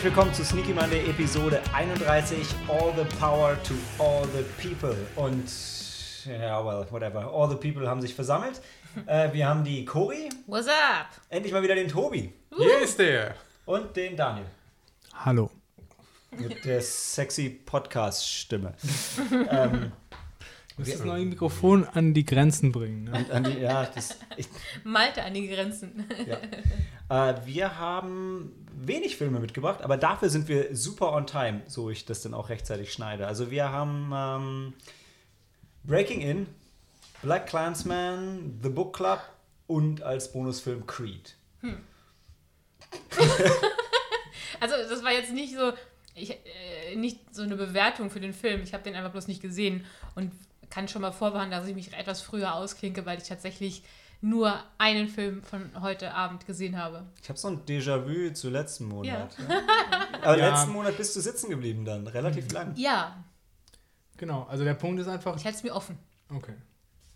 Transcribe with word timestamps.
Herzlich 0.00 0.16
willkommen 0.16 0.34
zu 0.34 0.46
Sneaky 0.46 0.72
Monday 0.72 1.10
Episode 1.10 1.60
31 1.74 2.38
All 2.68 2.90
the 2.96 3.04
Power 3.18 3.62
to 3.64 3.74
All 3.98 4.26
the 4.28 4.42
People. 4.56 4.96
Und 5.14 5.44
ja, 6.24 6.64
well, 6.64 6.86
whatever. 6.90 7.30
All 7.30 7.50
the 7.50 7.56
People 7.56 7.86
haben 7.86 8.00
sich 8.00 8.14
versammelt. 8.14 8.62
Äh, 9.04 9.30
wir 9.34 9.46
haben 9.46 9.62
die 9.62 9.84
Cori. 9.84 10.30
What's 10.46 10.68
up? 10.68 11.08
Endlich 11.28 11.52
mal 11.52 11.62
wieder 11.62 11.74
den 11.74 11.88
Tobi. 11.88 12.32
Hier 12.56 12.80
ist 12.80 12.98
der. 12.98 13.34
Und 13.66 13.94
den 13.94 14.16
Daniel. 14.16 14.46
Hallo. 15.12 15.50
Mit 16.30 16.64
der 16.64 16.80
sexy 16.80 17.50
Podcast-Stimme. 17.50 18.72
ähm, 19.50 19.92
Du 20.76 20.82
musst 20.82 20.94
das 20.94 21.04
neue 21.04 21.26
Mikrofon 21.26 21.86
an 21.92 22.14
die 22.14 22.24
Grenzen 22.24 22.72
bringen. 22.72 23.04
Ne? 23.04 23.18
und 23.18 23.30
an 23.30 23.44
die, 23.44 23.58
ja, 23.58 23.84
das, 23.84 24.16
ich, 24.38 24.48
Malte 24.82 25.22
an 25.22 25.34
die 25.34 25.46
Grenzen. 25.46 26.06
ja. 26.26 26.38
Äh, 27.10 27.44
wir 27.44 27.78
haben 27.78 28.59
wenig 28.74 29.16
Filme 29.16 29.40
mitgebracht, 29.40 29.82
aber 29.82 29.96
dafür 29.96 30.28
sind 30.30 30.48
wir 30.48 30.76
super 30.76 31.12
on 31.12 31.26
time, 31.26 31.62
so 31.66 31.90
ich 31.90 32.04
das 32.04 32.22
dann 32.22 32.34
auch 32.34 32.48
rechtzeitig 32.48 32.92
schneide. 32.92 33.26
Also 33.26 33.50
wir 33.50 33.70
haben 33.70 34.12
ähm, 34.14 34.74
Breaking 35.84 36.20
In, 36.20 36.46
Black 37.22 37.46
Clansman, 37.46 38.58
The 38.62 38.68
Book 38.68 38.96
Club 38.96 39.20
und 39.66 40.02
als 40.02 40.32
Bonusfilm 40.32 40.86
Creed. 40.86 41.36
Also 44.60 44.74
das 44.76 45.02
war 45.02 45.12
jetzt 45.12 45.32
nicht 45.32 45.54
so, 45.54 45.72
ich, 46.14 46.30
äh, 46.30 46.94
nicht 46.94 47.34
so 47.34 47.42
eine 47.42 47.56
Bewertung 47.56 48.10
für 48.10 48.20
den 48.20 48.34
Film. 48.34 48.62
Ich 48.62 48.74
habe 48.74 48.84
den 48.84 48.94
einfach 48.94 49.10
bloß 49.10 49.26
nicht 49.26 49.40
gesehen 49.40 49.86
und 50.14 50.32
kann 50.68 50.86
schon 50.86 51.02
mal 51.02 51.12
vorwarnen, 51.12 51.50
dass 51.50 51.66
ich 51.66 51.74
mich 51.74 51.92
etwas 51.94 52.20
früher 52.20 52.54
ausklinke, 52.54 53.06
weil 53.06 53.18
ich 53.18 53.24
tatsächlich 53.24 53.82
nur 54.22 54.58
einen 54.78 55.08
Film 55.08 55.42
von 55.42 55.70
heute 55.80 56.12
Abend 56.14 56.46
gesehen 56.46 56.76
habe. 56.76 57.06
Ich 57.22 57.28
habe 57.28 57.38
so 57.38 57.48
ein 57.48 57.64
Déjà-vu 57.64 58.32
zu 58.34 58.50
letzten 58.50 58.84
Monat. 58.86 59.36
Ja. 59.38 59.44
Ja. 59.54 59.62
Aber 60.22 60.38
Ja. 60.38 60.50
letzten 60.50 60.72
Monat 60.72 60.96
bist 60.96 61.16
du 61.16 61.20
sitzen 61.20 61.48
geblieben 61.50 61.84
dann, 61.84 62.06
relativ 62.06 62.50
lang. 62.52 62.72
Ja, 62.76 63.24
Genau, 64.18 64.42
also 64.50 64.64
der 64.64 64.74
Punkt 64.74 65.00
ist 65.00 65.08
einfach. 65.08 65.34
ich 65.36 65.44
halte 65.46 65.56
es 65.56 65.62
mir 65.64 65.74
offen. 65.74 65.96
Okay. 66.28 66.52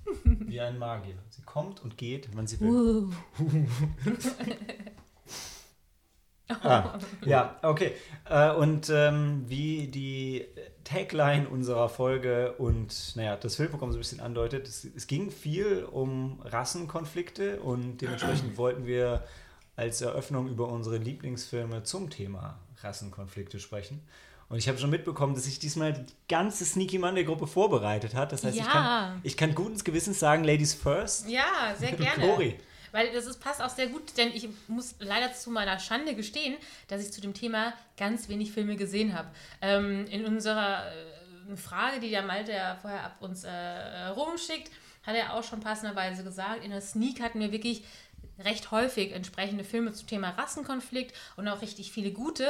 Wie 0.25 0.59
ein 0.59 0.79
Magier. 0.79 1.17
Sie 1.29 1.43
kommt 1.43 1.83
und 1.85 1.99
geht, 1.99 2.29
wann 2.35 2.47
sie 2.47 2.59
will. 2.61 3.11
Ah, 6.49 6.99
ja, 7.25 7.57
okay. 7.63 7.93
Äh, 8.29 8.53
und 8.53 8.91
ähm, 8.91 9.45
wie 9.49 9.89
die 9.89 10.47
Tagline 10.85 11.49
unserer 11.49 11.89
Folge 11.89 12.53
und 12.59 13.17
naja, 13.17 13.37
das 13.37 13.57
Filmprogramm 13.57 13.91
so 13.91 13.97
ein 13.99 14.01
bisschen 14.01 14.21
andeutet, 14.21 14.69
es, 14.69 14.85
es 14.85 15.07
ging 15.07 15.31
viel 15.31 15.85
um 15.85 16.41
Rassenkonflikte 16.45 17.61
und 17.61 17.99
dementsprechend 17.99 18.57
wollten 18.59 18.87
wir 18.87 19.25
als 19.77 20.01
Eröffnung 20.01 20.49
über 20.49 20.69
unsere 20.69 20.99
Lieblingsfilme 20.99 21.83
zum 21.83 22.11
Thema 22.11 22.59
Rassenkonflikte 22.83 23.59
sprechen. 23.59 24.03
Und 24.49 24.59
ich 24.59 24.69
habe 24.69 24.79
schon 24.79 24.91
mitbekommen, 24.91 25.35
dass 25.35 25.45
sich 25.45 25.59
diesmal 25.59 25.95
die 25.95 26.05
ganze 26.29 26.65
Sneaky 26.65 26.99
Monday 26.99 27.25
Gruppe 27.25 27.47
vorbereitet 27.47 28.15
hat. 28.15 28.31
Das 28.31 28.45
heißt, 28.45 28.57
ich, 28.57 28.63
Ja. 28.65 28.71
kann, 28.71 29.21
ich 29.23 29.37
kann 29.37 29.55
guten 29.55 29.83
Gewissens 29.83 30.21
sagen, 30.21 30.45
Ladies 30.45 30.75
first. 30.75 31.29
Ja, 31.29 31.75
sehr 31.79 31.93
gerne. 31.97 32.55
Weil 32.95 33.13
das 33.13 33.27
ist, 33.27 33.41
passt 33.41 33.61
auch 33.61 33.71
sehr 33.71 33.89
gut, 33.89 34.17
denn 34.19 34.29
ich 34.29 34.49
muss 34.69 34.95
leider 35.01 35.33
zu 35.33 35.51
meiner 35.51 35.81
Schande 35.81 36.15
gestehen, 36.15 36.55
dass 36.87 37.05
ich 37.05 37.13
zu 37.13 37.21
dem 37.21 37.35
Thema 37.35 37.73
ganz 37.97 38.29
wenig 38.29 38.53
Filme 38.53 38.77
gesehen 38.77 39.19
habe. 39.19 39.29
Ähm, 39.61 40.07
in 40.07 40.25
unserer 40.25 40.87
äh, 40.87 41.57
Frage, 41.57 41.99
die 41.99 42.11
der 42.11 42.23
Malte 42.23 42.53
ja 42.53 42.77
vorher 42.81 43.03
ab 43.03 43.17
uns 43.19 43.43
äh, 43.43 44.07
rumschickt, 44.15 44.71
hat 45.03 45.17
er 45.17 45.35
auch 45.35 45.43
schon 45.43 45.59
passenderweise 45.59 46.23
gesagt, 46.23 46.65
in 46.65 46.71
der 46.71 46.81
Sneak 46.81 47.21
hatten 47.21 47.41
wir 47.41 47.51
wirklich 47.51 47.83
recht 48.39 48.71
häufig 48.71 49.11
entsprechende 49.11 49.65
Filme 49.65 49.93
zum 49.93 50.07
Thema 50.07 50.31
Rassenkonflikt 50.31 51.17
und 51.37 51.49
auch 51.49 51.63
richtig 51.63 51.91
viele 51.91 52.13
gute. 52.13 52.47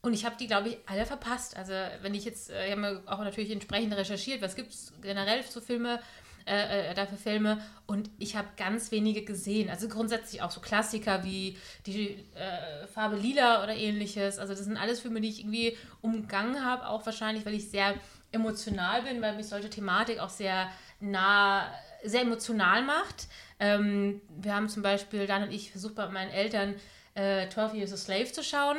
Und 0.00 0.14
ich 0.14 0.24
habe 0.24 0.36
die, 0.40 0.46
glaube 0.46 0.70
ich, 0.70 0.78
alle 0.86 1.04
verpasst. 1.04 1.54
Also 1.54 1.74
wenn 2.00 2.14
ich 2.14 2.24
jetzt, 2.24 2.48
äh, 2.48 2.64
ich 2.64 2.70
habe 2.70 2.80
mir 2.80 3.02
auch 3.04 3.18
natürlich 3.18 3.50
entsprechend 3.50 3.92
recherchiert, 3.92 4.40
was 4.40 4.56
gibt 4.56 4.72
es 4.72 4.94
generell 5.02 5.44
zu 5.44 5.60
Filme, 5.60 6.00
äh, 6.46 6.90
äh, 6.90 6.94
dafür 6.94 7.18
Filme 7.18 7.60
und 7.86 8.08
ich 8.18 8.36
habe 8.36 8.46
ganz 8.56 8.92
wenige 8.92 9.24
gesehen. 9.24 9.68
Also 9.68 9.88
grundsätzlich 9.88 10.42
auch 10.42 10.52
so 10.52 10.60
Klassiker 10.60 11.24
wie 11.24 11.58
die 11.86 12.24
äh, 12.34 12.86
Farbe 12.86 13.16
Lila 13.16 13.64
oder 13.64 13.74
ähnliches. 13.74 14.38
Also 14.38 14.54
das 14.54 14.64
sind 14.64 14.76
alles 14.76 15.00
Filme, 15.00 15.20
die 15.20 15.28
ich 15.28 15.40
irgendwie 15.40 15.76
umgangen 16.02 16.64
habe, 16.64 16.86
auch 16.86 17.04
wahrscheinlich, 17.04 17.44
weil 17.44 17.54
ich 17.54 17.68
sehr 17.68 17.94
emotional 18.30 19.02
bin, 19.02 19.20
weil 19.22 19.34
mich 19.34 19.48
solche 19.48 19.70
Thematik 19.70 20.20
auch 20.20 20.28
sehr 20.28 20.70
nah, 21.00 21.66
sehr 22.04 22.22
emotional 22.22 22.82
macht. 22.82 23.26
Ähm, 23.58 24.20
wir 24.28 24.54
haben 24.54 24.68
zum 24.68 24.82
Beispiel, 24.82 25.26
Dan 25.26 25.42
und 25.42 25.50
ich, 25.50 25.72
versucht 25.72 25.96
bei 25.96 26.08
meinen 26.08 26.30
Eltern 26.30 26.76
äh, 27.14 27.48
12 27.48 27.74
Years 27.74 27.92
a 27.92 27.96
Slave 27.96 28.30
zu 28.30 28.44
schauen. 28.44 28.78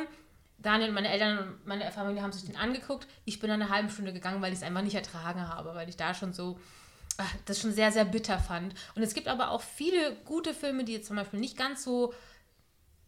Daniel 0.58 0.88
und 0.88 0.94
meine 0.94 1.10
Eltern 1.10 1.38
und 1.38 1.66
meine 1.66 1.90
Familie 1.92 2.22
haben 2.22 2.32
sich 2.32 2.46
den 2.46 2.56
angeguckt. 2.56 3.06
Ich 3.24 3.38
bin 3.40 3.50
dann 3.50 3.60
eine 3.60 3.70
halbe 3.70 3.90
Stunde 3.90 4.12
gegangen, 4.12 4.42
weil 4.42 4.52
ich 4.52 4.58
es 4.58 4.64
einfach 4.64 4.82
nicht 4.82 4.94
ertragen 4.94 5.48
habe, 5.48 5.74
weil 5.74 5.88
ich 5.88 5.96
da 5.96 6.14
schon 6.14 6.32
so 6.32 6.58
das 7.46 7.60
schon 7.60 7.72
sehr, 7.72 7.92
sehr 7.92 8.04
bitter 8.04 8.38
fand. 8.38 8.74
Und 8.94 9.02
es 9.02 9.14
gibt 9.14 9.28
aber 9.28 9.50
auch 9.50 9.62
viele 9.62 10.16
gute 10.24 10.54
Filme, 10.54 10.84
die 10.84 10.92
jetzt 10.92 11.08
zum 11.08 11.16
Beispiel 11.16 11.40
nicht 11.40 11.56
ganz 11.56 11.82
so 11.84 12.14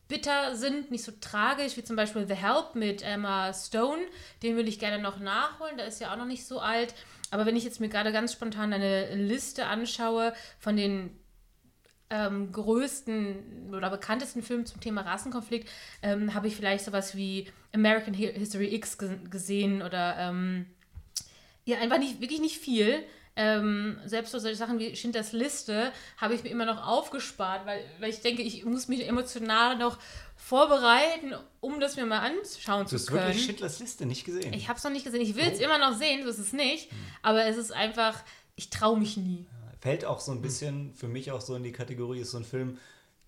bitter 0.09 0.56
sind, 0.56 0.91
nicht 0.91 1.04
so 1.04 1.12
tragisch, 1.21 1.76
wie 1.76 1.84
zum 1.84 1.94
Beispiel 1.97 2.26
The 2.26 2.34
Help 2.34 2.75
mit 2.75 3.03
Emma 3.03 3.53
Stone. 3.54 4.03
Den 4.43 4.56
will 4.56 4.66
ich 4.66 4.81
gerne 4.81 5.00
noch 5.00 5.21
nachholen, 5.21 5.76
der 5.76 5.87
ist 5.87 6.00
ja 6.00 6.12
auch 6.12 6.16
noch 6.16 6.26
nicht 6.26 6.44
so 6.44 6.59
alt. 6.59 6.94
Aber 7.31 7.47
wenn 7.47 7.56
ich 7.56 7.62
jetzt 7.65 7.78
mir 7.81 7.88
gerade 7.88 8.12
ganz 8.12 8.32
spontan 8.32 8.72
eine 8.72 9.15
Liste 9.15 9.66
anschaue 9.66 10.34
von 10.59 10.77
den 10.77 11.16
ähm, 12.10 12.50
größten 12.50 13.72
oder 13.72 13.88
bekanntesten 13.88 14.42
Filmen 14.42 14.66
zum 14.66 14.81
Thema 14.81 15.03
Rassenkonflikt, 15.03 15.69
ähm, 16.03 16.34
habe 16.34 16.48
ich 16.48 16.56
vielleicht 16.56 16.84
sowas 16.84 17.15
wie 17.15 17.48
American 17.72 18.15
Hi- 18.15 18.32
History 18.37 18.75
X 18.75 18.98
ge 18.98 19.16
gesehen 19.31 19.81
oder 19.81 20.16
ähm, 20.19 20.66
ja, 21.65 21.78
einfach 21.78 21.98
nicht, 21.98 22.21
wirklich 22.21 22.41
nicht 22.41 22.59
viel. 22.59 23.04
Ähm, 23.36 23.98
selbst 24.04 24.32
so 24.32 24.38
solche 24.38 24.56
Sachen 24.56 24.78
wie 24.78 24.94
Schindlers 24.96 25.32
Liste 25.32 25.92
habe 26.18 26.34
ich 26.34 26.42
mir 26.42 26.50
immer 26.50 26.66
noch 26.66 26.84
aufgespart, 26.86 27.64
weil, 27.64 27.82
weil 28.00 28.10
ich 28.10 28.20
denke, 28.20 28.42
ich 28.42 28.64
muss 28.64 28.88
mich 28.88 29.06
emotional 29.08 29.76
noch 29.78 29.98
vorbereiten, 30.36 31.34
um 31.60 31.78
das 31.80 31.96
mir 31.96 32.06
mal 32.06 32.18
anschauen 32.18 32.84
Du 32.84 32.91
zu 32.91 32.96
hast 32.96 33.06
können. 33.06 33.26
wirklich 33.26 33.44
Schindlers 33.44 33.78
Liste 33.78 34.04
nicht 34.06 34.24
gesehen. 34.24 34.52
Ich 34.52 34.68
habe 34.68 34.78
es 34.78 34.84
noch 34.84 34.91
nicht 34.91 35.04
gesehen. 35.04 35.20
Ich 35.20 35.36
will 35.36 35.44
es 35.46 35.60
immer 35.60 35.78
noch 35.78 35.96
sehen, 35.96 36.22
so 36.24 36.28
ist 36.30 36.38
es 36.38 36.50
Hm. 36.50 36.56
nicht. 36.58 36.91
Aber 37.22 37.44
es 37.46 37.56
ist 37.56 37.72
einfach, 37.72 38.20
ich 38.56 38.68
traue 38.70 38.98
mich 38.98 39.16
nie. 39.16 39.47
Fällt 39.80 40.04
auch 40.04 40.20
so 40.20 40.32
ein 40.32 40.42
bisschen 40.42 40.92
für 40.94 41.08
mich 41.08 41.30
auch 41.30 41.41
so 41.41 41.54
in 41.54 41.62
die 41.62 41.72
Kategorie, 41.72 42.20
ist 42.20 42.32
so 42.32 42.38
ein 42.38 42.44
Film, 42.44 42.78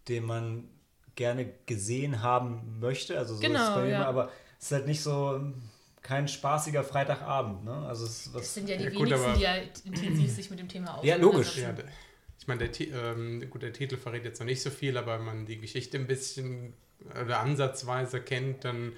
den 0.08 0.24
man 0.24 0.68
gerne 1.14 1.50
gesehen 1.66 2.22
haben 2.22 2.78
möchte. 2.80 3.16
Also 3.18 3.34
so 3.36 3.40
ist 3.40 3.46
es 3.46 3.52
Genau, 3.56 3.74
bei 3.76 3.82
mir 3.84 3.88
ja. 3.90 3.96
immer, 3.98 4.06
aber 4.08 4.30
es 4.58 4.66
ist 4.66 4.72
halt 4.72 4.86
nicht 4.86 5.02
so 5.02 5.40
kein 6.02 6.26
spaßiger 6.28 6.82
Freitagabend. 6.84 7.64
Ne? 7.64 7.72
Also 7.86 8.04
es 8.06 8.24
Das 8.24 8.34
was, 8.34 8.54
sind 8.54 8.68
ja 8.68 8.76
die 8.76 8.84
Ja, 8.84 8.90
gut, 8.90 9.00
wenigsten, 9.08 9.24
aber- 9.24 9.36
die 9.36 9.42
ja 9.42 9.54
intensiv 9.84 10.30
sich 10.32 10.50
mit 10.50 10.58
dem 10.58 10.68
Thema 10.68 10.98
Ja, 11.02 11.16
logisch. 11.16 11.48
auseinandersetzen. 11.50 11.88
Ja, 11.90 11.96
ich 12.40 12.46
meine, 12.48 12.68
der, 12.68 13.12
ähm, 13.16 13.50
gut, 13.50 13.62
der 13.62 13.72
Titel 13.72 13.96
verrät 13.96 14.24
jetzt 14.24 14.40
noch 14.40 14.46
nicht 14.46 14.62
so 14.62 14.70
viel, 14.70 14.96
aber 14.96 15.18
wenn 15.18 15.24
man 15.24 15.46
die 15.46 15.58
Geschichte 15.60 15.96
ein 15.98 16.06
bisschen 16.08 16.74
oder 17.20 17.38
ansatzweise 17.40 18.20
kennt, 18.20 18.64
dann 18.64 18.92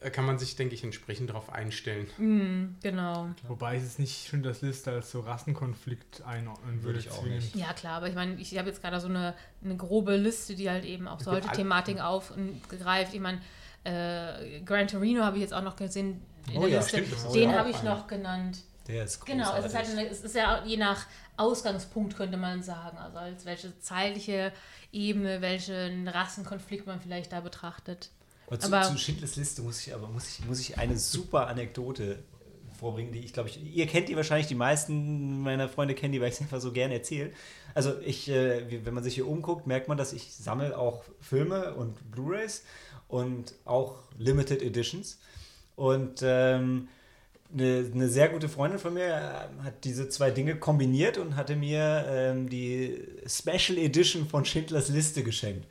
äh, 0.00 0.10
kann 0.10 0.26
man 0.26 0.38
sich, 0.38 0.54
denke 0.56 0.74
ich, 0.74 0.82
entsprechend 0.84 1.30
darauf 1.30 1.50
einstellen. 1.52 2.08
Mhm, 2.18 2.76
genau. 2.82 3.28
Wobei 3.48 3.76
ich 3.76 3.82
es 3.84 3.98
nicht 3.98 4.28
schon 4.28 4.42
das 4.42 4.60
Liste 4.60 4.90
als 4.90 5.10
so 5.12 5.20
Rassenkonflikt 5.20 6.22
einordnen 6.22 6.82
Würde 6.82 6.96
würde. 6.96 6.98
ich 6.98 7.10
auch 7.10 7.24
nicht. 7.24 7.54
Ja, 7.56 7.72
klar, 7.72 7.94
aber 7.98 8.08
ich 8.08 8.14
meine, 8.14 8.34
ich 8.40 8.58
habe 8.58 8.68
jetzt 8.68 8.82
gerade 8.82 9.00
so 9.00 9.08
eine, 9.08 9.34
eine 9.64 9.76
grobe 9.76 10.16
Liste, 10.16 10.56
die 10.56 10.68
halt 10.68 10.84
eben 10.84 11.06
auch 11.08 11.20
solche 11.20 11.48
Thematiken 11.52 12.00
aufgreift. 12.02 13.14
Ich 13.14 13.20
meine, 13.20 13.40
äh, 13.84 14.60
Gran 14.64 14.88
Torino 14.88 15.22
habe 15.22 15.36
ich 15.36 15.42
jetzt 15.42 15.54
auch 15.54 15.62
noch 15.62 15.76
gesehen 15.76 16.20
Oh 16.54 16.66
ja, 16.66 16.78
Liste. 16.78 17.04
stimmt, 17.04 17.34
Den 17.34 17.50
ja 17.50 17.58
habe 17.58 17.70
ich 17.70 17.82
noch 17.82 18.06
genannt. 18.06 18.58
der 18.86 19.04
ist 19.04 19.24
Genau, 19.24 19.56
es 19.56 19.66
ist, 19.66 19.74
halt 19.74 19.86
großartig. 19.86 19.98
eine, 19.98 20.08
es 20.10 20.20
ist 20.22 20.34
ja 20.34 20.62
je 20.64 20.76
nach 20.76 21.06
Ausgangspunkt, 21.36 22.16
könnte 22.16 22.36
man 22.36 22.62
sagen. 22.62 22.98
Also 22.98 23.18
als 23.18 23.44
welche 23.46 23.78
zeitliche 23.80 24.52
Ebene, 24.92 25.40
welchen 25.40 26.06
Rassenkonflikt 26.08 26.86
man 26.86 27.00
vielleicht 27.00 27.32
da 27.32 27.40
betrachtet. 27.40 28.10
Aber 28.46 28.58
zu, 28.60 28.66
aber- 28.72 28.82
zu 28.82 28.98
Schindlers 28.98 29.36
Liste 29.36 29.62
muss 29.62 29.86
ich 29.86 29.94
aber 29.94 30.08
muss 30.08 30.28
ich, 30.38 30.44
muss 30.46 30.60
ich 30.60 30.78
eine 30.78 30.98
super 30.98 31.46
Anekdote 31.48 32.22
vorbringen, 32.78 33.10
die 33.12 33.20
ich 33.20 33.32
glaube 33.32 33.48
ich, 33.48 33.58
ihr 33.74 33.86
kennt 33.86 34.08
die 34.08 34.16
wahrscheinlich, 34.16 34.46
die 34.48 34.54
meisten 34.54 35.40
meiner 35.42 35.68
Freunde 35.68 35.94
kennen 35.94 36.12
die, 36.12 36.20
weil 36.20 36.28
ich 36.28 36.34
es 36.34 36.40
einfach 36.42 36.60
so 36.60 36.72
gerne 36.72 36.94
erzähle. 36.94 37.32
Also 37.74 37.98
ich, 38.00 38.28
äh, 38.28 38.84
wenn 38.84 38.92
man 38.94 39.02
sich 39.02 39.14
hier 39.14 39.26
umguckt, 39.26 39.66
merkt 39.66 39.88
man, 39.88 39.96
dass 39.96 40.12
ich 40.12 40.34
sammle 40.34 40.76
auch 40.78 41.02
Filme 41.20 41.74
und 41.74 42.10
Blu-rays 42.10 42.64
und 43.14 43.54
auch 43.64 43.94
Limited 44.18 44.60
Editions. 44.60 45.20
Und 45.76 46.20
ähm, 46.24 46.88
eine, 47.52 47.88
eine 47.94 48.08
sehr 48.08 48.28
gute 48.28 48.48
Freundin 48.48 48.80
von 48.80 48.94
mir 48.94 49.06
äh, 49.06 49.64
hat 49.64 49.84
diese 49.84 50.08
zwei 50.08 50.32
Dinge 50.32 50.56
kombiniert 50.56 51.16
und 51.18 51.36
hatte 51.36 51.54
mir 51.54 52.04
ähm, 52.08 52.48
die 52.48 52.98
Special 53.24 53.78
Edition 53.78 54.26
von 54.26 54.44
Schindlers 54.44 54.88
Liste 54.88 55.22
geschenkt. 55.22 55.64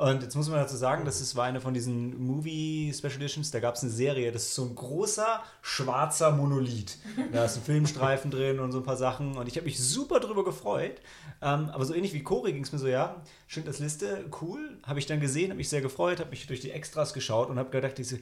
Und 0.00 0.22
jetzt 0.22 0.34
muss 0.34 0.48
man 0.48 0.58
dazu 0.58 0.76
sagen, 0.76 1.04
das 1.04 1.20
ist, 1.20 1.36
war 1.36 1.44
eine 1.44 1.60
von 1.60 1.74
diesen 1.74 2.18
Movie 2.24 2.90
Special 2.96 3.16
Editions. 3.16 3.50
Da 3.50 3.60
gab 3.60 3.74
es 3.74 3.82
eine 3.82 3.92
Serie, 3.92 4.32
das 4.32 4.44
ist 4.44 4.54
so 4.54 4.64
ein 4.64 4.74
großer 4.74 5.42
schwarzer 5.60 6.30
Monolith. 6.30 6.96
Da 7.32 7.44
ist 7.44 7.58
ein 7.58 7.62
Filmstreifen 7.62 8.30
drin 8.30 8.60
und 8.60 8.72
so 8.72 8.78
ein 8.78 8.84
paar 8.84 8.96
Sachen. 8.96 9.36
Und 9.36 9.46
ich 9.46 9.56
habe 9.56 9.66
mich 9.66 9.78
super 9.78 10.18
drüber 10.18 10.42
gefreut. 10.42 11.02
Ähm, 11.42 11.68
aber 11.68 11.84
so 11.84 11.92
ähnlich 11.92 12.14
wie 12.14 12.22
Corey 12.22 12.54
ging 12.54 12.62
es 12.62 12.72
mir 12.72 12.78
so, 12.78 12.86
ja, 12.86 13.22
Schindlers 13.46 13.78
Liste, 13.78 14.24
cool. 14.40 14.78
Habe 14.84 15.00
ich 15.00 15.04
dann 15.04 15.20
gesehen, 15.20 15.50
habe 15.50 15.58
mich 15.58 15.68
sehr 15.68 15.82
gefreut, 15.82 16.18
habe 16.18 16.30
mich 16.30 16.46
durch 16.46 16.60
die 16.60 16.70
Extras 16.70 17.12
geschaut 17.12 17.50
und 17.50 17.58
habe 17.58 17.68
gedacht, 17.68 17.98
ich 17.98 18.14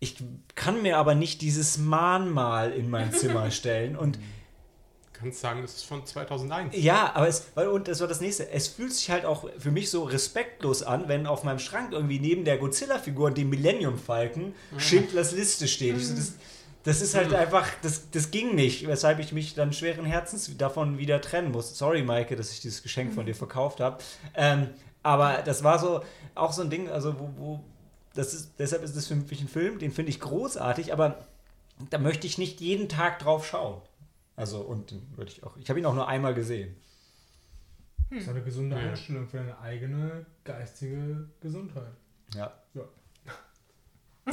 ich 0.00 0.16
kann 0.56 0.82
mir 0.82 0.98
aber 0.98 1.14
nicht 1.14 1.42
dieses 1.42 1.78
Mahnmal 1.78 2.72
in 2.72 2.90
mein 2.90 3.12
Zimmer 3.12 3.52
stellen 3.52 3.94
und 3.94 4.18
kannst 5.22 5.40
sagen, 5.40 5.62
das 5.62 5.74
ist 5.74 5.84
von 5.84 6.04
2001. 6.04 6.76
ja, 6.76 7.12
aber 7.14 7.28
es, 7.28 7.46
weil- 7.54 7.68
und 7.68 7.88
das 7.88 8.00
war 8.00 8.08
das 8.08 8.20
nächste. 8.20 8.50
Es 8.50 8.68
fühlt 8.68 8.92
sich 8.92 9.10
halt 9.10 9.24
auch 9.24 9.48
für 9.58 9.70
mich 9.70 9.90
so 9.90 10.02
respektlos 10.04 10.82
an, 10.82 11.08
wenn 11.08 11.26
auf 11.26 11.44
meinem 11.44 11.58
Schrank 11.58 11.92
irgendwie 11.92 12.18
neben 12.18 12.44
der 12.44 12.58
Godzilla-Figur 12.58 13.26
und 13.28 13.38
dem 13.38 13.48
Millennium 13.50 13.98
Falcon 13.98 14.54
Schindlers 14.78 15.32
Liste 15.32 15.66
steht. 15.68 15.96
Ich 15.96 16.08
so, 16.08 16.14
das, 16.14 16.34
das 16.84 17.00
ist 17.00 17.14
halt 17.14 17.32
einfach, 17.32 17.68
das, 17.82 18.10
das 18.10 18.30
ging 18.30 18.54
nicht, 18.54 18.86
weshalb 18.88 19.20
ich 19.20 19.32
mich 19.32 19.54
dann 19.54 19.72
schweren 19.72 20.04
Herzens 20.04 20.50
davon 20.58 20.98
wieder 20.98 21.20
trennen 21.20 21.52
muss. 21.52 21.78
Sorry, 21.78 22.02
Maike, 22.02 22.34
dass 22.36 22.52
ich 22.52 22.60
dieses 22.60 22.82
Geschenk 22.82 23.14
von 23.14 23.24
dir 23.24 23.34
verkauft 23.36 23.80
habe. 23.80 23.98
Ähm, 24.34 24.68
aber 25.04 25.42
das 25.44 25.62
war 25.62 25.78
so 25.78 26.02
auch 26.34 26.52
so 26.52 26.62
ein 26.62 26.70
Ding, 26.70 26.88
also 26.88 27.18
wo, 27.18 27.30
wo 27.36 27.60
das 28.14 28.34
ist, 28.34 28.52
deshalb 28.58 28.82
ist 28.82 28.96
das 28.96 29.06
für 29.06 29.14
mich 29.14 29.40
ein 29.40 29.48
Film, 29.48 29.78
den 29.78 29.92
finde 29.92 30.10
ich 30.10 30.20
großartig, 30.20 30.92
aber 30.92 31.18
da 31.90 31.98
möchte 31.98 32.26
ich 32.26 32.36
nicht 32.38 32.60
jeden 32.60 32.88
Tag 32.88 33.18
drauf 33.20 33.46
schauen. 33.46 33.80
Also, 34.36 34.60
und 34.62 34.90
den 34.90 35.16
würde 35.16 35.30
ich 35.30 35.42
auch, 35.44 35.56
ich 35.56 35.68
habe 35.68 35.78
ihn 35.78 35.86
auch 35.86 35.94
nur 35.94 36.08
einmal 36.08 36.34
gesehen. 36.34 36.74
Das 38.10 38.22
ist 38.24 38.28
eine 38.28 38.42
gesunde 38.42 38.76
Ja. 38.76 38.90
Einstellung 38.90 39.26
für 39.28 39.38
deine 39.38 39.58
eigene 39.60 40.26
geistige 40.44 41.28
Gesundheit. 41.40 41.92
Ja. 42.34 42.52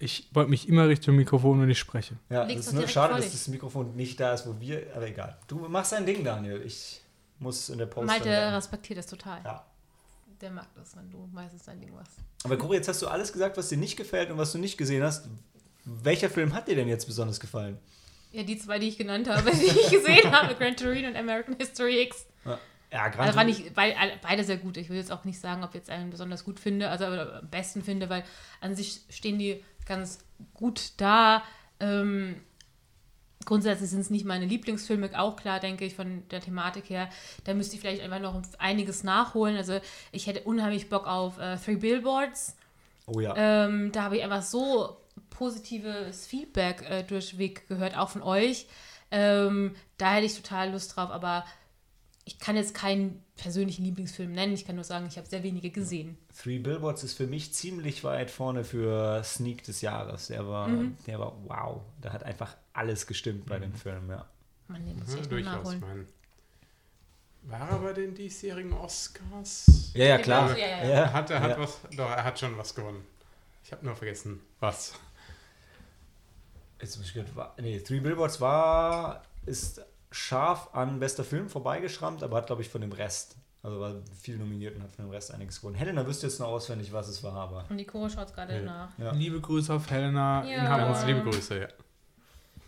Ich 0.00 0.30
beug 0.30 0.48
mich 0.48 0.68
immer 0.68 0.86
Richtung 0.86 1.16
Mikrofon, 1.16 1.60
wenn 1.60 1.68
ich 1.70 1.78
spreche. 1.78 2.14
Ja, 2.30 2.46
es 2.46 2.68
ist 2.68 2.72
nur 2.72 2.86
schade, 2.86 3.14
dass 3.14 3.32
das 3.32 3.48
Mikrofon 3.48 3.96
nicht 3.96 4.20
da 4.20 4.32
ist, 4.32 4.46
wo 4.46 4.54
wir, 4.60 4.86
aber 4.94 5.08
egal. 5.08 5.36
Du 5.48 5.56
machst 5.68 5.90
dein 5.90 6.06
Ding, 6.06 6.22
Daniel. 6.22 6.62
Ich 6.64 7.02
muss 7.40 7.68
in 7.68 7.78
der 7.78 7.86
Post. 7.86 8.06
Malte 8.06 8.28
respektiert 8.30 8.98
das 8.98 9.06
total. 9.06 9.42
ja. 9.44 9.64
Der 10.40 10.52
mag 10.52 10.68
das, 10.76 10.96
wenn 10.96 11.10
du 11.10 11.28
meistens 11.32 11.64
dein 11.64 11.80
Ding 11.80 11.92
machst. 11.92 12.12
Aber 12.44 12.56
Cory, 12.56 12.76
jetzt 12.76 12.86
hast 12.86 13.02
du 13.02 13.08
alles 13.08 13.32
gesagt, 13.32 13.56
was 13.56 13.70
dir 13.70 13.76
nicht 13.76 13.96
gefällt 13.96 14.30
und 14.30 14.38
was 14.38 14.52
du 14.52 14.58
nicht 14.58 14.78
gesehen 14.78 15.02
hast. 15.02 15.26
Welcher 15.84 16.30
Film 16.30 16.54
hat 16.54 16.68
dir 16.68 16.76
denn 16.76 16.86
jetzt 16.86 17.06
besonders 17.06 17.40
gefallen? 17.40 17.76
Ja, 18.32 18.42
die 18.42 18.58
zwei, 18.58 18.78
die 18.78 18.88
ich 18.88 18.98
genannt 18.98 19.28
habe, 19.28 19.50
die 19.52 19.64
ich 19.66 19.90
gesehen 19.90 20.30
habe, 20.32 20.54
Gran 20.54 20.76
Torino 20.76 21.08
und 21.08 21.16
American 21.16 21.56
History 21.58 22.02
X. 22.02 22.26
Ja, 22.90 23.08
Gran 23.08 23.20
Also 23.26 23.32
fand 23.38 23.50
Turismo- 23.50 23.66
ich 23.66 23.72
beid- 23.74 23.96
beide 24.22 24.44
sehr 24.44 24.56
gut. 24.56 24.76
Ich 24.78 24.88
will 24.88 24.96
jetzt 24.96 25.12
auch 25.12 25.24
nicht 25.24 25.38
sagen, 25.38 25.62
ob 25.62 25.70
ich 25.70 25.74
jetzt 25.76 25.90
einen 25.90 26.10
besonders 26.10 26.44
gut 26.44 26.58
finde, 26.58 26.88
also 26.88 27.04
am 27.04 27.48
besten 27.50 27.82
finde, 27.82 28.08
weil 28.08 28.24
an 28.60 28.74
sich 28.74 29.00
stehen 29.10 29.38
die 29.38 29.62
ganz 29.86 30.18
gut 30.54 30.92
da. 30.96 31.42
Ähm, 31.80 32.36
grundsätzlich 33.44 33.90
sind 33.90 34.00
es 34.00 34.10
nicht 34.10 34.24
meine 34.24 34.46
Lieblingsfilme, 34.46 35.10
auch 35.18 35.36
klar, 35.36 35.60
denke 35.60 35.84
ich, 35.84 35.94
von 35.94 36.26
der 36.30 36.40
Thematik 36.40 36.90
her. 36.90 37.08
Da 37.44 37.54
müsste 37.54 37.74
ich 37.76 37.80
vielleicht 37.80 38.02
einfach 38.02 38.20
noch 38.20 38.40
einiges 38.58 39.04
nachholen. 39.04 39.56
Also 39.56 39.80
ich 40.12 40.26
hätte 40.26 40.40
unheimlich 40.42 40.88
Bock 40.88 41.06
auf 41.06 41.38
äh, 41.38 41.56
Three 41.56 41.76
Billboards. 41.76 42.56
Oh 43.06 43.20
ja. 43.20 43.34
Ähm, 43.36 43.90
da 43.92 44.02
habe 44.04 44.16
ich 44.18 44.22
einfach 44.22 44.42
so 44.42 44.96
positives 45.38 46.26
Feedback 46.26 46.82
äh, 46.88 47.02
durchweg 47.04 47.68
gehört, 47.68 47.96
auch 47.96 48.10
von 48.10 48.22
euch. 48.22 48.66
Ähm, 49.10 49.74
da 49.96 50.14
hätte 50.14 50.26
ich 50.26 50.34
total 50.36 50.72
Lust 50.72 50.96
drauf, 50.96 51.10
aber 51.10 51.44
ich 52.24 52.38
kann 52.38 52.56
jetzt 52.56 52.74
keinen 52.74 53.24
persönlichen 53.36 53.84
Lieblingsfilm 53.84 54.32
nennen. 54.32 54.52
Ich 54.52 54.66
kann 54.66 54.74
nur 54.74 54.84
sagen, 54.84 55.06
ich 55.08 55.16
habe 55.16 55.26
sehr 55.26 55.42
wenige 55.42 55.70
gesehen. 55.70 56.18
Three 56.42 56.58
Billboards 56.58 57.02
ist 57.04 57.14
für 57.14 57.26
mich 57.26 57.54
ziemlich 57.54 58.04
weit 58.04 58.30
vorne 58.30 58.64
für 58.64 59.22
Sneak 59.24 59.62
des 59.64 59.80
Jahres. 59.80 60.26
Der 60.26 60.46
war, 60.46 60.68
Mhm. 60.68 60.96
der 61.06 61.18
war 61.20 61.32
wow. 61.46 61.80
Da 62.02 62.12
hat 62.12 62.24
einfach 62.24 62.56
alles 62.74 63.06
gestimmt 63.06 63.46
bei 63.46 63.58
dem 63.58 63.72
Film, 63.74 64.10
ja. 64.10 64.26
Man, 64.66 64.84
den 64.84 64.98
muss 64.98 65.14
Ja, 65.14 65.20
ich 65.20 65.28
durchaus, 65.28 65.56
nachholen. 65.56 65.80
mein. 65.80 66.08
War 67.42 67.70
er 67.70 67.78
bei 67.78 67.92
den 67.94 68.14
diesjährigen 68.14 68.72
Oscars? 68.74 69.92
Ja, 69.94 70.04
ja, 70.04 70.10
Ja, 70.16 70.18
klar. 70.18 70.50
ja, 70.58 70.66
ja. 70.66 70.74
Er 70.76 71.12
hat, 71.14 71.30
er 71.30 71.40
hat 71.40 71.50
ja. 71.52 71.58
was, 71.60 71.78
doch, 71.96 72.10
er 72.10 72.24
hat 72.24 72.38
schon 72.38 72.58
was 72.58 72.74
gewonnen. 72.74 73.02
Ich 73.64 73.72
habe 73.72 73.86
nur 73.86 73.96
vergessen, 73.96 74.40
was. 74.60 74.92
Jetzt 76.80 76.96
muss 76.98 77.06
ich 77.08 77.14
grad, 77.14 77.34
war, 77.36 77.54
nee, 77.60 77.80
Three 77.80 78.00
Billboards 78.00 78.40
war, 78.40 79.22
ist 79.46 79.80
scharf 80.10 80.70
an 80.74 80.98
bester 81.00 81.24
Film 81.24 81.48
vorbeigeschrammt, 81.48 82.22
aber 82.22 82.36
hat, 82.36 82.46
glaube 82.46 82.62
ich, 82.62 82.68
von 82.68 82.80
dem 82.80 82.92
Rest, 82.92 83.36
also 83.62 83.80
war 83.80 83.94
viel 84.22 84.36
nominiert 84.38 84.76
und 84.76 84.82
hat 84.84 84.92
von 84.92 85.04
dem 85.06 85.10
Rest 85.10 85.32
einiges 85.34 85.60
gewonnen. 85.60 85.74
Helena 85.76 86.06
wüsste 86.06 86.26
jetzt 86.28 86.38
noch 86.38 86.48
auswendig, 86.48 86.92
was 86.92 87.08
es 87.08 87.22
war, 87.22 87.34
aber. 87.34 87.64
Und 87.68 87.78
die 87.78 87.84
Chore 87.84 88.08
schaut 88.08 88.32
gerade 88.34 88.54
Ja. 88.56 88.62
nach. 88.62 88.98
Ja. 88.98 89.12
Liebe 89.12 89.40
Grüße 89.40 89.72
auf 89.74 89.90
Helena 89.90 90.44
Ja. 90.46 90.58
in 90.60 90.64
Ganz 90.64 90.98
Hawaii. 91.00 91.12
liebe 91.12 91.30
Grüße, 91.30 91.60
ja. 91.60 91.68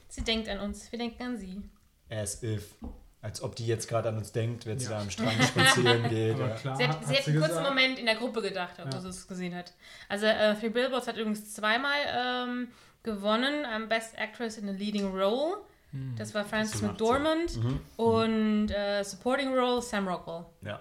Sie 0.09 0.23
denkt 0.25 0.49
an 0.49 0.59
uns, 0.61 0.91
wir 0.91 0.99
denken 0.99 1.23
an 1.23 1.39
sie. 1.39 1.63
As 2.09 2.43
if. 2.43 2.75
Als 3.23 3.43
ob 3.43 3.55
die 3.55 3.67
jetzt 3.67 3.87
gerade 3.87 4.09
an 4.09 4.17
uns 4.17 4.33
denkt, 4.33 4.65
wenn 4.67 4.79
sie 4.79 4.87
Ja. 4.87 4.93
da 4.93 5.01
am 5.03 5.11
Strand 5.11 5.43
spazieren 5.45 6.03
geht. 6.09 6.35
Aber 6.35 6.49
ja. 6.49 6.55
klar, 6.56 6.77
Sie 6.77 6.89
hat, 6.89 6.97
hat 7.01 7.06
sie 7.06 7.17
hat 7.17 7.27
einen 7.29 7.37
kurzen 7.39 7.49
gesagt. 7.56 7.69
Moment 7.69 7.99
in 7.99 8.06
der 8.06 8.15
Gruppe 8.17 8.43
gedacht, 8.43 8.73
wo 8.79 8.89
Ja. 8.89 9.01
sie 9.01 9.09
es 9.09 9.29
gesehen 9.29 9.55
hat. 9.55 9.73
Also 10.09 10.27
äh, 10.27 10.55
Three 10.56 10.71
Billboards 10.71 11.06
hat 11.06 11.17
übrigens 11.17 11.55
zweimal 11.55 11.99
ähm, 12.09 12.69
gewonnen 13.02 13.64
am 13.64 13.88
Best 13.88 14.17
Actress 14.19 14.58
in 14.58 14.69
a 14.69 14.73
Leading 14.73 15.11
Role. 15.17 15.58
Hm. 15.93 16.14
Das 16.17 16.35
war 16.35 16.44
Frances 16.44 16.82
McDormand 16.82 17.56
Mhm. 17.56 17.81
und 17.97 18.69
äh, 18.70 19.02
Supporting 19.02 19.52
Role 19.56 19.82
Sam 19.82 20.06
Rockwell. 20.06 20.44
ja, 20.62 20.81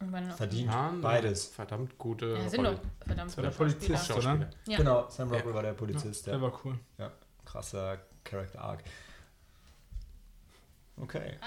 Und 0.00 0.12
wann 0.12 0.28
noch? 0.28 0.36
verdient. 0.36 0.70
Eine 0.74 0.98
Beides. 0.98 1.46
Verdammt 1.46 1.96
gute 1.96 2.26
Ja, 2.36 2.48
sind 2.50 2.60
Rolle. 2.66 2.76
doch 2.76 3.06
verdammt 3.06 3.36
war 3.36 3.42
der 3.42 3.50
gute 3.52 3.58
Polizist, 3.64 4.06
Schauspieler. 4.06 4.34
oder? 4.34 4.44
Schauspieler. 4.44 4.50
Ja. 4.68 4.76
Genau, 4.76 5.08
Sam 5.08 5.32
Rockwell 5.32 5.54
war 5.54 5.62
der 5.62 5.72
Polizist. 5.72 6.26
Der 6.26 6.34
Ja. 6.34 6.40
war 6.42 6.60
cool. 6.64 6.78
ja. 6.98 7.10
Krasser 7.44 7.98
Character 8.24 8.60
Arc. 8.60 8.80
Okay. 11.00 11.38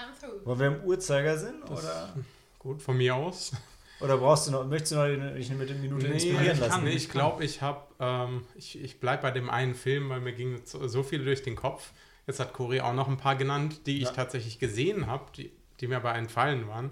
Wollen 0.44 0.58
wir 0.58 0.66
im 0.68 0.84
Uhrzeigersinn 0.84 1.60
Das- 1.68 1.70
oder, 1.84 2.14
Gut, 2.58 2.82
von 2.82 2.96
mir 2.96 3.14
aus. 3.14 3.52
Oder 4.00 4.16
brauchst 4.18 4.46
du 4.46 4.50
noch, 4.52 4.66
möchtest 4.66 4.92
du 4.92 4.96
noch 4.96 5.02
eine- 5.04 5.34
dich 5.34 5.50
mit 5.50 5.68
der 5.68 5.76
Minute 5.76 6.06
inspirieren 6.06 6.54
ich, 6.54 6.58
lassen? 6.60 6.70
kann, 6.70 6.86
ich 6.86 7.08
glaube, 7.08 7.44
ich 7.44 7.60
habe, 7.62 7.80
ähm, 7.98 8.44
ich, 8.54 8.80
ich 8.82 9.00
bleibe 9.00 9.22
bei 9.22 9.30
dem 9.30 9.50
einen 9.50 9.74
Film, 9.74 10.08
weil 10.08 10.20
mir 10.20 10.32
ging 10.32 10.60
so, 10.64 10.86
so 10.88 11.02
viel 11.02 11.24
durch 11.24 11.42
den 11.42 11.56
Kopf. 11.56 11.92
Jetzt 12.26 12.40
hat 12.40 12.52
Cory 12.52 12.80
auch 12.80 12.94
noch 12.94 13.08
ein 13.08 13.16
paar 13.16 13.36
genannt, 13.36 13.86
die 13.86 13.98
ich 13.98 14.04
Ja. 14.08 14.12
tatsächlich 14.12 14.58
gesehen 14.58 15.06
habe, 15.06 15.24
die, 15.36 15.50
die 15.80 15.86
mir 15.88 15.96
aber 15.96 16.14
entfallen 16.14 16.68
waren. 16.68 16.90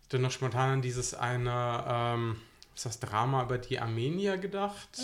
Ich 0.00 0.06
hatte 0.08 0.18
noch 0.18 0.30
spontan 0.30 0.70
an 0.74 0.82
dieses 0.82 1.14
eine, 1.14 1.84
ähm, 1.88 2.36
was 2.72 2.84
ist 2.86 3.00
das 3.02 3.10
Drama 3.10 3.42
über 3.44 3.58
die 3.58 3.78
Armenier 3.80 4.36
gedacht, 4.38 5.00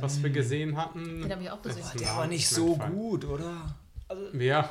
was 0.00 0.22
wir 0.22 0.30
gesehen 0.30 0.76
hatten. 0.76 1.22
Den 1.22 1.32
habe 1.32 1.42
ich 1.42 1.50
auch 1.50 1.60
gesehen. 1.62 1.82
Das- 1.82 1.92
Der 1.94 2.02
Ja, 2.02 2.16
war 2.16 2.26
nicht 2.26 2.48
so 2.48 2.68
entfallen. 2.72 2.92
gut, 2.94 3.24
oder? 3.24 3.74
Ja, 4.34 4.70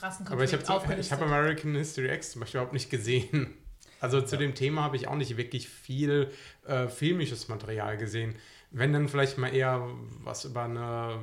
Rassenkonflikt 0.00 0.32
aber 0.32 0.44
ich 0.44 0.68
habe 0.68 1.00
ich 1.00 1.12
hab 1.12 1.22
American 1.22 1.74
History 1.74 2.12
X 2.12 2.32
zum 2.32 2.40
Beispiel 2.40 2.58
überhaupt 2.58 2.74
nicht 2.74 2.90
gesehen. 2.90 3.54
Also 4.04 4.20
zu 4.20 4.36
dem 4.36 4.54
Thema 4.54 4.82
habe 4.82 4.96
ich 4.96 5.08
auch 5.08 5.14
nicht 5.14 5.38
wirklich 5.38 5.66
viel 5.66 6.30
äh, 6.66 6.88
filmisches 6.88 7.48
Material 7.48 7.96
gesehen. 7.96 8.36
Wenn 8.70 8.92
dann 8.92 9.08
vielleicht 9.08 9.38
mal 9.38 9.48
eher 9.48 9.88
was 10.22 10.44
über 10.44 10.64
eine 10.64 11.22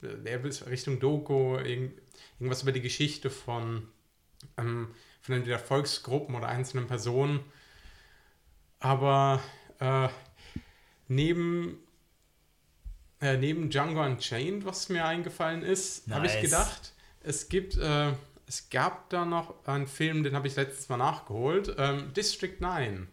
äh, 0.00 0.34
Richtung 0.70 1.00
Doku, 1.00 1.58
irgend, 1.58 2.00
irgendwas 2.38 2.62
über 2.62 2.72
die 2.72 2.80
Geschichte 2.80 3.28
von, 3.28 3.86
ähm, 4.56 4.94
von 5.20 5.34
entweder 5.34 5.58
Volksgruppen 5.58 6.34
oder 6.34 6.48
einzelnen 6.48 6.86
Personen. 6.86 7.40
Aber 8.78 9.42
äh, 9.80 10.08
neben, 11.08 11.76
äh, 13.20 13.36
neben 13.36 13.68
Django 13.68 14.02
Unchained, 14.02 14.64
was 14.64 14.88
mir 14.88 15.04
eingefallen 15.04 15.62
ist, 15.62 16.10
habe 16.10 16.24
ich 16.24 16.32
Nice. 16.32 16.42
gedacht, 16.42 16.94
es 17.20 17.50
gibt, 17.50 17.76
äh, 17.76 18.12
es 18.46 18.68
gab 18.70 19.08
da 19.10 19.24
noch 19.24 19.54
einen 19.66 19.86
Film, 19.86 20.22
den 20.22 20.34
habe 20.34 20.46
ich 20.46 20.56
letztes 20.56 20.88
Mal 20.88 20.98
nachgeholt, 20.98 21.74
ähm, 21.78 22.12
District 22.14 22.56
9. 22.60 23.08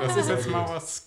Das 0.00 0.16
ist 0.16 0.28
jetzt 0.28 0.48
mal 0.48 0.68
was. 0.68 1.06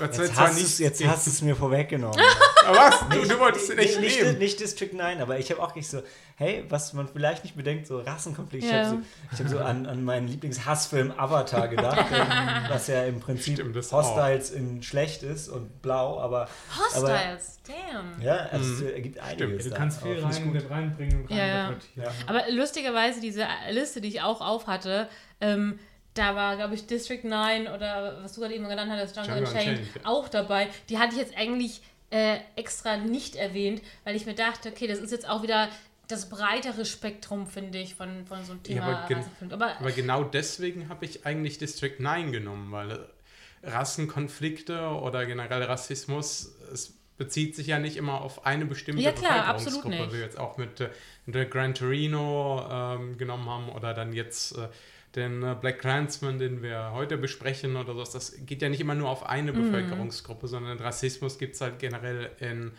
Jetzt 0.00 0.36
hast, 0.38 0.60
du's, 0.60 0.78
jetzt 0.78 1.04
hast 1.06 1.26
du 1.26 1.30
es 1.30 1.42
mir 1.42 1.56
vorweggenommen. 1.56 2.18
Aber 2.66 2.76
was? 2.76 3.00
Du, 3.08 3.26
du 3.26 3.38
wolltest 3.38 3.70
den 3.70 3.78
echt 3.78 3.98
nicht, 4.00 4.22
nehmen. 4.22 4.38
nicht 4.38 4.60
District 4.60 4.92
9, 4.92 5.20
aber 5.22 5.38
ich 5.38 5.50
habe 5.50 5.62
auch 5.62 5.74
nicht 5.74 5.88
so, 5.88 6.02
hey, 6.36 6.64
was 6.68 6.92
man 6.92 7.08
vielleicht 7.08 7.42
nicht 7.44 7.56
bedenkt, 7.56 7.86
so 7.86 8.00
Rassenkonflikt. 8.00 8.64
Ich 8.64 8.70
Ja. 8.70 8.84
habe 8.84 8.88
so, 8.90 9.02
ich 9.32 9.40
hab 9.40 9.48
so 9.48 9.58
an, 9.60 9.86
an 9.86 10.04
meinen 10.04 10.28
Lieblingshassfilm 10.28 11.12
Avatar 11.16 11.68
gedacht, 11.68 12.04
was 12.68 12.88
ja 12.88 13.04
im 13.04 13.20
Prinzip 13.20 13.54
Stimmt, 13.54 13.74
das 13.74 13.90
Hostiles 13.92 14.50
in 14.50 14.82
schlecht 14.82 15.22
ist 15.22 15.48
und 15.48 15.80
blau, 15.80 16.20
aber 16.20 16.48
Hostiles, 16.76 17.58
damn. 17.66 18.20
ja, 18.20 18.36
also 18.52 18.64
Mhm. 18.66 18.74
es 18.86 18.92
ergibt 18.92 19.18
einiges. 19.20 19.64
Du 19.64 19.70
da. 19.70 19.76
kannst 19.76 20.02
Aber 20.02 20.06
viel 20.10 20.18
ich 20.18 20.24
rein, 20.24 20.44
gut. 20.44 20.52
mit 20.54 20.70
reinbringen 20.70 21.22
und 21.22 21.30
Ja, 21.30 21.36
ja. 21.46 21.62
reininterpretieren. 21.64 22.12
Aber 22.26 22.42
lustigerweise, 22.50 23.20
diese 23.20 23.46
Liste, 23.70 24.00
die 24.02 24.08
ich 24.08 24.20
auch 24.20 24.40
auf 24.42 24.66
hatte, 24.66 25.08
ähm, 25.40 25.78
da 26.18 26.34
war, 26.34 26.56
glaube 26.56 26.74
ich, 26.74 26.86
District 26.86 27.22
9 27.22 27.68
oder 27.68 28.18
was 28.22 28.34
du 28.34 28.40
gerade 28.40 28.54
eben 28.54 28.68
genannt 28.68 28.90
hattest, 28.90 29.16
Django, 29.16 29.38
Unchained, 29.38 29.78
Unchained, 29.78 29.94
ja. 29.94 30.00
auch 30.04 30.28
dabei. 30.28 30.68
Die 30.88 30.98
hatte 30.98 31.14
ich 31.14 31.20
jetzt 31.20 31.36
eigentlich 31.36 31.80
äh, 32.10 32.38
extra 32.56 32.96
nicht 32.96 33.36
erwähnt, 33.36 33.82
weil 34.04 34.16
ich 34.16 34.26
mir 34.26 34.34
dachte, 34.34 34.70
okay, 34.70 34.86
das 34.86 34.98
ist 34.98 35.12
jetzt 35.12 35.28
auch 35.28 35.42
wieder 35.42 35.68
das 36.08 36.30
breitere 36.30 36.86
Spektrum, 36.86 37.46
finde 37.46 37.78
ich, 37.78 37.94
von, 37.94 38.26
von 38.26 38.44
so 38.44 38.52
einem 38.52 38.60
Ja, 38.66 38.74
Thema 38.74 38.98
aber 38.98 39.08
gen-. 39.08 39.52
Aber 39.52 39.78
Aber 39.78 39.92
genau 39.92 40.24
deswegen 40.24 40.88
habe 40.88 41.04
ich 41.04 41.26
eigentlich 41.26 41.58
District 41.58 41.96
9 41.98 42.32
genommen, 42.32 42.72
weil 42.72 42.92
äh, 42.92 43.70
Rassenkonflikte 43.70 44.80
oder 44.88 45.26
generell 45.26 45.62
Rassismus, 45.64 46.54
es 46.72 46.94
bezieht 47.18 47.56
sich 47.56 47.66
ja 47.66 47.78
nicht 47.78 47.96
immer 47.96 48.22
auf 48.22 48.46
eine 48.46 48.64
bestimmte 48.64 49.02
Ja, 49.02 49.12
klar, 49.12 49.52
Bevölkerungsgruppe, 49.52 50.08
wie 50.08 50.12
wir 50.14 50.20
jetzt 50.20 50.38
auch 50.38 50.56
mit, 50.56 50.80
äh, 50.80 50.88
mit 51.26 51.34
der 51.34 51.46
Gran 51.46 51.74
Torino 51.74 52.66
ähm, 52.70 53.18
genommen 53.18 53.48
haben 53.48 53.68
oder 53.68 53.92
dann 53.92 54.12
jetzt 54.12 54.56
äh, 54.56 54.68
den 55.14 55.42
äh, 55.42 55.56
Black 55.60 55.78
Clansman, 55.80 56.38
den 56.38 56.62
wir 56.62 56.92
heute 56.92 57.16
besprechen 57.16 57.76
oder 57.76 57.94
sowas, 57.94 58.10
das 58.10 58.34
geht 58.46 58.62
ja 58.62 58.68
nicht 58.68 58.80
immer 58.80 58.94
nur 58.94 59.08
auf 59.08 59.24
eine 59.26 59.52
Bevölkerungsgruppe, 59.52 60.48
sondern 60.48 60.78
Rassismus 60.78 61.38
gibt 61.38 61.54
es 61.54 61.60
halt 61.60 61.78
generell 61.78 62.30
in, 62.40 62.72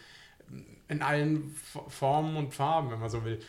in 0.87 1.01
allen 1.01 1.55
Formen 1.87 2.35
und 2.37 2.53
Farben, 2.53 2.91
wenn 2.91 2.99
man 2.99 3.09
so 3.09 3.23
will. 3.25 3.39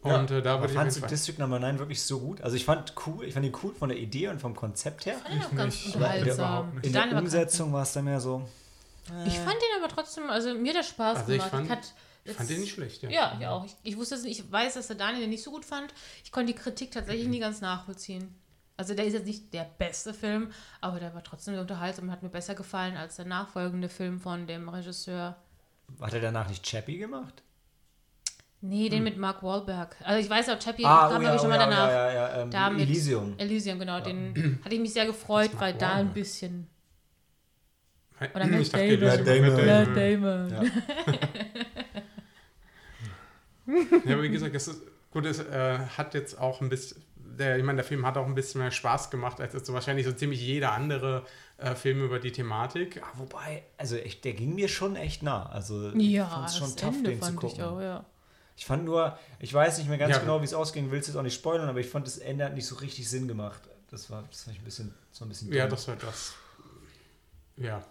Und 0.00 0.30
äh, 0.30 0.42
da 0.42 0.54
Aber 0.54 0.62
würde 0.62 0.72
ich 0.72 0.78
fandst 0.78 1.02
du 1.02 1.06
District 1.06 1.38
Number 1.38 1.58
9 1.58 1.78
wirklich 1.78 2.00
so 2.02 2.20
gut? 2.20 2.40
Also 2.40 2.56
ich 2.56 2.64
fand 2.64 2.94
cool, 3.06 3.24
ich 3.24 3.34
fand 3.34 3.44
ihn 3.44 3.54
cool 3.62 3.74
von 3.74 3.88
der 3.88 3.98
Idee 3.98 4.28
und 4.28 4.40
vom 4.40 4.54
Konzept 4.54 5.06
her. 5.06 5.16
fand 5.18 5.34
ihn 5.34 5.42
auch 5.42 5.54
ganz 5.56 5.84
in 5.86 5.92
der, 5.92 6.00
unterhaltsam. 6.18 6.72
in 6.82 6.92
der 6.92 7.18
Umsetzung 7.18 7.72
war 7.72 7.82
es 7.82 7.92
dann 7.92 8.04
mehr 8.04 8.20
so. 8.20 8.48
Ich 9.26 9.38
fand 9.38 9.54
den 9.54 9.82
aber 9.82 9.92
trotzdem, 9.92 10.28
also 10.30 10.54
mir 10.54 10.68
hat 10.70 10.76
der 10.76 10.82
Spaß 10.84 11.18
Also 11.20 11.32
ich 11.32 11.38
gemacht. 11.38 11.50
fand- 11.50 11.70
hat 11.70 11.94
Ich 12.30 12.36
fand 12.36 12.50
den 12.50 12.60
nicht 12.60 12.74
schlecht, 12.74 13.02
ja. 13.02 13.10
Ja, 13.10 13.38
ja 13.40 13.50
auch. 13.50 13.64
Ich, 13.64 13.76
ich 13.82 13.96
wusste 13.96 14.14
es 14.14 14.22
nicht, 14.22 14.38
ich 14.40 14.50
weiß, 14.50 14.74
dass 14.74 14.86
der 14.86 14.96
Daniel 14.96 15.22
den 15.22 15.30
nicht 15.30 15.42
so 15.42 15.50
gut 15.50 15.64
fand. 15.64 15.92
Ich 16.24 16.32
konnte 16.32 16.52
die 16.52 16.58
Kritik 16.58 16.90
tatsächlich 16.90 17.28
nie 17.28 17.40
ganz 17.40 17.60
nachvollziehen. 17.60 18.34
Also 18.76 18.94
der 18.94 19.06
ist 19.06 19.14
jetzt 19.14 19.26
nicht 19.26 19.52
der 19.52 19.68
beste 19.78 20.14
Film, 20.14 20.52
aber 20.80 21.00
der 21.00 21.12
war 21.12 21.24
trotzdem 21.24 21.54
sehr 21.54 21.60
unterhaltsam 21.60 22.04
und 22.04 22.12
hat 22.12 22.22
mir 22.22 22.28
besser 22.28 22.54
gefallen 22.54 22.96
als 22.96 23.16
der 23.16 23.24
nachfolgende 23.24 23.88
Film 23.88 24.20
von 24.20 24.46
dem 24.46 24.68
Regisseur. 24.68 25.36
Hat 26.00 26.14
er 26.14 26.20
danach 26.20 26.48
nicht 26.48 26.64
Chappie 26.64 26.98
gemacht? 26.98 27.42
Nee, 28.60 28.88
den 28.88 29.04
mit 29.04 29.16
Mark 29.16 29.42
Wahlberg. 29.42 29.96
Also 30.04 30.20
ich 30.20 30.28
weiß 30.28 30.48
auch, 30.48 30.58
Chappie 30.58 30.82
Hm. 30.82 30.90
Ah, 30.90 31.08
kam 31.08 31.16
oh 31.16 31.20
glaube 31.20 31.24
ja, 31.24 31.34
ich 31.34 31.40
schon 31.40 31.50
oh 31.50 31.54
mal 31.54 31.60
ja, 31.60 31.66
danach. 31.66 31.88
Ja, 31.88 32.12
ja, 32.12 32.12
ja, 32.12 32.42
ähm, 32.42 32.50
Da 32.50 32.70
mit 32.70 32.80
Elysium. 32.82 33.34
Elysium, 33.38 33.78
genau. 33.78 34.00
Den 34.00 34.60
hatte 34.64 34.74
ich 34.74 34.80
mich 34.80 34.92
sehr 34.92 35.06
gefreut, 35.06 35.50
weil 35.58 35.74
da 35.74 35.90
ein 35.90 35.96
Wahlberg? 35.96 36.14
bisschen. 36.14 36.68
Oder 38.34 38.46
Matt 38.46 38.60
ich 38.60 38.70
dachte, 38.70 38.98
Damon. 38.98 39.08
Matt 39.08 39.26
war 39.26 39.94
Damon. 39.94 40.48
Matt 40.48 40.62
Matt 40.66 40.66
Damon. 40.66 40.72
Ja. 43.68 43.74
Ja, 44.06 44.14
aber 44.14 44.22
wie 44.22 44.30
gesagt, 44.30 44.54
es 44.54 44.66
ist 44.68 44.82
gut, 45.10 45.26
es 45.26 45.38
äh, 45.38 45.78
hat 45.96 46.14
jetzt 46.14 46.38
auch 46.38 46.60
ein 46.60 46.68
bisschen, 46.70 47.02
der, 47.16 47.56
ich 47.58 47.62
meine, 47.64 47.76
der 47.76 47.84
Film 47.84 48.04
hat 48.06 48.16
auch 48.16 48.26
ein 48.26 48.34
bisschen 48.34 48.60
mehr 48.60 48.70
Spaß 48.70 49.10
gemacht 49.10 49.40
als 49.40 49.52
jetzt 49.54 49.66
so 49.66 49.74
wahrscheinlich 49.74 50.06
so 50.06 50.12
ziemlich 50.12 50.40
jeder 50.40 50.72
andere 50.72 51.24
äh, 51.58 51.74
Film 51.74 52.02
über 52.04 52.18
die 52.18 52.32
Thematik. 52.32 52.96
Ja, 52.96 53.02
wobei, 53.14 53.62
also 53.76 53.96
ich, 53.96 54.20
der 54.22 54.32
ging 54.32 54.54
mir 54.54 54.68
schon 54.68 54.96
echt 54.96 55.22
nah. 55.22 55.46
Also 55.50 55.90
Ja, 55.90 56.24
ich 56.24 56.32
fand's 56.32 56.56
schon 56.56 56.66
das 56.68 56.76
tough, 56.76 56.96
Ende 56.96 57.10
den 57.10 57.20
zu 57.20 57.26
fand 57.26 57.36
gucken. 57.36 57.56
ich 57.56 57.62
auch, 57.62 57.80
ja. 57.80 58.04
Ich 58.56 58.66
fand 58.66 58.84
nur, 58.84 59.16
ich 59.38 59.54
weiß 59.54 59.78
nicht 59.78 59.88
mehr 59.88 59.98
ganz 59.98 60.14
Ja. 60.14 60.20
genau, 60.20 60.40
wie 60.40 60.44
es 60.46 60.54
ausging, 60.54 60.90
will 60.90 60.98
es 60.98 61.06
jetzt 61.06 61.16
auch 61.16 61.22
nicht 61.22 61.34
spoilern, 61.34 61.68
aber 61.68 61.78
ich 61.78 61.88
fand, 61.88 62.06
das 62.06 62.18
Ende 62.18 62.44
hat 62.44 62.54
nicht 62.54 62.66
so 62.66 62.74
richtig 62.76 63.08
Sinn 63.08 63.28
gemacht. 63.28 63.60
Das 63.90 64.10
war, 64.10 64.24
das 64.30 64.42
fand 64.42 64.56
ich 64.56 64.62
ein 64.62 64.64
bisschen, 64.64 64.94
so 65.12 65.24
ein 65.24 65.28
bisschen 65.28 65.52
Ja, 65.52 65.64
dumm. 65.64 65.70
das 65.70 65.86
war 65.88 65.96
das. 65.96 66.34
Ja. 67.56 67.84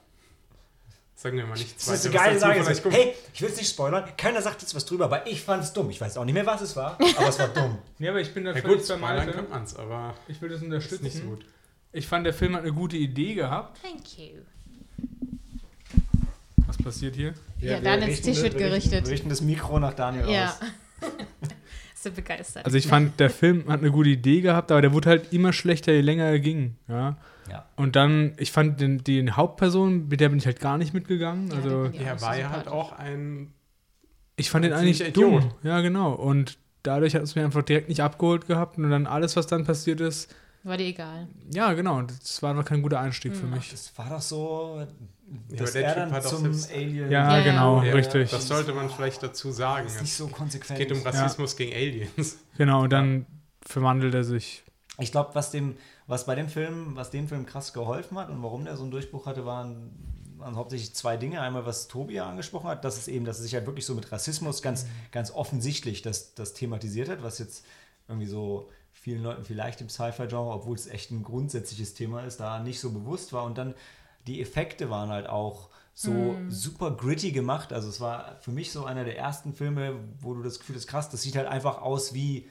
Sagen 1.19 1.35
wir 1.35 1.47
mal 1.47 1.57
nichts 1.57 1.83
Das 1.83 1.95
ist 1.95 2.05
eine 2.05 2.15
geile 2.15 2.39
Sage. 2.39 2.63
So, 2.75 2.91
hey, 2.91 3.15
ich 3.33 3.41
will 3.41 3.49
es 3.49 3.57
nicht 3.57 3.69
spoilern, 3.71 4.03
keiner 4.17 4.39
sagt 4.39 4.61
jetzt 4.61 4.75
was 4.75 4.85
drüber, 4.85 5.05
aber 5.05 5.25
ich 5.25 5.41
fand 5.41 5.63
es 5.63 5.73
dumm. 5.73 5.89
Ich 5.89 5.99
weiß 5.99 6.15
auch 6.17 6.25
nicht 6.25 6.35
mehr, 6.35 6.45
was 6.45 6.61
es 6.61 6.75
war, 6.75 6.91
aber 7.17 7.27
es 7.27 7.39
war 7.39 7.47
dumm. 7.47 7.79
Ja, 7.99 8.11
aber 8.11 8.21
ich 8.21 8.31
bin 8.35 8.45
da 8.45 8.53
Ja 8.53 8.61
völlig 8.61 8.77
gut, 8.81 8.87
bei 8.87 8.97
Malte. 8.97 9.31
kann 9.31 9.49
man's, 9.49 9.75
aber 9.75 10.13
Ich 10.27 10.39
will 10.41 10.49
das 10.49 10.59
ist 10.59 10.65
unterstützen. 10.65 11.03
nicht 11.03 11.17
so 11.17 11.23
gut. 11.23 11.43
Ich 11.91 12.05
fand, 12.05 12.23
der 12.27 12.35
Film 12.35 12.53
hat 12.55 12.61
eine 12.61 12.71
gute 12.71 12.97
Idee 12.97 13.33
gehabt. 13.33 13.79
Thank 13.81 14.19
you. 14.19 14.37
Was 16.67 16.77
passiert 16.77 17.15
hier? 17.15 17.33
Ja, 17.59 17.69
wir 17.77 17.81
Daniels 17.81 18.11
richten- 18.11 18.25
Tisch 18.25 18.41
wird 18.43 18.53
wir 18.53 18.65
richten- 18.67 18.69
gerichtet. 18.91 19.05
Wir 19.05 19.11
richten 19.13 19.29
das 19.29 19.41
Mikro 19.41 19.79
nach 19.79 19.93
Daniel 19.95 20.29
Ja. 20.29 20.49
aus. 20.49 20.59
Sind 21.95 22.15
begeistert. 22.15 22.63
Also 22.65 22.77
ich 22.77 22.85
fand, 22.87 23.19
der 23.19 23.31
Film 23.31 23.65
hat 23.69 23.79
eine 23.79 23.89
gute 23.91 24.09
Idee 24.09 24.41
gehabt, 24.41 24.71
aber 24.71 24.81
der 24.81 24.93
wurde 24.93 25.09
halt 25.09 25.33
immer 25.33 25.51
schlechter, 25.51 25.91
je 25.93 26.01
länger 26.01 26.25
er 26.25 26.39
ging. 26.39 26.75
Ja. 26.87 27.17
Ja. 27.49 27.65
Und 27.75 27.95
dann, 27.95 28.33
ich 28.37 28.51
fand 28.51 28.79
den, 28.81 29.03
die 29.03 29.31
Hauptperson, 29.31 30.07
mit 30.07 30.19
der 30.19 30.29
bin 30.29 30.37
ich 30.37 30.45
halt 30.45 30.59
gar 30.59 30.77
nicht 30.77 30.93
mitgegangen. 30.93 31.49
Ja, 31.49 31.55
Also 31.57 31.87
den 31.87 32.01
Er 32.01 32.21
war 32.21 32.37
ja 32.37 32.49
halt 32.49 32.67
auch 32.67 32.91
ein. 32.93 33.53
ich 34.35 34.49
fand 34.49 34.65
den 34.65 34.73
eigentlich 34.73 34.97
ziemlicher 34.97 35.13
dumm. 35.13 35.37
Idiot. 35.37 35.55
Ja, 35.63 35.81
genau. 35.81 36.13
Und 36.13 36.57
dadurch 36.83 37.15
hat 37.15 37.21
es 37.23 37.35
mir 37.35 37.43
einfach 37.45 37.63
direkt 37.63 37.89
nicht 37.89 38.01
abgeholt 38.01 38.47
gehabt. 38.47 38.77
Und 38.77 38.89
dann 38.89 39.07
alles, 39.07 39.35
was 39.35 39.47
dann 39.47 39.65
passiert 39.65 39.99
ist, 40.01 40.33
War 40.63 40.77
dir 40.77 40.85
egal. 40.87 41.27
ja, 41.53 41.73
genau. 41.73 42.01
Das 42.03 42.41
war 42.43 42.53
noch 42.53 42.65
kein 42.65 42.81
guter 42.81 42.99
Einstieg 42.99 43.35
für 43.35 43.45
mich. 43.47 43.71
Das 43.71 43.97
war 43.97 44.09
doch 44.09 44.21
so, 44.21 44.79
Ja, 45.49 45.57
dass 45.57 45.71
aber 45.71 45.79
der 45.79 45.95
er 45.95 46.03
Typ 46.05 46.13
dann 46.13 46.21
zum 46.23 46.45
Alien 46.73 47.11
Ja, 47.11 47.29
Ja, 47.31 47.37
ja. 47.37 47.43
genau, 47.43 47.83
Ja, 47.83 47.93
richtig. 47.93 48.29
Das 48.31 48.47
sollte 48.47 48.73
man 48.73 48.89
vielleicht 48.89 49.21
dazu 49.23 49.51
sagen. 49.51 49.87
ist 49.87 50.01
nicht 50.01 50.13
so 50.13 50.27
Es 50.27 50.31
konsequent. 50.33 50.79
geht 50.79 50.91
um 50.91 51.01
Rassismus 51.01 51.55
gegen 51.55 51.73
Aliens. 51.73 52.39
Genau, 52.57 52.83
und 52.83 52.91
dann 52.93 53.25
verwandelt 53.61 54.13
er 54.13 54.23
sich. 54.23 54.63
Ich 54.99 55.11
glaube, 55.11 55.31
was 55.33 55.51
dem, 55.51 55.75
was 56.07 56.25
bei 56.25 56.35
dem 56.35 56.47
Film, 56.47 56.95
was 56.95 57.11
dem 57.11 57.27
Film 57.27 57.45
krass 57.45 57.73
geholfen 57.73 58.17
hat 58.17 58.29
und 58.29 58.41
warum 58.41 58.65
der 58.65 58.77
so 58.77 58.83
einen 58.83 58.91
Durchbruch 58.91 59.25
hatte, 59.25 59.45
waren, 59.45 59.91
waren 60.37 60.55
hauptsächlich 60.55 60.95
zwei 60.95 61.17
Dinge. 61.17 61.41
Einmal, 61.41 61.65
was 61.65 61.89
Tobi 61.89 62.15
ja 62.15 62.29
angesprochen 62.29 62.69
hat, 62.69 62.85
dass 62.85 62.97
es 62.97 63.09
eben, 63.09 63.25
dass 63.25 63.37
es 63.37 63.43
sich 63.43 63.53
halt 63.53 63.65
wirklich 63.65 63.85
so 63.85 63.93
mit 63.93 64.11
Rassismus 64.11 64.61
ganz, 64.61 64.85
ganz 65.11 65.31
offensichtlich 65.31 66.01
das, 66.01 66.33
das 66.33 66.53
thematisiert 66.53 67.09
hat, 67.09 67.23
was 67.23 67.39
jetzt 67.39 67.65
irgendwie 68.07 68.27
so 68.27 68.69
vielen 68.93 69.21
Leuten 69.21 69.43
vielleicht 69.43 69.81
im 69.81 69.89
Sci-Fi-Genre, 69.89 70.53
obwohl 70.53 70.75
es 70.75 70.87
echt 70.87 71.11
ein 71.11 71.23
grundsätzliches 71.23 71.93
Thema 71.93 72.21
ist, 72.23 72.39
da 72.39 72.59
nicht 72.59 72.79
so 72.79 72.91
bewusst 72.91 73.33
war. 73.33 73.43
Und 73.43 73.57
dann 73.57 73.75
die 74.27 74.41
Effekte 74.41 74.89
waren 74.89 75.09
halt 75.09 75.27
auch 75.27 75.69
so 75.93 76.35
super 76.47 76.91
gritty 76.91 77.31
gemacht. 77.31 77.73
Also 77.73 77.89
es 77.89 77.99
war 77.99 78.37
für 78.41 78.51
mich 78.51 78.71
so 78.71 78.85
einer 78.85 79.03
der 79.03 79.17
ersten 79.17 79.53
Filme, 79.53 79.95
wo 80.19 80.35
du 80.35 80.43
das 80.43 80.59
Gefühl 80.59 80.75
hast, 80.75 80.87
krass, 80.87 81.09
das 81.09 81.23
sieht 81.23 81.35
halt 81.35 81.47
einfach 81.47 81.81
aus 81.81 82.13
wie 82.13 82.47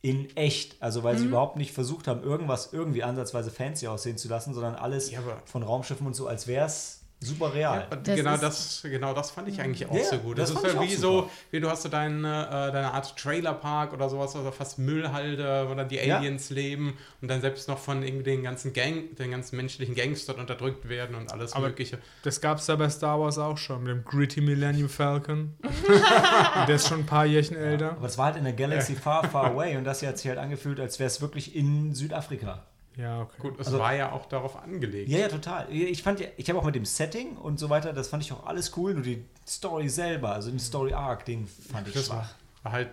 in 0.00 0.34
echt. 0.36 0.76
Also 0.80 1.02
weil 1.02 1.16
sie 1.18 1.24
Mhm. 1.24 1.30
überhaupt 1.30 1.56
nicht 1.56 1.72
versucht 1.72 2.06
haben, 2.06 2.22
irgendwas 2.22 2.72
irgendwie 2.72 3.02
ansatzweise 3.02 3.50
fancy 3.50 3.86
aussehen 3.88 4.16
zu 4.16 4.28
lassen, 4.28 4.54
sondern 4.54 4.74
alles 4.76 5.10
Ja, 5.10 5.20
von 5.44 5.62
Raumschiffen 5.62 6.06
und 6.06 6.14
so, 6.14 6.26
als 6.28 6.46
wäre 6.46 6.66
es 6.66 6.97
super 7.20 7.52
real. 7.52 7.86
Ja, 7.90 7.96
Das 7.96 8.16
genau, 8.16 8.36
das, 8.36 8.82
genau 8.82 9.12
das 9.12 9.30
fand 9.32 9.48
ich 9.48 9.60
eigentlich 9.60 9.86
auch 9.88 9.94
Ja, 9.96 10.04
so 10.04 10.18
gut. 10.18 10.38
das 10.38 10.52
Das, 10.54 10.62
ist 10.62 10.74
ja 10.74 10.80
wie 10.80 10.94
so, 10.94 11.28
wie 11.50 11.58
du 11.60 11.68
hast 11.68 11.82
so 11.82 11.88
deine, 11.88 12.46
äh, 12.46 12.72
deine 12.72 12.92
Art 12.94 13.16
Trailerpark 13.18 13.92
oder 13.92 14.08
sowas, 14.08 14.36
also 14.36 14.50
fast 14.52 14.78
Müllhalde, 14.78 15.66
wo 15.68 15.74
dann 15.74 15.88
die 15.88 15.96
Ja. 15.96 16.18
Aliens 16.18 16.50
leben 16.50 16.96
und 17.20 17.28
dann 17.28 17.40
selbst 17.40 17.68
noch 17.68 17.78
von 17.78 18.02
irgendwie 18.02 18.22
den 18.24 18.42
ganzen 18.44 18.72
Gang, 18.72 19.16
den 19.16 19.30
ganzen 19.32 19.56
menschlichen 19.56 19.94
Gangstern 19.94 20.36
unterdrückt 20.36 20.88
werden 20.88 21.16
und 21.16 21.32
alles 21.32 21.52
Aber- 21.54 21.66
Mögliche. 21.68 21.98
Das 22.22 22.40
gab 22.40 22.58
es 22.58 22.66
da 22.66 22.76
bei 22.76 22.88
Star 22.88 23.18
Wars 23.20 23.38
auch 23.38 23.58
schon, 23.58 23.82
mit 23.82 23.92
dem 23.92 24.04
Gritty 24.04 24.40
Millennium 24.40 24.88
Falcon. 24.88 25.54
Der 26.68 26.74
ist 26.76 26.88
schon 26.88 27.00
ein 27.00 27.06
paar 27.06 27.26
Jährchen 27.26 27.56
älter. 27.56 27.92
Aber 27.92 28.06
es 28.06 28.16
war 28.16 28.26
halt 28.26 28.36
in 28.36 28.44
der 28.44 28.52
Galaxy 28.52 28.94
far, 28.94 29.24
far 29.28 29.46
away 29.52 29.76
und 29.76 29.84
das 29.84 30.00
hier 30.00 30.08
hat 30.10 30.18
sich 30.18 30.28
halt 30.28 30.38
angefühlt, 30.38 30.78
als 30.80 30.98
wäre 30.98 31.08
es 31.08 31.20
wirklich 31.20 31.54
in 31.56 31.94
Südafrika. 31.94 32.64
Ja, 32.98 33.20
okay. 33.22 33.36
Gut, 33.38 33.60
es 33.60 33.68
Also- 33.68 33.78
war 33.78 33.94
ja 33.94 34.12
auch 34.12 34.26
darauf 34.26 34.56
angelegt. 34.56 35.08
Ja, 35.08 35.18
ja, 35.20 35.28
total. 35.28 35.72
Ich 35.72 36.02
fand 36.02 36.18
ja, 36.20 36.26
ich 36.36 36.48
habe 36.50 36.58
auch 36.58 36.64
mit 36.64 36.74
dem 36.74 36.84
Setting 36.84 37.36
und 37.36 37.58
so 37.58 37.70
weiter, 37.70 37.92
das 37.92 38.08
fand 38.08 38.22
ich 38.24 38.32
auch 38.32 38.44
alles 38.44 38.76
cool, 38.76 38.92
nur 38.92 39.02
die 39.04 39.24
Story 39.46 39.88
selber, 39.88 40.32
also 40.32 40.50
den 40.50 40.58
Story 40.58 40.92
Arc, 40.92 41.24
den 41.24 41.46
fand 41.46 41.86
ich 41.88 41.94
Das 41.94 42.06
schwach. 42.06 42.16
war, 42.16 42.28
war 42.64 42.72
halt 42.72 42.90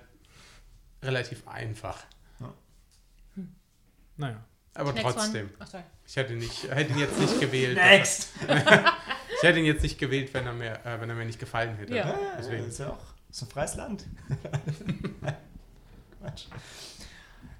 relativ 1.03 1.47
einfach. 1.47 2.03
Naja. 4.17 4.41
Aber 4.75 4.93
Next 4.93 5.03
trotzdem. 5.17 5.49
sorry. 5.69 5.83
Ich 6.05 6.15
hätte, 6.15 6.33
nicht, 6.33 6.63
hätte 6.71 6.93
ihn 6.93 6.99
jetzt 6.99 7.19
nicht 7.19 7.39
gewählt. 7.39 7.75
Next! 7.75 8.29
Ich 9.37 9.43
hätte 9.43 9.59
ihn 9.59 9.65
jetzt 9.65 9.83
nicht 9.83 9.99
gewählt, 9.99 10.33
wenn 10.33 10.45
er 10.45 10.53
mir, 10.53 10.73
äh, 10.85 10.99
wenn 11.01 11.09
er 11.09 11.15
mir 11.15 11.25
nicht 11.25 11.39
gefallen 11.39 11.75
hätte. 11.75 11.93
Ja. 11.93 12.07
Ja, 12.07 12.15
Deswegen. 12.37 12.65
ist 12.67 12.79
ja 12.79 12.89
auch 12.91 13.03
ist 13.29 13.41
ein 13.41 13.49
freies 13.49 13.75
Land. 13.75 14.05
Quatsch. 16.21 16.45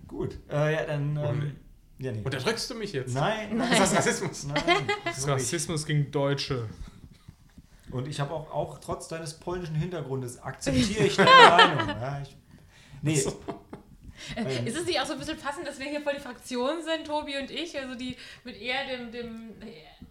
Gut, 0.08 0.38
äh, 0.50 0.74
ja, 0.74 0.86
dann. 0.86 1.18
Ähm, 1.18 1.56
ja, 2.00 2.12
nee. 2.12 2.22
Unterdrückst 2.24 2.70
du 2.70 2.76
mich 2.76 2.94
jetzt? 2.94 3.14
Nein, 3.14 3.60
Ist 3.60 3.80
das 3.80 3.96
Rassismus? 3.96 4.48
nein. 4.48 4.64
Das 5.06 5.18
ist 5.18 5.24
so. 5.24 5.32
Rassismus 5.32 5.86
gegen 5.86 6.12
Deutsche. 6.12 6.68
Und 7.92 8.08
ich 8.08 8.20
habe 8.20 8.34
auch, 8.34 8.52
auch 8.52 8.80
trotz 8.80 9.08
deines 9.08 9.36
polnischen 9.36 9.76
Hintergrundes 9.76 10.40
akzeptiere 10.40 11.06
ich 11.06 11.16
deine 11.16 11.30
Meinung. 11.76 11.88
Ja, 12.02 12.22
ich, 12.22 12.36
nee, 13.02 13.24
Ähm. 14.36 14.66
Ist 14.68 14.78
es 14.78 14.86
nicht 14.86 15.00
auch 15.00 15.06
so 15.06 15.14
ein 15.14 15.20
bisschen 15.20 15.38
passend, 15.38 15.68
dass 15.68 15.78
wir 15.80 15.88
hier 15.88 16.02
voll 16.02 16.14
die 16.14 16.20
Fraktion 16.22 16.84
sind, 16.84 17.06
Tobi 17.06 17.38
und 17.38 17.52
ich? 17.52 17.78
Also 17.80 17.96
die 17.96 18.16
mit 18.44 18.60
eher 18.62 18.86
dem, 18.88 19.12
dem 19.12 19.54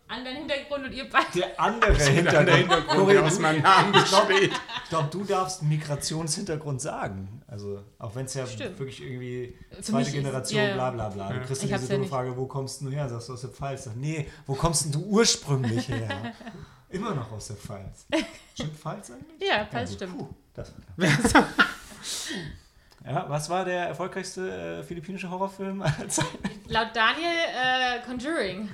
anderen 0.08 0.36
Hintergrund 0.38 0.84
und 0.86 0.92
ihr 0.92 1.08
beide. 1.08 1.26
der 1.34 1.58
andere 1.60 1.94
Der 1.94 2.06
Hintergrund. 2.06 2.50
Hintergrund, 2.50 3.10
der 3.10 3.24
aus 3.24 3.38
meinem 3.38 3.62
Namen 3.62 3.92
besteht. 3.92 4.52
Ich 4.84 4.88
glaube, 4.90 5.08
du 5.10 5.24
darfst 5.24 5.62
Migrationshintergrund 5.62 6.80
sagen. 6.80 7.42
Also, 7.46 7.82
auch 7.98 8.14
wenn 8.14 8.26
es 8.26 8.34
ja 8.34 8.46
Stimmt. 8.46 8.78
wirklich 8.78 9.00
irgendwie 9.02 9.56
zweite 9.80 9.92
mich 9.98 10.08
ist- 10.08 10.14
Generation, 10.14 10.60
ja, 10.60 10.68
ja. 10.68 10.74
bla 10.74 10.90
bla 10.90 11.08
bla. 11.08 11.28
Du 11.28 11.34
Ja. 11.34 11.40
kriegst 11.40 11.62
Ich 11.62 11.70
diese 11.70 11.82
ja 11.82 11.88
dumme 11.88 12.00
nicht. 12.00 12.10
Frage, 12.10 12.36
wo 12.36 12.46
kommst 12.46 12.80
du 12.82 12.90
her? 12.90 13.08
Sagst 13.08 13.28
du 13.28 13.32
aus 13.34 13.40
der 13.42 13.50
Pfalz? 13.50 13.84
Sag, 13.84 13.96
nee, 13.96 14.28
wo 14.46 14.54
kommst 14.54 14.84
denn 14.84 14.92
du 14.92 15.00
ursprünglich 15.06 15.88
her? 15.88 16.32
Immer 16.90 17.14
noch 17.14 17.32
aus 17.32 17.46
der 17.48 17.56
Pfalz. 17.56 18.06
Stimmt 18.54 18.76
Pfalz 18.78 19.10
eigentlich? 19.10 19.48
Ja, 19.48 19.64
passt, 19.64 19.92
gut. 19.92 19.96
stimmt. 19.96 20.18
Puh, 20.18 20.28
das 20.54 20.72
war 20.96 21.06
knapp. 21.30 21.48
Ja, 23.06 23.26
was 23.28 23.50
war 23.50 23.64
der 23.64 23.86
erfolgreichste 23.88 24.78
äh, 24.80 24.82
philippinische 24.82 25.28
Horrorfilm 25.30 25.82
aller 25.82 26.08
Zeiten? 26.08 26.38
Laut 26.68 26.88
Daniel 26.94 27.26
äh, 27.54 28.00
Conjuring. 28.06 28.68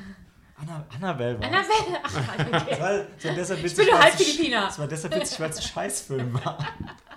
Anna, 0.57 0.85
Annabelle 0.95 1.39
war 1.41 1.47
Annabelle. 1.47 2.01
Ach, 2.03 2.13
Das 2.51 2.63
okay. 2.63 2.81
war, 2.81 2.93
das 3.17 3.25
war 3.25 3.35
deshalb 3.35 3.63
witzig, 3.63 3.87
bin 3.87 3.99
halb 3.99 4.15
es 4.15 4.21
ein- 4.21 4.25
Philippiner. 4.27 4.61
Das 4.67 4.79
war 4.79 4.87
deshalb 4.89 5.15
witzig, 5.17 5.41
weil 5.41 5.51
es 5.51 5.57
ein 5.57 5.63
Scheißfilm 5.63 6.35
war. 6.45 6.59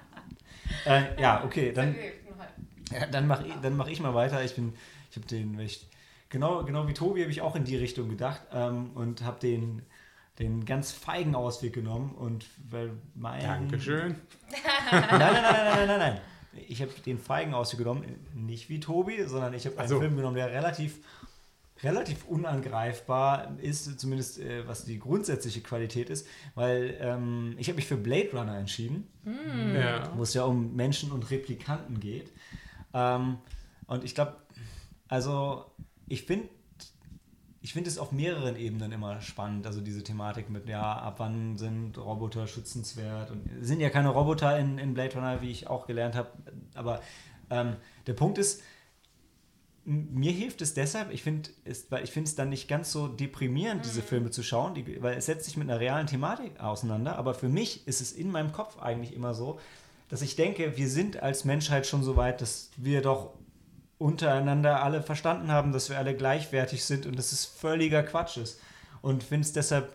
äh, 0.86 1.22
ja, 1.22 1.44
okay, 1.44 1.72
dann, 1.74 1.90
Okay, 1.90 2.14
ja, 2.92 3.06
dann 3.08 3.28
mache 3.28 3.46
ich, 3.48 3.54
dann 3.62 3.76
mach 3.78 3.88
ich 3.88 4.00
mal 4.00 4.14
weiter. 4.16 4.44
Ich 4.44 4.56
bin, 4.56 4.74
ich 5.12 5.18
habe 5.18 5.28
den, 5.28 5.60
ich, 5.60 5.88
genau, 6.30 6.64
genau 6.64 6.88
wie 6.88 6.94
Tobi 6.94 7.22
habe 7.22 7.32
ich 7.32 7.42
auch 7.42 7.56
in 7.56 7.64
die 7.66 7.76
Richtung 7.76 8.10
gedacht 8.10 8.42
ähm, 8.54 8.92
und 8.96 9.24
habe 9.24 9.40
den, 9.40 9.82
den 10.40 10.66
ganz 10.66 10.92
feigen 10.92 11.36
Ausweg 11.36 11.74
genommen 11.74 12.16
und 12.16 12.46
weil 12.70 12.92
mein... 13.14 13.42
Dankeschön. 13.42 14.16
Nein, 14.50 14.62
nein, 14.92 15.20
nein, 15.20 15.44
nein, 15.44 15.44
nein, 15.44 15.88
nein, 15.88 16.00
nein. 16.00 16.22
Ich 16.68 16.82
habe 16.82 16.92
den 17.06 17.18
Feigen 17.20 17.54
ausgenommen, 17.54 18.04
nicht 18.34 18.70
wie 18.70 18.80
Tobi, 18.80 19.24
sondern 19.26 19.54
ich 19.54 19.66
habe 19.66 19.78
einen 19.80 19.90
so. 19.90 20.00
Film 20.00 20.16
genommen, 20.16 20.36
der 20.36 20.52
relativ 20.52 21.00
relativ 21.82 22.26
unangreifbar 22.26 23.58
ist, 23.62 24.00
zumindest 24.00 24.40
äh, 24.40 24.66
was 24.68 24.86
die 24.86 25.00
grundsätzliche 25.00 25.62
Qualität 25.62 26.10
ist, 26.10 26.26
weil 26.56 26.96
ähm, 27.02 27.56
ich 27.58 27.68
habe 27.68 27.76
mich 27.76 27.88
für 27.88 27.98
Blade 27.98 28.30
Runner 28.32 28.58
entschieden 28.58 29.08
Ja. 29.76 30.10
wo 30.16 30.24
es 30.24 30.34
ja 30.34 30.44
um 30.44 30.76
Menschen 30.76 31.12
und 31.12 31.30
Replikanten 31.30 32.00
geht. 32.00 32.32
Ähm, 32.94 33.38
und 33.88 34.04
ich 34.06 34.16
glaube, 34.16 34.38
also 35.10 35.66
ich 36.08 36.24
finde 36.24 36.48
ich 37.64 37.72
finde 37.72 37.90
es 37.90 37.98
auf 37.98 38.12
mehreren 38.12 38.58
Ebenen 38.58 38.92
immer 38.92 39.22
spannend, 39.22 39.66
also 39.66 39.80
diese 39.80 40.04
Thematik 40.04 40.50
mit, 40.50 40.68
ja, 40.68 40.98
ab 40.98 41.16
wann 41.20 41.58
sind 41.58 41.98
Roboter 41.98 42.46
schützenswert? 42.46 43.32
Und 43.32 43.50
es 43.62 43.70
sind 43.70 43.80
ja 43.80 43.90
keine 43.90 44.10
Roboter 44.10 44.60
in, 44.60 44.78
in 44.78 44.94
Blade 44.94 45.16
Runner, 45.16 45.42
wie 45.42 45.50
ich 45.50 45.68
auch 45.68 45.88
gelernt 45.88 46.14
habe, 46.14 46.30
aber 46.76 47.02
ähm, 47.50 47.78
der 48.06 48.14
Punkt 48.14 48.38
ist, 48.38 48.62
mir 49.86 50.34
hilft 50.34 50.62
es 50.62 50.74
deshalb, 50.74 51.14
ich 51.14 51.24
finde 51.24 51.52
es, 51.64 51.90
weil 51.90 52.04
ich 52.04 52.12
finde 52.12 52.28
es 52.28 52.36
dann 52.36 52.50
nicht 52.50 52.68
ganz 52.68 52.92
so 52.92 53.08
deprimierend, 53.08 53.86
diese 53.86 54.02
Filme 54.02 54.30
zu 54.30 54.44
schauen, 54.44 54.76
die, 54.76 55.02
weil 55.02 55.18
es 55.18 55.26
setzt 55.26 55.46
sich 55.46 55.56
mit 55.56 55.70
einer 55.70 55.80
realen 55.80 56.08
Thematik 56.08 56.60
auseinander, 56.60 57.18
aber 57.18 57.34
für 57.34 57.50
mich 57.50 57.88
ist 57.88 58.02
es 58.02 58.12
in 58.12 58.30
meinem 58.30 58.52
Kopf 58.52 58.78
eigentlich 58.80 59.14
immer 59.14 59.34
so, 59.34 59.58
dass 60.10 60.22
ich 60.22 60.36
denke, 60.36 60.76
wir 60.76 60.90
sind 60.90 61.24
als 61.24 61.46
Menschheit 61.46 61.88
schon 61.88 62.04
so 62.04 62.18
weit, 62.18 62.42
dass 62.42 62.72
wir 62.76 63.02
doch 63.02 63.34
untereinander 63.98 64.84
alle 64.84 65.02
verstanden 65.02 65.52
haben, 65.52 65.72
dass 65.72 65.90
wir 65.90 65.98
alle 65.98 66.16
gleichwertig 66.16 66.84
sind 66.84 67.06
und 67.06 67.18
dass 67.18 67.32
es 67.32 67.46
völliger 67.46 68.04
Quatsch 68.04 68.38
ist. 68.38 68.60
Und 69.02 69.24
finde 69.24 69.46
es 69.46 69.54
deshalb, 69.54 69.94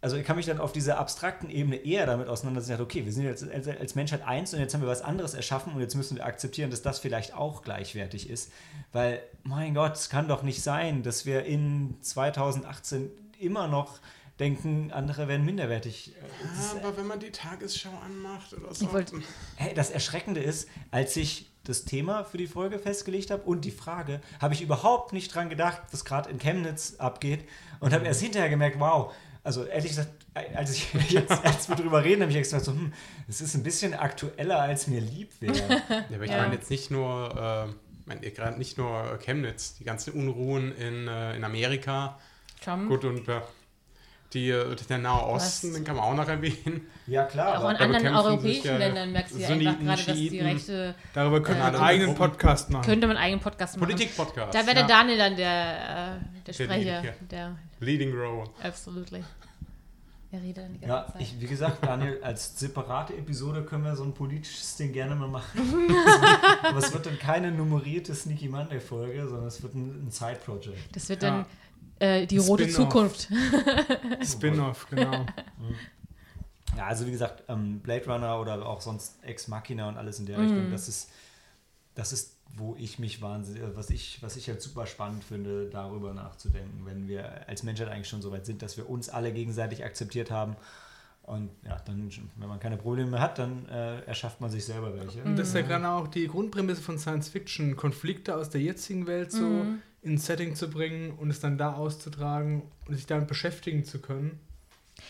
also 0.00 0.16
ich 0.16 0.24
kann 0.24 0.36
mich 0.36 0.46
dann 0.46 0.58
auf 0.60 0.72
dieser 0.72 0.98
abstrakten 0.98 1.50
Ebene 1.50 1.76
eher 1.76 2.06
damit 2.06 2.28
auseinandersetzen, 2.28 2.82
okay, 2.82 3.04
wir 3.04 3.12
sind 3.12 3.24
jetzt 3.24 3.48
als, 3.48 3.66
als 3.68 3.94
Menschheit 3.94 4.22
eins 4.26 4.52
und 4.54 4.60
jetzt 4.60 4.74
haben 4.74 4.80
wir 4.82 4.88
was 4.88 5.02
anderes 5.02 5.34
erschaffen 5.34 5.72
und 5.74 5.80
jetzt 5.80 5.94
müssen 5.94 6.16
wir 6.16 6.24
akzeptieren, 6.26 6.70
dass 6.70 6.82
das 6.82 6.98
vielleicht 6.98 7.34
auch 7.34 7.62
gleichwertig 7.62 8.30
ist. 8.30 8.52
Weil, 8.92 9.22
mein 9.42 9.74
Gott, 9.74 9.94
es 9.94 10.08
kann 10.08 10.28
doch 10.28 10.42
nicht 10.42 10.62
sein, 10.62 11.02
dass 11.02 11.26
wir 11.26 11.44
in 11.44 11.96
2018 12.02 13.10
immer 13.38 13.68
noch 13.68 13.98
denken, 14.38 14.92
andere 14.92 15.28
werden 15.28 15.46
minderwertig. 15.46 16.14
Ist- 16.58 16.76
Aber 16.84 16.96
wenn 16.96 17.06
man 17.06 17.18
die 17.20 17.30
Tagesschau 17.30 17.90
anmacht 18.04 18.52
oder 18.52 18.74
so. 18.74 18.86
Hey, 19.56 19.74
das 19.74 19.90
Erschreckende 19.90 20.40
ist, 20.40 20.68
als 20.90 21.16
ich 21.16 21.50
das 21.68 21.84
Thema 21.84 22.24
für 22.24 22.38
die 22.38 22.46
Folge 22.46 22.78
festgelegt 22.78 23.30
habe 23.30 23.42
und 23.42 23.64
die 23.64 23.70
Frage, 23.70 24.20
habe 24.40 24.54
ich 24.54 24.62
überhaupt 24.62 25.12
nicht 25.12 25.34
dran 25.34 25.48
gedacht, 25.48 25.82
was 25.90 26.04
gerade 26.04 26.30
in 26.30 26.38
Chemnitz 26.38 26.94
abgeht 26.98 27.40
und 27.80 27.92
habe 27.92 28.04
erst 28.06 28.22
hinterher 28.22 28.48
gemerkt, 28.48 28.78
wow, 28.78 29.12
also 29.42 29.64
ehrlich 29.64 29.90
gesagt, 29.90 30.10
als 30.54 30.72
ich 30.72 30.92
jetzt 31.10 31.44
als 31.44 31.68
wir 31.68 31.76
drüber 31.76 32.02
reden, 32.04 32.22
habe 32.22 32.30
ich 32.32 32.38
extra 32.38 32.60
so, 32.60 32.72
hm, 32.72 32.92
es 33.28 33.40
ist 33.40 33.54
ein 33.54 33.62
bisschen 33.62 33.94
aktueller, 33.94 34.60
als 34.60 34.86
mir 34.86 35.00
lieb 35.00 35.30
wäre. 35.40 35.54
Ja, 35.88 36.16
aber 36.16 36.24
ich 36.24 36.30
Ja. 36.30 36.38
meine 36.42 36.54
jetzt 36.54 36.70
nicht 36.70 36.90
nur, 36.90 37.68
äh, 38.20 38.30
gerade 38.30 38.58
nicht 38.58 38.78
nur 38.78 39.18
Chemnitz, 39.24 39.74
die 39.76 39.84
ganzen 39.84 40.12
Unruhen 40.14 40.74
in, 40.76 41.08
äh, 41.08 41.36
in 41.36 41.44
Amerika. 41.44 42.18
Trump. 42.62 42.88
Gut, 42.88 43.04
und 43.04 43.28
äh, 43.28 43.40
die, 44.36 44.50
äh, 44.50 44.76
der 44.88 44.98
Nahe 44.98 45.22
Osten, 45.26 45.68
Was? 45.68 45.74
den 45.74 45.84
kann 45.84 45.96
man 45.96 46.04
auch 46.04 46.14
noch 46.14 46.28
erwähnen. 46.28 46.86
Ja, 47.06 47.24
klar. 47.24 47.64
Auch 47.64 47.70
in 47.70 47.76
anderen 47.76 48.14
europäischen 48.14 48.66
ja 48.66 48.76
Ländern 48.76 49.12
merkst 49.12 49.34
du 49.34 49.38
ja 49.38 49.48
Sunniten, 49.48 49.88
einfach 49.88 50.04
gerade, 50.06 50.06
dass 50.06 50.16
die 50.30 50.40
rechte, 50.40 50.94
Darüber 51.14 51.42
können 51.42 51.58
wir 51.58 51.62
Ja, 51.62 51.66
einen 51.66 51.74
dann 51.76 51.82
eigenen. 51.84 52.14
Podcast 52.14 52.70
machen. 52.70 52.84
könnte 52.84 53.06
man 53.06 53.16
einen 53.16 53.24
eigenen 53.24 53.42
Podcast 53.42 53.76
machen. 53.76 53.86
Politik-Podcast. 53.88 54.54
Da 54.54 54.58
wäre 54.60 54.74
der 54.74 54.82
Ja. 54.82 54.86
Daniel 54.86 55.18
dann 55.18 55.36
der, 55.36 56.16
äh, 56.16 56.42
der 56.46 56.52
Sprecher. 56.52 57.02
Der, 57.30 57.56
Leading 57.80 58.12
Role. 58.14 58.48
absolutely. 58.62 59.22
Er 60.32 60.42
redet 60.42 60.56
dann 60.64 60.72
die 60.72 60.80
ganze 60.80 60.88
Ja, 60.94 61.06
Zeit. 61.12 61.22
ich, 61.22 61.40
wie 61.40 61.46
gesagt, 61.46 61.86
Daniel, 61.86 62.18
als 62.22 62.58
separate 62.58 63.14
Episode 63.14 63.62
können 63.62 63.84
wir 63.84 63.94
so 63.94 64.02
ein 64.02 64.12
politisches 64.12 64.76
Ding 64.76 64.92
gerne 64.92 65.14
mal 65.14 65.28
machen. 65.28 65.60
Aber 66.64 66.78
es 66.78 66.92
wird 66.92 67.06
dann 67.06 67.18
keine 67.18 67.52
nummerierte 67.52 68.12
Sneaky 68.14 68.48
Monday 68.48 68.80
Folge, 68.80 69.28
sondern 69.28 69.46
es 69.46 69.62
wird 69.62 69.74
ein, 69.74 70.06
ein 70.06 70.10
Side-Project. 70.10 70.94
das 70.94 71.08
wird 71.08 71.22
Ja. 71.22 71.46
Äh, 71.98 72.26
die 72.26 72.38
rote. 72.38 72.68
Zukunft. 72.68 73.28
Spin-off, 74.22 74.86
genau. 74.90 75.26
Ja, 76.76 76.88
also 76.88 77.06
wie 77.06 77.10
gesagt, 77.10 77.44
ähm, 77.48 77.80
Blade 77.80 78.04
Runner 78.06 78.38
oder 78.38 78.66
auch 78.66 78.82
sonst 78.82 79.16
Ex 79.22 79.48
Machina 79.48 79.88
und 79.88 79.96
alles 79.96 80.18
in 80.18 80.26
der 80.26 80.36
Mhm. 80.36 80.44
Richtung, 80.44 80.70
das 80.70 80.88
ist, 80.88 81.10
das 81.94 82.12
ist, 82.12 82.36
wo 82.54 82.76
ich 82.78 82.98
mich 82.98 83.22
wahnsinnig, 83.22 83.62
äh, 83.62 83.74
was 83.74 83.88
ich, 83.88 84.18
was 84.22 84.36
ich 84.36 84.48
halt 84.48 84.60
super 84.60 84.86
spannend 84.86 85.24
finde, 85.24 85.70
darüber 85.70 86.12
nachzudenken, 86.12 86.82
wenn 86.84 87.08
wir 87.08 87.48
als 87.48 87.62
Menschheit 87.62 87.88
eigentlich 87.88 88.08
schon 88.08 88.20
so 88.20 88.30
weit 88.30 88.44
sind, 88.44 88.60
dass 88.60 88.76
wir 88.76 88.90
uns 88.90 89.08
alle 89.08 89.32
gegenseitig 89.32 89.84
akzeptiert 89.84 90.30
haben. 90.30 90.56
Und 91.22 91.50
ja, 91.64 91.76
dann, 91.86 92.10
wenn 92.36 92.48
man 92.48 92.60
keine 92.60 92.76
Probleme 92.76 93.10
mehr 93.10 93.20
hat, 93.20 93.38
dann 93.38 93.66
äh, 93.70 94.00
erschafft 94.02 94.40
man 94.42 94.50
sich 94.50 94.64
selber 94.66 94.94
welche. 94.94 95.22
Und 95.22 95.36
das 95.36 95.48
ist 95.48 95.54
ja 95.54 95.62
gerade 95.62 95.88
auch 95.88 96.08
die 96.08 96.28
Grundprämisse 96.28 96.82
von 96.82 96.98
Science 96.98 97.28
Fiction, 97.30 97.74
Konflikte 97.76 98.36
aus 98.36 98.50
der 98.50 98.60
jetzigen 98.60 99.06
Welt 99.06 99.32
so 99.32 99.44
Mhm. 99.46 99.82
Ins 100.06 100.26
Setting 100.26 100.54
zu 100.54 100.70
bringen 100.70 101.10
und 101.10 101.30
es 101.30 101.40
dann 101.40 101.58
da 101.58 101.74
auszutragen 101.74 102.62
und 102.86 102.94
sich 102.94 103.06
damit 103.06 103.28
beschäftigen 103.28 103.84
zu 103.84 103.98
können. 103.98 104.38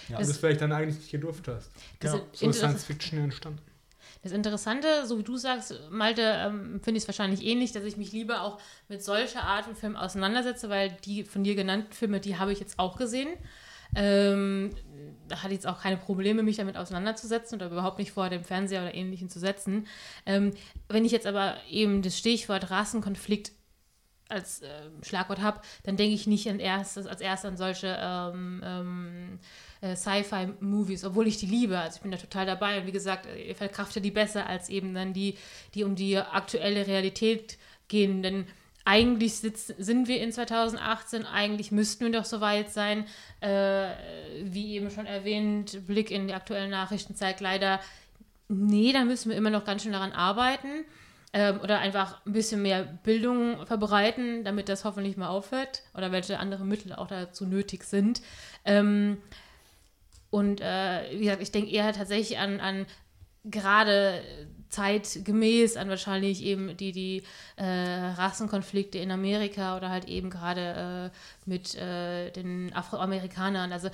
Ja. 0.08 0.18
Und 0.18 0.28
das 0.28 0.38
vielleicht 0.38 0.60
dann 0.60 0.72
eigentlich 0.72 0.96
nicht 0.96 1.10
gedurft 1.10 1.46
hast. 1.48 1.70
Das 2.00 2.14
Ja, 2.14 2.18
ist 2.18 2.38
So 2.40 2.50
ist 2.50 2.58
Science 2.58 2.84
Fiction 2.84 3.18
entstanden. 3.18 3.60
Das 4.22 4.32
Interessante, 4.32 5.06
so 5.06 5.18
wie 5.18 5.22
du 5.22 5.36
sagst, 5.36 5.78
Malte, 5.90 6.22
ähm, 6.22 6.80
finde 6.82 6.98
ich 6.98 7.04
es 7.04 7.08
wahrscheinlich 7.08 7.44
ähnlich, 7.44 7.72
dass 7.72 7.84
ich 7.84 7.96
mich 7.96 8.10
lieber 8.10 8.42
auch 8.42 8.58
mit 8.88 9.04
solcher 9.04 9.42
Art 9.44 9.66
von 9.66 9.76
Film 9.76 9.94
auseinandersetze, 9.94 10.68
weil 10.68 10.96
die 11.04 11.22
von 11.22 11.44
dir 11.44 11.54
genannten 11.54 11.92
Filme, 11.92 12.18
die 12.18 12.36
habe 12.36 12.52
ich 12.52 12.58
jetzt 12.58 12.78
auch 12.78 12.96
gesehen. 12.96 13.28
Ähm, 13.94 14.70
da 15.28 15.36
hatte 15.36 15.48
ich 15.48 15.58
jetzt 15.58 15.66
auch 15.66 15.80
keine 15.80 15.96
Probleme, 15.96 16.42
mich 16.42 16.56
damit 16.56 16.76
auseinanderzusetzen 16.76 17.56
oder 17.56 17.70
überhaupt 17.70 17.98
nicht 17.98 18.10
vor 18.10 18.28
dem 18.28 18.42
Fernseher 18.42 18.82
oder 18.82 18.94
Ähnlichem 18.94 19.28
zu 19.28 19.38
setzen. 19.38 19.86
Ähm, 20.24 20.52
wenn 20.88 21.04
ich 21.04 21.12
jetzt 21.12 21.26
aber 21.26 21.56
eben 21.70 22.02
das 22.02 22.18
Stichwort 22.18 22.70
Rassenkonflikt 22.70 23.52
als 24.28 24.62
äh, 24.62 24.68
Schlagwort 25.02 25.40
habe, 25.40 25.60
dann 25.84 25.96
denke 25.96 26.14
ich 26.14 26.26
nicht 26.26 26.48
an 26.48 26.58
erstes, 26.58 27.06
als 27.06 27.20
erstes 27.20 27.50
an 27.50 27.56
solche 27.56 27.96
ähm, 28.00 28.62
ähm, 28.64 29.38
äh, 29.80 29.94
Sci-Fi-Movies, 29.94 31.04
obwohl 31.04 31.26
ich 31.26 31.38
die 31.38 31.46
liebe. 31.46 31.78
Also 31.78 31.96
ich 31.96 32.02
bin 32.02 32.10
da 32.10 32.16
total 32.16 32.46
dabei. 32.46 32.80
Und 32.80 32.86
wie 32.86 32.92
gesagt, 32.92 33.26
äh, 33.26 33.48
ihr 33.48 33.54
verkraftet 33.54 34.04
die 34.04 34.10
besser 34.10 34.46
als 34.46 34.68
eben 34.68 34.94
dann 34.94 35.12
die, 35.12 35.36
die 35.74 35.84
um 35.84 35.94
die 35.94 36.16
aktuelle 36.18 36.86
Realität 36.86 37.58
gehen. 37.88 38.22
Denn 38.22 38.46
eigentlich 38.84 39.36
sitz, 39.36 39.66
sind 39.78 40.08
wir 40.08 40.20
in 40.20 40.32
2018, 40.32 41.26
eigentlich 41.26 41.72
müssten 41.72 42.04
wir 42.04 42.12
doch 42.12 42.24
so 42.24 42.40
weit 42.40 42.70
sein. 42.70 43.06
Äh, 43.40 43.90
wie 44.42 44.74
eben 44.74 44.90
schon 44.90 45.06
erwähnt, 45.06 45.86
Blick 45.86 46.10
in 46.10 46.26
die 46.26 46.34
aktuellen 46.34 46.70
Nachrichten 46.70 47.14
zeigt 47.14 47.40
leider, 47.40 47.80
nee, 48.48 48.92
da 48.92 49.04
müssen 49.04 49.30
wir 49.30 49.36
immer 49.36 49.50
noch 49.50 49.64
ganz 49.64 49.82
schön 49.82 49.92
daran 49.92 50.12
arbeiten 50.12 50.84
ähm, 51.32 51.60
oder 51.60 51.78
einfach 51.78 52.24
ein 52.26 52.32
bisschen 52.32 52.62
mehr 52.62 52.84
Bildung 52.84 53.66
verbreiten, 53.66 54.44
damit 54.44 54.68
das 54.68 54.84
hoffentlich 54.84 55.16
mal 55.16 55.28
aufhört 55.28 55.82
oder 55.94 56.12
welche 56.12 56.38
andere 56.38 56.64
Mittel 56.64 56.92
auch 56.92 57.08
dazu 57.08 57.46
nötig 57.46 57.84
sind. 57.84 58.22
Ähm, 58.64 59.18
und 60.30 60.60
äh, 60.60 61.10
wie 61.12 61.24
gesagt, 61.24 61.42
ich 61.42 61.52
denke 61.52 61.70
eher 61.70 61.92
tatsächlich 61.92 62.38
an, 62.38 62.60
an 62.60 62.86
gerade 63.44 64.22
zeitgemäß 64.76 65.76
an 65.76 65.88
wahrscheinlich 65.88 66.44
eben 66.44 66.76
die, 66.76 66.92
die 66.92 67.22
äh, 67.56 67.64
Rassenkonflikte 67.64 68.98
in 68.98 69.10
Amerika 69.10 69.76
oder 69.76 69.88
halt 69.88 70.06
eben 70.06 70.28
gerade 70.28 71.10
äh, 71.12 71.48
mit 71.48 71.74
äh, 71.76 72.30
den 72.30 72.72
Afroamerikanern. 72.74 73.72
Also 73.72 73.88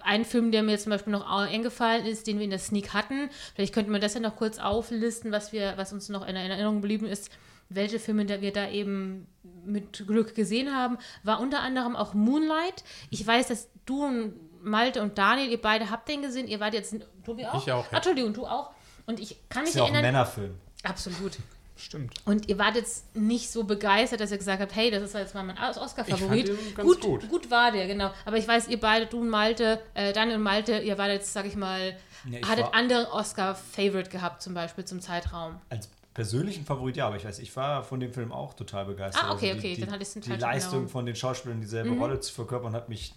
ein 0.00 0.24
Film, 0.24 0.52
der 0.52 0.62
mir 0.62 0.78
zum 0.78 0.90
Beispiel 0.90 1.12
noch 1.12 1.28
eingefallen 1.28 2.06
ist, 2.06 2.28
den 2.28 2.38
wir 2.38 2.44
in 2.44 2.50
der 2.50 2.60
Sneak 2.60 2.94
hatten, 2.94 3.30
vielleicht 3.54 3.74
könnten 3.74 3.92
wir 3.92 3.98
das 3.98 4.14
ja 4.14 4.20
noch 4.20 4.36
kurz 4.36 4.58
auflisten, 4.58 5.32
was 5.32 5.52
wir, 5.52 5.74
was 5.76 5.92
uns 5.92 6.08
noch 6.08 6.26
in 6.26 6.36
Erinnerung 6.36 6.76
geblieben 6.76 7.06
ist, 7.06 7.30
welche 7.68 7.98
Filme 7.98 8.24
da 8.24 8.40
wir 8.40 8.52
da 8.52 8.70
eben 8.70 9.26
mit 9.64 10.06
Glück 10.06 10.34
gesehen 10.34 10.74
haben, 10.74 10.98
war 11.24 11.40
unter 11.40 11.60
anderem 11.60 11.96
auch 11.96 12.14
Moonlight. 12.14 12.84
Ich 13.10 13.26
weiß, 13.26 13.48
dass 13.48 13.68
du 13.86 14.04
und 14.04 14.34
Malte 14.62 15.02
und 15.02 15.18
Daniel, 15.18 15.50
ihr 15.50 15.60
beide 15.60 15.90
habt 15.90 16.08
den 16.08 16.22
gesehen. 16.22 16.48
Ihr 16.48 16.60
wart 16.60 16.74
jetzt, 16.74 16.94
Tobi 17.24 17.46
auch? 17.46 17.62
Ich 17.62 17.72
auch, 17.72 17.90
ja. 17.90 17.96
Entschuldigung, 17.96 18.32
du 18.32 18.46
auch. 18.46 18.70
Und 19.08 19.18
ich 19.20 19.36
kann 19.48 19.62
mich 19.62 19.70
ist 19.70 19.76
ja 19.76 19.82
auch 19.82 19.88
ein 19.88 19.94
erinnern. 19.94 20.12
Männerfilm. 20.12 20.54
Absolut. 20.84 21.38
Stimmt. 21.76 22.14
Und 22.24 22.48
ihr 22.48 22.58
wart 22.58 22.74
jetzt 22.74 23.14
nicht 23.16 23.50
so 23.50 23.62
begeistert, 23.64 24.20
dass 24.20 24.30
ihr 24.32 24.38
gesagt 24.38 24.60
habt, 24.60 24.74
hey, 24.74 24.90
das 24.90 25.02
ist 25.02 25.14
jetzt 25.14 25.34
mal 25.34 25.44
mein 25.44 25.56
Oscar-Favorit. 25.58 26.48
Ich 26.48 26.74
Gut, 26.74 27.00
gut. 27.00 27.28
gut 27.28 27.50
war 27.52 27.70
der, 27.72 27.86
genau. 27.86 28.10
Aber 28.24 28.36
ich 28.36 28.46
weiß, 28.48 28.66
ihr 28.68 28.80
beide, 28.80 29.06
du 29.06 29.20
und 29.20 29.28
Malte, 29.30 29.80
äh, 29.94 30.12
Daniel 30.12 30.36
und 30.38 30.42
Malte, 30.42 30.78
ihr 30.78 30.98
wart 30.98 31.10
jetzt, 31.10 31.32
sag 31.32 31.46
ich 31.46 31.54
mal, 31.56 31.96
Ja, 32.28 32.40
ich 32.40 32.48
hattet 32.48 32.66
andere 32.72 33.12
Oscar-Favorite 33.12 34.10
gehabt, 34.10 34.42
zum 34.42 34.54
Beispiel 34.54 34.84
zum 34.84 35.00
Zeitraum. 35.00 35.60
Als 35.70 35.88
persönlichen 36.14 36.64
Favorit, 36.64 36.96
ja, 36.96 37.06
aber 37.06 37.14
ich 37.16 37.24
weiß, 37.24 37.38
ich 37.38 37.54
war 37.54 37.84
von 37.84 38.00
dem 38.00 38.12
Film 38.12 38.32
auch 38.32 38.54
total 38.54 38.84
begeistert. 38.86 39.22
Ah, 39.24 39.32
okay, 39.32 39.50
Also 39.50 39.60
okay, 39.60 39.74
die, 39.76 39.80
dann 39.82 39.92
hatte 39.92 40.02
ich's 40.02 40.16
in 40.16 40.22
Die 40.22 40.30
Leistung 40.30 40.50
Erinnerung. 40.72 40.88
von 40.88 41.06
den 41.06 41.14
Schauspielern, 41.14 41.60
dieselbe 41.60 41.90
Mhm. 41.92 42.00
Rolle 42.02 42.18
zu 42.18 42.32
verkörpern, 42.34 42.72
hat 42.74 42.88
mich 42.88 43.12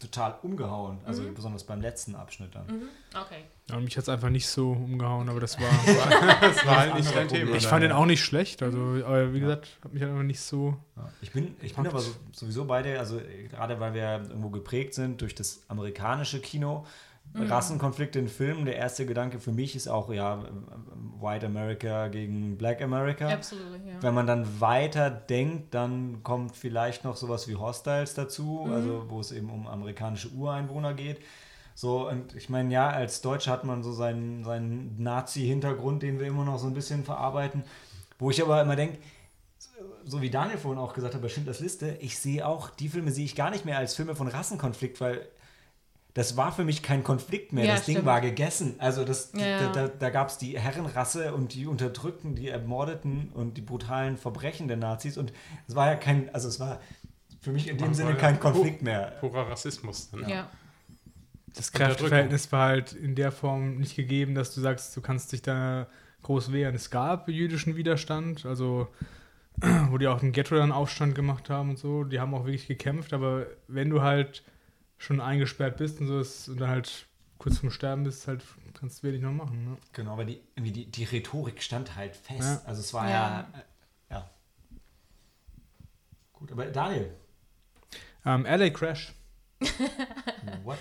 total 0.00 0.34
umgehauen. 0.42 0.98
Also 1.04 1.22
Mhm. 1.22 1.34
besonders 1.34 1.64
beim 1.64 1.82
letzten 1.82 2.14
Abschnitt 2.16 2.54
dann. 2.54 2.88
Okay. 3.14 3.44
Ja, 3.70 3.76
und 3.76 3.84
mich 3.84 3.96
hat 3.96 4.02
es 4.02 4.08
einfach 4.08 4.28
nicht 4.28 4.46
so 4.46 4.72
umgehauen, 4.72 5.28
aber 5.28 5.40
das 5.40 5.58
war. 5.60 5.68
Das 6.40 6.66
war 6.66 6.78
halt 6.78 6.94
nicht 6.96 7.10
dein 7.10 7.22
andere 7.22 7.38
Thema. 7.38 7.56
ich 7.56 7.66
fand 7.66 7.82
den 7.84 7.90
ja. 7.90 7.96
auch 7.96 8.06
nicht 8.06 8.22
schlecht. 8.22 8.62
Also, 8.62 8.78
aber 8.78 9.32
wie 9.32 9.40
gesagt, 9.40 9.68
hat 9.84 9.92
mich 9.92 10.02
halt 10.02 10.12
einfach 10.12 10.24
nicht 10.24 10.40
so. 10.40 10.76
Ja. 10.96 11.08
Ich 11.20 11.30
bin, 11.32 11.54
ich 11.62 11.74
bin 11.74 11.86
aber 11.86 12.00
so, 12.00 12.10
sowieso 12.32 12.64
beide, 12.64 12.98
also 12.98 13.18
äh, 13.18 13.48
gerade 13.48 13.78
weil 13.78 13.94
wir 13.94 14.22
irgendwo 14.28 14.50
geprägt 14.50 14.94
sind 14.94 15.20
durch 15.20 15.34
das 15.34 15.62
amerikanische 15.68 16.40
Kino, 16.40 16.84
Rassenkonflikte 17.34 18.18
in 18.18 18.28
Filmen, 18.28 18.66
der 18.66 18.76
erste 18.76 19.06
Gedanke 19.06 19.38
für 19.38 19.52
mich 19.52 19.74
ist 19.74 19.88
auch, 19.88 20.12
ja, 20.12 20.44
White 21.18 21.46
America 21.46 22.08
gegen 22.08 22.58
Black 22.58 22.82
America. 22.82 23.28
Absolut, 23.28 23.80
ja. 23.86 23.94
Wenn 24.02 24.12
man 24.12 24.26
dann 24.26 24.60
weiter 24.60 25.10
denkt, 25.10 25.72
dann 25.72 26.22
kommt 26.22 26.56
vielleicht 26.56 27.04
noch 27.04 27.16
sowas 27.16 27.48
wie 27.48 27.56
Hostiles 27.56 28.14
dazu, 28.14 28.68
also 28.70 29.06
wo 29.08 29.20
es 29.20 29.32
eben 29.32 29.48
um 29.48 29.66
amerikanische 29.66 30.28
Ureinwohner 30.28 30.92
geht. 30.92 31.20
So, 31.74 32.08
und 32.08 32.34
ich 32.34 32.48
meine, 32.48 32.72
ja, 32.72 32.88
als 32.90 33.20
Deutscher 33.22 33.52
hat 33.52 33.64
man 33.64 33.82
so 33.82 33.92
seinen, 33.92 34.44
seinen 34.44 35.02
Nazi-Hintergrund, 35.02 36.02
den 36.02 36.18
wir 36.18 36.26
immer 36.26 36.44
noch 36.44 36.58
so 36.58 36.66
ein 36.66 36.74
bisschen 36.74 37.04
verarbeiten. 37.04 37.64
Wo 38.18 38.30
ich 38.30 38.42
aber 38.42 38.60
immer 38.60 38.76
denke, 38.76 38.98
so 40.04 40.20
wie 40.20 40.30
Daniel 40.30 40.58
vorhin 40.58 40.80
auch 40.80 40.94
gesagt 40.94 41.14
hat 41.14 41.22
bei 41.22 41.28
Schindlers 41.28 41.60
Liste, 41.60 41.96
ich 42.00 42.18
sehe 42.18 42.46
auch, 42.46 42.70
die 42.70 42.88
Filme 42.88 43.10
sehe 43.10 43.24
ich 43.24 43.34
gar 43.34 43.50
nicht 43.50 43.64
mehr 43.64 43.78
als 43.78 43.94
Filme 43.94 44.14
von 44.14 44.28
Rassenkonflikt, 44.28 45.00
weil 45.00 45.26
das 46.14 46.36
war 46.36 46.52
für 46.52 46.64
mich 46.64 46.82
kein 46.82 47.02
Konflikt 47.04 47.52
mehr. 47.52 47.64
Ja, 47.64 47.74
das 47.74 47.86
Ding 47.86 47.94
stimmt. 47.96 48.06
war 48.06 48.20
gegessen. 48.20 48.74
Also 48.78 49.04
das, 49.04 49.32
Ja, 49.34 49.46
ja. 49.46 49.72
da, 49.72 49.86
da, 49.86 49.88
da 49.88 50.10
gab 50.10 50.28
es 50.28 50.36
die 50.36 50.58
Herrenrasse 50.58 51.32
und 51.32 51.54
die 51.54 51.66
Unterdrückten, 51.66 52.34
die 52.34 52.48
Ermordeten 52.48 53.30
und 53.32 53.56
die 53.56 53.62
brutalen 53.62 54.18
Verbrechen 54.18 54.68
der 54.68 54.76
Nazis. 54.76 55.16
Und 55.16 55.32
es 55.66 55.74
war 55.74 55.86
ja 55.86 55.96
kein, 55.96 56.32
also 56.34 56.48
es 56.48 56.60
war 56.60 56.80
für 57.40 57.50
mich 57.50 57.66
in 57.66 57.78
dem 57.78 57.94
Sinne 57.94 58.10
ja 58.10 58.16
kein 58.16 58.38
Konflikt 58.38 58.82
mehr. 58.82 59.16
Purer 59.20 59.48
Rassismus. 59.50 60.10
Dann. 60.10 60.28
ja. 60.28 60.50
Das. 61.54 61.72
Kräfteverhältnis 61.72 62.50
war 62.52 62.68
halt 62.68 62.92
in 62.92 63.14
der 63.14 63.30
Form 63.32 63.76
nicht 63.76 63.96
gegeben, 63.96 64.34
dass 64.34 64.54
du 64.54 64.60
sagst, 64.60 64.96
du 64.96 65.00
kannst 65.00 65.32
dich 65.32 65.42
da 65.42 65.86
groß 66.22 66.52
wehren. 66.52 66.74
Es 66.74 66.90
gab 66.90 67.28
jüdischen 67.28 67.76
Widerstand, 67.76 68.46
also 68.46 68.88
wo 69.90 69.98
die 69.98 70.08
auch 70.08 70.22
im 70.22 70.32
Ghetto 70.32 70.54
dann 70.54 70.72
Aufstand 70.72 71.14
gemacht 71.14 71.50
haben 71.50 71.70
und 71.70 71.78
so. 71.78 72.04
Die 72.04 72.20
haben 72.20 72.34
auch 72.34 72.44
wirklich 72.44 72.66
gekämpft, 72.66 73.12
aber 73.12 73.46
wenn 73.68 73.90
du 73.90 74.02
halt 74.02 74.42
schon 74.98 75.20
eingesperrt 75.20 75.76
bist 75.76 76.00
und 76.00 76.06
so 76.06 76.20
ist, 76.20 76.48
und 76.48 76.60
dann 76.60 76.68
halt 76.70 77.06
kurz 77.38 77.58
vorm 77.58 77.72
Sterben 77.72 78.04
bist, 78.04 78.28
halt 78.28 78.44
kannst 78.78 79.02
du 79.02 79.08
wenig 79.08 79.20
noch 79.20 79.32
machen. 79.32 79.64
Ne? 79.64 79.76
Genau, 79.92 80.12
aber 80.12 80.24
die, 80.24 80.40
die, 80.56 80.86
die 80.86 81.04
Rhetorik 81.04 81.62
stand 81.62 81.96
halt 81.96 82.14
fest. 82.16 82.40
Ja. 82.40 82.62
Also 82.64 82.80
es 82.80 82.94
war 82.94 83.08
Ja. 83.08 83.12
ja. 83.52 83.62
ja. 84.10 84.30
Gut, 86.32 86.52
aber 86.52 86.66
Daniel, 86.66 87.12
Ähm, 88.24 88.44
LA 88.44 88.70
Crash. 88.70 89.12
what? 90.64 90.78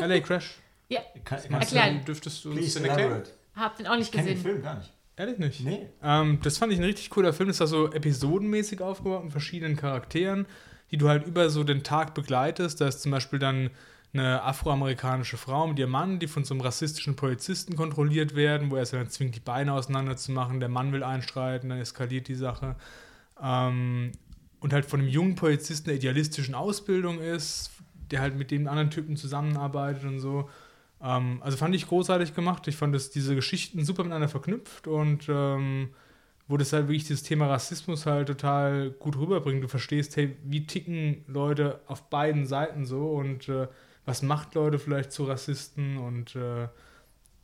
LA 0.00 0.20
Crash. 0.20 0.56
ja. 0.88 1.00
Kann, 1.24 1.38
kannst 1.48 1.50
Erklären. 1.50 1.96
Dann 1.96 2.04
dürftest 2.04 2.44
du 2.44 2.50
uns 2.50 2.58
Please 2.58 2.80
den 2.80 2.90
erklären. 2.90 3.22
Hab 3.54 3.76
den 3.76 3.86
auch 3.86 3.96
nicht 3.96 4.06
Ich 4.06 4.12
kenne 4.12 4.26
den 4.28 4.34
gesehen. 4.36 4.50
Film 4.50 4.62
gar 4.62 4.76
nicht. 4.78 4.92
Ehrlich 5.16 5.38
nicht. 5.38 5.60
Nee. 5.64 5.88
Ähm, 6.02 6.40
das 6.42 6.58
fand 6.58 6.72
ich 6.72 6.78
ein 6.78 6.84
richtig 6.84 7.10
cooler 7.10 7.32
Film. 7.32 7.48
Das 7.48 7.60
war 7.60 7.68
so 7.68 7.92
episodenmäßig 7.92 8.80
aufgebaut 8.80 9.22
mit 9.22 9.32
verschiedenen 9.32 9.76
Charakteren, 9.76 10.46
die 10.90 10.96
du 10.96 11.08
halt 11.08 11.24
über 11.26 11.48
so 11.50 11.62
den 11.62 11.84
Tag 11.84 12.14
begleitest. 12.14 12.80
Da 12.80 12.88
ist 12.88 13.02
zum 13.02 13.12
Beispiel 13.12 13.38
dann 13.38 13.70
eine 14.12 14.42
afroamerikanische 14.42 15.36
Frau 15.36 15.66
mit 15.68 15.78
ihrem 15.78 15.90
Mann, 15.90 16.18
die 16.18 16.26
von 16.26 16.44
so 16.44 16.54
einem 16.54 16.60
rassistischen 16.62 17.14
Polizisten 17.16 17.76
kontrolliert 17.76 18.34
werden, 18.34 18.70
wo 18.70 18.76
er 18.76 18.86
sie 18.86 18.96
dann 18.96 19.08
zwingt, 19.08 19.36
die 19.36 19.40
Beine 19.40 19.72
auseinanderzumachen. 19.72 20.58
Der 20.60 20.68
Mann 20.68 20.92
will 20.92 21.04
einstreiten, 21.04 21.68
dann 21.68 21.78
eskaliert 21.78 22.26
die 22.26 22.34
Sache. 22.34 22.74
Ähm, 23.40 24.12
und 24.60 24.72
halt 24.72 24.86
von 24.86 25.00
einem 25.00 25.08
jungen 25.08 25.34
Polizisten 25.36 25.86
der 25.86 25.96
idealistischen 25.96 26.54
Ausbildung 26.54 27.20
ist, 27.20 27.70
der 28.10 28.20
halt 28.20 28.36
mit 28.36 28.50
den 28.50 28.68
anderen 28.68 28.90
Typen 28.90 29.16
zusammenarbeitet 29.16 30.04
und 30.04 30.20
so. 30.20 30.48
Ähm, 31.02 31.38
also 31.42 31.56
fand 31.56 31.74
ich 31.74 31.86
großartig 31.88 32.34
gemacht. 32.34 32.66
Ich 32.68 32.76
fand 32.76 32.94
dass 32.94 33.10
diese 33.10 33.34
Geschichten 33.34 33.84
super 33.84 34.02
miteinander 34.02 34.28
verknüpft 34.28 34.86
und 34.86 35.28
ähm, 35.28 35.90
wo 36.46 36.56
das 36.56 36.72
halt 36.72 36.88
wirklich 36.88 37.06
dieses 37.06 37.22
Thema 37.22 37.46
Rassismus 37.46 38.06
halt 38.06 38.28
total 38.28 38.90
gut 38.90 39.16
rüberbringt. 39.16 39.62
Du 39.62 39.68
verstehst, 39.68 40.16
hey, 40.16 40.36
wie 40.44 40.66
ticken 40.66 41.24
Leute 41.26 41.80
auf 41.86 42.10
beiden 42.10 42.46
Seiten 42.46 42.84
so 42.84 43.12
und 43.12 43.48
äh, 43.48 43.68
was 44.04 44.22
macht 44.22 44.54
Leute 44.54 44.78
vielleicht 44.78 45.12
zu 45.12 45.24
Rassisten 45.24 45.96
und 45.96 46.36
äh, 46.36 46.68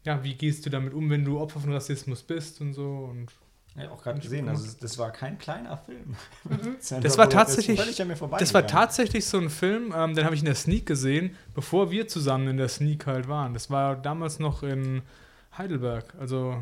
ja, 0.04 0.24
wie 0.24 0.34
gehst 0.34 0.66
du 0.66 0.70
damit 0.70 0.94
um, 0.94 1.10
wenn 1.10 1.24
du 1.24 1.38
Opfer 1.38 1.60
von 1.60 1.72
Rassismus 1.72 2.22
bist 2.22 2.60
und 2.60 2.74
so 2.74 3.08
und 3.10 3.32
Ja, 3.76 3.88
auch 3.90 4.02
gerade 4.02 4.18
gesehen, 4.20 4.48
also 4.48 4.68
das 4.80 4.98
war 4.98 5.10
kein 5.12 5.38
kleiner 5.38 5.76
Film. 5.78 6.16
Das 7.02 7.16
war 7.18 7.26
tatsächlich- 7.30 7.78
Das, 8.40 8.52
war 8.54 8.62
tatsächlich 8.66 9.24
so 9.26 9.38
ein 9.38 9.48
Film, 9.48 9.94
ähm, 9.96 10.14
den 10.14 10.24
habe 10.24 10.34
ich 10.34 10.40
in 10.40 10.46
der 10.46 10.54
Sneak 10.56 10.86
gesehen, 10.86 11.36
bevor 11.54 11.90
wir 11.90 12.08
zusammen 12.08 12.48
in 12.48 12.56
der 12.56 12.68
Sneak 12.68 13.06
halt 13.06 13.28
waren. 13.28 13.54
Das 13.54 13.70
war 13.70 13.94
damals 13.96 14.38
noch 14.40 14.62
in 14.64 15.02
Heidelberg, 15.56 16.12
also 16.18 16.56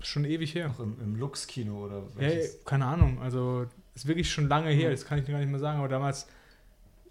schon 0.00 0.24
ewig 0.24 0.54
her. 0.54 0.70
Auch 0.74 0.80
im, 0.80 0.96
im 1.00 1.14
Lux-Kino 1.16 1.84
oder 1.84 1.98
Ja, 1.98 2.02
welches? 2.16 2.64
keine 2.64 2.86
Ahnung, 2.86 3.20
also 3.20 3.66
ist 3.94 4.06
wirklich 4.06 4.30
schon 4.32 4.48
lange 4.48 4.70
her, 4.70 4.90
das 4.90 5.04
kann 5.04 5.18
ich 5.18 5.26
gar 5.26 5.38
nicht 5.38 5.50
mehr 5.50 5.60
sagen, 5.60 5.78
aber 5.78 5.88
damals 5.88 6.26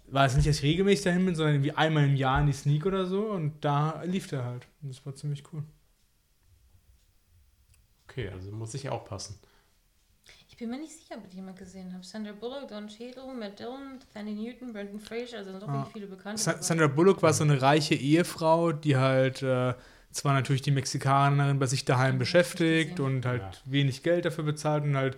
war 0.08 0.26
es 0.26 0.34
nicht, 0.34 0.46
dass 0.48 0.56
ich 0.56 0.62
regelmäßig 0.64 1.04
dahin 1.04 1.24
bin, 1.24 1.34
sondern 1.34 1.54
irgendwie 1.54 1.72
einmal 1.72 2.04
im 2.04 2.16
Jahr 2.16 2.40
in 2.40 2.46
die 2.48 2.52
Sneak 2.52 2.84
oder 2.84 3.06
so 3.06 3.26
und 3.30 3.52
da 3.64 4.02
lief 4.04 4.26
der 4.26 4.44
halt. 4.44 4.66
Und 4.82 4.90
das 4.90 5.06
war 5.06 5.14
ziemlich 5.14 5.42
cool. 5.52 5.62
Okay, 8.12 8.28
also 8.28 8.50
muss 8.52 8.74
ich 8.74 8.88
aufpassen. 8.88 9.38
Ich 10.48 10.56
bin 10.58 10.68
mir 10.70 10.78
nicht 10.78 10.92
sicher, 10.92 11.16
ob 11.16 11.26
ich 11.26 11.34
jemand 11.34 11.58
gesehen 11.58 11.92
habe. 11.92 12.04
Sandra 12.04 12.32
Bullock, 12.32 12.68
Don 12.68 12.86
Cheadle, 12.86 13.34
Matt 13.34 13.58
Dillon, 13.58 13.98
Fanny 14.12 14.34
Newton, 14.34 14.72
Brendan 14.72 15.00
Fraser, 15.00 15.38
also 15.38 15.50
sind 15.50 15.62
doch 15.62 15.68
Ah. 15.68 15.72
wirklich 15.78 15.92
viele 15.94 16.06
Bekannte. 16.06 16.40
Sa. 16.40 16.62
Sandra 16.62 16.86
Bullock 16.88 17.22
war 17.22 17.32
so 17.32 17.42
eine 17.42 17.60
reiche 17.60 17.94
Ehefrau, 17.94 18.70
die 18.72 18.96
halt 18.96 19.42
äh, 19.42 19.74
zwar 20.10 20.34
natürlich 20.34 20.62
die 20.62 20.70
Mexikanerin 20.70 21.58
bei 21.58 21.66
sich 21.66 21.84
daheim 21.86 22.18
beschäftigt 22.18 23.00
und 23.00 23.24
halt 23.24 23.40
Ja. 23.42 23.50
wenig 23.64 24.02
Geld 24.02 24.26
dafür 24.26 24.44
bezahlt 24.44 24.84
und 24.84 24.94
halt 24.96 25.16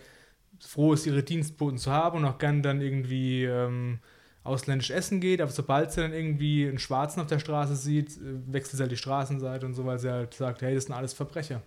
froh 0.60 0.92
ist, 0.94 1.04
ihre 1.04 1.22
Dienstboten 1.24 1.78
zu 1.78 1.90
haben 1.90 2.18
und 2.18 2.24
auch 2.24 2.38
gern 2.38 2.62
dann 2.62 2.80
irgendwie 2.80 3.44
ähm, 3.44 3.98
ausländisch 4.44 4.90
essen 4.90 5.20
geht, 5.20 5.40
aber 5.40 5.50
sobald 5.50 5.90
sie 5.92 6.00
dann 6.00 6.12
irgendwie 6.12 6.66
einen 6.68 6.78
Schwarzen 6.78 7.20
auf 7.20 7.26
der 7.26 7.40
Straße 7.40 7.74
sieht, 7.76 8.16
äh, 8.16 8.52
wechselt 8.52 8.76
sie 8.76 8.82
halt 8.82 8.92
die 8.92 8.96
Straßenseite 8.96 9.66
und 9.66 9.74
so, 9.74 9.84
weil 9.84 9.98
sie 9.98 10.10
halt 10.10 10.32
sagt, 10.32 10.62
hey, 10.62 10.74
das 10.76 10.84
sind 10.84 10.94
alles 10.94 11.12
Verbrecher. 11.12 11.60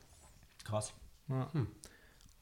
Krass. 0.64 0.94
Ja. 1.30 1.52
Hm. 1.54 1.68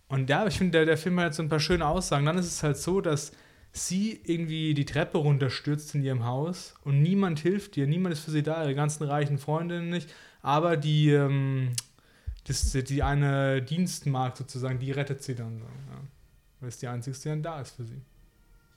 Und 0.08 0.30
ja, 0.30 0.46
ich 0.46 0.58
finde, 0.58 0.72
der, 0.80 0.86
der 0.86 0.98
Film 0.98 1.20
hat 1.20 1.34
so 1.34 1.42
ein 1.42 1.50
paar 1.50 1.60
schöne 1.60 1.86
Aussagen. 1.88 2.26
Dann 2.26 2.38
ist 2.38 2.46
es 2.46 2.62
halt 2.64 2.78
so, 2.78 3.02
dass 3.02 3.32
sie 3.72 4.22
irgendwie 4.24 4.74
die 4.74 4.86
Treppe 4.86 5.18
runterstürzt 5.18 5.96
in 5.96 6.04
ihrem 6.04 6.24
Haus 6.26 6.76
und 6.84 7.02
niemand 7.02 7.40
hilft 7.40 7.76
ihr, 7.76 7.88
niemand 7.88 8.14
ist 8.14 8.22
für 8.24 8.32
sie 8.32 8.44
da, 8.44 8.64
ihre 8.64 8.76
ganzen 8.76 9.04
reichen 9.04 9.38
Freundinnen 9.38 9.90
nicht, 9.90 10.14
aber 10.42 10.78
die, 10.78 11.10
ähm, 11.10 11.74
das, 12.48 12.72
die 12.72 13.04
eine 13.04 13.62
Dienstmagd 13.62 14.38
sozusagen, 14.38 14.80
die 14.80 14.92
rettet 14.92 15.24
sie 15.24 15.36
dann. 15.36 15.58
So, 15.60 15.66
ja. 15.66 16.00
Weil 16.62 16.70
es 16.70 16.78
die 16.78 16.88
einzige, 16.88 17.18
die 17.18 17.28
dann 17.30 17.44
da 17.44 17.60
ist 17.60 17.76
für 17.76 17.84
sie. 17.84 18.00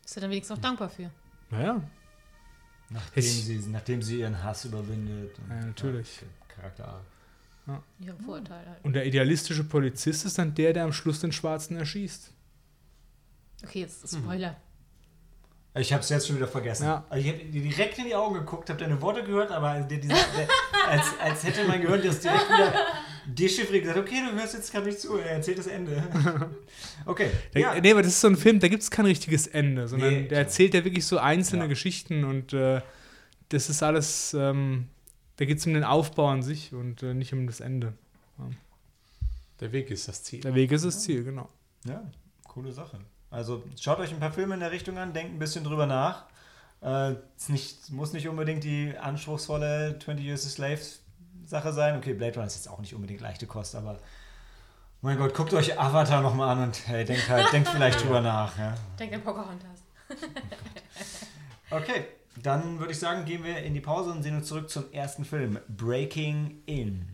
Ist 0.05 0.17
er 0.17 0.23
dann 0.23 0.31
wenigstens 0.31 0.57
auch 0.59 0.63
dankbar 0.63 0.89
für. 0.89 1.11
Naja, 1.51 1.81
Nachdem 2.91 3.23
Ich- 3.23 3.45
sie, 3.45 3.59
nachdem 3.69 4.01
sie 4.01 4.21
ihren 4.21 4.43
Hass 4.43 4.65
überwindet. 4.65 5.39
und- 5.39 5.51
Ja, 5.51 5.67
natürlich. 5.67 6.23
okay, 6.49 6.83
Charakter. 7.69 7.87
Ihre 8.01 8.17
Vorurteile 8.17 8.67
halt. 8.71 8.85
und 8.85 8.93
der 8.95 9.07
idealistische 9.07 9.65
Polizist 9.65 10.25
ist 10.27 10.39
dann 10.39 10.55
der, 10.55 10.73
der 10.73 10.85
am 10.85 10.93
Schluss 10.93 11.21
den 11.21 11.33
Schwarzen 11.33 11.77
erschießt. 11.77 12.33
Okay, 13.65 13.81
jetzt 13.81 14.05
ist 14.05 14.17
Spoiler. 14.17 14.57
Ich 15.75 15.93
habe 15.93 16.03
es 16.03 16.09
jetzt 16.09 16.27
schon 16.27 16.37
wieder 16.37 16.49
vergessen. 16.49 16.85
Ja. 16.85 17.05
Also 17.09 17.25
ich 17.27 17.33
habe 17.33 17.45
dir 17.45 17.63
direkt 17.63 17.99
in 17.99 18.07
die 18.07 18.15
Augen 18.15 18.35
geguckt, 18.35 18.69
habe 18.71 18.81
deine 18.81 19.01
Worte 19.01 19.23
gehört, 19.23 19.51
aber 19.53 19.81
der, 19.81 20.01
als, 20.89 21.07
als 21.21 21.45
hätte 21.45 21.65
mein 21.69 21.81
Gehirn 21.83 22.03
das 22.03 22.21
direkt 22.21 22.49
wieder 22.49 22.75
dechiffriert 23.27 23.83
gesagt, 23.83 23.99
okay, 23.99 24.23
du 24.29 24.35
hörst 24.41 24.55
jetzt 24.55 24.73
gerade 24.73 24.87
nicht 24.87 24.99
zu, 25.01 25.19
er 25.19 25.33
erzählt 25.33 25.59
das 25.59 25.67
Ende. 25.67 26.03
Okay, 27.05 27.31
Der, 27.55 27.61
ja. 27.61 27.81
Nee, 27.81 27.93
aber 27.93 28.03
das 28.03 28.13
ist 28.13 28.21
so 28.23 28.29
ein 28.29 28.37
Film, 28.37 28.59
da 28.61 28.69
gibt 28.69 28.83
es 28.83 28.91
kein 28.91 29.05
richtiges 29.07 29.47
Ende, 29.47 29.87
sondern 29.87 30.09
Nee, 30.11 30.19
der 30.21 30.29
klar. 30.29 30.41
erzählt 30.41 30.75
ja 30.75 30.85
wirklich 30.85 31.07
so 31.07 31.19
einzelne 31.19 31.63
Ja. 31.65 31.69
Geschichten 31.69 32.25
und 32.25 32.53
äh, 32.55 32.81
das 33.51 33.69
ist 33.71 33.83
alles, 33.83 34.35
ähm, 34.35 34.89
da 35.39 35.45
geht 35.45 35.59
es 35.59 35.67
um 35.67 35.75
den 35.75 35.85
Aufbau 35.85 36.29
an 36.29 36.43
sich 36.43 36.75
und 36.75 37.03
äh, 37.03 37.15
nicht 37.15 37.33
um 37.33 37.47
das 37.47 37.61
Ende. 37.61 37.95
Der 39.61 39.73
Weg 39.73 39.91
ist 39.91 40.09
das 40.09 40.23
Ziel. 40.25 40.41
Der 40.41 40.55
Weg 40.55 40.71
ist 40.73 40.85
das 40.85 41.01
Ziel, 41.01 41.25
genau. 41.25 41.49
Ja, 41.85 42.03
coole 42.45 42.73
Sache. 42.73 42.99
Also 43.31 43.63
schaut 43.81 44.01
euch 44.01 44.13
ein 44.13 44.21
paar 44.21 44.33
Filme 44.33 44.55
in 44.55 44.61
der 44.61 44.73
Richtung 44.73 44.99
an, 44.99 45.13
denkt 45.13 45.35
ein 45.35 45.39
bisschen 45.39 45.63
drüber 45.63 45.87
nach. 45.87 46.25
Äh, 46.81 47.15
es 47.37 47.49
nicht, 47.49 47.91
muss 47.91 48.13
nicht 48.13 48.29
unbedingt 48.29 48.65
die 48.65 48.97
anspruchsvolle 48.99 49.99
20 50.03 50.25
Years 50.25 50.47
a 50.47 50.49
Slave 50.49 50.81
Sache 51.45 51.73
sein. 51.73 51.97
Okay, 51.97 52.15
Blade 52.15 52.35
Runner 52.35 52.47
ist 52.47 52.57
jetzt 52.57 52.69
auch 52.69 52.81
nicht 52.81 52.95
unbedingt 52.95 53.21
leichte 53.21 53.47
Kost, 53.47 53.77
aber 53.77 53.99
mein 55.03 55.19
Gott, 55.19 55.35
guckt 55.35 55.55
euch 55.55 55.79
Avatar 55.79 56.21
nochmal 56.21 56.57
an 56.57 56.65
und 56.65 56.89
hey, 56.89 57.05
denkt 57.05 57.29
halt, 57.29 57.53
denkt 57.53 57.69
vielleicht 57.69 58.03
drüber 58.05 58.21
nach. 58.21 58.59
Ja. 58.59 58.75
Denk 58.99 59.13
an 59.13 59.23
Pocahontas. 59.23 59.85
Okay, 61.71 62.07
dann 62.43 62.79
würde 62.79 62.93
ich 62.93 62.99
sagen, 62.99 63.25
gehen 63.25 63.45
wir 63.45 63.59
in 63.59 63.75
die 63.75 63.81
Pause 63.81 64.11
und 64.11 64.23
sehen 64.23 64.37
uns 64.37 64.47
zurück 64.49 64.69
zum 64.71 64.91
ersten 64.93 65.25
Film, 65.25 65.59
Breaking 65.69 66.63
In. 66.67 67.07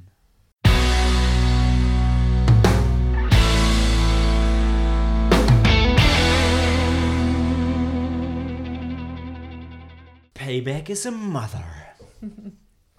Payback 10.35 10.91
is 10.91 11.07
a 11.07 11.11
mother. 11.11 11.65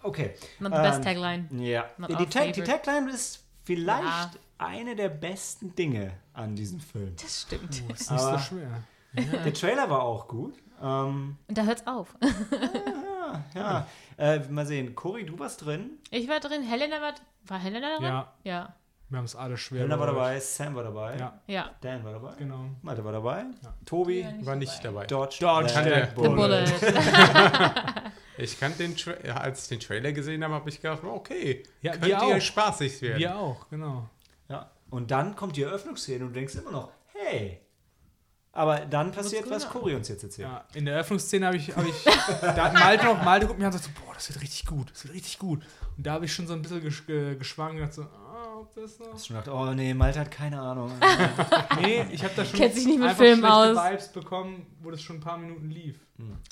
Okay. 0.04 0.36
Not 0.60 0.72
the 0.72 0.78
best 0.84 0.98
Ähm, 1.00 1.04
tagline. 1.04 1.48
Ja. 1.64 1.86
Not 1.98 2.12
Die, 2.12 2.26
Tag, 2.28 2.54
die. 2.54 2.62
Tagline 2.62 3.10
ist 3.10 3.44
vielleicht 3.64 4.04
Ja. 4.04 4.32
eine 4.60 4.96
der 4.96 5.10
besten 5.10 5.74
Dinge 5.74 6.12
an 6.32 6.56
diesem 6.56 6.80
Film. 6.80 7.16
Das 7.20 7.42
stimmt. 7.42 7.70
Das 7.90 8.02
ist 8.02 8.12
nicht 8.12 8.22
Aber- 8.22 8.38
so 8.38 8.44
schwer. 8.44 8.84
Der 9.44 9.52
Trailer 9.52 9.90
war 9.90 10.04
auch 10.04 10.28
gut. 10.28 10.54
Ähm, 10.82 11.38
Und 11.48 11.58
da 11.58 11.64
hört's 11.64 11.86
auf. 11.88 12.16
ja, 12.22 13.44
Ja, 13.54 13.88
ja. 14.18 14.34
Äh, 14.34 14.40
mal 14.50 14.66
sehen. 14.66 14.96
Cory, 14.96 15.26
du 15.26 15.38
warst 15.40 15.66
drin. 15.66 15.92
Ich 16.12 16.28
war 16.30 16.40
drin, 16.40 16.64
Helena 16.64 17.02
war. 17.02 17.14
War 17.48 17.60
Helena 17.60 17.96
drin? 17.98 18.06
Ja, 18.08 18.34
Ja. 18.44 18.74
wir 19.10 19.18
haben 19.18 19.26
es 19.26 19.36
alle 19.36 19.58
schwer. 19.58 19.80
Helena 19.82 20.00
war 20.00 20.08
dabei, 20.08 20.40
Sam 20.40 20.76
war 20.76 20.84
dabei, 20.84 21.18
Ja, 21.18 21.40
Ja. 21.48 21.72
Dan 21.82 22.04
war 22.04 22.14
dabei, 22.14 22.34
genau. 22.38 22.66
Malte 22.82 23.04
war 23.04 23.12
dabei, 23.12 23.46
Ja. 23.64 23.74
Tobi, 23.86 24.22
Ja, 24.22 24.34
War 24.46 24.56
nicht 24.56 24.84
dabei. 24.84 25.06
Dodge, 25.06 25.38
Dodge, 25.42 25.70
the 25.70 25.84
der 25.84 26.08
The 26.08 26.14
Bullet. 26.30 26.66
Ich 28.38 28.60
kannte 28.60 28.80
den 28.80 28.98
Tra 28.98 29.14
ja, 29.26 29.38
als 29.38 29.64
ich 29.64 29.70
den 29.70 29.80
Trailer 29.80 30.12
gesehen 30.12 30.44
habe, 30.44 30.56
habe 30.56 30.70
ich 30.70 30.82
gedacht, 30.82 31.04
okay, 31.06 31.64
Ja, 31.82 31.94
könnte 31.94 32.10
ja 32.10 32.20
auch. 32.22 32.42
spaßig 32.42 33.02
werden. 33.02 33.20
Wir 33.20 33.38
auch, 33.38 33.70
genau. 33.70 34.10
Ja. 34.50 34.70
Und 34.90 35.10
dann 35.12 35.36
kommt 35.38 35.56
die 35.56 35.64
Eröffnungsszene 35.64 36.26
und 36.26 36.34
du 36.34 36.40
denkst 36.40 36.56
immer 36.56 36.72
noch, 36.72 36.92
hey. 37.14 37.62
Aber 38.56 38.80
dann 38.80 39.12
passiert, 39.12 39.50
was? 39.50 39.70
Cory 39.70 39.96
uns 39.96 40.08
jetzt 40.08 40.24
erzählt. 40.24 40.48
Ja, 40.48 40.63
in 40.74 40.86
der 40.86 40.96
Eröffnungsszene 40.96 41.46
habe 41.46 41.58
ich, 41.58 41.76
hab 41.76 41.86
ich 41.86 42.04
da 42.41 42.63
hat 42.63 42.74
Malte 42.74 43.04
noch, 43.04 43.22
Malte 43.22 43.48
guckt 43.48 43.60
mir 43.60 43.65
an 43.65 43.74
und 43.74 43.80
sagt 43.80 43.94
so, 43.94 44.02
boah, 44.02 44.13
das 44.13 44.30
wird 44.30 44.41
richtig 44.41 44.65
gut, 44.65 44.89
das 44.91 45.04
wird 45.04 45.13
richtig 45.13 45.38
gut. 45.39 45.62
Und 45.98 46.08
da 46.08 46.13
habe 46.13 46.24
ich 46.24 46.34
schon 46.34 46.48
so 46.48 46.54
ein 46.54 46.62
bisschen 46.62 46.82
gesch 46.82 47.06
ge 47.06 47.36
geschwankt 47.36 47.74
und 47.74 47.80
gedacht 47.80 47.94
so, 47.94 48.04
ah, 48.04 48.60
ob 48.62 48.74
das 48.74 48.98
noch... 48.98 49.13
Hast 49.13 49.30
du 49.30 49.34
gedacht, 49.34 49.50
oh 49.50 49.74
nee, 49.74 49.94
Malte 49.94 50.22
hat 50.22 50.32
keine 50.32 50.62
Ahnung. 50.62 50.89
Nee, 51.82 52.06
ich 52.13 52.24
habe 52.24 52.34
da 52.34 52.46
schon 52.46 52.58
Kennt 52.58 52.76
sich 52.76 52.86
nicht 52.86 52.98
mit 52.98 53.10
einfach 53.10 53.18
Filmen 53.18 53.44
schlechte 53.44 53.82
aus. 53.82 53.91
Vibes 53.91 54.08
bekommen, 54.13 54.65
wo 54.80 54.89
das 54.89 55.02
schon 55.02 55.18
ein 55.18 55.22
paar 55.22 55.38
Minuten 55.38 55.70
lief. 55.70 56.00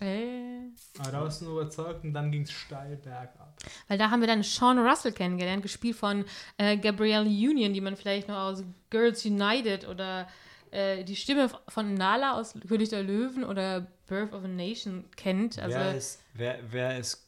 Äh. 0.01 0.71
Aber 0.99 1.11
da 1.11 1.21
warst 1.21 1.39
du 1.39 1.45
nur 1.45 1.61
überzeugt 1.61 2.03
und 2.03 2.13
dann 2.13 2.33
ging 2.33 2.41
es 2.41 2.51
steil 2.51 2.97
bergab. 2.97 3.55
Weil 3.87 3.97
da 3.97 4.09
haben 4.09 4.19
wir 4.19 4.27
dann 4.27 4.43
Sean 4.43 4.77
Russell 4.77 5.13
kennengelernt, 5.13 5.63
gespielt 5.63 5.95
von 5.95 6.25
äh, 6.57 6.75
Gabrielle 6.75 7.29
Union, 7.29 7.73
die 7.73 7.79
man 7.79 7.95
vielleicht 7.95 8.27
noch 8.27 8.35
aus 8.35 8.61
Girls 8.89 9.23
United 9.23 9.87
oder 9.87 10.27
äh, 10.73 11.03
die 11.03 11.15
Stimme 11.15 11.49
von 11.67 11.93
Nala 11.93 12.33
aus 12.33 12.53
König 12.67 12.89
der 12.89 13.03
Löwen 13.03 13.43
oder 13.43 13.87
Birth 14.07 14.33
of 14.33 14.43
a 14.43 14.47
Nation 14.47 15.05
kennt. 15.15 15.59
Also 15.59 15.77
wer 15.77 15.95
ist, 15.95 16.21
wer, 16.33 16.59
wer 16.69 16.97
ist 16.97 17.27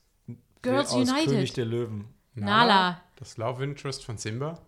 Girls 0.61 0.91
wer 0.93 1.01
aus 1.01 1.09
United. 1.09 1.29
König 1.29 1.53
der 1.53 1.65
Löwen? 1.65 2.05
Nala. 2.33 3.01
Das 3.17 3.37
Love 3.37 3.63
Interest 3.63 4.03
von 4.03 4.17
Simba. 4.17 4.59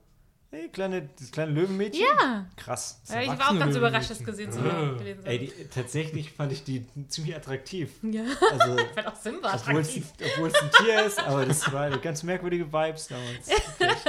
Hey, 0.49 0.69
kleine, 0.69 1.09
das 1.19 1.31
kleine 1.31 1.51
Löwenmädchen? 1.51 2.05
Ja. 2.19 2.45
Krass. 2.55 3.01
Ja, 3.09 3.21
ich 3.21 3.27
war 3.27 3.51
auch 3.51 3.59
ganz 3.59 3.75
überrascht, 3.75 4.09
das 4.11 4.23
gesehen 4.23 4.49
zu 4.49 4.63
haben. 4.63 4.97
zu 4.97 5.25
Ey, 5.25 5.39
die, 5.39 5.51
tatsächlich 5.65 6.31
fand 6.31 6.53
ich 6.53 6.63
die 6.63 6.85
ziemlich 7.09 7.35
attraktiv. 7.35 7.91
Ja, 8.01 8.23
Also, 8.57 8.77
ich 8.77 8.87
fand 8.95 9.07
auch 9.07 9.15
Simba 9.15 9.53
obwohl 9.53 9.81
es, 9.81 9.89
attraktiv. 9.89 10.13
obwohl 10.35 10.47
es 10.47 10.55
ein 10.61 10.71
Tier 10.71 11.05
ist, 11.05 11.19
aber 11.19 11.45
das 11.45 11.73
war 11.73 11.81
eine 11.81 11.99
ganz 11.99 12.23
merkwürdige 12.23 12.71
Vibes 12.71 13.07
damals. 13.09 13.49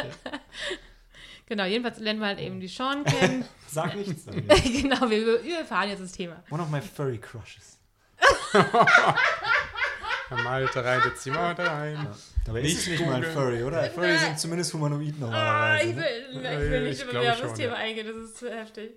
Ja. 1.49 1.55
Genau, 1.55 1.65
jedenfalls 1.65 1.99
lernen 1.99 2.21
wir 2.21 2.27
halt 2.27 2.39
eben 2.41 2.61
die 2.61 2.69
Sean 2.69 3.05
kennen. 3.05 3.45
Sag 3.69 3.97
nichts. 3.97 4.25
Daniel. 4.27 4.47
genau, 4.83 5.09
wir, 5.09 5.45
wir 5.45 5.59
erfahren 5.61 5.89
jetzt 5.89 6.03
das 6.03 6.13
Thema. 6.13 6.43
One 6.51 6.63
of 6.63 6.69
my 6.71 6.81
furry 6.81 7.19
crushes. 7.19 7.79
Malte 10.45 10.85
reitet 10.85 11.19
sie 11.19 11.31
mal 11.31 11.55
rein. 11.55 12.07
Dabei 12.45 12.61
Nicht 12.63 12.75
ist 12.75 12.81
es 12.83 12.89
nicht 12.89 13.07
mal 13.07 13.15
ein. 13.15 13.25
Furry, 13.25 13.63
oder? 13.63 13.85
Furry 13.85 14.19
sind 14.19 14.39
zumindest 14.39 14.75
humanoid 14.75 15.15
Ah, 15.17 15.21
normalerweise. 15.21 15.89
ich 15.89 15.95
ne? 15.95 16.03
will, 16.03 16.27
ich 16.31 16.43
Ja, 16.43 16.61
will 16.61 16.83
nicht 16.83 16.93
ich 16.93 17.01
immer 17.03 17.11
glaube 17.11 17.25
mehr 17.25 17.33
auf 17.33 17.39
schon, 17.39 17.49
das 17.49 17.59
Thema 17.59 17.73
ja. 17.73 17.79
eingehen, 17.79 18.07
das 18.07 18.17
ist 18.17 18.37
zu 18.39 18.51
heftig. 18.51 18.91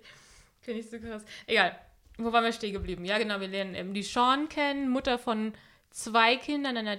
Finde 0.60 0.80
ich 0.80 0.90
so 0.90 0.98
krass. 0.98 1.22
Egal. 1.46 1.76
Wo 2.18 2.32
waren 2.32 2.44
wir 2.44 2.52
stehen 2.52 2.74
geblieben? 2.74 3.04
Ja, 3.06 3.16
genau, 3.18 3.40
wir 3.40 3.48
lernen 3.48 3.74
eben 3.74 3.94
die 3.94 4.02
Sean 4.02 4.48
kennen, 4.50 4.90
Mutter 4.90 5.18
von 5.18 5.54
zwei 5.90 6.36
Kindern, 6.36 6.76
einer 6.76 6.98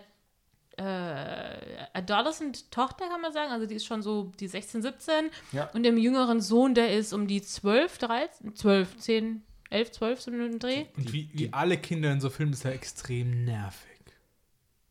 äh, 0.77 1.85
Adolescent-Tochter, 1.93 3.07
kann 3.07 3.21
man 3.21 3.31
sagen. 3.33 3.51
Also 3.51 3.65
die 3.65 3.75
ist 3.75 3.85
schon 3.85 4.01
so 4.01 4.31
die 4.39 4.47
16, 4.47 4.81
17. 4.81 5.29
Ja. 5.51 5.69
Und 5.73 5.83
dem 5.83 5.97
jüngeren 5.97 6.41
Sohn, 6.41 6.73
der 6.73 6.95
ist 6.97 7.13
um 7.13 7.27
die 7.27 7.41
12, 7.41 7.97
13, 7.99 8.55
12, 8.55 8.97
10, 8.97 9.43
11, 9.69 9.91
12, 9.91 10.21
so 10.21 10.31
einen 10.31 10.59
Dreh. 10.59 10.85
Und 10.97 11.13
wie, 11.13 11.29
wie 11.33 11.51
alle 11.53 11.77
Kinder 11.77 12.11
in 12.11 12.19
so 12.21 12.29
Filmen 12.29 12.53
ist 12.53 12.65
er 12.65 12.73
extrem 12.73 13.43
nervig. 13.45 13.89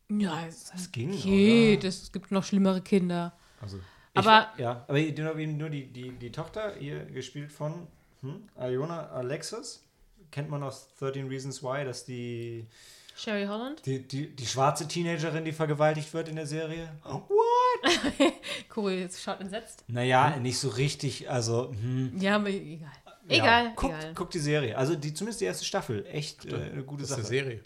Ja, 0.09 0.45
es 0.47 0.65
Das 0.71 0.91
ging, 0.91 1.11
geht. 1.11 1.79
oder? 1.79 1.87
Es 1.89 2.11
gibt 2.11 2.31
noch 2.31 2.43
schlimmere 2.43 2.81
Kinder. 2.81 3.33
Also, 3.61 3.77
ich, 3.77 3.83
Aber- 4.19 4.51
ja, 4.57 4.85
aber 4.87 4.99
nur, 5.01 5.35
nur 5.35 5.69
die, 5.69 5.87
die, 5.87 6.11
die 6.11 6.31
Tochter, 6.31 6.75
hier 6.77 7.05
gespielt 7.05 7.51
von 7.51 7.87
hm, 8.21 8.47
Iona 8.59 9.07
Alexis, 9.09 9.83
kennt 10.29 10.49
man 10.49 10.61
aus 10.63 10.93
13 10.99 11.27
Reasons 11.27 11.63
Why, 11.63 11.83
dass 11.83 12.05
die, 12.05 12.67
Sherry 13.15 13.45
Holland. 13.45 13.85
die, 13.85 13.99
die, 14.07 14.35
die 14.35 14.45
schwarze 14.45 14.87
Teenagerin, 14.87 15.45
die 15.45 15.51
vergewaltigt 15.51 16.13
wird 16.13 16.29
in 16.29 16.35
der 16.35 16.47
Serie. 16.47 16.89
What? 17.03 18.33
Cory 18.69 18.99
jetzt 19.01 19.21
schaut 19.21 19.39
entsetzt. 19.41 19.83
Naja, 19.87 20.37
nicht 20.37 20.57
so 20.57 20.69
richtig, 20.69 21.29
also, 21.29 21.71
hm, 21.71 22.17
Ja, 22.19 22.35
aber 22.35 22.49
egal. 22.49 22.79
ja. 23.27 23.35
Egal, 23.35 23.73
Guckt, 23.75 23.93
egal. 23.99 24.13
guckt 24.15 24.33
die 24.33 24.39
Serie. 24.39 24.77
Also 24.77 24.95
die, 24.95 25.13
zumindest 25.13 25.41
die 25.41 25.45
erste 25.45 25.63
Staffel. 25.65 26.05
Echt 26.07 26.45
äh, 26.45 26.55
eine 26.55 26.83
gute 26.83 27.01
Das 27.03 27.11
ist 27.11 27.15
eine 27.15 27.23
Sache. 27.23 27.33
Serie. 27.33 27.61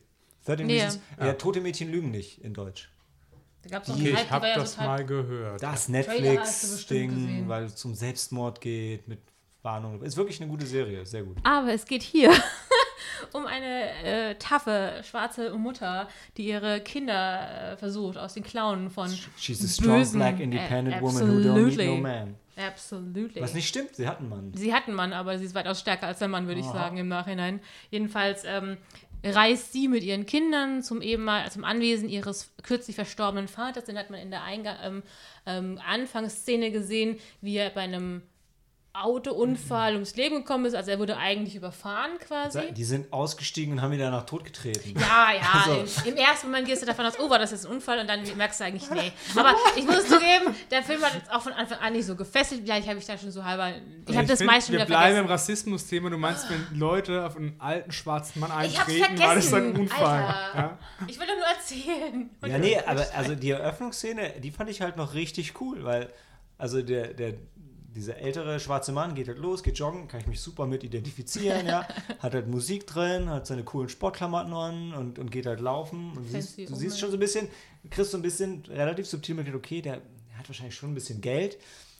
13 0.45 0.65
Nee. 0.67 0.81
Reasons. 0.81 0.99
Ja. 1.19 1.33
tote 1.33 1.61
Mädchen 1.61 1.91
lügen 1.91 2.11
nicht 2.11 2.43
in 2.43 2.53
Deutsch. 2.53 2.89
Da 3.63 3.69
gab's 3.71 3.87
noch 3.87 3.95
Okay, 3.95 4.11
ich 4.13 4.31
habe 4.31 4.47
ja 4.47 4.55
das 4.55 4.73
total- 4.75 4.87
mal 4.87 5.05
gehört. 5.05 5.61
Das 5.63 5.89
Netflix-Ding, 5.89 7.47
weil 7.47 7.65
es 7.65 7.75
zum 7.75 7.95
Selbstmord 7.95 8.61
geht, 8.61 9.07
mit 9.07 9.19
Warnung. 9.63 10.01
Ist 10.03 10.15
wirklich 10.15 10.39
eine 10.41 10.49
gute 10.49 10.65
Serie, 10.65 11.05
sehr 11.05 11.23
gut. 11.23 11.37
Aber 11.43 11.73
es 11.73 11.85
geht 11.85 12.03
hier 12.03 12.31
um 13.33 13.45
eine 13.45 13.91
äh, 14.03 14.35
taffe, 14.35 15.01
schwarze 15.03 15.51
Mutter, 15.57 16.07
die 16.37 16.47
ihre 16.47 16.81
Kinder 16.81 17.73
äh, 17.73 17.77
versucht 17.77 18.17
aus 18.17 18.33
den 18.33 18.43
Klauen 18.43 18.89
von 18.89 19.09
She's 19.37 19.63
a 19.63 19.67
strong 19.67 19.99
bösen- 19.99 20.19
black 20.19 20.39
independent 20.39 20.97
äh, 20.97 21.01
woman 21.01 21.21
who 21.43 21.49
don't 21.49 21.77
need 21.77 21.87
no 21.87 21.95
man. 21.97 22.35
Absolutely. 22.55 23.41
Was 23.41 23.53
nicht 23.53 23.67
stimmt, 23.67 23.95
sie 23.95 24.07
hat 24.07 24.19
einen 24.19 24.29
Mann. 24.29 24.51
Sie 24.55 24.73
hat 24.73 24.87
einen 24.87 24.95
Mann, 24.95 25.13
aber 25.13 25.37
sie 25.37 25.45
ist 25.45 25.53
weitaus 25.53 25.79
stärker 25.79 26.07
als 26.07 26.19
der 26.19 26.27
Mann, 26.27 26.47
würde 26.47 26.59
ich 26.59 26.65
sagen, 26.65 26.97
im 26.97 27.07
Nachhinein. 27.07 27.59
Jedenfalls 27.91 28.43
ähm, 28.45 28.77
reist 29.23 29.73
sie 29.73 29.87
mit 29.87 30.03
ihren 30.03 30.25
Kindern 30.25 30.81
zum 30.81 31.03
eben 31.03 31.29
zum 31.51 31.63
Anwesen 31.63 32.09
ihres 32.09 32.51
kürzlich 32.63 32.95
verstorbenen 32.95 33.47
Vaters. 33.47 33.85
Den 33.85 33.97
hat 33.97 34.09
man 34.09 34.19
in 34.19 34.31
der 34.31 34.43
Eingang, 34.43 34.75
ähm, 34.83 35.03
ähm, 35.45 35.79
Anfangsszene 35.87 36.71
gesehen, 36.71 37.19
wie 37.41 37.57
er 37.57 37.69
bei 37.69 37.81
einem 37.81 38.23
Autounfall 39.03 39.93
ums 39.93 40.15
Leben 40.15 40.37
gekommen 40.37 40.65
ist. 40.65 40.75
Also 40.75 40.91
er 40.91 40.99
wurde 40.99 41.17
eigentlich 41.17 41.55
überfahren 41.55 42.11
quasi. 42.19 42.71
Die 42.73 42.83
sind 42.83 43.11
ausgestiegen 43.13 43.73
und 43.73 43.81
haben 43.81 43.93
ihn 43.93 43.99
danach 43.99 44.25
totgetreten. 44.25 44.95
Ja, 44.99 45.27
ja, 45.33 45.41
Also- 45.77 46.01
im, 46.05 46.13
im 46.13 46.17
ersten 46.17 46.47
Moment 46.47 46.67
gehst 46.67 46.81
du 46.81 46.85
davon 46.85 47.05
aus, 47.05 47.13
oh, 47.19 47.29
war 47.29 47.39
das 47.39 47.51
jetzt 47.51 47.65
ein 47.65 47.71
Unfall 47.71 47.99
und 47.99 48.07
dann 48.07 48.21
merkst 48.37 48.59
du 48.59 48.63
eigentlich, 48.65 48.89
nee. 48.91 49.11
Aber 49.35 49.53
ich 49.75 49.85
muss 49.85 50.03
zugeben, 50.07 50.55
der 50.71 50.83
Film 50.83 51.01
hat 51.01 51.13
jetzt 51.15 51.31
auch 51.31 51.41
von 51.41 51.53
Anfang 51.53 51.79
an 51.79 51.93
nicht 51.93 52.05
so 52.05 52.15
gefesselt. 52.15 52.61
Vielleicht 52.63 52.87
habe 52.87 52.99
ich 52.99 53.05
da 53.05 53.17
schon 53.17 53.31
so 53.31 53.43
halber, 53.43 53.71
ich 54.07 54.15
habe 54.17 54.27
das 54.27 54.39
find, 54.39 54.51
meiste 54.51 54.71
Wir 54.71 54.79
wieder 54.79 54.85
bleiben 54.85 55.03
vergessen. 55.15 55.25
im 55.25 55.31
Rassismus-Thema. 55.31 56.09
Du 56.09 56.17
meinst, 56.17 56.49
wenn 56.49 56.77
Leute 56.79 57.25
auf 57.25 57.35
einen 57.37 57.55
alten 57.59 57.91
schwarzen 57.91 58.39
Mann 58.39 58.51
Ich 58.65 58.79
eintreten, 58.79 59.19
war 59.19 59.35
das 59.35 59.49
dann 59.51 59.67
ein 59.67 59.73
vergessen, 59.75 59.81
Unfall. 59.81 60.35
Ja? 60.55 60.77
Ich 61.07 61.19
will 61.19 61.27
doch 61.27 61.35
nur 61.35 61.45
erzählen. 61.45 62.29
Ja, 62.45 62.57
nee, 62.57 62.77
aber 62.85 63.05
also 63.15 63.35
die 63.35 63.51
Eröffnungsszene, 63.51 64.39
die 64.39 64.51
fand 64.51 64.69
ich 64.69 64.81
halt 64.81 64.97
noch 64.97 65.13
richtig 65.13 65.59
cool, 65.61 65.83
weil 65.83 66.09
also 66.57 66.81
der, 66.81 67.13
der, 67.13 67.33
dieser 67.97 68.17
ältere 68.17 68.59
schwarze 68.59 68.91
Mann 68.91 69.15
geht 69.15 69.27
halt 69.27 69.39
los, 69.39 69.63
geht 69.63 69.79
joggen, 69.79 70.07
kann 70.07 70.21
ich 70.21 70.27
mich 70.27 70.39
super 70.39 70.67
mit 70.67 70.83
identifizieren, 70.83 71.65
ja. 71.65 71.87
Hat 72.19 72.33
halt 72.33 72.47
Musik 72.47 72.85
drin, 72.85 73.29
hat 73.29 73.47
seine 73.47 73.63
coolen 73.63 73.89
Sportklamotten 73.89 74.53
an 74.53 74.93
und, 74.93 75.19
und 75.19 75.31
geht 75.31 75.47
halt 75.47 75.59
laufen. 75.59 76.15
Und 76.15 76.29
siehst, 76.29 76.57
du 76.57 76.75
siehst 76.75 76.99
schon 76.99 77.09
so 77.09 77.17
ein 77.17 77.19
bisschen, 77.19 77.47
kriegst 77.89 78.11
so 78.11 78.17
ein 78.17 78.21
bisschen 78.21 78.63
relativ 78.67 79.07
subtil 79.07 79.35
mit, 79.35 79.53
okay, 79.53 79.81
der 79.81 79.95
hat 80.37 80.47
wahrscheinlich 80.47 80.75
schon 80.75 80.91
ein 80.91 80.95
bisschen 80.95 81.21
Geld. 81.21 81.57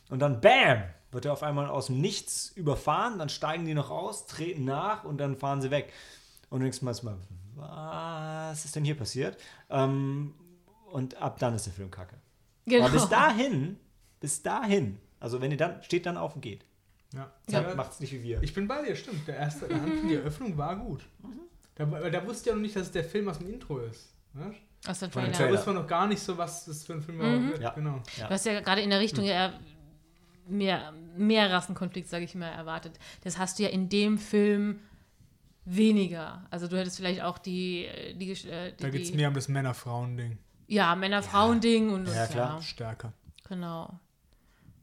Und 0.10 0.20
dann 0.20 0.40
BAM! 0.40 0.84
Wird 1.12 1.26
er 1.26 1.34
auf 1.34 1.42
einmal 1.42 1.68
aus 1.68 1.88
dem 1.88 2.02
Nichts 2.02 2.52
überfahren, 2.56 3.18
dann 3.18 3.30
steigen 3.30 3.66
die 3.66 3.74
noch 3.74 3.90
aus, 3.90 4.28
treten 4.28 4.66
nach 4.66 5.06
und 5.06 5.18
dann 5.18 5.38
fahren 5.38 5.62
sie 5.62 5.72
weg. 5.72 5.94
Und 6.50 6.60
du 6.60 6.66
denkst 6.66 6.82
mal, 6.82 7.18
was 7.56 8.66
ist 8.66 8.76
denn 8.76 8.84
hier 8.84 8.96
passiert? 8.96 9.38
Ähm, 9.70 10.34
und 10.92 11.16
ab 11.16 11.40
dann 11.40 11.56
ist 11.56 11.66
der 11.66 11.74
Film 11.74 11.90
kacke. 11.90 12.16
Genau. 12.66 12.86
Aber 12.86 12.94
bis 12.94 13.08
dahin, 13.08 13.78
bis 14.20 14.42
dahin, 14.44 15.00
also 15.20 15.42
wenn 15.42 15.52
ihr 15.52 15.58
dann, 15.58 15.82
steht 15.84 16.06
dann 16.06 16.18
auf 16.18 16.36
und 16.36 16.42
geht. 16.42 16.66
Ja. 17.14 17.32
Ja. 17.50 17.74
Macht's 17.76 18.00
nicht 18.00 18.12
wie 18.14 18.22
wir. 18.24 18.44
Ich 18.44 18.54
bin 18.54 18.68
bei 18.68 18.84
dir, 18.84 18.96
stimmt. 18.96 19.28
Der 19.28 19.38
erste, 19.38 19.68
der 19.68 19.78
Anfang, 19.78 20.08
die 20.08 20.16
Eröffnung 20.16 20.58
war 20.58 20.76
gut. 20.76 21.06
Da, 21.76 21.90
weil 21.92 22.12
da 22.12 22.26
wusste 22.26 22.42
ich 22.42 22.46
ja 22.48 22.54
noch 22.54 22.62
nicht, 22.62 22.76
dass 22.76 22.88
es 22.88 22.92
der 22.92 23.04
Film 23.04 23.30
aus 23.30 23.38
dem 23.40 23.48
Intro 23.54 23.80
ist. 23.80 24.14
Ne? 24.34 24.54
Aus 24.88 25.00
dem 25.00 25.10
Da 25.12 25.20
Trailer. 25.22 25.32
Trailer. 25.34 25.52
wusste 25.54 25.66
man 25.68 25.76
noch 25.82 25.88
gar 25.88 26.08
nicht 26.08 26.20
so, 26.22 26.38
was 26.38 26.66
das 26.66 26.84
für 26.84 26.94
ein 26.94 27.02
Film 27.02 27.20
wird. 27.20 27.62
Ja. 27.62 27.72
Genau. 27.72 28.02
Ja. 28.18 28.28
Du 28.28 28.34
hast 28.34 28.46
ja 28.46 28.60
gerade 28.60 28.82
in 28.82 28.90
der 28.90 29.00
Richtung 29.00 29.24
ja 29.26 29.54
mehr, 30.48 30.92
mehr 31.16 31.50
Rassenkonflikt, 31.52 32.08
sage 32.10 32.26
ich 32.26 32.36
mal, 32.36 32.50
erwartet. 32.50 33.00
Das 33.24 33.38
hast 33.38 33.58
du 33.60 33.64
ja 33.64 33.70
in 33.70 33.90
dem 33.90 34.18
Film 34.18 34.80
weniger. 35.66 36.46
Also 36.50 36.68
du 36.68 36.78
hättest 36.78 36.98
vielleicht 36.98 37.22
auch 37.22 37.38
die, 37.38 37.88
die, 38.16 38.32
äh, 38.32 38.72
die 38.74 38.84
Da 38.84 38.90
geht 38.90 39.04
es 39.04 39.14
mehr 39.14 39.28
um 39.30 39.34
das 39.34 39.48
Männer-Frauen-Ding. 39.48 40.38
ja, 40.68 40.96
Männer-Frauen-Ding 40.96 41.90
und 41.92 42.08
Ja, 42.08 42.28
klar. 42.28 42.62
Stärker. 42.62 43.14
genau. 43.48 44.00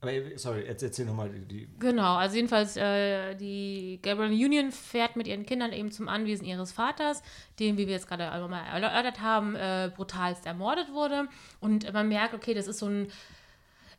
Aber 0.05 0.39
sorry, 0.39 0.65
jetzt 0.67 0.83
erzähl 0.83 1.07
nochmal 1.07 1.31
die. 1.31 1.67
Genau, 1.79 2.17
also 2.17 2.37
jedenfalls 2.37 2.77
äh, 2.77 3.35
die 3.37 3.99
Gabrielle 4.03 4.35
Union 4.35 4.71
fährt 4.71 5.17
mit 5.17 5.27
ihren 5.27 5.47
Kindern 5.47 5.73
eben 5.73 5.91
zum 5.91 6.09
Anwesen 6.09 6.45
ihres 6.45 6.73
Vaters, 6.73 7.23
den, 7.59 7.79
wie 7.79 7.87
wir 7.87 7.95
jetzt 7.95 8.07
gerade 8.07 8.25
mal 8.49 8.83
erörtert 8.83 9.21
haben, 9.21 9.57
äh, 9.57 9.91
brutalst 9.95 10.45
ermordet 10.45 10.93
wurde. 10.93 11.29
Und 11.61 11.91
man 11.93 12.09
merkt, 12.09 12.35
okay, 12.35 12.53
das 12.53 12.67
ist 12.67 12.81
so 12.81 12.87
ein 12.87 13.09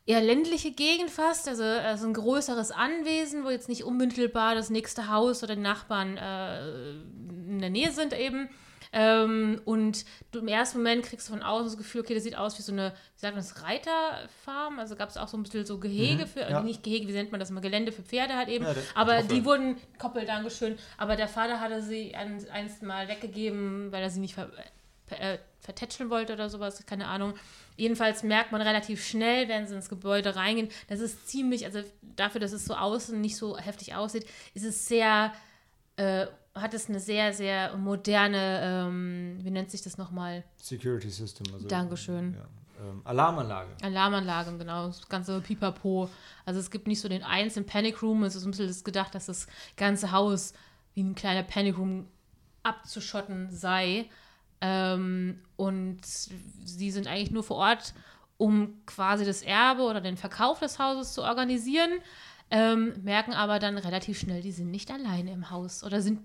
eher 0.05 0.21
ländliche 0.21 0.71
Gegend 0.71 1.09
fast, 1.09 1.47
also 1.47 1.63
äh, 1.63 1.97
so 1.97 2.05
ein 2.05 2.13
größeres 2.13 2.69
Anwesen, 2.69 3.43
wo 3.43 3.49
jetzt 3.49 3.69
nicht 3.69 3.83
unmittelbar 3.83 4.53
das 4.53 4.69
nächste 4.69 5.09
Haus 5.09 5.43
oder 5.43 5.55
die 5.55 5.61
Nachbarn 5.61 6.17
äh, 6.17 6.91
in 7.49 7.59
der 7.59 7.71
Nähe 7.71 7.91
sind 7.91 8.17
eben. 8.17 8.49
Ähm, 8.97 9.61
und 9.65 10.05
du 10.31 10.39
im 10.39 10.47
ersten 10.47 10.77
Moment 10.77 11.05
kriegst 11.05 11.27
du 11.27 11.33
von 11.33 11.43
außen 11.43 11.65
das 11.65 11.77
Gefühl, 11.77 11.99
okay, 11.99 12.13
das 12.13 12.23
sieht 12.23 12.37
aus 12.37 12.57
wie 12.57 12.61
so 12.61 12.71
eine, 12.71 12.93
wie 12.93 13.19
sagt 13.19 13.35
man 13.35 13.43
das, 13.43 13.61
Reiterfarm. 13.61 14.79
Also 14.79 14.95
gab 14.95 15.09
es 15.09 15.17
auch 15.17 15.27
so 15.27 15.35
ein 15.35 15.43
bisschen 15.43 15.65
so 15.65 15.79
Gehege 15.79 16.25
für, 16.25 16.39
ja. 16.39 16.61
nicht 16.63 16.81
Gehege, 16.81 17.05
wie 17.09 17.11
nennt 17.11 17.29
man 17.29 17.41
das 17.41 17.51
mal, 17.51 17.59
Gelände 17.59 17.91
für 17.91 18.03
Pferde 18.03 18.35
halt 18.35 18.47
eben. 18.47 18.63
Ja, 18.63 18.73
aber 18.95 19.21
die 19.21 19.43
wurden, 19.43 19.75
Koppel, 19.99 20.25
Dankeschön. 20.25 20.77
Aber 20.97 21.17
der 21.17 21.27
Vater 21.27 21.59
hatte 21.59 21.81
sie 21.81 22.15
ein, 22.15 22.41
einst 22.49 22.83
mal 22.83 23.09
weggegeben, 23.09 23.91
weil 23.91 24.01
er 24.01 24.09
sie 24.09 24.21
nicht 24.21 24.33
ver, 24.33 24.49
äh, 25.09 25.39
vertätscheln 25.59 26.09
wollte 26.09 26.31
oder 26.31 26.49
sowas, 26.49 26.85
keine 26.85 27.07
Ahnung. 27.07 27.33
Jedenfalls 27.75 28.23
merkt 28.23 28.53
man 28.53 28.61
relativ 28.61 29.05
schnell, 29.05 29.49
wenn 29.49 29.67
sie 29.67 29.75
ins 29.75 29.89
Gebäude 29.89 30.37
reingehen, 30.37 30.69
das 30.87 31.01
ist 31.01 31.27
ziemlich, 31.27 31.65
also 31.65 31.81
dafür, 32.01 32.39
dass 32.39 32.53
es 32.53 32.63
so 32.63 32.75
außen 32.75 33.19
nicht 33.19 33.35
so 33.35 33.57
heftig 33.57 33.93
aussieht, 33.93 34.25
ist 34.53 34.63
es 34.63 34.87
sehr, 34.87 35.33
äh, 35.97 36.27
hat 36.55 36.73
es 36.73 36.89
eine 36.89 36.99
sehr, 36.99 37.33
sehr 37.33 37.75
moderne, 37.77 38.61
ähm, 38.63 39.39
wie 39.41 39.51
nennt 39.51 39.69
sich 39.69 39.81
das 39.81 39.97
nochmal? 39.97 40.43
Security 40.57 41.09
System. 41.09 41.53
Also, 41.53 41.67
Dankeschön. 41.67 42.33
Ja. 42.33 42.47
Ähm, 42.81 43.01
Alarmanlage. 43.03 43.71
Alarmanlagen, 43.81 44.57
genau, 44.57 44.87
das 44.87 45.07
ganze 45.07 45.39
Pipapo. 45.41 46.09
Also 46.45 46.59
es 46.59 46.71
gibt 46.71 46.87
nicht 46.87 46.99
so 46.99 47.09
den 47.09 47.23
einzelnen 47.23 47.65
Panic 47.65 48.01
Room, 48.01 48.23
es 48.23 48.35
ist 48.35 48.45
ein 48.45 48.51
bisschen 48.51 48.67
das 48.67 48.83
gedacht, 48.83 49.15
dass 49.15 49.27
das 49.27 49.47
ganze 49.75 50.11
Haus 50.11 50.53
wie 50.93 51.03
ein 51.03 51.15
kleiner 51.15 51.43
Panic 51.43 51.77
Room 51.77 52.07
abzuschotten 52.63 53.49
sei. 53.51 54.09
Ähm, 54.61 55.41
und 55.57 55.99
sie 56.03 56.91
sind 56.91 57.07
eigentlich 57.07 57.31
nur 57.31 57.43
vor 57.43 57.57
Ort, 57.57 57.93
um 58.37 58.85
quasi 58.85 59.25
das 59.25 59.41
Erbe 59.41 59.83
oder 59.83 60.01
den 60.01 60.17
Verkauf 60.17 60.59
des 60.59 60.79
Hauses 60.79 61.13
zu 61.13 61.23
organisieren, 61.23 61.91
ähm, 62.51 62.93
merken 63.03 63.33
aber 63.33 63.59
dann 63.59 63.77
relativ 63.77 64.19
schnell, 64.19 64.41
die 64.41 64.51
sind 64.51 64.69
nicht 64.69 64.91
alleine 64.91 65.31
im 65.31 65.49
Haus 65.49 65.83
oder 65.83 66.01
sind, 66.01 66.21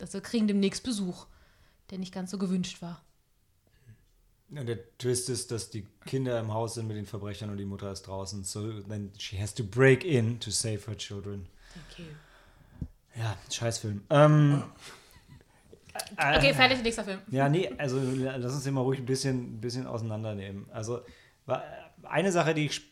also 0.00 0.20
kriegen 0.20 0.46
demnächst 0.46 0.82
Besuch, 0.82 1.26
der 1.90 1.98
nicht 1.98 2.12
ganz 2.12 2.30
so 2.30 2.38
gewünscht 2.38 2.82
war. 2.82 3.02
Und 4.50 4.66
der 4.66 4.78
Twist 4.98 5.28
ist, 5.28 5.50
dass 5.50 5.70
die 5.70 5.86
Kinder 6.04 6.38
im 6.38 6.54
Haus 6.54 6.74
sind 6.74 6.86
mit 6.86 6.96
den 6.96 7.06
Verbrechern 7.06 7.50
und 7.50 7.56
die 7.56 7.64
Mutter 7.64 7.90
ist 7.90 8.02
draußen. 8.02 8.44
So 8.44 8.80
then 8.82 9.10
she 9.18 9.40
has 9.40 9.52
to 9.54 9.64
break 9.64 10.04
in 10.04 10.38
to 10.38 10.50
save 10.50 10.86
her 10.86 10.96
children. 10.96 11.46
Okay. 11.90 12.06
Ja, 13.16 13.36
Scheißfilm. 13.50 14.02
Ähm, 14.10 14.62
Okay, 16.16 16.54
fertig, 16.54 16.82
nächster 16.82 17.04
Film. 17.04 17.20
Ja, 17.30 17.48
nee, 17.48 17.70
also 17.78 18.00
lass 18.00 18.54
uns 18.54 18.64
den 18.64 18.74
mal 18.74 18.82
ruhig 18.82 18.98
ein 18.98 19.06
bisschen, 19.06 19.56
ein 19.56 19.60
bisschen 19.60 19.86
auseinandernehmen. 19.86 20.66
Also 20.72 21.00
eine 22.02 22.32
Sache, 22.32 22.54
die 22.54 22.66
ich, 22.66 22.82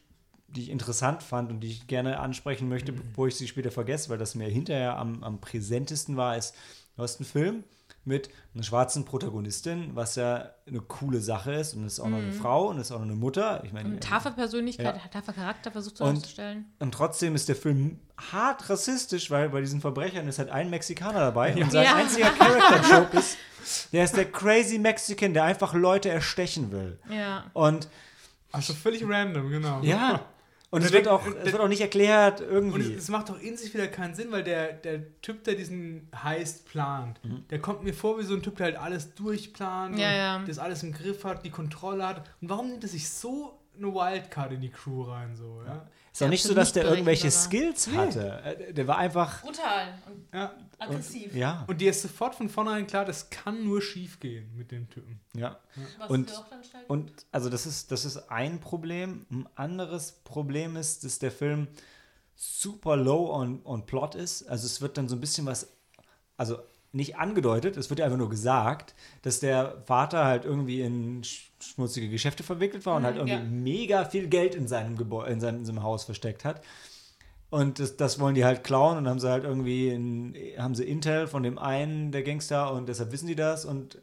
die 0.49 0.63
ich 0.63 0.71
interessant 0.71 1.23
fand 1.23 1.51
und 1.51 1.61
die 1.61 1.69
ich 1.69 1.87
gerne 1.87 2.21
ansprechen 2.21 2.69
möchte, 2.69 2.93
bevor 2.93 3.29
ich 3.29 3.37
sie 3.37 3.49
später 3.49 3.71
vergesse, 3.71 4.09
weil 4.11 4.19
das 4.19 4.35
mir 4.35 4.49
hinterher 4.49 4.97
am, 4.97 5.23
am 5.25 5.41
präsentesten 5.41 6.17
war, 6.17 6.37
ist, 6.37 6.55
du 6.97 7.03
hast 7.03 7.21
einen 7.21 7.27
Film 7.27 7.65
mit 8.07 8.29
einer 8.55 8.63
schwarzen 8.63 9.05
Protagonistin, 9.07 9.93
was 9.95 10.17
ja 10.17 10.51
eine 10.67 10.81
coole 10.81 11.21
Sache 11.21 11.53
ist 11.55 11.73
und 11.75 11.85
es 11.87 11.95
ist 11.95 12.01
auch 12.01 12.09
noch 12.09 12.19
eine 12.19 12.33
Frau 12.33 12.69
und 12.69 12.77
es 12.79 12.89
ist 12.89 12.93
auch 12.93 12.99
noch 12.99 13.07
eine 13.07 13.15
Mutter. 13.15 13.63
Ich 13.65 13.73
meine, 13.73 13.89
Eine 13.89 14.01
taffe 14.01 14.31
Persönlichkeit, 14.31 14.97
Ja. 15.03 15.09
taffe 15.09 15.33
Charakter 15.33 15.71
versucht 15.71 15.97
zu 15.97 16.05
Und- 16.05 16.17
darzustellen. 16.17 16.67
und 16.81 16.93
trotzdem 16.93 17.35
ist 17.35 17.49
der 17.49 17.57
Film 17.57 17.99
hart 18.33 18.69
rassistisch, 18.69 19.31
weil 19.31 19.49
bei 19.49 19.61
diesen 19.63 19.81
Verbrechern 19.81 20.29
ist 20.29 20.39
halt 20.39 20.51
ein 20.51 20.69
Mexikaner 20.69 21.21
dabei 21.21 21.55
und 21.57 21.73
sein 21.73 21.85
Ja. 21.85 21.95
einziger 21.97 22.29
Character-Joke 22.31 23.17
ist, 23.19 23.39
der 23.93 24.05
ist 24.05 24.17
der 24.17 24.31
crazy 24.31 24.79
Mexican, 24.79 25.33
der 25.33 25.45
einfach 25.45 25.73
Leute 25.73 26.11
erstechen 26.11 26.71
will. 26.73 26.99
Ja. 27.11 27.45
Und 27.55 27.89
Also 28.53 28.75
völlig 28.75 29.03
random, 29.09 29.49
genau. 29.49 29.81
ja, 29.83 30.21
und 30.75 30.85
es 30.85 30.91
der 30.91 31.01
wird, 31.01 31.09
auch, 31.09 31.27
es 31.27 31.53
wird 31.53 31.61
auch 31.61 31.69
nicht 31.69 31.81
erklärt 31.81 32.41
Und 32.41 32.47
es, 32.47 32.53
irgendwie. 32.53 32.95
es 32.95 33.09
macht 33.09 33.29
doch 33.29 33.41
in 33.41 33.57
sich 33.57 33.73
wieder 33.75 33.87
keinen 33.89 34.15
Sinn, 34.15 34.31
weil 34.31 34.45
der, 34.45 34.73
der 34.73 35.21
Typ, 35.23 35.45
der 35.45 35.55
diesen 35.55 36.09
Heist 36.23 36.67
plant, 36.67 37.21
der 37.51 37.59
kommt 37.61 37.83
mir 37.85 37.95
vor 37.95 38.19
wie 38.19 38.25
so 38.25 38.35
ein 38.35 38.43
Typ, 38.43 38.57
der 38.57 38.67
halt 38.67 38.77
alles 38.77 39.15
durchplant, 39.15 39.99
Ja, 39.99 40.13
ja. 40.13 40.45
das 40.47 40.59
alles 40.59 40.83
im 40.83 40.93
Griff 40.93 41.25
hat, 41.25 41.45
die 41.45 41.51
Kontrolle 41.51 42.07
hat. 42.07 42.29
Und 42.41 42.49
warum 42.51 42.69
nimmt 42.71 42.83
er 42.85 42.89
sich 42.89 43.09
so 43.09 43.59
eine 43.77 43.93
Wildcard 43.95 44.53
in 44.53 44.61
die 44.61 44.71
Crew 44.71 45.03
rein? 45.03 45.35
So, 45.37 45.63
ja? 45.67 45.87
ist 46.13 46.23
auch 46.23 46.29
nicht 46.29 46.43
so, 46.45 46.55
dass 46.55 46.73
der 46.73 46.85
irgendwelche. 46.85 47.31
Skills 47.31 47.89
hatte. 47.89 48.41
Äh, 48.43 48.73
Der 48.73 48.87
war 48.87 48.99
einfach, 48.99 49.43
Brutal 49.43 49.95
und 50.07 50.27
Ja. 50.33 50.55
aggressiv. 50.79 51.35
ja, 51.35 51.65
Und 51.67 51.81
dir 51.81 51.91
ist 51.91 52.03
sofort 52.03 52.35
von 52.35 52.49
vornherein 52.49 52.87
klar, 52.87 53.05
das 53.05 53.31
kann 53.31 53.65
nur 53.65 53.83
schief 53.83 54.21
gehen 54.21 54.55
mit 54.57 54.71
dem 54.71 54.89
Typen. 54.91 55.21
ja. 55.35 55.59
Was 55.99 56.11
Und-? 56.11 56.33
Und 56.89 57.27
also 57.33 57.49
das 57.51 57.67
ist, 57.67 57.91
das 57.91 58.05
ist 58.05 58.31
ein 58.31 58.61
Problem. 58.61 59.27
Ein 59.31 59.49
anderes 59.57 60.13
Problem 60.25 60.77
ist, 60.77 61.05
dass 61.05 61.19
der 61.19 61.33
Film 61.33 61.69
super 62.37 62.97
low 62.97 63.33
on, 63.33 63.61
on 63.65 63.87
Plot 63.87 64.15
ist. 64.15 64.45
Also 64.49 64.67
es 64.67 64.81
wird 64.81 64.97
dann 64.99 65.09
so 65.09 65.17
ein 65.17 65.21
bisschen 65.21 65.47
was, 65.47 65.69
also 66.37 66.59
nicht 66.95 67.17
angedeutet, 67.17 67.77
es 67.77 67.91
wird 67.91 67.99
ja 68.01 68.07
einfach 68.07 68.19
nur 68.19 68.31
gesagt, 68.31 68.95
dass 69.23 69.41
der 69.41 69.83
Vater 69.85 70.25
halt 70.25 70.45
irgendwie 70.45 70.81
in 70.81 71.23
sch- 71.23 71.49
schmutzige 71.61 72.09
Geschäfte 72.09 72.43
verwickelt 72.43 72.87
war 72.87 72.97
und 72.97 73.05
halt 73.05 73.17
irgendwie 73.17 73.35
ja. 73.35 73.43
mega 73.43 74.05
viel 74.05 74.29
Geld 74.29 74.55
in 74.55 74.69
seinem, 74.69 74.97
Gebäude, 74.97 75.33
in, 75.33 75.41
seinem, 75.41 75.59
in 75.59 75.65
seinem 75.65 75.83
Haus 75.83 76.05
versteckt 76.05 76.45
hat. 76.45 76.63
Und 77.51 77.79
das, 77.79 77.97
das 77.97 78.19
wollen 78.19 78.35
die 78.35 78.45
halt 78.45 78.65
klauen 78.65 78.99
und 78.99 79.09
haben 79.09 79.21
sie 79.21 79.31
halt 79.31 79.45
irgendwie, 79.45 79.89
in, 79.89 80.35
haben 80.59 80.75
sie 80.75 80.85
Intel 80.85 81.27
von 81.27 81.43
dem 81.43 81.59
einen 81.59 82.13
der 82.13 82.23
Gangster 82.23 82.73
und 82.73 82.89
deshalb 82.89 83.13
wissen 83.13 83.27
die 83.27 83.37
das 83.37 83.65
und 83.65 83.99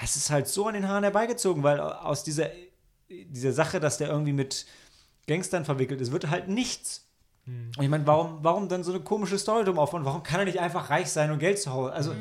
es 0.00 0.16
ist 0.16 0.30
halt 0.30 0.46
so 0.48 0.66
an 0.66 0.74
den 0.74 0.88
Haaren 0.88 1.04
herbeigezogen, 1.04 1.62
weil 1.62 1.80
aus 1.80 2.22
dieser, 2.22 2.50
dieser 3.08 3.52
Sache, 3.52 3.80
dass 3.80 3.98
der 3.98 4.08
irgendwie 4.08 4.32
mit 4.32 4.66
Gangstern 5.26 5.64
verwickelt 5.64 6.00
ist, 6.00 6.12
wird 6.12 6.30
halt 6.30 6.48
nichts. 6.48 7.07
Und 7.76 7.82
ich 7.84 7.88
meine, 7.88 8.06
warum, 8.06 8.38
warum 8.42 8.68
dann 8.68 8.82
so 8.84 8.92
eine 8.92 9.00
komische 9.00 9.38
Story 9.38 9.64
drum 9.64 9.78
aufbauen? 9.78 10.04
Warum 10.04 10.22
kann 10.22 10.40
er 10.40 10.46
nicht 10.46 10.60
einfach 10.60 10.90
reich 10.90 11.08
sein 11.10 11.30
und 11.30 11.38
Geld 11.38 11.58
zu 11.60 11.72
Hause? 11.72 11.92
Also, 11.92 12.12
äh, 12.12 12.16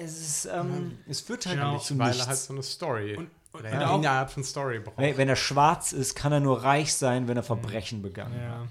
es 0.00 0.18
ist, 0.20 0.48
ähm, 0.52 0.98
es 1.08 1.20
führt 1.20 1.46
halt 1.46 1.56
Genau, 1.58 1.74
nicht 1.74 1.84
zu 1.84 1.98
Weil 1.98 2.06
nichts. 2.08 2.22
er 2.22 2.28
halt 2.28 2.38
so 2.38 2.52
eine 2.52 2.62
Story. 2.62 3.16
Und- 3.16 3.30
und 3.52 3.60
oder 3.60 3.90
auch- 3.90 3.98
eine 3.98 4.10
Art 4.10 4.30
von 4.30 4.44
Story 4.44 4.78
braucht. 4.80 4.98
wenn, 4.98 5.28
er 5.28 5.34
schwarz 5.36 5.92
ist, 5.92 6.14
kann 6.14 6.32
er 6.32 6.40
nur 6.40 6.62
reich 6.62 6.94
sein, 6.94 7.28
wenn 7.28 7.36
er 7.36 7.42
Verbrechen 7.42 8.02
begangen 8.02 8.34
hat. 8.40 8.68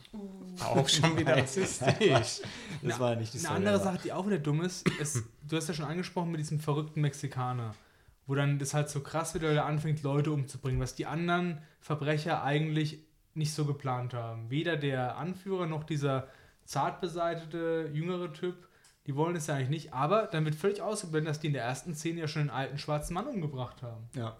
Ja. 0.60 0.66
Auch 0.68 0.88
schon 0.88 1.18
wieder 1.18 1.36
rassistisch. 1.38 2.42
Das 2.84 3.00
war 3.00 3.16
nicht 3.16 3.34
die 3.34 3.38
Eine 3.40 3.46
Story. 3.46 3.56
andere 3.58 3.76
aber- 3.76 3.84
Sache, 3.84 4.00
die 4.04 4.13
auch 4.13 4.28
wieder 4.28 4.38
dumm 4.38 4.62
ist, 4.62 4.88
ist, 5.00 5.24
du 5.48 5.58
hast 5.58 5.68
ja 5.68 5.74
schon 5.74 5.86
angesprochen 5.86 6.30
mit 6.32 6.40
diesem 6.40 6.60
verrückten 6.60 7.02
Mexikaner, 7.02 7.74
wo 8.28 8.36
dann 8.36 8.60
das 8.60 8.74
halt 8.76 8.90
so 8.90 9.00
krass 9.02 9.34
wird, 9.34 9.44
weil 9.44 9.56
er 9.58 9.66
anfängt, 9.66 10.04
Leute 10.04 10.32
umzubringen, 10.32 10.80
was 10.80 10.94
die 10.96 11.06
anderen 11.08 11.60
Verbrecher 11.82 12.44
eigentlich 12.44 13.00
nicht 13.38 13.54
so 13.54 13.65
geplant 13.65 14.13
haben. 14.13 14.50
Weder 14.50 14.76
der 14.76 15.17
Anführer 15.17 15.65
noch 15.65 15.84
dieser 15.84 16.28
zart 16.65 17.00
beseitete, 17.02 17.89
jüngere 17.93 18.34
Typ, 18.34 18.67
die 19.06 19.15
wollen 19.15 19.36
es 19.38 19.47
ja 19.47 19.56
eigentlich 19.56 19.69
nicht, 19.69 19.93
aber 19.93 20.28
dann 20.28 20.43
wird 20.43 20.56
völlig 20.56 20.82
ausgeblendet, 20.82 21.30
dass 21.30 21.39
die 21.39 21.47
in 21.47 21.54
der 21.54 21.63
ersten 21.63 21.95
Szene 21.95 22.21
ja 22.21 22.28
schon 22.28 22.41
einen 22.41 22.50
alten 22.50 22.78
schwarzen 22.78 23.13
Mann 23.13 23.28
umgebracht 23.28 23.82
haben. 23.82 24.10
Ja. 24.13 24.36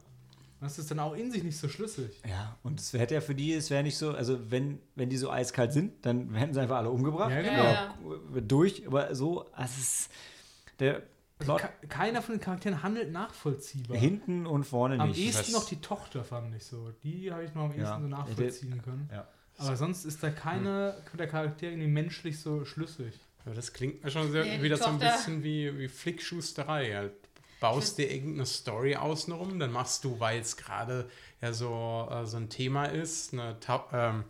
Das 0.60 0.80
ist 0.80 0.90
dann 0.90 1.00
auch 1.00 1.14
in 1.14 1.32
sich 1.32 1.44
nicht 1.44 1.58
so 1.58 1.70
schlüssig. 1.70 2.20
Ja, 2.28 2.58
und 2.64 2.80
es 2.80 2.92
hätte 2.94 3.14
ja 3.14 3.22
für 3.22 3.36
die, 3.36 3.54
es 3.54 3.70
wäre 3.70 3.84
nicht 3.84 3.98
so, 3.98 4.12
also 4.12 4.52
wenn, 4.52 4.80
wenn 4.96 5.08
die 5.10 5.18
so 5.18 5.30
eiskalt 5.30 5.72
sind, 5.72 6.06
dann 6.06 6.34
werden 6.34 6.54
sie 6.54 6.60
einfach 6.60 6.78
alle 6.78 6.90
umgebracht. 6.90 7.32
Ja, 7.32 7.42
genau. 7.42 7.64
Ja, 7.64 8.42
durch, 8.42 8.86
aber 8.88 9.14
so, 9.14 9.46
also 9.54 9.74
es 9.78 9.78
ist, 9.78 10.12
der 10.80 11.04
Plot 11.40 11.62
Ke 11.62 11.88
keiner 11.88 12.22
von 12.22 12.36
den 12.36 12.42
Charakteren 12.42 12.82
handelt 12.84 13.12
nachvollziehbar. 13.12 13.96
hinten 13.98 14.46
und 14.48 14.64
vorne 14.64 15.00
Am 15.00 15.10
nicht. 15.10 15.20
ehesten 15.20 15.54
Was- 15.54 15.62
noch 15.62 15.70
die 15.70 15.80
Tochter, 15.82 16.24
fand 16.24 16.56
ich 16.56 16.64
so. 16.66 16.92
Die 17.04 17.32
habe 17.32 17.44
ich 17.44 17.54
noch 17.54 17.64
am 17.66 17.72
ehesten 17.72 17.84
Ja. 17.84 18.00
so 18.02 18.08
nachvollziehen 18.08 18.82
können. 18.82 19.10
Ja. 19.12 19.28
Aber 19.60 19.76
sonst 19.76 20.06
ist 20.06 20.22
da 20.24 20.30
keine 20.30 20.96
der 21.18 21.28
Charaktere 21.28 21.72
irgendwie 21.72 21.90
menschlich 21.90 22.40
so 22.40 22.64
schlüssig. 22.66 23.14
Aber 23.46 23.56
das 23.56 23.74
klingt 23.74 24.04
mir 24.04 24.12
schon 24.12 24.32
sehr, 24.32 24.44
Nee, 24.46 24.62
wieder 24.62 24.78
so 24.78 24.86
ein 24.86 25.00
Tochter- 25.00 25.14
bisschen 25.16 25.44
wie, 25.44 25.78
wie 25.80 25.88
Flickschusterei. 25.88 26.94
Halt. 26.96 27.14
Baust 27.60 27.98
dir 27.98 28.12
irgendeine 28.12 28.46
Story 28.46 28.96
außenrum, 28.98 29.58
dann 29.58 29.72
machst 29.72 30.04
du, 30.04 30.20
weil 30.20 30.40
es 30.42 30.58
gerade 30.58 31.10
ja 31.42 31.54
so, 31.54 32.08
äh, 32.12 32.26
so 32.28 32.38
ein 32.38 32.50
Thema 32.50 32.86
ist, 32.86 33.34
eine, 33.34 33.60
ta 33.60 33.86
ähm, 33.94 34.26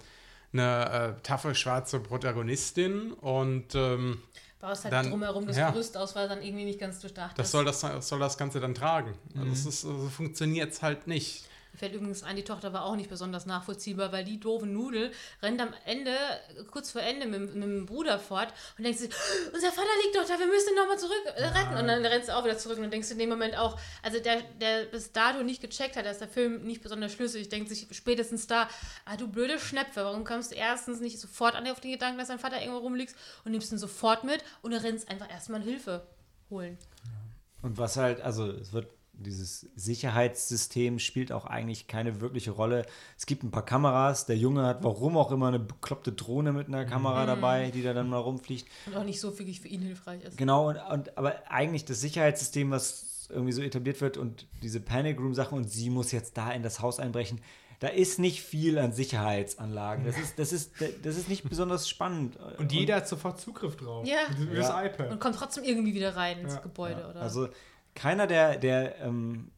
eine 0.54 1.18
äh, 1.18 1.22
taffe 1.24 1.54
schwarze 1.56 2.00
Protagonistin 2.00 3.12
und 3.14 3.76
ähm, 3.76 4.22
Baust 4.60 4.84
halt 4.86 4.94
dann- 4.94 5.10
drumherum 5.10 5.46
das 5.46 5.58
ja. 5.58 5.70
Gerüst 5.70 5.96
aus, 5.98 6.16
weil 6.16 6.28
dann 6.28 6.42
irgendwie 6.42 6.66
nicht 6.66 6.80
ganz 6.80 7.00
durchdacht 7.00 7.38
das 7.38 7.48
ist. 7.48 7.52
soll 7.52 7.64
das, 7.66 7.82
soll 7.82 8.20
das 8.20 8.38
Ganze 8.38 8.60
dann 8.60 8.74
tragen. 8.74 9.14
Mhm. 9.34 9.42
Also 9.42 9.52
das 9.52 9.66
ist, 9.66 9.86
also 9.86 10.10
funktioniert 10.10 10.74
es 10.74 10.82
halt 10.82 11.08
nicht. 11.08 11.47
Mir 11.78 11.82
fällt 11.82 11.94
übrigens 11.94 12.24
ein, 12.24 12.36
die 12.36 12.44
Tochter 12.44 12.74
war 12.74 12.86
auch 12.86 12.96
nicht 12.96 13.08
besonders 13.08 13.46
nachvollziehbar, 13.46 14.12
weil 14.12 14.24
die 14.24 14.40
doofe 14.40 14.66
Nudel 14.66 15.12
rennt 15.44 15.62
am 15.62 15.76
Ende, 15.86 16.12
kurz 16.72 16.90
vor 16.90 17.02
Ende, 17.02 17.28
mit, 17.28 17.54
mit 17.54 17.64
dem 17.64 17.86
Bruder 17.86 18.18
fort 18.18 18.52
und 18.80 18.84
denkt 18.84 18.98
sich, 18.98 19.12
unser 19.54 19.72
Vater 19.72 19.88
liegt 20.04 20.16
doch 20.16 20.26
da, 20.28 20.40
wir 20.40 20.48
müssen 20.48 20.70
ihn 20.70 20.76
nochmal 20.76 20.98
zurück 20.98 21.22
äh, 21.36 21.46
retten. 21.46 21.78
Und 21.78 21.88
dann 21.88 22.04
rennt 22.04 22.26
sie 22.26 22.36
auch 22.36 22.44
wieder 22.44 22.58
zurück 22.58 22.78
und 22.78 22.84
dann 22.84 22.92
denkst 22.92 23.10
du 23.10 23.14
in 23.14 23.20
dem 23.20 23.30
Moment 23.30 23.56
auch, 23.60 23.80
also 24.02 24.20
der, 24.20 24.42
der 24.60 24.86
bis 24.86 25.12
dato 25.12 25.44
nicht 25.44 25.62
gecheckt 25.62 25.98
hat, 25.98 26.06
dass 26.08 26.18
der 26.18 26.28
Film 26.28 26.64
nicht 26.64 26.82
besonders 26.82 27.14
schlüssig, 27.14 27.50
denkt 27.50 27.70
sich 27.70 27.86
spätestens 27.92 28.48
da, 28.48 28.68
ah 29.06 29.16
du 29.16 29.28
blöde 29.28 29.60
Schnepfe, 29.60 30.04
warum 30.04 30.24
kommst 30.24 30.52
du 30.52 30.56
erstens 30.56 31.00
nicht 31.00 31.20
sofort 31.20 31.54
an 31.54 31.68
auf 31.68 31.80
den 31.80 31.92
Gedanken, 31.92 32.18
dass 32.18 32.30
dein 32.30 32.40
Vater 32.40 32.60
irgendwo 32.60 32.80
rumliegt 32.80 33.16
und 33.46 33.52
nimmst 33.52 33.72
ihn 33.72 33.78
sofort 33.78 34.24
mit 34.24 34.44
und 34.64 34.72
du 34.72 34.82
rennst 34.82 35.10
einfach 35.12 35.30
erstmal 35.30 35.62
Hilfe 35.62 36.08
holen. 36.50 36.80
Und 37.62 37.78
was 37.78 37.98
halt, 37.98 38.22
also 38.22 38.50
es 38.50 38.74
wird 38.74 38.88
dieses 39.20 39.68
Sicherheitssystem 39.76 41.00
spielt 41.00 41.32
auch 41.32 41.46
eigentlich 41.46 41.88
keine 41.88 42.22
wirkliche 42.22 42.52
Rolle. 42.52 42.86
Es 43.18 43.26
gibt 43.26 43.44
ein 43.44 43.52
paar 43.52 43.66
Kameras. 43.66 44.26
Der 44.26 44.38
Junge 44.38 44.64
hat 44.66 44.84
warum 44.84 45.18
auch 45.18 45.32
immer 45.32 45.48
eine 45.48 45.60
bekloppte 45.60 46.12
Drohne 46.12 46.54
mit 46.54 46.68
einer 46.68 46.86
Kamera 46.86 47.26
dabei, 47.26 47.72
die 47.72 47.84
da 47.84 47.94
dann 47.94 48.10
mal 48.10 48.18
rumfliegt. 48.18 48.68
Und 48.86 48.96
auch 48.96 49.04
nicht 49.04 49.20
so 49.20 49.38
wirklich 49.38 49.60
für 49.62 49.68
ihn 49.68 49.82
hilfreich 49.82 50.24
ist. 50.24 50.38
Genau, 50.38 50.70
und, 50.70 50.78
und, 50.78 51.18
aber 51.18 51.36
eigentlich 51.50 51.86
das 51.86 52.02
Sicherheitssystem, 52.02 52.72
was 52.72 53.28
irgendwie 53.30 53.52
so 53.52 53.62
etabliert 53.62 54.00
wird 54.02 54.18
und 54.18 54.48
diese 54.64 54.80
Panic 54.80 55.20
Room 55.20 55.34
Sache 55.34 55.54
und 55.54 55.70
sie 55.70 55.90
muss 55.90 56.12
jetzt 56.12 56.38
da 56.38 56.52
in 56.52 56.64
das 56.64 56.80
Haus 56.82 57.00
einbrechen, 57.00 57.42
da 57.80 57.90
ist 57.90 58.18
nicht 58.18 58.42
viel 58.42 58.80
an 58.80 58.92
Sicherheitsanlagen. 58.92 60.04
Das 60.06 60.18
ist, 60.18 60.40
das 60.40 60.52
ist, 60.52 60.72
das 61.04 61.16
ist 61.16 61.30
nicht 61.30 61.48
besonders 61.48 61.88
spannend. 61.88 62.38
Und 62.58 62.72
jeder 62.72 62.96
hat 62.96 63.08
sofort 63.08 63.40
Zugriff 63.40 63.76
drauf. 63.76 64.08
Ja. 64.08 64.18
Mit, 64.30 64.50
mit 64.50 64.58
Ja. 64.58 64.82
das 64.82 64.92
iPad. 64.94 65.12
Und 65.12 65.20
kommt 65.20 65.36
trotzdem 65.36 65.64
irgendwie 65.64 65.94
wieder 65.94 66.16
rein 66.16 66.40
ins 66.40 66.56
Ja, 66.56 66.60
Gebäude, 66.62 67.02
Ja, 67.02 67.10
oder? 67.10 67.22
Also 67.22 67.50
keiner 67.98 68.28
der, 68.28 68.58
der, 68.58 69.02
ähm, 69.02 69.52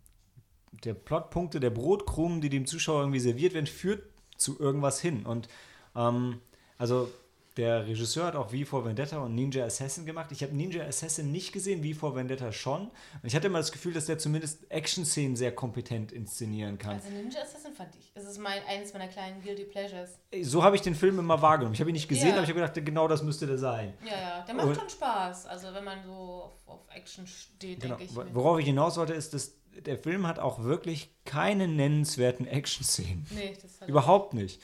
der 0.86 0.94
Plotpunkte, 0.94 1.60
der 1.60 1.70
Brotkrumen, 1.70 2.40
die 2.40 2.50
dem 2.50 2.66
Zuschauer 2.66 3.02
irgendwie 3.02 3.20
serviert 3.20 3.54
werden, 3.54 3.68
führt 3.68 4.04
zu 4.38 4.58
irgendwas 4.60 5.02
hin. 5.02 5.26
Und 5.26 5.50
ähm, 5.96 6.40
also 6.78 7.12
der 7.60 7.86
Regisseur 7.86 8.26
hat 8.26 8.36
auch 8.36 8.50
V 8.52 8.66
for 8.66 8.86
Vendetta 8.86 9.18
und 9.20 9.36
Ninja 9.36 9.66
Assassin 9.66 10.06
gemacht. 10.06 10.32
Ich 10.32 10.42
habe 10.42 10.56
Ninja 10.56 10.86
Assassin 10.86 11.32
nicht 11.32 11.52
gesehen, 11.52 11.84
V 11.84 12.00
for 12.00 12.16
Vendetta 12.16 12.52
schon. 12.52 12.84
Und 12.88 12.92
ich 13.24 13.36
hatte 13.36 13.48
immer 13.48 13.60
das 13.60 13.72
Gefühl, 13.72 13.94
dass 13.94 14.06
der 14.06 14.18
zumindest 14.18 14.72
Action-Szenen 14.72 15.36
sehr 15.36 15.52
kompetent 15.54 16.12
inszenieren 16.12 16.78
kann. 16.78 16.94
Also 16.96 17.10
Ninja 17.10 17.42
Assassin 17.42 17.74
fand 17.74 17.94
ich. 18.00 18.12
Das 18.16 18.24
ist 18.26 18.38
mein, 18.40 18.62
eines 18.68 18.94
meiner 18.94 19.08
kleinen 19.08 19.42
Guilty 19.44 19.66
Pleasures. 19.66 20.18
So 20.42 20.64
habe 20.64 20.76
ich 20.78 20.82
den 20.82 20.96
Film 20.96 21.20
immer 21.20 21.42
wahrgenommen. 21.42 21.74
Ich 21.74 21.80
habe 21.82 21.90
ihn 21.92 21.94
nicht 21.96 22.08
gesehen, 22.08 22.30
Ja. 22.30 22.34
aber 22.36 22.44
ich 22.44 22.50
habe 22.50 22.60
gedacht, 22.62 22.86
genau 22.86 23.08
das 23.08 23.22
müsste 23.24 23.46
der 23.46 23.58
sein. 23.58 23.94
Ja, 24.06 24.12
ja, 24.20 24.46
der 24.46 24.56
macht 24.56 24.68
Und- 24.68 24.76
schon 24.76 24.90
Spaß. 24.90 25.46
Also 25.48 25.74
wenn 25.74 25.84
man 25.84 26.04
so 26.04 26.12
auf, 26.14 26.52
auf 26.68 26.80
Action 26.96 27.28
steht, 27.28 27.82
Genau. 27.82 27.98
denke 27.98 28.12
ich. 28.12 28.34
Worauf 28.36 28.58
ich 28.60 28.66
hinaus 28.66 28.98
wollte, 28.98 29.14
ist, 29.14 29.34
dass 29.34 29.54
der 29.86 29.98
Film 29.98 30.26
hat 30.26 30.40
auch 30.40 30.64
wirklich 30.64 31.10
keine 31.26 31.68
nennenswerten 31.68 32.48
Action-Szenen. 32.48 33.28
Nee, 33.32 33.56
das 33.62 33.80
hat 33.82 33.88
Überhaupt 33.90 34.34
nicht. 34.34 34.62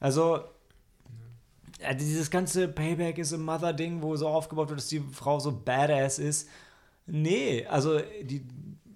Also, 0.00 0.40
ja, 1.80 1.94
dieses 1.94 2.30
ganze 2.30 2.68
Payback 2.68 3.18
is 3.18 3.32
a 3.32 3.38
Mother-Ding, 3.38 4.02
wo 4.02 4.16
so 4.16 4.28
aufgebaut 4.28 4.68
wird, 4.68 4.80
dass 4.80 4.88
die 4.88 5.02
Frau 5.12 5.38
so 5.38 5.52
badass 5.52 6.18
ist. 6.18 6.48
Nee, 7.06 7.66
also 7.66 8.00
die, 8.22 8.44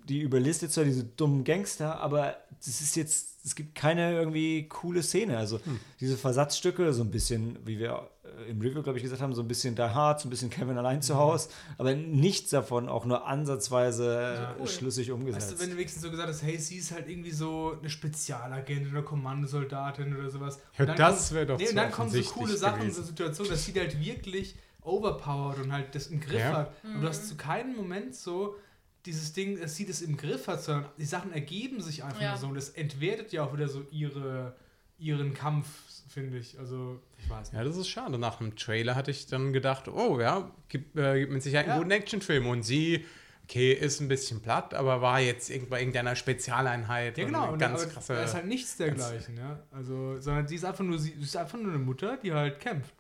die 0.09 0.21
überlistet 0.21 0.73
zwar 0.73 0.85
diese 0.85 1.05
dummen 1.05 1.45
Gangster, 1.45 2.01
aber 2.01 2.37
das 2.65 2.81
ist 2.81 2.97
jetzt, 2.97 3.45
es 3.45 3.55
gibt 3.55 3.75
keine 3.75 4.13
irgendwie 4.13 4.69
coole 4.69 5.03
Szene. 5.03 5.39
Also 5.39 5.61
diese 6.01 6.17
Versatzstücke, 6.17 6.93
so 6.93 7.03
ein 7.03 7.11
bisschen, 7.11 7.59
wie 7.65 7.79
wir 7.79 8.09
im 8.49 8.61
Review, 8.61 8.83
glaube 8.83 8.99
ich, 8.99 9.03
gesagt 9.03 9.21
haben, 9.21 9.35
so 9.35 9.43
ein 9.43 9.49
bisschen 9.49 9.75
Die 9.75 9.83
Hard, 9.83 10.21
so 10.21 10.29
ein 10.29 10.31
bisschen 10.31 10.49
Kevin 10.49 10.79
allein 10.79 11.03
zu 11.03 11.17
Hause, 11.17 11.49
aber 11.77 11.93
nichts 11.95 12.51
davon 12.51 12.89
auch 12.89 13.05
nur 13.05 13.27
ansatzweise 13.27 14.37
Ja, 14.37 14.55
cool. 14.59 14.65
äh, 14.65 14.69
schlüssig 14.69 15.11
umgesetzt. 15.11 15.49
Weißt 15.51 15.59
du, 15.59 15.65
wenn 15.65 15.71
du 15.71 15.77
wenigstens 15.77 16.03
so 16.03 16.11
gesagt 16.11 16.29
hast, 16.29 16.43
hey, 16.43 16.57
sie 16.59 16.77
ist 16.77 16.93
halt 16.93 17.09
irgendwie 17.09 17.33
so 17.33 17.77
eine 17.81 17.91
Spezialagentin 17.91 18.93
oder 18.93 19.03
Kommandosoldatin 19.03 20.17
oder 20.17 20.31
sowas. 20.31 20.61
Ja, 20.79 20.87
das 20.87 21.29
kommt- 21.29 21.33
wär 21.33 21.47
doch 21.47 21.59
nee, 21.59 21.69
und 21.69 21.77
dann 21.77 21.91
kommen 21.91 22.11
so 22.11 22.23
coole 22.33 22.57
Sachen, 22.57 22.81
gewesen. 22.83 23.03
so 23.03 23.09
Situationen, 23.09 23.51
dass 23.53 23.65
sie 23.65 23.73
halt 23.79 23.99
wirklich 24.05 24.55
overpowered 24.83 25.59
und 25.65 25.73
halt 25.73 25.95
das 25.95 26.07
im 26.09 26.21
Griff 26.21 26.39
Ja. 26.41 26.53
hat. 26.53 26.73
Und 26.85 27.01
du 27.03 27.09
hast 27.09 27.29
zu 27.29 27.37
keinem 27.37 27.75
Moment 27.77 28.15
so 28.15 28.57
dieses 29.05 29.33
Ding, 29.33 29.61
dass 29.61 29.75
sie 29.75 29.85
das 29.87 30.01
im 30.01 30.17
Griff 30.17 30.47
hat, 30.47 30.63
sondern 30.63 30.87
die 30.97 31.05
Sachen 31.05 31.33
ergeben 31.33 31.81
sich 31.81 32.05
einfach 32.05 32.21
Ja. 32.21 32.31
nur 32.31 32.39
so. 32.39 32.47
Und 32.49 32.55
das 32.55 32.69
entwertet 32.71 33.33
ja 33.33 33.43
auch 33.45 33.53
wieder 33.53 33.69
so 33.69 33.83
ihre, 33.91 34.55
ihren 34.99 35.35
Kampf, 35.35 35.67
finde 36.13 36.39
ich. 36.39 36.59
Also, 36.59 37.01
ich 37.19 37.29
weiß 37.29 37.53
nicht. 37.53 37.59
Ja, 37.59 37.65
das 37.65 37.77
ist 37.77 37.89
schade. 37.89 38.19
Nach 38.19 38.39
dem 38.39 38.55
Trailer 38.57 38.95
hatte 38.95 39.11
ich 39.11 39.27
dann 39.27 39.53
gedacht, 39.53 39.89
oh 39.89 40.21
ja, 40.21 40.51
gibt, 40.69 40.97
äh, 40.97 41.21
gibt 41.21 41.33
mit 41.33 41.43
Sicherheit 41.43 41.67
einen 41.67 41.75
Ja. 41.75 41.79
guten 41.79 41.91
Actionfilm. 41.91 42.47
Und 42.47 42.63
sie, 42.63 43.05
okay, 43.45 43.73
ist 43.73 44.01
ein 44.01 44.09
bisschen 44.09 44.41
platt, 44.41 44.75
aber 44.75 45.01
war 45.03 45.21
jetzt 45.21 45.51
irgend- 45.51 45.71
bei 45.71 45.81
irgendeiner 45.81 46.15
Spezialeinheit. 46.17 47.19
Ja, 47.19 47.25
genau. 47.27 47.53
Und 47.53 47.59
Ganz 47.59 47.83
aber 47.83 47.91
krasse. 47.93 48.15
Da 48.15 48.23
ist 48.25 48.35
halt 48.35 48.47
nichts 48.47 48.77
dergleichen, 48.77 49.37
ja. 49.37 49.61
Also, 49.71 50.21
sondern 50.21 50.47
sie 50.49 50.55
ist 50.57 50.65
einfach 50.65 50.85
nur, 50.85 50.99
sie 50.99 51.11
ist 51.13 51.37
einfach 51.37 51.59
nur 51.59 51.71
eine 51.73 51.79
Mutter, 51.83 52.17
die 52.23 52.33
halt 52.33 52.61
kämpft. 52.61 52.95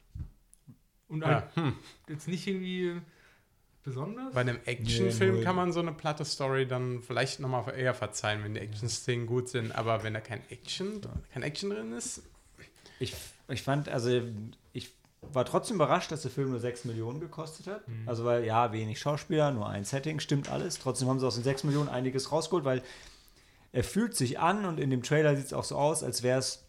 Und 1.08 1.24
halt 1.24 1.44
ja, 1.56 1.62
hm. 1.62 1.74
jetzt 2.08 2.26
nicht 2.26 2.46
irgendwie 2.46 3.00
besonders. 3.82 4.32
Bei 4.32 4.40
einem 4.42 4.56
Nee, 4.64 4.72
Actionfilm 4.72 5.34
null. 5.36 5.44
kann 5.44 5.56
man 5.56 5.72
so 5.72 5.80
eine 5.80 5.92
platte 5.92 6.24
Story 6.24 6.66
dann 6.66 7.02
vielleicht 7.02 7.40
nochmal 7.40 7.74
eher 7.76 7.92
verzeihen, 7.94 8.42
wenn 8.44 8.54
die 8.54 8.60
Action-Szenen 8.60 9.26
gut 9.26 9.48
sind. 9.48 9.72
Aber 9.72 10.02
wenn 10.04 10.14
da 10.14 10.20
kein 10.20 10.40
Action, 10.50 11.00
kein 11.32 11.42
Action 11.42 11.70
drin 11.70 11.92
ist, 11.92 12.22
Ich, 13.02 13.14
ich 13.48 13.62
fand, 13.62 13.88
also 13.88 14.20
ich 14.72 14.92
war 15.32 15.44
trotzdem 15.44 15.76
überrascht, 15.76 16.12
dass 16.12 16.22
der 16.22 16.30
Film 16.30 16.50
nur 16.50 16.60
6 16.60 16.84
Millionen 16.84 17.20
gekostet 17.20 17.66
hat. 17.66 17.86
Mhm. 17.88 18.08
Also 18.08 18.24
weil, 18.24 18.44
ja, 18.44 18.72
wenig 18.72 19.00
Schauspieler, 19.00 19.50
nur 19.50 19.68
ein 19.68 19.84
Setting, 19.84 20.20
stimmt 20.20 20.48
alles. 20.48 20.78
Trotzdem 20.78 21.08
haben 21.08 21.18
sie 21.18 21.26
aus 21.26 21.34
den 21.34 21.44
6 21.44 21.64
Millionen 21.64 21.88
einiges 21.88 22.30
rausgeholt, 22.30 22.64
weil 22.64 22.82
er 23.72 23.84
fühlt 23.84 24.14
sich 24.14 24.38
an 24.38 24.64
und 24.64 24.78
in 24.78 24.90
dem 24.90 25.02
Trailer 25.02 25.34
sieht 25.36 25.46
es 25.46 25.52
auch 25.52 25.64
so 25.64 25.76
aus, 25.76 26.04
als 26.04 26.22
wäre 26.22 26.38
es 26.38 26.64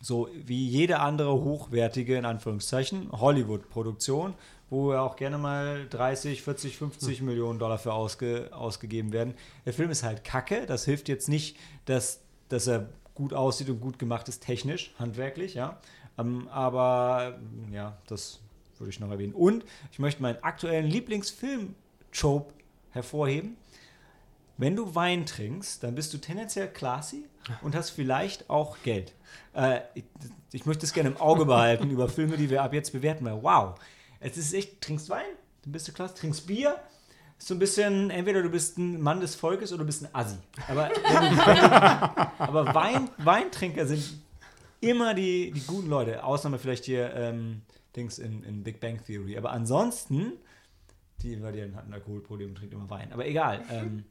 so 0.00 0.28
wie 0.34 0.66
jede 0.66 0.98
andere 0.98 1.32
hochwertige, 1.32 2.16
in 2.16 2.24
Anführungszeichen, 2.24 3.12
Hollywood-Produktion, 3.12 4.34
wo 4.68 4.92
ja 4.92 5.00
auch 5.00 5.16
gerne 5.16 5.38
mal 5.38 5.86
30, 5.88 6.42
40, 6.42 6.76
50 6.76 7.22
Millionen 7.22 7.58
Dollar 7.58 7.78
für 7.78 7.92
ausge, 7.92 8.50
ausgegeben 8.52 9.12
werden. 9.12 9.34
Der 9.64 9.72
Film 9.72 9.90
ist 9.90 10.02
halt 10.02 10.24
kacke. 10.24 10.66
Das 10.66 10.84
hilft 10.84 11.08
jetzt 11.08 11.28
nicht, 11.28 11.56
dass, 11.84 12.20
dass 12.48 12.66
er 12.66 12.88
gut 13.16 13.34
aussieht 13.34 13.68
und 13.68 13.80
gut 13.80 13.98
gemacht 13.98 14.28
ist, 14.28 14.44
technisch, 14.44 14.94
handwerklich, 14.98 15.54
ja. 15.54 15.80
Ähm, 16.18 16.48
aber 16.48 17.38
ja, 17.72 17.96
das 18.06 18.40
würde 18.78 18.90
ich 18.90 19.00
noch 19.00 19.10
erwähnen. 19.10 19.34
Und 19.34 19.64
ich 19.90 19.98
möchte 19.98 20.22
meinen 20.22 20.42
aktuellen 20.42 20.86
Lieblingsfilm-Trope 20.86 22.52
hervorheben. 22.90 23.56
Wenn 24.58 24.76
du 24.76 24.94
Wein 24.94 25.26
trinkst, 25.26 25.82
dann 25.82 25.94
bist 25.94 26.14
du 26.14 26.18
tendenziell 26.18 26.68
classy 26.68 27.24
und 27.62 27.74
hast 27.74 27.90
vielleicht 27.90 28.48
auch 28.48 28.78
Geld. 28.82 29.12
Äh, 29.54 29.80
ich, 29.94 30.04
ich 30.52 30.66
möchte 30.66 30.86
es 30.86 30.92
gerne 30.92 31.10
im 31.10 31.16
Auge 31.18 31.44
behalten 31.44 31.90
über 31.90 32.08
Filme, 32.08 32.36
die 32.36 32.48
wir 32.48 32.62
ab 32.62 32.72
jetzt 32.72 32.92
bewerten, 32.92 33.24
weil 33.24 33.42
wow, 33.42 33.74
es 34.20 34.36
ist 34.36 34.54
echt, 34.54 34.80
trinkst 34.80 35.10
Wein, 35.10 35.26
dann 35.62 35.72
bist 35.72 35.88
du 35.88 35.92
classy, 35.92 36.14
trinkst 36.14 36.46
Bier, 36.46 36.76
ist 37.38 37.48
so 37.48 37.54
ein 37.54 37.58
bisschen, 37.58 38.10
entweder 38.10 38.42
du 38.42 38.50
bist 38.50 38.78
ein 38.78 39.00
Mann 39.00 39.20
des 39.20 39.34
Volkes 39.34 39.72
oder 39.72 39.80
du 39.80 39.86
bist 39.86 40.04
ein 40.04 40.14
Assi. 40.14 40.36
Aber, 40.68 40.90
aber 42.38 42.74
Wein, 42.74 43.10
Weintrinker 43.18 43.86
sind 43.86 44.02
immer 44.80 45.14
die, 45.14 45.52
die 45.52 45.60
guten 45.66 45.88
Leute. 45.88 46.24
Ausnahme 46.24 46.58
vielleicht 46.58 46.84
hier 46.84 47.12
ähm, 47.14 47.62
Dings 47.94 48.18
in, 48.18 48.42
in 48.44 48.62
Big 48.62 48.80
Bang 48.80 49.02
Theory. 49.04 49.36
Aber 49.36 49.52
ansonsten, 49.52 50.32
die 51.22 51.32
Invadieren 51.32 51.76
hatten 51.76 51.92
Alkoholprobleme 51.92 52.50
und 52.50 52.56
trinkt 52.56 52.74
immer 52.74 52.88
Wein. 52.90 53.12
Aber 53.12 53.26
egal. 53.26 53.62
Ähm, 53.70 54.04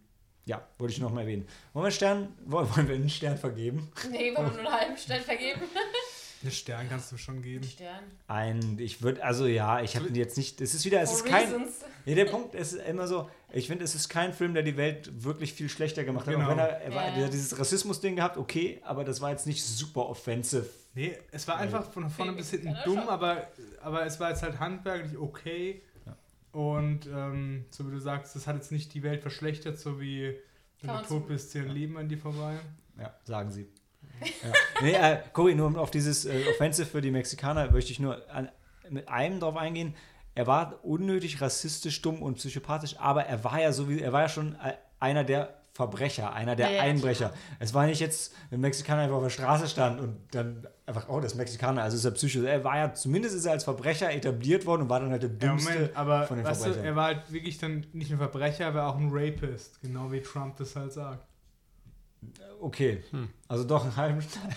ja, 0.46 0.62
wollte 0.78 0.94
ich 0.94 1.00
noch 1.00 1.12
mal 1.12 1.22
erwähnen. 1.22 1.48
Wollen 1.74 1.84
wir, 1.84 1.88
einen 1.88 1.92
Stern, 1.92 2.34
wollen 2.46 2.76
wollen 2.76 2.88
wir 2.88 2.96
einen 2.96 3.10
Stern 3.10 3.38
vergeben? 3.38 3.90
Nee, 4.12 4.36
wollen 4.36 4.56
wir 4.56 4.62
nur 4.62 4.72
einen 4.72 4.82
halben 4.82 4.98
Stern 4.98 5.22
vergeben? 5.22 5.62
Einen 6.46 6.52
Stern 6.54 6.90
kannst 6.90 7.12
du 7.12 7.18
schon 7.18 7.42
geben. 7.42 7.64
Stern. 7.64 8.04
Ein, 8.28 8.78
ich 8.80 9.02
würde, 9.02 9.24
also 9.24 9.46
ja, 9.48 9.82
ich 9.82 9.96
habe 9.96 10.10
jetzt 10.10 10.38
nicht, 10.38 10.62
es 10.62 10.74
ist 10.74 10.86
wieder, 10.86 11.02
es 11.02 11.10
For 11.12 11.20
ist 11.20 11.26
kein, 11.26 11.44
reasons. 11.48 11.72
Ja, 12.06 12.16
der 12.16 12.26
Punkt 12.26 12.54
ist 12.56 12.74
immer 12.74 13.08
so, 13.08 13.30
ich 13.52 13.68
finde, 13.68 13.84
es 13.84 13.96
ist 13.96 14.10
kein 14.10 14.34
Film, 14.34 14.54
der 14.54 14.64
die 14.64 14.78
Welt 14.78 15.24
wirklich 15.24 15.54
viel 15.54 15.70
schlechter 15.70 16.04
gemacht 16.04 16.28
hat. 16.28 16.34
Genau. 16.36 16.46
Auch 16.46 16.52
wenn 16.52 16.60
er, 16.60 16.82
er 16.82 16.94
war, 16.94 17.18
Ja. 17.18 17.28
dieses 17.28 17.58
Rassismus-Ding 17.58 18.16
gehabt, 18.16 18.38
okay, 18.38 18.80
aber 18.84 19.04
das 19.04 19.22
war 19.22 19.32
jetzt 19.32 19.48
nicht 19.48 19.64
super 19.64 20.08
offensive. 20.08 20.70
Nee, 20.94 21.18
es 21.32 21.48
war 21.48 21.58
einfach 21.58 21.92
von 21.92 22.10
vorne 22.10 22.34
bis 22.34 22.52
hinten 22.52 22.68
Ja, 22.68 22.84
dumm, 22.84 23.00
schon. 23.00 23.10
aber, 23.10 23.48
aber 23.82 24.06
es 24.06 24.20
war 24.20 24.30
jetzt 24.30 24.44
halt 24.44 24.60
handwerklich 24.60 25.18
okay. 25.18 25.82
Ja. 26.06 26.16
Und 26.52 27.08
ähm, 27.08 27.66
so 27.70 27.86
wie 27.88 27.92
du 27.92 28.00
sagst, 28.00 28.36
das 28.36 28.48
hat 28.48 28.56
jetzt 28.56 28.72
nicht 28.72 28.94
die 28.94 29.04
Welt 29.04 29.22
verschlechtert, 29.22 29.78
so 29.80 30.00
wie 30.00 30.36
wenn 30.82 30.90
Kann 30.90 31.02
du 31.04 31.08
tot 31.10 31.28
bist, 31.28 31.52
zehn 31.52 31.68
Leben 31.68 31.98
an 31.98 32.08
dir 32.08 32.18
vorbei. 32.18 32.60
Ja, 33.00 33.14
sagen 33.24 33.52
sie. 33.52 33.68
Ja. 34.22 34.52
Nee, 34.82 34.94
äh, 34.94 35.18
Cory, 35.34 35.56
nur 35.56 35.68
um 35.68 35.76
auf 35.78 35.92
dieses 35.92 36.26
äh, 36.26 36.44
Offensive 36.50 36.88
für 36.88 37.02
die 37.02 37.12
Mexikaner 37.12 37.72
möchte 37.72 37.92
ich 37.92 38.00
nur 38.00 38.22
an, 38.30 38.50
mit 38.90 39.08
einem 39.10 39.40
drauf 39.40 39.58
eingehen. 39.58 39.96
Er 40.36 40.48
war 40.48 40.84
unnötig 40.84 41.42
rassistisch, 41.42 42.02
dumm 42.02 42.22
und 42.22 42.36
psychopathisch, 42.36 42.96
aber 43.00 43.26
er 43.26 43.44
war 43.44 43.62
ja 43.62 43.72
so 43.72 43.90
wie, 43.90 44.02
er 44.02 44.12
war 44.14 44.22
ja 44.24 44.30
schon 44.30 44.56
äh, 44.56 44.74
einer 45.00 45.24
der 45.24 45.54
Verbrecher, 45.72 46.32
einer 46.34 46.56
der 46.56 46.70
Ja, 46.70 46.76
ja, 46.78 46.82
Einbrecher. 46.84 47.34
Es 47.60 47.74
war 47.74 47.86
nicht 47.86 48.00
jetzt, 48.00 48.34
wenn 48.50 48.60
ein 48.60 48.62
Mexikaner 48.62 49.02
einfach 49.04 49.18
auf 49.18 49.24
der 49.24 49.30
Straße 49.30 49.68
stand 49.68 50.00
und 50.00 50.18
dann 50.32 50.66
einfach, 50.86 51.10
oh, 51.10 51.20
das 51.20 51.34
ist 51.34 51.38
Mexikaner, 51.38 51.84
also 51.84 51.98
ist 51.98 52.06
er 52.06 52.12
psychisch. 52.12 52.42
Er 52.44 52.64
war 52.64 52.78
ja, 52.78 52.94
zumindest 52.94 53.36
ist 53.36 53.46
er 53.46 53.52
als 53.54 53.66
Verbrecher 53.66 54.10
etabliert 54.14 54.66
worden 54.66 54.84
und 54.84 54.90
war 54.90 55.02
dann 55.02 55.12
halt 55.12 55.24
der 55.24 55.32
Ja, 55.32 55.36
dümmste 55.36 55.74
Moment, 55.74 55.98
aber 55.98 56.28
von 56.28 56.38
den 56.38 56.46
weißt 56.46 56.62
du, 56.62 56.64
Verbrechern. 56.66 56.86
er 56.86 56.96
war 56.96 57.06
halt 57.06 57.32
wirklich 57.34 57.58
dann 57.58 57.86
nicht 57.92 58.10
ein 58.12 58.18
Verbrecher, 58.18 58.64
er 58.66 58.74
war 58.74 58.88
auch 58.88 58.98
ein 58.98 59.10
Rapist, 59.12 59.82
genau 59.82 60.12
wie 60.14 60.22
Trump 60.22 60.56
das 60.58 60.76
halt 60.78 60.94
sagt. 60.94 61.26
Okay, 62.62 63.04
also 63.48 63.64
doch 63.64 63.84
einen 63.84 63.96
halben 63.96 64.22
Stern. 64.22 64.50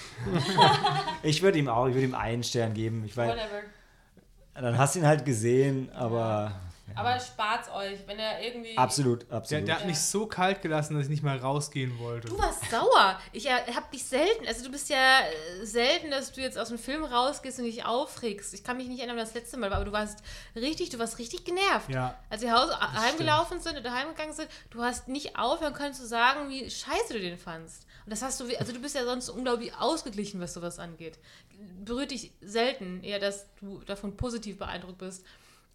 ich 1.22 1.42
würde 1.42 1.58
ihm 1.58 1.68
auch, 1.68 1.86
ich 1.86 1.94
würde 1.94 2.06
ihm 2.06 2.14
einen 2.14 2.42
Stern 2.42 2.72
geben. 2.72 3.04
Ich 3.04 3.16
weiß, 3.16 3.30
Whatever. 3.30 3.62
dann 4.54 4.78
hast 4.78 4.94
du 4.94 5.00
ihn 5.00 5.06
halt 5.06 5.24
gesehen, 5.24 5.90
aber 5.92 6.52
Aber 6.94 7.18
spart's 7.20 7.68
euch, 7.70 7.98
wenn 8.06 8.18
er 8.18 8.42
irgendwie. 8.42 8.76
Absolut, 8.76 9.28
Der, 9.30 9.36
absolut. 9.38 9.68
der 9.68 9.78
hat 9.78 9.86
mich 9.86 9.98
so 9.98 10.26
kalt 10.26 10.62
gelassen, 10.62 10.94
dass 10.94 11.04
ich 11.04 11.08
nicht 11.10 11.22
mal 11.22 11.36
rausgehen 11.38 11.98
wollte. 11.98 12.28
Du 12.28 12.38
warst 12.38 12.68
sauer. 12.70 13.20
Ich 13.32 13.46
äh, 13.46 13.50
hab 13.74 13.90
dich 13.92 14.04
selten, 14.04 14.46
also 14.46 14.64
du 14.64 14.70
bist 14.70 14.88
ja 14.88 15.20
äh, 15.20 15.64
selten, 15.64 16.10
dass 16.10 16.32
du 16.32 16.40
jetzt 16.40 16.58
aus 16.58 16.68
dem 16.68 16.78
Film 16.78 17.04
rausgehst 17.04 17.58
und 17.58 17.66
dich 17.66 17.84
aufregst. 17.84 18.52
Ich 18.54 18.64
kann 18.64 18.76
mich 18.76 18.88
nicht 18.88 18.98
erinnern, 18.98 19.16
das 19.16 19.34
letzte 19.34 19.56
Mal 19.56 19.70
war, 19.70 19.76
aber 19.76 19.84
du 19.86 19.92
warst 19.92 20.18
richtig, 20.56 20.90
du 20.90 20.98
warst 20.98 21.18
richtig 21.18 21.44
genervt. 21.44 21.88
Ja. 21.90 22.18
Als 22.30 22.42
wir 22.42 22.52
Haus, 22.52 22.70
heimgelaufen 22.80 23.60
sind 23.60 23.78
oder 23.78 23.92
heimgegangen 23.92 24.34
sind, 24.34 24.48
du 24.70 24.82
hast 24.82 25.08
nicht 25.08 25.38
aufhören 25.38 25.74
können 25.74 25.94
zu 25.94 26.06
sagen, 26.06 26.48
wie 26.50 26.68
scheiße 26.70 27.12
du 27.12 27.20
den 27.20 27.38
fandst. 27.38 27.86
Und 28.04 28.10
das 28.12 28.22
hast 28.22 28.40
du, 28.40 28.48
wie- 28.48 28.56
also 28.58 28.72
du 28.72 28.80
bist 28.80 28.94
ja 28.94 29.04
sonst 29.04 29.28
unglaublich 29.28 29.74
ausgeglichen, 29.76 30.40
was 30.40 30.54
sowas 30.54 30.78
angeht. 30.78 31.18
Berührt 31.84 32.10
dich 32.10 32.32
selten, 32.40 33.02
eher, 33.04 33.18
dass 33.18 33.46
du 33.60 33.80
davon 33.84 34.16
positiv 34.16 34.58
beeindruckt 34.58 34.98
bist. 34.98 35.24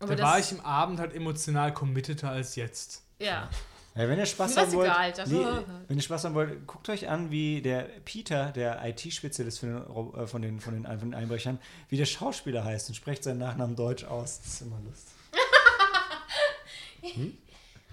Aber 0.04 0.16
Da 0.16 0.24
war 0.24 0.40
ich 0.40 0.52
im 0.52 0.62
Abend 0.62 1.00
halt 1.00 1.14
emotional 1.14 1.74
committeter 1.74 2.30
als 2.30 2.56
jetzt. 2.56 3.04
Ja. 3.20 3.50
Ja, 3.96 4.10
wenn 4.10 4.18
ihr 4.18 4.26
Spaß 4.26 4.58
haben 4.58 4.74
wollt, 4.74 4.90
egal, 4.90 5.14
nee, 5.28 5.46
wenn 5.88 5.98
ihr 5.98 6.02
Spaß 6.04 6.24
haben 6.26 6.34
wollt, 6.34 6.66
guckt 6.66 6.90
euch 6.90 7.10
an, 7.10 7.30
wie 7.30 7.62
der 7.62 7.84
Peter, 8.04 8.52
der 8.52 8.84
IT-Spezialist 8.86 9.60
von, 9.60 9.70
den 9.70 9.78
Ro- 9.84 10.16
äh, 10.18 10.26
von, 10.26 10.42
den, 10.42 10.60
von, 10.60 10.74
den, 10.74 10.86
von 10.86 11.12
den 11.12 11.14
Einbrechern, 11.14 11.60
wie 11.90 11.98
der 11.98 12.06
Schauspieler 12.06 12.64
heißt 12.66 12.90
und 12.90 12.96
spricht 12.96 13.24
seinen 13.24 13.38
Nachnamen 13.38 13.76
Deutsch 13.76 14.04
aus. 14.04 14.40
Das 14.42 14.54
ist 14.54 14.62
immer 14.62 14.80
lustig. 14.84 15.14
Hm? 17.16 17.38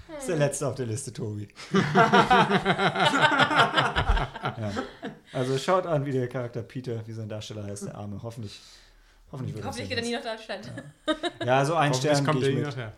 Das 0.08 0.20
ist 0.20 0.28
der 0.28 0.36
letzte 0.36 0.66
auf 0.68 0.76
der 0.76 0.86
Liste, 0.86 1.12
Tobi. 1.12 1.48
ja. 1.72 1.80
Also 5.32 5.58
schaut 5.58 5.86
an, 5.86 6.04
wie 6.06 6.12
der 6.12 6.28
Charakter 6.28 6.62
Peter, 6.62 7.06
wie 7.06 7.12
sein 7.12 7.28
Darsteller 7.28 7.64
heißt, 7.64 7.86
der 7.86 7.94
Arme. 7.96 8.20
Hoffentlich, 8.22 8.60
hoffentlich 9.32 9.54
wird 9.56 9.64
Hoffentlich 9.66 9.88
geht 9.88 9.98
er 9.98 10.04
nie 10.04 10.12
nach 10.12 10.22
Deutschland. 10.22 10.70
was. 11.06 11.16
Ja, 11.46 11.64
so 11.64 11.74
ein 11.74 11.94
Stern 11.94 12.24
kommt 12.24 12.40
gehe 12.40 12.50
ich 12.50 12.54
mit. 12.56 12.64
nachher. 12.66 12.92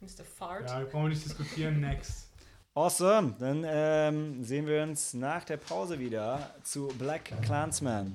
Mr. 0.00 0.24
Fart. 0.24 0.68
Ja, 0.68 0.80
brauchen 0.80 1.04
wir 1.04 1.08
nicht 1.10 1.24
diskutieren. 1.24 1.80
Next. 1.80 2.28
Awesome. 2.74 3.34
Dann 3.38 3.64
ähm, 3.66 4.44
sehen 4.44 4.66
wir 4.66 4.82
uns 4.82 5.14
nach 5.14 5.44
der 5.44 5.56
Pause 5.56 5.98
wieder 5.98 6.50
zu 6.62 6.88
Black 6.98 7.30
Clansman. 7.42 8.14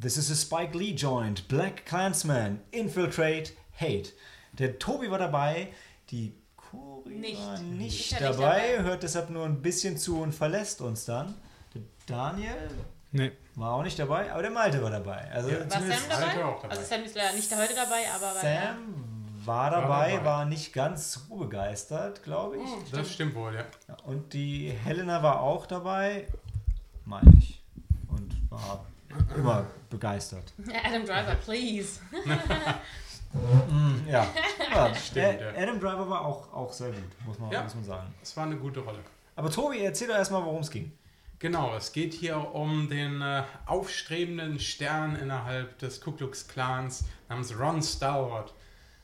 This 0.00 0.16
is 0.16 0.30
a 0.30 0.36
Spike 0.36 0.74
Lee 0.74 0.92
joint. 0.94 1.48
Black 1.48 1.84
Clansman. 1.84 2.60
Infiltrate, 2.72 3.52
Hate. 3.72 4.12
Der 4.58 4.78
Tobi 4.78 5.10
war 5.10 5.18
dabei. 5.18 5.68
Die 6.10 6.34
Cori 6.56 7.10
Nicht. 7.14 7.38
war 7.40 7.54
Ich 7.54 7.60
nicht 7.62 8.12
war 8.12 8.20
nicht 8.28 8.38
dabei, 8.40 8.72
dabei. 8.76 8.82
hört 8.82 9.02
deshalb 9.02 9.30
nur 9.30 9.44
ein 9.44 9.60
bisschen 9.62 9.96
zu 9.96 10.20
und 10.20 10.32
verlässt 10.34 10.80
uns 10.80 11.04
dann. 11.04 11.34
Der 11.74 11.82
Daniel 12.06 12.70
Nee. 13.10 13.32
war 13.54 13.72
auch 13.74 13.82
nicht 13.82 13.98
dabei, 13.98 14.30
aber 14.30 14.42
der 14.42 14.50
Malte 14.50 14.82
war 14.82 14.90
dabei. 14.90 15.30
Also 15.32 15.48
Ja. 15.50 15.60
War 15.60 15.70
Sam 15.70 15.80
zumindest 15.80 16.10
dabei? 16.10 16.44
Auch 16.44 16.60
dabei. 16.62 16.76
Also 16.76 16.82
Sam 16.88 17.04
ist 17.04 17.14
leider 17.16 17.32
nicht 17.34 17.56
heute 17.56 17.74
dabei, 17.74 18.02
aber 18.14 18.34
war 18.36 18.44
ja. 18.44 18.60
Sam 18.62 18.94
war 19.46 19.70
dabei, 19.70 20.10
dabei. 20.12 20.24
war 20.26 20.44
nicht 20.44 20.72
ganz 20.74 21.12
so 21.12 21.36
begeistert, 21.36 22.22
glaube 22.22 22.58
ich. 22.58 22.90
Das 22.92 23.10
stimmt 23.10 23.34
wohl, 23.34 23.54
ja. 23.54 23.64
Ja, 23.88 23.96
Und 24.04 24.32
die 24.34 24.70
Helena 24.84 25.22
war 25.22 25.40
auch 25.40 25.64
dabei, 25.64 26.26
meine 27.06 27.32
ich. 27.38 27.62
Und 28.08 28.36
war 28.50 28.84
immer 29.34 29.64
begeistert. 29.88 30.52
Adam 30.84 31.06
Driver, 31.06 31.34
please. 31.36 32.00
Ja, 34.06 34.26
ja 34.74 34.94
Stimmt, 34.94 35.40
ja. 35.40 35.50
Adam 35.56 35.78
Driver 35.80 36.08
war 36.08 36.24
auch, 36.24 36.52
auch 36.52 36.72
sehr 36.72 36.90
gut, 36.90 37.26
muss 37.26 37.38
man, 37.38 37.50
Ja. 37.50 37.62
muss 37.62 37.74
man 37.74 37.84
sagen. 37.84 38.14
Es 38.22 38.36
war 38.36 38.44
eine 38.46 38.56
gute 38.56 38.80
Rolle. 38.80 39.00
Aber 39.36 39.50
Tobi, 39.50 39.80
erzähl 39.80 40.08
doch 40.08 40.16
erstmal, 40.16 40.44
worum 40.44 40.60
es 40.62 40.70
ging. 40.70 40.92
Genau, 41.38 41.74
es 41.76 41.92
geht 41.92 42.14
hier 42.14 42.36
um 42.54 42.88
den 42.88 43.22
äh, 43.22 43.44
aufstrebenden 43.66 44.58
Stern 44.58 45.14
innerhalb 45.14 45.78
des 45.78 46.00
Ku 46.00 46.10
Klux 46.12 46.48
Klans 46.48 47.04
namens 47.28 47.56
Ron 47.58 47.80
Stallworth. 47.82 48.52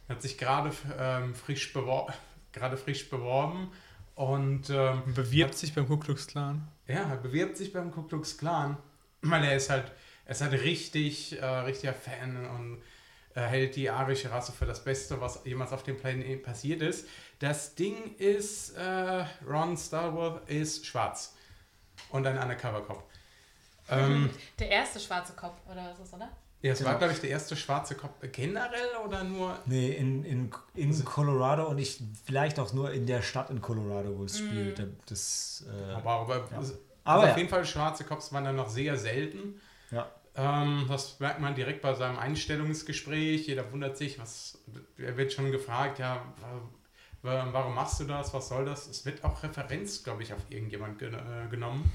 Er 0.09 0.17
hat 0.17 0.23
sich 0.23 0.37
gerade 0.37 0.73
ähm, 0.99 1.35
frisch, 1.35 1.73
bewor 1.73 2.13
gerade 2.53 2.77
frisch 2.77 3.09
beworben 3.11 3.71
und 4.17 4.71
ähm, 4.71 5.03
Bewirbt 5.15 5.55
sich 5.57 5.75
beim 5.75 5.87
Ku 5.87 5.97
Klux 5.97 6.27
Klan. 6.27 6.67
ja, 6.87 7.03
er 7.09 7.17
bewirbt 7.17 7.57
sich 7.57 7.73
beim 7.73 7.91
Ku 7.93 8.03
Klux 8.03 8.37
Klan, 8.39 8.77
weil 9.23 9.45
er 9.45 9.57
ist 9.57 9.71
halt, 9.71 9.91
er 10.25 10.33
ist 10.33 10.41
halt 10.41 10.53
richtig, 10.55 11.41
äh, 11.41 11.45
richtiger 11.45 11.95
Fan 11.95 12.47
und 12.47 12.83
hält 13.41 13.77
die 13.77 13.91
arische 13.91 14.31
Rasse 14.31 14.53
für 14.53 14.67
das 14.67 14.83
Beste, 14.85 15.21
was 15.21 15.41
jemals 15.45 15.73
auf 15.73 15.83
dem 15.83 15.97
Planeten 15.97 16.43
passiert 16.43 16.83
ist. 16.83 17.07
Das 17.41 17.75
Ding 17.75 18.15
ist, 18.17 18.77
äh, 18.77 19.25
Ron 19.49 19.77
Stallworth 19.77 20.49
ist 20.49 20.87
schwarz 20.87 21.35
und 22.11 22.27
ein 22.27 22.39
Undercover-Cop. 22.39 23.03
Ähm, 23.91 24.31
Der 24.59 24.71
erste 24.71 24.99
schwarze 25.01 25.33
Kopf, 25.35 25.59
oder 25.71 25.85
was 25.91 25.99
ist 25.99 26.13
das, 26.13 26.15
oder? 26.15 26.31
ja, 26.63 26.73
es 26.73 26.83
war, 26.83 26.93
Genau. 26.93 26.99
glaube 27.01 27.13
ich, 27.15 27.21
der 27.21 27.31
erste 27.31 27.55
schwarze 27.57 27.95
Cop 27.95 28.15
generell 28.33 28.97
oder 29.05 29.23
nur. 29.25 29.59
Nee, 29.67 29.91
in, 29.93 30.25
in, 30.25 30.51
in 30.75 31.05
Colorado 31.05 31.67
und 31.67 31.77
ich 31.79 32.01
vielleicht 32.25 32.59
auch 32.59 32.73
nur 32.73 32.93
in 32.93 33.07
der 33.07 33.21
Stadt 33.21 33.51
in 33.51 33.61
Colorado, 33.61 34.17
wo 34.19 34.25
es 34.25 34.39
spielt. 34.39 34.83
Das, 35.07 35.65
äh, 35.69 35.93
Aber, 35.93 36.11
aber, 36.13 36.37
Ja. 36.51 36.57
also 36.57 36.75
Aber 37.05 37.27
ja. 37.27 37.33
auf 37.33 37.37
jeden 37.37 37.51
Fall, 37.51 37.67
schwarze 37.67 38.05
Cops 38.05 38.33
waren 38.33 38.45
dann 38.45 38.57
noch 38.57 38.71
sehr 38.71 38.97
selten. 38.97 39.61
ja. 39.91 40.11
Ähm, 40.37 40.87
das 40.89 41.21
merkt 41.21 41.41
man 41.41 41.55
direkt 41.55 41.81
bei 41.83 41.95
seinem 41.95 42.19
Einstellungsgespräch. 42.19 43.47
Jeder 43.47 43.71
wundert 43.73 43.97
sich, 43.97 44.19
was. 44.19 44.59
Er 44.99 45.17
wird 45.17 45.33
schon 45.33 45.53
gefragt, 45.53 45.99
ja, 46.01 46.25
wa- 46.41 46.61
wa- 47.23 47.49
warum 47.53 47.75
machst 47.75 48.01
du 48.01 48.05
das? 48.05 48.35
Was 48.35 48.49
soll 48.49 48.65
das? 48.65 48.87
Es 48.89 49.05
wird 49.07 49.23
auch 49.25 49.43
Referenz, 49.43 50.03
glaube 50.03 50.23
ich, 50.25 50.33
auf 50.33 50.41
irgendjemand 50.51 50.99
gen 50.99 51.15
äh, 51.15 51.49
genommen. 51.51 51.91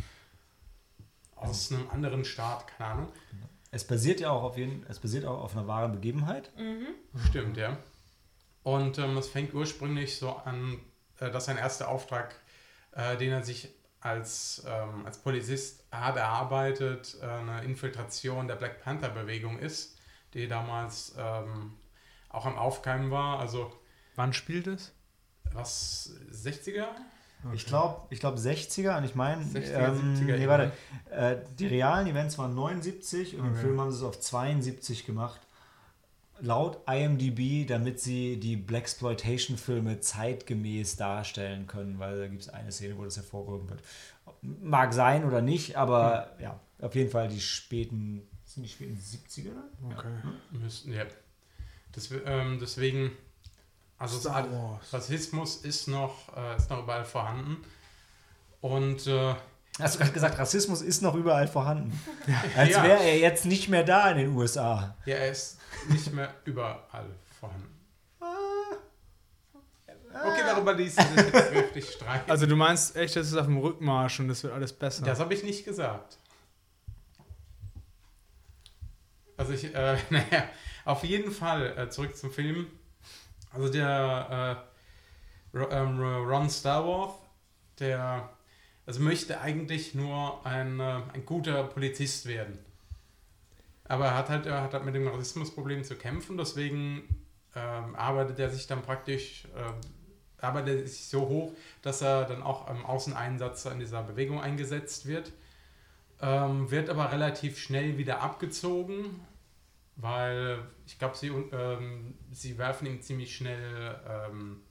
Aus 1.35 1.71
einem 1.71 1.89
anderen 1.89 2.25
Staat, 2.25 2.67
keine 2.67 2.89
Ahnung. 2.91 3.11
Es 3.71 3.85
basiert 3.85 4.19
ja 4.19 4.31
auch 4.31 4.43
auf 4.43 4.57
jeden, 4.57 4.85
es 4.89 4.99
basiert 4.99 5.25
auch 5.25 5.41
auf 5.41 5.55
einer 5.55 5.67
wahren 5.67 5.91
Begebenheit. 5.93 6.51
Stimmt, 7.29 7.55
ja. 7.57 7.77
Und 8.63 8.97
ähm, 8.97 9.15
es 9.17 9.27
fängt 9.29 9.53
ursprünglich 9.53 10.17
so 10.17 10.31
an, 10.31 10.79
äh, 11.19 11.29
dass 11.31 11.45
sein 11.45 11.57
erster 11.57 11.87
Auftrag, 11.87 12.35
äh, 12.91 13.15
den 13.17 13.31
er 13.31 13.43
sich 13.43 13.69
als, 14.01 14.63
ähm, 14.67 15.05
als 15.05 15.17
Polizist 15.17 15.83
hat 15.91 16.15
erarbeitet, 16.17 17.17
äh, 17.21 17.25
eine 17.25 17.63
Infiltration 17.63 18.47
der 18.47 18.55
Black 18.55 18.81
Panther-Bewegung 18.81 19.59
ist, 19.59 19.97
die 20.33 20.47
damals 20.47 21.15
ähm, 21.17 21.73
auch 22.29 22.45
am 22.45 22.57
Aufkeimen 22.57 23.11
war. 23.11 23.39
Also 23.39 23.71
Wann 24.15 24.33
spielt 24.33 24.67
es? 24.67 24.93
was 25.53 26.11
60er? 26.31 26.85
Ich 27.53 27.65
glaube, 27.65 28.01
ich 28.09 28.19
glaube 28.19 28.37
60er 28.37 28.97
und 28.97 29.05
ich 29.05 29.15
meine, 29.15 29.43
60er, 29.43 29.87
ähm, 29.87 30.15
70er 30.15 30.37
nee, 30.37 30.47
warte, 30.47 30.73
äh, 31.09 31.37
die 31.57 31.67
realen 31.67 32.05
Events 32.07 32.37
waren 32.37 32.53
79 32.53 33.35
und 33.37 33.45
im 33.45 33.51
Okay. 33.53 33.61
Film 33.61 33.79
haben 33.79 33.91
sie 33.91 33.97
es 33.97 34.03
auf 34.03 34.19
72 34.19 35.05
gemacht. 35.05 35.39
Laut 36.41 36.79
IMDb, 36.87 37.67
damit 37.67 37.99
sie 37.99 38.39
die 38.39 38.55
Blaxploitation-Filme 38.55 39.99
zeitgemäß 39.99 40.95
darstellen 40.95 41.67
können, 41.67 41.99
weil 41.99 42.17
da 42.17 42.27
gibt 42.27 42.41
es 42.41 42.49
eine 42.49 42.71
Szene, 42.71 42.97
wo 42.97 43.03
das 43.03 43.17
hervorgehoben 43.17 43.69
wird. 43.69 43.81
Mag 44.41 44.93
sein 44.93 45.25
oder 45.25 45.41
nicht, 45.41 45.75
aber 45.75 46.35
ja, 46.39 46.59
auf 46.81 46.95
jeden 46.95 47.11
Fall 47.11 47.27
die 47.27 47.41
späten, 47.41 48.27
sind 48.45 48.63
die 48.63 48.69
späten 48.69 48.97
70er? 48.97 49.51
Okay. 49.91 50.07
Müssten, 50.51 50.93
ja. 50.93 51.05
Das, 51.91 52.09
ähm, 52.25 52.59
deswegen, 52.61 53.11
also 53.97 54.19
Star 54.19 54.51
Wars. 54.51 54.93
Rassismus 54.93 55.57
ist 55.57 55.87
noch, 55.87 56.35
äh, 56.37 56.55
ist 56.55 56.69
noch 56.69 56.83
überall 56.83 57.05
vorhanden. 57.05 57.57
Und 58.61 59.07
äh, 59.07 59.35
Hast 59.79 59.95
du 59.95 59.99
gerade 59.99 60.11
gesagt, 60.11 60.37
Rassismus 60.37 60.81
ist 60.81 61.01
noch 61.01 61.15
überall 61.15 61.47
vorhanden. 61.47 61.97
Als 62.55 62.71
Ja. 62.71 62.83
wäre 62.83 62.99
er 63.01 63.17
jetzt 63.19 63.45
nicht 63.45 63.69
mehr 63.69 63.83
da 63.83 64.11
in 64.11 64.17
den 64.17 64.35
USA. 64.35 64.95
Ja, 65.05 65.15
er 65.15 65.31
ist 65.31 65.57
nicht 65.87 66.11
mehr 66.13 66.33
überall 66.45 67.09
vorhanden. 67.39 67.75
Okay, 70.11 70.41
darüber 70.45 70.73
ließ 70.73 70.95
sich 70.95 71.05
jetzt 71.15 71.53
wirklich 71.53 71.91
streiten. 71.91 72.29
Also 72.29 72.45
du 72.45 72.55
meinst 72.55 72.95
echt, 72.95 73.15
das 73.15 73.27
ist 73.27 73.35
auf 73.35 73.45
dem 73.45 73.57
Rückmarsch 73.57 74.19
und 74.19 74.27
das 74.27 74.43
wird 74.43 74.53
alles 74.53 74.73
besser. 74.73 75.05
das 75.05 75.19
habe 75.19 75.33
ich 75.33 75.43
nicht 75.43 75.63
gesagt. 75.63 76.17
Also 79.37 79.53
ich, 79.53 79.73
äh, 79.73 79.97
naja, 80.09 80.49
auf 80.85 81.03
jeden 81.03 81.31
Fall 81.31 81.77
äh, 81.77 81.89
zurück 81.89 82.17
zum 82.17 82.31
Film. 82.31 82.67
Also 83.53 83.69
der 83.69 84.65
äh, 85.53 85.57
ähm, 85.71 86.01
Ron 86.01 86.49
Starworth, 86.49 87.15
der 87.79 88.29
also 88.89 89.01
möchte 89.01 89.39
eigentlich 89.39 89.93
nur 89.93 90.43
ein, 90.47 90.79
äh, 90.79 91.01
ein 91.13 91.23
guter 91.23 91.63
Polizist 91.63 92.25
werden. 92.25 92.57
Aber 93.83 94.05
er 94.05 94.15
hat 94.15 94.29
halt, 94.29 94.47
er 94.47 94.63
hat 94.63 94.73
halt 94.73 94.83
mit 94.83 94.95
dem 94.95 95.07
Rassismusproblem 95.07 95.83
zu 95.83 95.95
kämpfen, 95.95 96.39
deswegen 96.39 97.03
ähm, 97.55 97.95
arbeitet 97.95 98.39
er 98.39 98.49
sich 98.49 98.65
dann 98.65 98.81
praktisch, 98.81 99.47
ähm, 99.55 99.75
arbeitet 100.41 100.89
sich 100.89 101.05
so 101.05 101.27
hoch, 101.27 101.53
dass 101.83 102.01
er 102.01 102.25
dann 102.25 102.41
auch 102.41 102.67
im 102.67 102.83
Außeneinsatz 102.83 103.65
in 103.65 103.79
dieser 103.79 104.01
Bewegung 104.01 104.41
eingesetzt 104.41 105.05
wird. 105.05 105.33
Ähm, 106.19 106.71
wird 106.71 106.89
aber 106.89 107.11
relativ 107.11 107.59
schnell 107.59 107.99
wieder 107.99 108.23
abgezogen, 108.23 109.19
weil 109.97 110.63
ich 110.87 110.97
glaube, 110.97 111.15
sie, 111.15 111.27
ähm, 111.27 112.15
sie 112.31 112.57
werfen 112.57 112.87
ihm 112.87 113.03
ziemlich 113.03 113.35
schnell 113.35 114.01
ähm, 114.09 114.63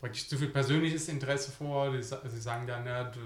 praktisch 0.00 0.28
zu 0.28 0.38
viel 0.38 0.48
persönliches 0.48 1.08
Interesse 1.08 1.52
vor. 1.52 1.92
Sie 2.00 2.40
sagen 2.40 2.66
dann, 2.66 2.86
ja, 2.86 3.04
du, 3.04 3.20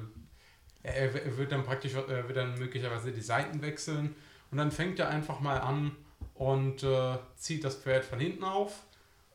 er, 0.82 1.36
wird 1.38 1.52
dann 1.52 1.64
praktisch, 1.64 1.94
er 1.94 2.28
wird 2.28 2.36
dann 2.36 2.58
möglicherweise 2.58 3.12
die 3.12 3.22
Seiten 3.22 3.62
wechseln 3.62 4.14
und 4.50 4.58
dann 4.58 4.70
fängt 4.70 4.98
er 4.98 5.08
einfach 5.08 5.40
mal 5.40 5.58
an 5.58 5.92
und 6.34 6.82
äh, 6.82 7.16
zieht 7.36 7.64
das 7.64 7.76
Pferd 7.76 8.04
von 8.04 8.18
hinten 8.18 8.44
auf 8.44 8.82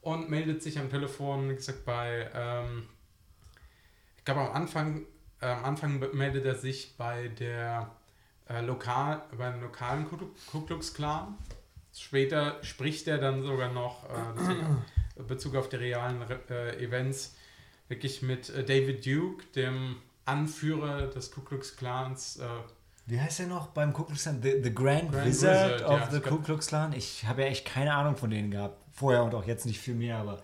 und 0.01 0.29
meldet 0.29 0.61
sich 0.61 0.77
am 0.77 0.89
Telefon, 0.89 1.49
wie 1.49 1.55
gesagt, 1.55 1.85
bei, 1.85 2.29
ähm, 2.33 2.87
ich 4.17 4.25
glaube 4.25 4.41
am 4.41 4.51
Anfang, 4.51 5.05
äh, 5.41 5.47
am 5.47 5.65
Anfang 5.65 5.99
meldet 6.13 6.45
er 6.45 6.55
sich 6.55 6.95
bei 6.97 7.29
der 7.29 7.89
äh, 8.47 8.61
lokal, 8.61 9.23
beim 9.37 9.61
lokalen 9.61 10.07
Ku 10.07 10.17
Ku 10.51 10.61
Klux 10.61 10.93
Klan. 10.93 11.37
Später 11.93 12.63
spricht 12.63 13.07
er 13.07 13.17
dann 13.17 13.41
sogar 13.41 13.71
noch 13.71 14.03
äh, 14.05 14.33
deswegen 14.37 14.83
Bezug 15.27 15.55
auf 15.55 15.69
die 15.69 15.77
realen 15.77 16.21
äh, 16.49 16.83
Events 16.83 17.35
wirklich 17.87 18.21
mit 18.21 18.49
äh, 18.49 18.63
David 18.63 19.05
Duke, 19.05 19.43
dem 19.55 19.97
Anführer 20.25 21.07
des 21.07 21.31
Ku 21.31 21.41
Klux 21.41 21.75
Klans. 21.75 22.37
Äh, 22.37 22.47
Wie 23.07 23.19
heißt 23.19 23.39
der 23.39 23.47
noch 23.47 23.67
beim 23.67 23.93
Ku 23.93 24.03
Klux 24.03 24.23
Klan? 24.23 24.41
The, 24.41 24.61
the 24.63 24.73
Grand, 24.73 25.11
Grand 25.11 25.25
Wizard, 25.25 25.81
Wizard, 25.81 25.89
of 25.89 25.99
ja, 25.99 26.11
the 26.11 26.19
Ku 26.19 26.39
Klux 26.39 26.67
Klan. 26.67 26.93
Ich 26.93 27.25
habe 27.25 27.41
ja 27.41 27.47
echt 27.47 27.65
keine 27.65 27.93
Ahnung 27.93 28.15
von 28.15 28.29
denen 28.29 28.51
gehabt. 28.51 28.81
Vorher 28.93 29.23
und 29.23 29.33
auch 29.33 29.45
jetzt 29.45 29.65
nicht 29.65 29.79
viel 29.79 29.95
mehr, 29.95 30.17
aber 30.17 30.41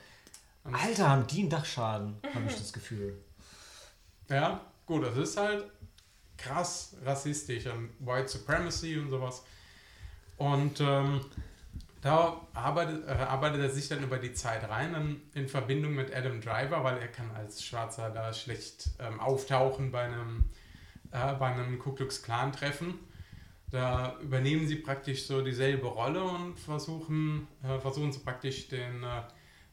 Alter, 0.64 1.10
haben 1.10 1.28
die 1.28 1.42
einen 1.42 1.50
Dachschaden, 1.50 2.18
habe 2.34 2.46
ich 2.48 2.56
das 2.56 2.74
Gefühl. 2.74 3.16
Ja, 4.30 4.62
gut, 4.86 5.06
das 5.06 5.16
ist 5.18 5.38
halt 5.38 5.66
krass 6.38 6.96
rassistisch 7.04 7.68
und 7.68 7.90
White 8.00 8.30
Supremacy 8.30 8.98
und 8.98 9.10
sowas. 9.10 9.44
Und 10.38 10.82
ähm, 10.82 11.22
da 12.06 12.40
arbeitet, 12.54 13.08
äh, 13.08 13.14
arbeitet 13.14 13.62
er 13.62 13.70
sich 13.72 13.88
dann 13.88 14.04
über 14.04 14.20
die 14.20 14.32
Zeit 14.32 14.70
rein, 14.70 14.94
dann 14.94 15.22
in 15.34 15.48
Verbindung 15.48 15.96
mit 15.96 16.16
Adam 16.16 16.40
Driver, 16.40 16.84
weil 16.84 17.00
er 17.00 17.08
kann 17.08 17.32
als 17.32 17.64
Schwarzer 17.64 18.12
da 18.12 18.32
schlecht 18.32 18.92
ähm, 19.00 19.20
auftauchen 19.20 19.92
bei 19.92 20.04
einem, 20.04 20.46
äh, 21.10 21.34
bei 21.34 21.48
einem 21.48 21.80
Ku 21.80 21.94
Klux 21.94 22.22
Klan 22.22 22.52
Treffen. 22.52 23.00
Da 23.72 24.20
übernehmen 24.20 24.68
sie 24.68 24.76
praktisch 24.76 25.26
so 25.26 25.44
dieselbe 25.44 25.88
Rolle 25.88 26.24
und 26.24 26.60
versuchen, 26.60 27.48
äh, 27.64 27.80
versuchen 27.80 28.12
sie 28.12 28.20
praktisch 28.20 28.68
den, 28.68 29.04
äh, 29.04 29.24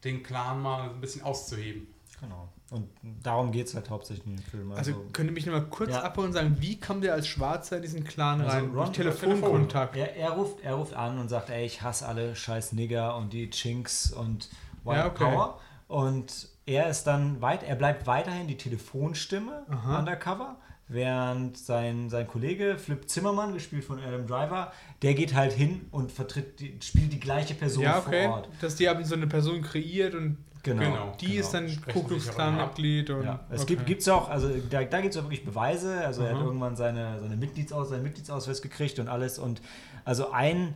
den 0.02 0.22
Clan 0.22 0.62
mal 0.62 0.88
ein 0.88 1.02
bisschen 1.02 1.20
auszuheben. 1.22 1.86
Genau. 2.18 2.48
Und 2.72 2.88
darum 3.22 3.52
geht 3.52 3.66
es 3.66 3.74
halt 3.74 3.90
hauptsächlich 3.90 4.26
in 4.26 4.36
dem 4.36 4.42
Film. 4.44 4.72
Also 4.72 4.94
könnt 5.12 5.28
ihr 5.28 5.32
mich 5.34 5.44
noch 5.46 5.52
mal 5.52 5.66
kurz 5.66 5.90
Ja. 5.90 6.02
abholen 6.02 6.28
und 6.28 6.32
sagen, 6.32 6.56
wie 6.60 6.80
kommt 6.80 7.04
der 7.04 7.12
als 7.12 7.26
Schwarzer 7.28 7.76
in 7.76 7.82
diesen 7.82 8.02
Clan 8.04 8.40
Also 8.40 8.56
rein? 8.56 8.74
Ron- 8.74 8.92
Telefonkontakt. 8.92 9.94
Er, 9.96 10.16
er, 10.16 10.30
ruft, 10.30 10.60
er 10.62 10.74
ruft 10.74 10.94
an 10.94 11.18
und 11.18 11.28
sagt, 11.28 11.50
ey, 11.50 11.64
ich 11.66 11.82
hasse 11.82 12.06
alle 12.08 12.34
scheiß 12.34 12.72
Nigger 12.72 13.16
und 13.16 13.32
die 13.34 13.50
Chinks 13.50 14.10
und 14.12 14.48
White 14.84 14.98
Ja, 15.00 15.06
okay. 15.06 15.24
Power. 15.24 15.60
Und 15.88 16.48
er 16.64 16.88
ist 16.88 17.04
dann 17.04 17.42
weit, 17.42 17.62
er 17.62 17.74
bleibt 17.76 18.06
weiterhin 18.06 18.46
die 18.48 18.56
Telefonstimme 18.56 19.66
Aha. 19.68 19.98
undercover, 19.98 20.56
während 20.92 21.56
sein, 21.58 22.08
sein 22.10 22.26
Kollege 22.26 22.76
Flip 22.78 23.08
Zimmermann, 23.08 23.54
gespielt 23.54 23.84
von 23.84 23.98
Adam 23.98 24.26
Driver, 24.26 24.72
der 25.02 25.14
geht 25.14 25.34
halt 25.34 25.52
hin 25.52 25.82
und 25.90 26.12
vertritt 26.12 26.60
die, 26.60 26.78
spielt 26.82 27.12
die 27.12 27.20
gleiche 27.20 27.54
Person 27.54 27.84
Ja, 27.84 27.98
okay. 27.98 28.24
vor 28.26 28.34
Ort. 28.36 28.48
Dass 28.60 28.76
die 28.76 28.88
haben 28.88 29.04
so 29.04 29.14
eine 29.14 29.26
Person 29.26 29.62
kreiert 29.62 30.14
und 30.14 30.38
Genau. 30.64 30.80
Genau. 30.82 31.16
die 31.20 31.34
ist 31.36 31.52
dann 31.52 31.68
Sprechen 31.68 32.00
Ku 32.02 32.06
Klux 32.06 32.28
Klan. 32.30 32.56
Mitglied. 32.56 33.10
Und, 33.10 33.24
Ja, 33.24 33.40
es 33.50 33.62
okay. 33.62 33.74
gibt 33.74 33.86
gibt's 33.86 34.08
auch, 34.08 34.28
also 34.28 34.48
da, 34.70 34.84
da 34.84 35.00
gibt 35.00 35.12
es 35.14 35.20
auch 35.20 35.24
wirklich 35.24 35.44
Beweise. 35.44 36.06
Also 36.06 36.22
er 36.22 36.30
hat 36.30 36.36
Aha. 36.36 36.44
irgendwann 36.44 36.76
seine, 36.76 37.18
seine 37.20 37.36
Mitgliedsaus, 37.36 37.88
seinen 37.88 38.04
Mitgliedsausweis 38.04 38.62
gekriegt 38.62 39.00
und 39.00 39.08
alles. 39.08 39.40
Und 39.40 39.60
also 40.04 40.30
ein, 40.30 40.74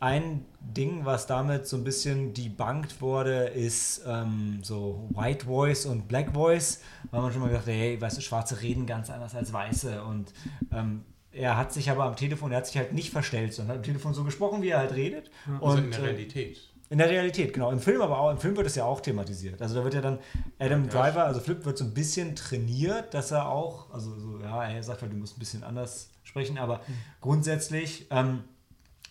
ein 0.00 0.44
Ding, 0.60 1.04
was 1.04 1.26
damit 1.26 1.66
so 1.66 1.76
ein 1.76 1.84
bisschen 1.84 2.34
debunked 2.34 3.00
wurde, 3.00 3.44
ist 3.44 4.02
ähm, 4.06 4.58
so 4.62 5.08
White 5.14 5.46
Voice 5.46 5.86
und 5.86 6.08
Black 6.08 6.32
Voice, 6.34 6.80
weil 7.10 7.22
man 7.22 7.32
schon 7.32 7.40
mal 7.40 7.48
gedacht, 7.48 7.66
hey, 7.66 8.00
weißt 8.00 8.16
du, 8.18 8.20
Schwarze 8.20 8.60
reden 8.60 8.86
ganz 8.86 9.10
anders 9.10 9.34
als 9.34 9.52
Weiße. 9.52 10.02
Und 10.04 10.32
ähm, 10.72 11.04
er 11.32 11.56
hat 11.56 11.72
sich 11.72 11.90
aber 11.90 12.04
am 12.04 12.16
Telefon, 12.16 12.52
er 12.52 12.58
hat 12.58 12.66
sich 12.66 12.76
halt 12.76 12.92
nicht 12.92 13.10
verstellt, 13.10 13.54
sondern 13.54 13.72
hat 13.72 13.78
am 13.78 13.82
Telefon 13.84 14.14
so 14.14 14.24
gesprochen, 14.24 14.62
wie 14.62 14.68
er 14.68 14.78
halt 14.78 14.94
redet. 14.94 15.30
Also 15.60 15.78
Und, 15.78 15.84
in 15.84 15.90
der 15.90 16.00
äh, 16.00 16.02
Realität. 16.04 16.58
in 16.90 16.98
der 16.98 17.10
Realität, 17.10 17.52
genau. 17.52 17.70
Im 17.70 17.80
Film 17.80 18.00
aber 18.02 18.18
auch, 18.18 18.30
im 18.30 18.38
Film 18.38 18.56
wird 18.56 18.66
es 18.66 18.74
ja 18.76 18.84
auch 18.84 19.00
thematisiert. 19.00 19.60
Also 19.62 19.74
da 19.74 19.84
wird 19.84 19.94
ja 19.94 20.00
dann 20.00 20.18
Adam 20.58 20.84
Ja, 20.84 20.90
Driver, 20.90 21.24
also 21.24 21.40
Flip 21.40 21.64
wird 21.64 21.78
so 21.78 21.84
ein 21.84 21.94
bisschen 21.94 22.36
trainiert, 22.36 23.14
dass 23.14 23.30
er 23.30 23.48
auch, 23.48 23.92
also 23.92 24.16
so, 24.18 24.38
ja, 24.40 24.64
er 24.64 24.82
sagt 24.82 25.02
halt, 25.02 25.12
du 25.12 25.16
musst 25.16 25.36
ein 25.36 25.40
bisschen 25.40 25.64
anders 25.64 26.10
sprechen, 26.22 26.56
aber 26.58 26.80
grundsätzlich 27.20 28.06
ähm, 28.10 28.44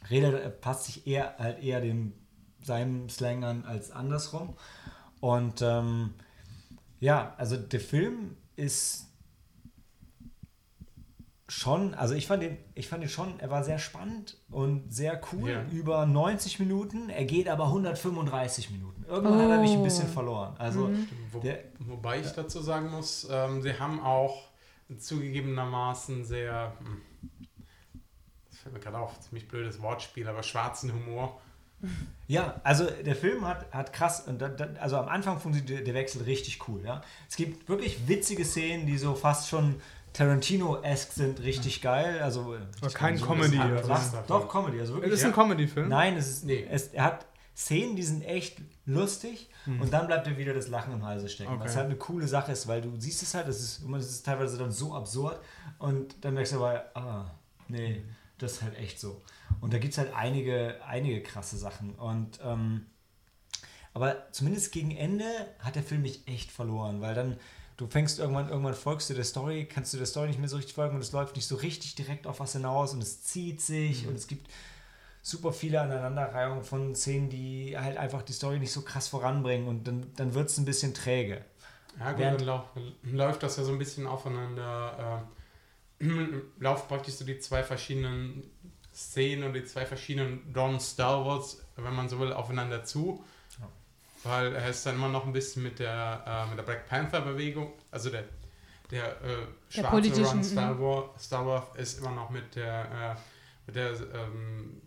redet, 0.09 0.61
passt 0.61 0.85
sich 0.85 1.07
eher 1.07 1.35
halt 1.37 1.61
eher 1.63 1.81
dem 1.81 2.13
seinem 2.61 3.09
Slang 3.09 3.43
an 3.43 3.65
als 3.65 3.91
andersrum. 3.91 4.55
Und 5.19 5.61
ähm, 5.61 6.13
ja, 6.99 7.33
also 7.37 7.57
der 7.57 7.79
Film 7.79 8.37
ist 8.55 9.09
schon, 11.49 11.93
also 11.93 12.15
ich 12.15 12.25
fand 12.27 12.41
den, 12.43 12.57
ich 12.73 12.87
fand 12.87 13.03
ihn 13.03 13.09
schon, 13.09 13.39
er 13.39 13.49
war 13.51 13.63
sehr 13.63 13.77
spannend 13.79 14.37
und 14.49 14.93
sehr 14.93 15.21
cool, 15.31 15.49
Ja. 15.49 15.65
über 15.71 16.05
90 16.05 16.59
Minuten, 16.59 17.09
er 17.09 17.25
geht 17.25 17.47
aber 17.47 17.65
135 17.67 18.71
Minuten. 18.71 19.03
Irgendwann 19.07 19.39
hat 19.39 19.49
er 19.49 19.59
mich 19.61 19.71
ein 19.71 19.83
bisschen 19.83 20.07
verloren. 20.07 20.55
Also 20.57 20.89
Wo, 21.31 21.39
der, 21.39 21.59
wobei 21.79 22.21
ich 22.21 22.31
dazu 22.31 22.61
sagen 22.61 22.89
muss, 22.89 23.27
ähm, 23.29 23.61
sie 23.61 23.77
haben 23.77 23.99
auch 24.01 24.49
zugegebenermaßen 24.97 26.25
sehr, 26.25 26.73
hm, 26.79 27.01
fällt 28.63 28.73
mir 28.73 28.79
gerade 28.81 28.97
auf, 28.97 29.19
ziemlich 29.19 29.47
blödes 29.47 29.81
Wortspiel, 29.81 30.27
aber 30.27 30.41
schwarzen 30.43 30.91
Humor. 30.93 31.39
Ja, 32.27 32.61
also 32.63 32.85
der 32.89 33.15
Film 33.15 33.45
hat, 33.45 33.71
hat 33.73 33.91
krass, 33.91 34.21
und 34.21 34.41
da, 34.41 34.47
da, 34.47 34.69
also 34.79 34.95
am 34.97 35.09
Anfang 35.09 35.37
funktioniert 35.39 35.79
der, 35.79 35.85
der 35.85 35.93
Wechsel 35.93 36.23
richtig 36.23 36.67
cool, 36.69 36.81
ja. 36.85 37.01
Es 37.29 37.35
gibt 37.35 37.67
wirklich 37.67 38.07
witzige 38.07 38.45
Szenen, 38.45 38.87
die 38.87 38.97
so 38.97 39.13
fast 39.15 39.49
schon 39.49 39.75
Tarantino-esque 40.13 41.11
sind, 41.11 41.41
richtig 41.41 41.81
geil. 41.81 42.21
Also, 42.21 42.55
Aber 42.81 42.89
kein 42.91 43.17
so 43.17 43.25
Comedy. 43.25 43.57
das 43.57 43.89
Also. 43.89 43.89
was- 43.89 44.25
doch, 44.27 44.47
Comedy, 44.47 44.79
also 44.79 44.93
Das 44.93 45.01
wirklich. 45.01 45.13
ist 45.19 45.25
ein 45.25 45.31
Ja. 45.31 45.35
Comedy-Film. 45.35 45.89
Nein, 45.89 46.15
es 46.15 46.29
ist, 46.29 46.45
Nee. 46.45 46.65
es, 46.69 46.87
er 46.89 47.03
hat 47.03 47.25
Szenen, 47.55 47.95
die 47.95 48.03
sind 48.03 48.21
echt 48.23 48.59
lustig 48.85 49.49
und 49.65 49.91
dann 49.93 50.07
bleibt 50.07 50.25
er 50.25 50.37
wieder 50.37 50.53
das 50.53 50.69
Lachen 50.69 50.93
im 50.93 51.05
Halse 51.05 51.29
stecken. 51.29 51.53
Okay. 51.53 51.65
Was 51.65 51.75
halt 51.75 51.85
eine 51.87 51.95
coole 51.97 52.27
Sache 52.27 52.51
ist, 52.53 52.67
weil 52.67 52.81
du 52.81 52.91
siehst 52.97 53.21
es 53.21 53.33
halt, 53.35 53.47
das 53.47 53.59
ist, 53.59 53.83
das 53.91 54.05
ist 54.09 54.25
teilweise 54.25 54.57
dann 54.57 54.71
so 54.71 54.95
absurd 54.95 55.39
und 55.79 56.15
dann 56.23 56.33
merkst 56.33 56.53
du 56.53 56.57
aber, 56.63 56.85
ah, 56.95 57.25
nee, 57.67 58.03
das 58.43 58.53
ist 58.53 58.61
halt 58.61 58.77
echt 58.77 58.99
so. 58.99 59.21
Und 59.61 59.73
da 59.73 59.77
gibt 59.79 59.93
es 59.93 59.97
halt 59.97 60.13
einige, 60.13 60.79
einige 60.85 61.21
krasse 61.23 61.57
Sachen. 61.57 61.95
Und 61.95 62.39
ähm, 62.43 62.85
aber 63.93 64.31
zumindest 64.31 64.71
gegen 64.71 64.91
Ende 64.91 65.25
hat 65.59 65.75
der 65.75 65.83
Film 65.83 66.01
mich 66.01 66.27
echt 66.27 66.51
verloren, 66.51 67.01
weil 67.01 67.13
dann 67.15 67.37
du 67.77 67.87
fängst 67.87 68.19
irgendwann, 68.19 68.49
irgendwann 68.49 68.73
folgst 68.73 69.09
du 69.09 69.13
der 69.13 69.23
Story, 69.23 69.65
kannst 69.65 69.93
du 69.93 69.97
der 69.97 70.05
Story 70.07 70.27
nicht 70.27 70.39
mehr 70.39 70.49
so 70.49 70.57
richtig 70.57 70.73
folgen 70.75 70.95
und 70.95 71.01
es 71.01 71.11
läuft 71.11 71.35
nicht 71.35 71.47
so 71.47 71.55
richtig 71.55 71.95
direkt 71.95 72.27
auf 72.27 72.39
was 72.39 72.53
hinaus 72.53 72.93
und 72.93 73.01
es 73.03 73.23
zieht 73.23 73.61
sich 73.61 74.07
und 74.07 74.15
es 74.15 74.27
gibt 74.27 74.49
super 75.21 75.53
viele 75.53 75.79
Aneinanderreihungen 75.81 76.63
von 76.63 76.95
Szenen, 76.95 77.29
die 77.29 77.77
halt 77.77 77.97
einfach 77.97 78.23
die 78.23 78.33
Story 78.33 78.59
nicht 78.59 78.71
so 78.73 78.81
krass 78.81 79.07
voranbringen 79.07 79.67
und 79.67 79.87
dann, 79.87 80.11
dann 80.15 80.33
wird 80.33 80.49
es 80.49 80.57
ein 80.57 80.65
bisschen 80.65 80.93
träge. 80.93 81.43
Ja, 81.99 82.11
gut, 82.11 82.19
Während- 82.19 82.47
dann 82.47 82.65
läuft 83.03 83.43
das 83.43 83.57
ja 83.57 83.63
so 83.63 83.71
ein 83.71 83.77
bisschen 83.77 84.07
aufeinander, 84.07 85.23
äh, 85.23 85.42
laufen 86.59 86.87
praktisch 86.87 87.15
so 87.15 87.25
die 87.25 87.39
zwei 87.39 87.63
verschiedenen 87.63 88.43
Szenen 88.93 89.43
und 89.43 89.53
die 89.53 89.63
zwei 89.65 89.85
verschiedenen 89.85 90.53
Don 90.53 90.79
Star 90.79 91.25
Wars, 91.25 91.65
wenn 91.75 91.93
man 91.93 92.09
so 92.09 92.19
will, 92.19 92.31
aufeinander 92.31 92.83
zu. 92.83 93.23
Ja. 93.59 93.69
Weil 94.23 94.55
er 94.55 94.69
ist 94.69 94.85
dann 94.85 94.95
immer 94.95 95.09
noch 95.09 95.25
ein 95.25 95.33
bisschen 95.33 95.63
mit 95.63 95.79
der, 95.79 96.23
äh, 96.25 96.49
mit 96.49 96.57
der 96.57 96.63
Black 96.63 96.87
Panther-Bewegung, 96.87 97.73
also 97.91 98.09
der, 98.09 98.25
der, 98.91 99.21
äh, 99.21 99.47
schwarze 99.69 99.89
politischen, 99.89 100.25
Ron 100.25 100.37
mhm. 100.37 100.43
Star 100.43 100.79
Wars, 100.79 101.23
Star 101.23 101.45
Wars 101.45 101.75
ist 101.77 101.99
immer 101.99 102.11
noch 102.11 102.29
mit 102.29 102.55
der, 102.55 103.17
äh, 103.17 103.19
mit 103.65 103.75
der, 103.75 103.91
ähm, 104.13 104.81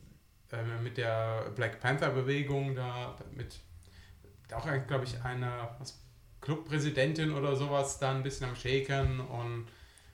äh, 0.53 0.83
mit 0.83 0.97
der 0.97 1.51
Black 1.55 1.81
Panther-Bewegung 1.81 2.75
da, 2.75 3.17
mit, 3.33 3.59
auch, 4.53 4.67
glaube 4.87 5.05
ich, 5.05 5.21
eine, 5.25 5.69
was, 5.79 5.99
Clubpräsidentin 6.41 7.33
oder 7.33 7.57
sowas 7.57 7.99
da 7.99 8.13
ein 8.13 8.23
bisschen 8.23 8.49
am 8.49 8.55
Shaken 8.55 9.19
und 9.19 9.67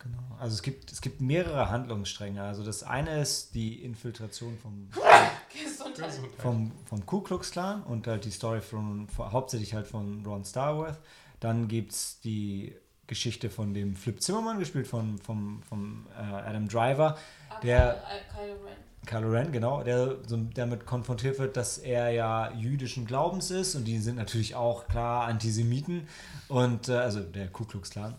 Genau. 0.02 0.18
Also 0.40 0.54
es 0.54 0.62
gibt, 0.62 0.90
es 0.90 1.00
gibt 1.00 1.20
mehrere 1.20 1.70
Handlungsstränge. 1.70 2.42
Also 2.42 2.64
das 2.64 2.82
eine 2.82 3.20
ist 3.20 3.54
die 3.54 3.82
Infiltration 3.84 4.58
vom, 4.58 4.88
Gesundheit. 5.64 6.12
vom, 6.38 6.72
vom 6.86 7.06
Ku 7.06 7.20
Klux 7.20 7.52
Klan 7.52 7.82
und 7.84 8.06
halt 8.08 8.24
die 8.24 8.30
Story 8.32 8.60
von, 8.60 9.06
von 9.08 9.30
hauptsächlich 9.32 9.74
halt 9.74 9.86
von 9.86 10.24
Ron 10.26 10.44
Starworth. 10.44 10.98
Dann 11.38 11.68
gibt 11.68 11.92
es 11.92 12.18
die 12.20 12.74
Geschichte 13.06 13.50
von 13.50 13.74
dem 13.74 13.94
Flip 13.94 14.20
Zimmermann, 14.20 14.58
gespielt 14.58 14.86
von, 14.88 15.18
vom, 15.18 15.62
vom 15.68 16.06
äh, 16.16 16.20
Adam 16.20 16.66
Driver, 16.68 17.16
Der- 17.62 18.02
Ah, 18.04 18.08
Kylo 18.36 18.54
Ren. 18.64 18.76
Kylo 19.04 19.30
Ren, 19.30 19.52
genau, 19.52 19.82
der 19.82 20.16
so 20.26 20.36
damit 20.54 20.86
konfrontiert 20.86 21.38
wird, 21.40 21.56
dass 21.56 21.78
er 21.78 22.10
ja 22.10 22.52
jüdischen 22.54 23.04
Glaubens 23.04 23.50
ist 23.50 23.74
und 23.74 23.84
die 23.84 23.98
sind 23.98 24.16
natürlich 24.16 24.54
auch 24.54 24.86
klar 24.86 25.24
Antisemiten 25.26 26.06
und 26.48 26.88
äh, 26.88 26.92
also 26.94 27.20
der 27.20 27.48
Ku 27.48 27.64
Klux 27.64 27.90
Klan. 27.90 28.14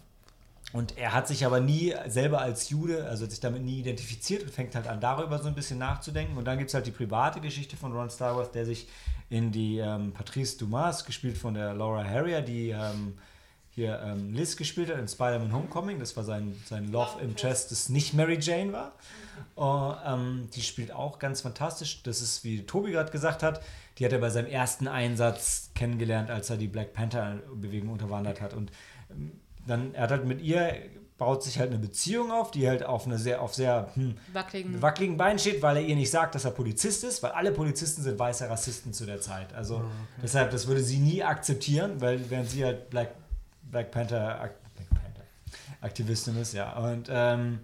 Und 0.73 0.97
er 0.97 1.13
hat 1.13 1.27
sich 1.27 1.45
aber 1.45 1.59
nie 1.59 1.93
selber 2.07 2.41
als 2.41 2.69
Jude, 2.69 3.05
also 3.05 3.25
hat 3.25 3.31
sich 3.31 3.39
damit 3.39 3.61
nie 3.61 3.79
identifiziert 3.79 4.41
und 4.41 4.51
fängt 4.51 4.73
halt 4.73 4.87
an, 4.87 4.99
darüber 4.99 5.37
so 5.37 5.47
ein 5.47 5.53
bisschen 5.53 5.77
nachzudenken. 5.77 6.35
Und 6.35 6.45
dann 6.45 6.57
gibt 6.57 6.69
es 6.69 6.73
halt 6.73 6.87
die 6.87 6.91
private 6.91 7.39
Geschichte 7.39 7.77
von 7.77 7.93
Ron 7.93 8.09
Starworth, 8.09 8.55
der 8.55 8.65
sich 8.65 8.87
in 9.29 9.51
die 9.51 9.77
ähm, 9.77 10.13
Patrice 10.13 10.57
Dumas, 10.57 11.05
gespielt 11.05 11.37
von 11.37 11.53
der 11.53 11.75
Laura 11.75 12.03
Harrier, 12.03 12.41
die 12.41 12.69
ähm, 12.69 13.13
hier 13.69 14.01
ähm, 14.03 14.33
Liz 14.33 14.57
gespielt 14.57 14.89
hat 14.89 14.97
in 14.97 15.07
Spider-Man 15.07 15.53
Homecoming. 15.53 15.99
Das 15.99 16.17
war 16.17 16.23
sein, 16.23 16.55
sein 16.65 16.91
Love 16.91 17.21
Interest, 17.21 17.71
das 17.71 17.89
nicht 17.89 18.15
Mary 18.15 18.39
Jane 18.39 18.73
war. 18.73 18.93
Oh, 19.55 19.93
ähm, 20.05 20.49
die 20.55 20.61
spielt 20.61 20.91
auch 20.91 21.19
ganz 21.19 21.41
fantastisch. 21.41 22.01
Das 22.01 22.21
ist, 22.21 22.43
wie 22.43 22.63
Tobi 22.65 22.91
gerade 22.91 23.11
gesagt 23.11 23.43
hat, 23.43 23.61
die 23.97 24.05
hat 24.05 24.11
er 24.11 24.19
bei 24.19 24.31
seinem 24.31 24.47
ersten 24.47 24.87
Einsatz 24.87 25.69
kennengelernt, 25.75 26.31
als 26.31 26.49
er 26.49 26.57
die 26.57 26.67
Black 26.67 26.93
Panther-Bewegung 26.93 27.89
unterwandert 27.89 28.41
hat. 28.41 28.53
Und 28.53 28.71
ähm, 29.11 29.33
dann, 29.67 29.93
er 29.95 30.03
hat 30.03 30.11
halt 30.11 30.25
mit 30.25 30.41
ihr 30.41 30.73
baut 31.17 31.43
sich 31.43 31.59
halt 31.59 31.69
eine 31.69 31.79
Beziehung 31.79 32.31
auf, 32.31 32.51
die 32.51 32.67
halt 32.67 32.83
auf 32.83 33.05
eine 33.05 33.17
sehr, 33.17 33.41
auf 33.41 33.53
sehr 33.53 33.89
hm, 33.93 34.17
Wackeligen. 34.33 34.81
wackeligen 34.81 35.15
Beinen 35.15 35.39
steht, 35.39 35.61
weil 35.61 35.77
er 35.77 35.83
ihr 35.83 35.95
nicht 35.95 36.09
sagt, 36.11 36.35
dass 36.35 36.43
er 36.43 36.51
Polizist 36.51 37.03
ist, 37.03 37.21
weil 37.23 37.31
alle 37.31 37.51
Polizisten 37.51 38.01
sind 38.01 38.17
weiße 38.19 38.49
Rassisten 38.49 38.93
zu 38.93 39.05
der 39.05 39.21
Zeit. 39.21 39.53
Also 39.53 39.85
deshalb, 40.21 40.51
das 40.51 40.67
würde 40.67 40.81
sie 40.83 40.97
nie 40.97 41.23
akzeptieren, 41.23 42.01
weil 42.01 42.29
während 42.29 42.49
sie 42.49 42.65
halt 42.65 42.89
Black, 42.89 43.11
Black 43.71 43.91
Panther, 43.91 44.41
Ak- 44.41 44.55
Black 44.75 44.89
Panther 44.89 45.21
Aktivistin 45.81 46.35
ist, 46.41 46.53
ja. 46.53 46.73
Und 46.77 47.07
ähm, 47.09 47.59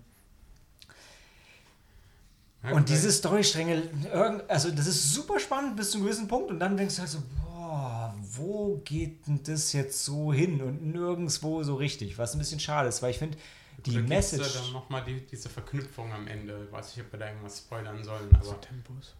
und 2.74 2.90
diese 2.90 3.10
Storystränge, 3.12 3.84
irgend- 4.14 4.50
also 4.50 4.70
das 4.70 4.86
ist 4.86 5.14
super 5.14 5.40
spannend 5.40 5.78
bis 5.78 5.92
zu 5.92 5.98
einem 5.98 6.06
gewissen 6.06 6.28
Punkt 6.28 6.52
und 6.52 6.60
dann 6.60 6.76
denkst 6.76 6.96
du 6.96 7.02
halt 7.02 7.10
so, 7.10 7.20
boah, 7.42 7.49
wo 7.70 8.82
geht 8.84 9.28
denn 9.28 9.44
das 9.44 9.74
jetzt 9.74 10.04
so 10.04 10.34
hin 10.34 10.62
und 10.62 10.82
nirgendwo 10.92 11.64
so 11.64 11.76
richtig, 11.76 12.18
was 12.18 12.34
ein 12.34 12.40
bisschen 12.40 12.60
schade 12.60 12.90
ist, 12.90 13.02
weil 13.02 13.12
ich 13.12 13.18
finde, 13.18 13.38
die 13.86 13.92
da 13.92 13.98
gibt's 13.98 14.10
Message... 14.10 14.56
Ja 14.56 14.62
dann 14.62 14.74
nochmal 14.74 15.04
die, 15.04 15.22
diese 15.26 15.50
Verknüpfung 15.50 16.12
am 16.12 16.28
Ende. 16.28 16.66
Ich 16.66 16.72
weiß 16.72 16.96
nicht, 16.96 17.06
ob 17.06 17.14
wir 17.14 17.20
da 17.20 17.28
irgendwas 17.28 17.60
spoilern 17.60 18.04
sollen, 18.04 18.30
So 18.42 18.52
aber 18.52 18.62
Tempos. 18.62 19.14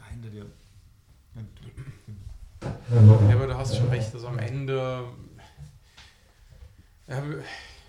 Ah, 0.00 0.10
hinter 0.10 0.30
dir. 0.30 0.46
Ja, 2.60 3.34
aber 3.34 3.46
du 3.46 3.56
hast 3.56 3.76
schon 3.76 3.88
recht, 3.88 4.14
also 4.14 4.28
am 4.28 4.38
Ende, 4.38 5.08
ja, 7.08 7.22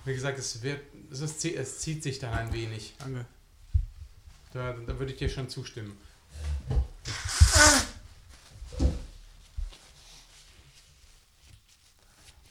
wie 0.05 0.13
gesagt, 0.13 0.39
es 0.39 0.61
wird, 0.63 0.82
es, 1.11 1.21
ist, 1.21 1.45
es 1.45 1.80
zieht 1.80 2.03
sich 2.03 2.19
dann 2.19 2.34
ein 2.34 2.51
wenig. 2.51 2.95
Danke. 2.99 3.26
Da, 4.53 4.74
da 4.74 4.99
würde 4.99 5.11
ich 5.11 5.17
dir 5.17 5.30
schon 5.30 5.49
zustimmen. 5.49 5.97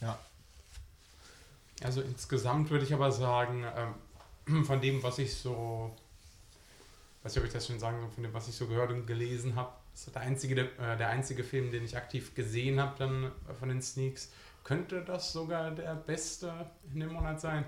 Ja. 0.03 0.19
Also 1.83 2.01
insgesamt 2.01 2.69
würde 2.69 2.85
ich 2.85 2.93
aber 2.93 3.11
sagen, 3.11 3.65
ähm, 4.47 4.65
von 4.65 4.81
dem, 4.81 5.01
was 5.01 5.19
ich 5.19 5.35
so, 5.35 5.95
weiß 7.23 7.33
nicht, 7.33 7.41
ob 7.41 7.47
ich 7.47 7.53
das 7.53 7.67
schon 7.67 7.79
sagen 7.79 7.99
soll, 7.99 8.09
von 8.11 8.23
dem, 8.23 8.33
was 8.33 8.47
ich 8.47 8.55
so 8.55 8.67
gehört 8.67 8.91
und 8.91 9.07
gelesen 9.07 9.55
habe, 9.55 9.71
ist 9.93 10.13
der 10.13 10.21
einzige, 10.21 10.55
der, 10.55 10.65
äh, 10.79 10.97
der 10.97 11.09
einzige 11.09 11.43
Film, 11.43 11.71
den 11.71 11.83
ich 11.83 11.95
aktiv 11.95 12.35
gesehen 12.35 12.79
habe 12.79 12.93
dann 12.97 13.25
äh, 13.25 13.53
von 13.57 13.69
den 13.69 13.81
Sneaks. 13.81 14.31
Könnte 14.63 15.01
das 15.01 15.33
sogar 15.33 15.71
der 15.71 15.95
beste 15.95 16.53
in 16.93 17.01
dem 17.01 17.13
Monat 17.13 17.41
sein? 17.41 17.65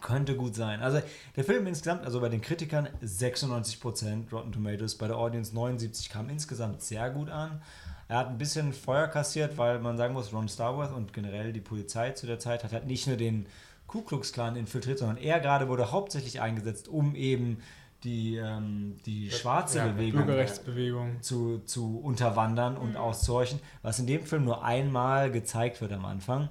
Könnte 0.00 0.36
gut 0.36 0.54
sein. 0.54 0.80
Also 0.82 1.02
der 1.34 1.44
Film 1.44 1.66
insgesamt, 1.66 2.04
also 2.04 2.20
bei 2.20 2.28
den 2.28 2.42
Kritikern 2.42 2.88
96% 3.02 4.30
Rotten 4.30 4.52
Tomatoes, 4.52 4.96
bei 4.96 5.08
der 5.08 5.16
Audience 5.16 5.54
79 5.54 6.10
kam 6.10 6.28
insgesamt 6.28 6.82
sehr 6.82 7.10
gut 7.10 7.30
an. 7.30 7.62
Er 8.10 8.18
hat 8.18 8.26
ein 8.26 8.38
bisschen 8.38 8.72
Feuer 8.72 9.06
kassiert, 9.06 9.56
weil 9.56 9.78
man 9.78 9.96
sagen 9.96 10.14
muss, 10.14 10.32
Ron 10.32 10.48
Starworth 10.48 10.92
und 10.92 11.12
generell 11.12 11.52
die 11.52 11.60
Polizei 11.60 12.10
zu 12.10 12.26
der 12.26 12.40
Zeit 12.40 12.64
hat 12.64 12.72
halt 12.72 12.86
nicht 12.88 13.06
nur 13.06 13.16
den 13.16 13.46
Ku 13.86 14.02
Klux 14.02 14.32
Klan 14.32 14.56
infiltriert, 14.56 14.98
sondern 14.98 15.16
er 15.16 15.38
gerade 15.38 15.68
wurde 15.68 15.92
hauptsächlich 15.92 16.40
eingesetzt, 16.40 16.88
um 16.88 17.14
eben 17.14 17.58
die, 18.02 18.34
ähm, 18.34 18.96
die 19.06 19.30
schwarze 19.30 19.78
Ja, 19.78 19.86
Bewegung 19.86 20.26
Bürgerrechtsbewegung. 20.26 21.22
zu, 21.22 21.60
zu 21.66 22.00
unterwandern 22.00 22.76
und 22.76 22.96
auszuhorchen, 22.96 23.60
was 23.82 24.00
in 24.00 24.08
dem 24.08 24.24
Film 24.24 24.44
nur 24.44 24.64
einmal 24.64 25.30
gezeigt 25.30 25.80
wird 25.80 25.92
am 25.92 26.04
Anfang. 26.04 26.48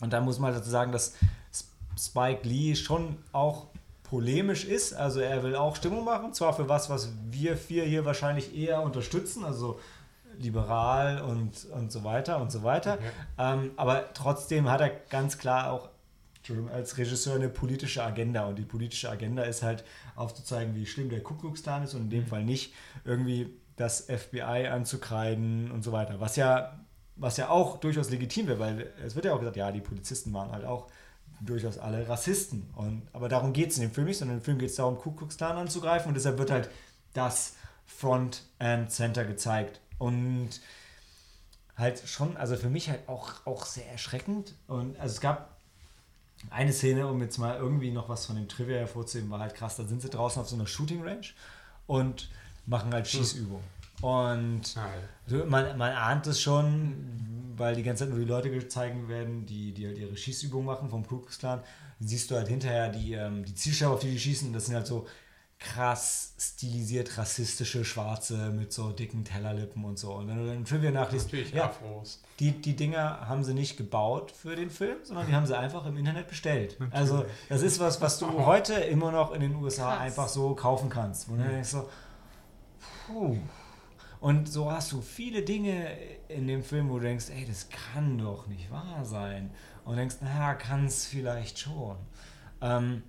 Und 0.00 0.12
da 0.12 0.20
muss 0.20 0.38
man 0.38 0.54
dazu 0.54 0.70
sagen, 0.70 0.92
dass 0.92 1.14
Spike 1.98 2.46
Lee 2.46 2.76
schon 2.76 3.16
auch 3.32 3.66
polemisch 4.04 4.64
ist. 4.64 4.92
Also 4.92 5.18
er 5.18 5.42
will 5.42 5.56
auch 5.56 5.74
Stimmung 5.74 6.04
machen, 6.04 6.32
zwar 6.32 6.54
für 6.54 6.68
was, 6.68 6.88
was 6.90 7.12
wir 7.28 7.56
vier 7.56 7.82
hier 7.84 8.04
wahrscheinlich 8.04 8.56
eher 8.56 8.82
unterstützen, 8.82 9.44
also 9.44 9.80
liberal 10.38 11.20
und, 11.22 11.66
und 11.66 11.92
so 11.92 12.04
weiter 12.04 12.40
und 12.40 12.50
so 12.50 12.62
weiter. 12.62 12.98
Ähm, 13.38 13.72
aber 13.76 14.12
trotzdem 14.14 14.70
hat 14.70 14.80
er 14.80 14.90
ganz 14.90 15.38
klar 15.38 15.72
auch 15.72 15.90
als 16.72 16.96
Regisseur 16.96 17.34
eine 17.34 17.48
politische 17.48 18.04
Agenda 18.04 18.46
und 18.46 18.56
die 18.56 18.64
politische 18.64 19.10
Agenda 19.10 19.42
ist 19.42 19.62
halt 19.62 19.84
aufzuzeigen, 20.14 20.76
wie 20.76 20.86
schlimm 20.86 21.10
der 21.10 21.22
Ku 21.22 21.34
Klux 21.34 21.62
Klan 21.62 21.82
ist 21.82 21.94
und 21.94 22.02
in 22.02 22.10
dem 22.10 22.26
Fall 22.26 22.44
nicht 22.44 22.72
irgendwie 23.04 23.52
das 23.76 24.02
FBI 24.02 24.68
anzukreiden 24.68 25.70
und 25.70 25.82
so 25.82 25.92
weiter. 25.92 26.20
Was 26.20 26.36
ja, 26.36 26.78
was 27.16 27.36
ja 27.36 27.48
auch 27.48 27.78
durchaus 27.78 28.10
legitim 28.10 28.46
wäre, 28.46 28.58
weil 28.58 28.92
es 29.04 29.14
wird 29.14 29.24
ja 29.24 29.34
auch 29.34 29.38
gesagt, 29.38 29.56
ja, 29.56 29.70
die 29.72 29.80
Polizisten 29.80 30.32
waren 30.32 30.52
halt 30.52 30.64
auch 30.64 30.86
durchaus 31.40 31.78
alle 31.78 32.08
Rassisten. 32.08 32.70
Und, 32.74 33.02
aber 33.12 33.28
darum 33.28 33.52
geht 33.52 33.70
es 33.70 33.76
in 33.76 33.82
dem 33.82 33.90
Film 33.90 34.06
nicht, 34.06 34.18
sondern 34.18 34.38
im 34.38 34.42
Film 34.42 34.58
geht 34.58 34.70
es 34.70 34.76
darum, 34.76 34.96
Ku 34.96 35.12
Klux 35.12 35.36
Klan 35.36 35.56
anzugreifen 35.56 36.08
und 36.08 36.14
deshalb 36.14 36.38
wird 36.38 36.50
halt 36.50 36.70
das 37.12 37.54
Front 37.84 38.42
and 38.58 38.90
Center 38.90 39.24
gezeigt. 39.24 39.80
Und 39.98 40.50
halt 41.76 42.02
schon, 42.06 42.36
also 42.36 42.56
für 42.56 42.70
mich 42.70 42.88
halt 42.88 43.08
auch, 43.08 43.32
auch 43.44 43.66
sehr 43.66 43.90
erschreckend. 43.90 44.54
Und 44.66 44.98
also 44.98 45.14
es 45.14 45.20
gab 45.20 45.56
eine 46.50 46.72
Szene, 46.72 47.06
um 47.06 47.20
jetzt 47.20 47.38
mal 47.38 47.56
irgendwie 47.56 47.90
noch 47.90 48.08
was 48.08 48.26
von 48.26 48.36
dem 48.36 48.48
Trivia 48.48 48.78
hervorzuheben, 48.78 49.30
war 49.30 49.40
halt 49.40 49.54
krass. 49.54 49.76
Da 49.76 49.84
sind 49.84 50.02
sie 50.02 50.10
draußen 50.10 50.40
auf 50.40 50.48
so 50.48 50.56
einer 50.56 50.66
Shooting 50.66 51.02
Range 51.02 51.26
und 51.86 52.30
machen 52.66 52.92
halt 52.92 53.06
Schießübungen. 53.06 53.64
Und 54.02 54.76
Nein. 54.76 55.00
so, 55.26 55.44
man, 55.46 55.76
man 55.78 55.92
ahnt 55.92 56.26
es 56.26 56.40
schon, 56.40 57.54
weil 57.56 57.74
die 57.74 57.82
ganze 57.82 58.04
Zeit 58.04 58.10
nur 58.10 58.18
die 58.18 58.26
Leute 58.30 58.50
gezeigt 58.50 59.08
werden, 59.08 59.46
die, 59.46 59.72
die 59.72 59.86
halt 59.86 59.98
ihre 59.98 60.16
Schießübungen 60.16 60.66
machen 60.66 60.90
vom 60.90 61.06
Ku 61.06 61.18
Klux 61.18 61.38
Klan. 61.38 61.60
Dann 61.98 62.08
siehst 62.08 62.30
du 62.30 62.36
halt 62.36 62.48
hinterher 62.48 62.90
die, 62.90 63.14
ähm, 63.14 63.44
die 63.44 63.54
Zielscheibe, 63.54 63.92
auf 63.92 64.00
die 64.00 64.10
die 64.10 64.18
schießen. 64.18 64.52
Das 64.52 64.66
sind 64.66 64.74
halt 64.74 64.86
so 64.86 65.06
krass 65.58 66.34
stilisiert 66.38 67.16
rassistische 67.16 67.84
Schwarze 67.84 68.50
mit 68.50 68.72
so 68.72 68.92
dicken 68.92 69.24
Tellerlippen 69.24 69.84
und 69.84 69.98
so. 69.98 70.12
Und 70.14 70.28
wenn 70.28 70.36
du 70.36 70.46
dann 70.46 70.64
Trivia 70.64 70.90
nachliest, 70.90 71.26
Natürlich 71.26 71.52
ja, 71.52 71.64
Afros. 71.66 72.22
die, 72.40 72.52
die 72.52 72.76
Dinger 72.76 73.26
haben 73.26 73.42
sie 73.42 73.54
nicht 73.54 73.76
gebaut 73.78 74.30
für 74.32 74.54
den 74.54 74.68
Film, 74.70 74.98
sondern 75.02 75.26
die 75.26 75.34
haben 75.34 75.46
sie 75.46 75.56
einfach 75.56 75.86
im 75.86 75.96
Internet 75.96 76.28
bestellt. 76.28 76.76
Also 76.90 77.24
das 77.48 77.62
ist 77.62 77.80
was, 77.80 78.00
was 78.02 78.18
du 78.18 78.44
heute 78.44 78.74
immer 78.74 79.10
noch 79.12 79.32
in 79.32 79.40
den 79.40 79.54
USA 79.56 79.92
Krass. 79.92 80.00
einfach 80.00 80.28
so 80.28 80.54
kaufen 80.54 80.90
kannst. 80.90 81.28
Wo 81.30 81.36
du 81.36 81.42
denkst 81.42 81.70
so, 81.70 81.88
puh. 83.06 83.38
Und 84.20 84.50
so 84.50 84.70
hast 84.70 84.92
du 84.92 85.00
viele 85.00 85.42
Dinge 85.42 85.90
in 86.28 86.46
dem 86.48 86.62
Film, 86.62 86.90
wo 86.90 86.98
du 86.98 87.04
denkst, 87.04 87.26
ey, 87.30 87.46
das 87.46 87.68
kann 87.68 88.18
doch 88.18 88.46
nicht 88.46 88.70
wahr 88.70 89.04
sein. 89.04 89.50
Und 89.84 89.96
denkst, 89.96 90.16
naja, 90.20 90.54
kann 90.54 90.86
es 90.86 91.06
vielleicht 91.06 91.58
schon. 91.58 91.96
Ähm, 92.60 93.02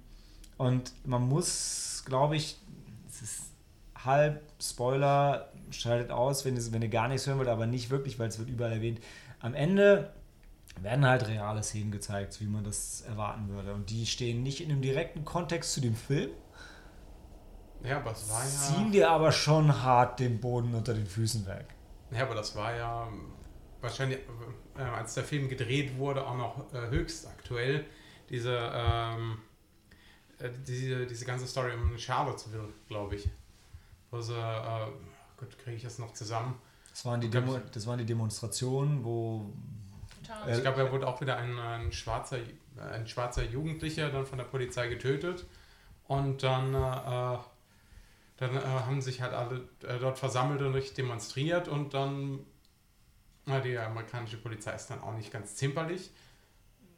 und 0.57 0.91
man 1.05 1.27
muss, 1.27 1.96
glaube 2.07 2.35
ich, 2.35 2.57
es 3.07 3.21
ist 3.21 3.41
halb 3.95 4.41
Spoiler, 4.61 5.51
schaltet 5.69 6.11
aus, 6.11 6.45
wenn, 6.45 6.57
es, 6.57 6.71
wenn 6.71 6.81
ihr 6.81 6.89
gar 6.89 7.07
nichts 7.07 7.27
hören 7.27 7.37
wollt, 7.37 7.49
aber 7.49 7.67
nicht 7.67 7.89
wirklich, 7.89 8.17
weil 8.17 8.29
es 8.29 8.39
wird 8.39 8.49
überall 8.49 8.71
erwähnt. 8.73 8.99
Am 9.39 9.53
Ende 9.53 10.13
werden 10.81 11.05
halt 11.05 11.27
reale 11.27 11.61
Szenen 11.63 11.91
gezeigt, 11.91 12.39
wie 12.41 12.45
man 12.45 12.63
das 12.63 13.01
erwarten 13.01 13.49
würde. 13.49 13.73
Und 13.73 13.89
die 13.89 14.05
stehen 14.05 14.43
nicht 14.43 14.61
in 14.61 14.71
einem 14.71 14.81
direkten 14.81 15.25
kontext 15.25 15.73
zu 15.73 15.81
dem 15.81 15.95
Film, 15.95 16.29
Ja, 17.83 17.97
aber 17.97 18.11
es 18.11 18.29
war 18.29 18.43
ja. 18.43 18.49
ziehen 18.49 18.91
dir 18.91 19.09
aber 19.11 19.31
schon 19.31 19.83
hart 19.83 20.19
den 20.19 20.39
Boden 20.39 20.73
unter 20.73 20.93
den 20.93 21.05
Füßen 21.07 21.45
weg. 21.45 21.65
Ja, 22.11 22.23
aber 22.23 22.35
das 22.35 22.55
war 22.55 22.75
ja 22.75 23.07
wahrscheinlich, 23.81 24.19
äh, 24.77 24.81
als 24.81 25.13
der 25.15 25.23
Film 25.23 25.49
gedreht 25.49 25.97
wurde, 25.97 26.25
auch 26.25 26.37
noch 26.37 26.73
äh, 26.73 26.89
höchst 26.89 27.27
aktuell. 27.27 27.85
Diese, 28.29 28.57
ähm, 28.73 29.39
äh, 30.39 30.49
diese, 30.65 31.05
diese 31.05 31.25
ganze 31.25 31.47
Story 31.47 31.73
um 31.73 31.97
Charlottesville, 31.97 32.69
glaube 32.87 33.15
ich. 33.15 33.29
Wo 34.11 34.21
sie, 34.21 34.33
äh, 34.33 34.87
Gott, 35.37 35.57
kriege 35.59 35.77
ich 35.77 35.83
das 35.83 35.99
noch 35.99 36.13
zusammen? 36.13 36.55
Das 36.91 37.05
waren 37.05 37.21
die, 37.21 37.29
Demo 37.29 37.59
das 37.71 37.85
waren 37.85 37.99
die 37.99 38.05
Demonstrationen, 38.05 39.03
wo 39.03 39.53
Total. 40.27 40.49
Äh, 40.49 40.55
Ich 40.55 40.61
glaube, 40.61 40.81
er 40.81 40.91
wurde 40.91 41.07
auch 41.07 41.21
wieder 41.21 41.37
ein, 41.37 41.57
ein, 41.57 41.91
schwarzer, 41.91 42.37
ein 42.79 43.07
schwarzer 43.07 43.43
Jugendlicher 43.43 44.09
dann 44.09 44.25
von 44.25 44.37
der 44.37 44.45
Polizei 44.45 44.87
getötet. 44.87 45.45
Und 46.07 46.43
dann, 46.43 46.73
äh, 46.73 47.37
dann 48.37 48.55
äh, 48.55 48.59
haben 48.61 49.01
sich 49.01 49.21
halt 49.21 49.33
alle 49.33 49.67
äh, 49.83 49.99
dort 49.99 50.17
versammelt 50.17 50.61
und 50.61 50.73
richtig 50.73 50.95
demonstriert. 50.95 51.67
Und 51.67 51.93
dann, 51.93 52.39
na, 53.45 53.59
die 53.59 53.77
amerikanische 53.77 54.37
Polizei 54.37 54.73
ist 54.73 54.87
dann 54.87 55.01
auch 55.01 55.13
nicht 55.13 55.31
ganz 55.31 55.55
zimperlich. 55.55 56.11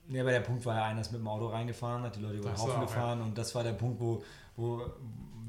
Ja, 0.10 0.22
aber 0.22 0.32
der 0.32 0.40
Punkt 0.40 0.66
war 0.66 0.76
ja, 0.76 0.86
einer 0.86 1.02
ist 1.02 1.12
mit 1.12 1.22
dem 1.22 1.28
Auto 1.28 1.48
reingefahren, 1.48 2.04
hat 2.04 2.16
die 2.16 2.22
Leute 2.22 2.38
über 2.38 2.50
den 2.50 2.58
Haufen 2.58 2.74
ja. 2.74 2.82
gefahren 2.82 3.22
und 3.22 3.38
das 3.38 3.54
war 3.54 3.64
der 3.64 3.74
Punkt, 3.74 4.02
wo, 4.02 4.24
wo 4.56 4.82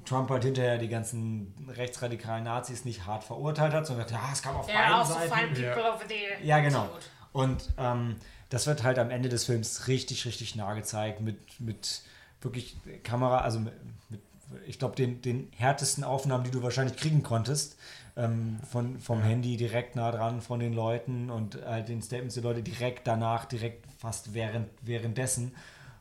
Trump 0.04 0.30
halt 0.30 0.44
hinterher 0.44 0.78
die 0.78 0.88
ganzen 0.88 1.54
rechtsradikalen 1.68 2.44
Nazis 2.44 2.84
nicht 2.84 3.06
hart 3.06 3.24
verurteilt 3.24 3.72
hat, 3.72 3.86
sondern 3.86 4.06
gesagt, 4.06 4.22
ja, 4.22 4.32
es 4.32 4.42
kam 4.42 4.56
auf 4.56 4.68
Ja, 4.68 5.02
beiden 5.02 5.54
Seiten. 5.54 5.78
over 5.78 6.06
there. 6.06 6.44
Ja, 6.44 6.60
genau. 6.60 6.88
Und 7.32 7.70
ähm, 7.78 8.16
das 8.48 8.66
wird 8.66 8.82
halt 8.82 8.98
am 8.98 9.10
Ende 9.10 9.28
des 9.28 9.44
Films 9.44 9.86
richtig, 9.88 10.26
richtig 10.26 10.56
nah 10.56 10.74
gezeigt 10.74 11.20
mit, 11.20 11.60
mit 11.60 12.02
wirklich 12.40 12.76
Kamera, 13.02 13.38
also 13.38 13.60
mit, 13.60 13.72
mit 14.10 14.20
ich 14.66 14.78
glaube, 14.78 14.96
den, 14.96 15.22
den 15.22 15.48
härtesten 15.56 16.02
Aufnahmen, 16.02 16.44
die 16.44 16.50
du 16.50 16.62
wahrscheinlich 16.62 16.96
kriegen 16.96 17.22
konntest. 17.22 17.78
Ähm, 18.16 18.58
von, 18.68 18.98
vom 18.98 19.22
Handy 19.22 19.56
direkt 19.56 19.96
nah 19.96 20.10
dran 20.10 20.40
von 20.40 20.60
den 20.60 20.72
Leuten 20.72 21.30
und 21.30 21.64
halt 21.64 21.88
den 21.88 22.02
Statements 22.02 22.34
der 22.34 22.42
Leute 22.42 22.62
direkt 22.62 23.06
danach, 23.06 23.44
direkt 23.44 23.86
fast 23.98 24.34
während, 24.34 24.68
währenddessen, 24.82 25.54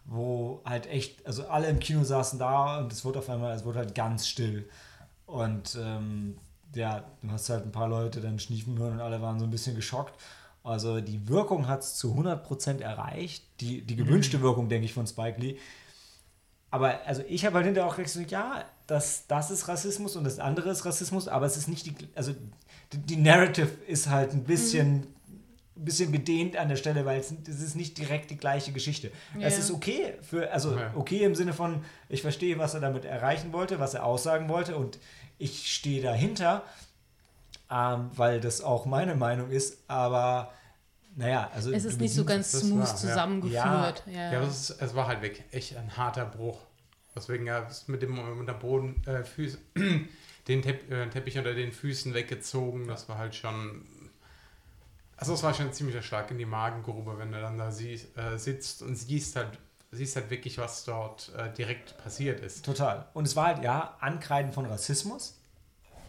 wo 0.06 0.62
halt 0.66 0.88
echt, 0.88 1.26
also 1.26 1.48
alle 1.48 1.68
im 1.68 1.80
Kino 1.80 2.04
saßen 2.04 2.40
da 2.40 2.80
und 2.80 2.92
es 2.92 3.06
wurde 3.06 3.20
auf 3.20 3.30
einmal, 3.30 3.56
es 3.56 3.64
wurde 3.64 3.80
halt 3.80 3.94
ganz 3.94 4.28
still. 4.28 4.68
Und 5.26 5.78
ähm, 5.80 6.38
ja, 6.74 7.04
du 7.22 7.32
hast 7.32 7.50
halt 7.50 7.66
ein 7.66 7.72
paar 7.72 7.88
Leute 7.88 8.22
dann 8.22 8.40
schniefen 8.40 8.78
hören 8.80 8.94
und 8.94 9.02
alle 9.02 9.22
waren 9.22 9.40
so 9.40 9.46
ein 9.46 9.52
bisschen 9.52 9.76
geschockt. 9.76 10.20
Also 10.64 11.00
die 11.02 11.28
Wirkung 11.28 11.68
hat 11.68 11.82
es 11.82 11.96
zu 11.96 12.14
100% 12.14 12.82
erreicht, 12.82 13.44
die, 13.60 13.82
die 13.82 13.96
gewünschte 13.96 14.42
Wirkung, 14.42 14.70
denke 14.70 14.86
ich, 14.86 14.94
von 14.94 15.08
Spike 15.08 15.40
Lee. 15.40 15.58
Aber 16.72 17.00
also 17.06 17.24
ich 17.28 17.46
habe 17.46 17.56
halt 17.56 17.66
hinterher 17.66 17.90
auch 17.90 17.98
gesagt, 17.98 18.32
ja, 18.32 18.64
das, 18.90 19.28
das 19.28 19.52
ist 19.52 19.68
Rassismus 19.68 20.16
und 20.16 20.24
das 20.24 20.40
andere 20.40 20.70
ist 20.72 20.84
Rassismus, 20.86 21.28
aber 21.28 21.46
es 21.46 21.58
ist 21.58 21.68
nicht 21.68 21.86
die, 21.86 21.94
also 22.16 22.34
die, 22.92 22.98
die 22.98 23.18
Narrative 23.18 23.68
ist 23.88 24.10
halt 24.10 24.32
ein 24.34 24.44
bisschen, 24.44 25.02
ein 25.78 25.86
bisschen 25.86 26.12
gedehnt 26.12 26.58
an 26.58 26.70
der 26.70 26.76
Stelle, 26.76 27.06
weil 27.06 27.20
es, 27.20 27.32
es 27.48 27.62
ist 27.62 27.76
nicht 27.76 27.98
direkt 28.00 28.32
die 28.32 28.38
gleiche 28.38 28.72
Geschichte. 28.72 29.12
Ja. 29.38 29.46
Es 29.48 29.60
ist 29.60 29.70
okay 29.72 30.16
für, 30.22 30.52
also 30.52 30.76
Ja. 30.76 30.92
okay 30.96 31.24
im 31.24 31.36
Sinne 31.36 31.54
von, 31.54 31.84
ich 32.10 32.22
verstehe, 32.24 32.58
was 32.58 32.74
er 32.74 32.80
damit 32.80 33.06
erreichen 33.06 33.54
wollte, 33.54 33.80
was 33.80 33.94
er 33.94 34.04
aussagen 34.06 34.50
wollte 34.50 34.76
und 34.76 34.98
ich 35.38 35.72
stehe 35.72 36.02
dahinter, 36.02 36.64
ähm, 37.72 38.10
weil 38.16 38.42
das 38.42 38.62
auch 38.62 38.86
meine 38.88 39.14
Meinung 39.16 39.52
ist, 39.52 39.78
aber 39.88 40.52
naja, 41.16 41.50
also 41.54 41.72
Es 41.72 41.86
ist 41.86 42.00
nicht 42.00 42.14
so 42.14 42.26
ganz 42.26 42.52
smooth 42.52 42.80
war, 42.80 42.88
ja. 42.88 42.96
zusammengeführt. 42.96 44.04
Ja. 44.08 44.32
Ja, 44.34 44.42
das 44.42 44.70
ist, 44.70 44.82
es 44.82 44.96
war 44.96 45.08
halt 45.08 45.22
weg. 45.22 45.44
Echt 45.52 45.76
ein 45.78 45.96
harter 45.98 46.26
Bruch. 46.26 46.60
Deswegen 47.16 47.46
ja, 47.48 47.66
es 47.68 47.88
mit 47.88 48.02
dem 48.02 48.38
mit 48.38 48.48
der 48.48 48.54
Boden, 48.54 49.02
äh, 49.06 49.24
Füß, 49.24 49.58
den 50.48 50.62
Tepp, 50.62 50.92
äh, 50.92 51.10
Teppich 51.10 51.38
unter 51.38 51.54
den 51.54 51.72
Füßen 51.72 52.14
weggezogen. 52.14 52.88
Das 52.88 53.10
war 53.10 53.18
halt 53.18 53.36
schon. 53.36 53.86
Also 55.18 55.34
es 55.34 55.44
war 55.44 55.54
schon 55.54 55.68
ein 55.68 55.74
ziemlicher 55.74 56.02
Schlag 56.02 56.32
in 56.32 56.38
die 56.38 56.46
Magengrube, 56.46 57.18
wenn 57.18 57.32
du 57.32 57.42
dann 57.42 57.58
da 57.58 57.72
siehst, 57.72 58.18
äh, 58.18 58.38
sitzt 58.38 58.82
und 58.82 58.96
siehst 58.96 59.36
halt, 59.36 59.60
siehst 59.92 60.16
halt 60.16 60.30
wirklich, 60.30 60.58
was 60.58 60.86
dort 60.86 61.34
äh, 61.36 61.52
direkt 61.54 61.98
passiert 61.98 62.40
ist. 62.40 62.64
Total. 62.64 63.10
Und 63.14 63.26
es 63.26 63.36
war 63.36 63.48
halt, 63.48 63.64
ja, 63.64 63.98
Ankreiden 64.00 64.54
von 64.54 64.66
Rassismus, 64.66 65.42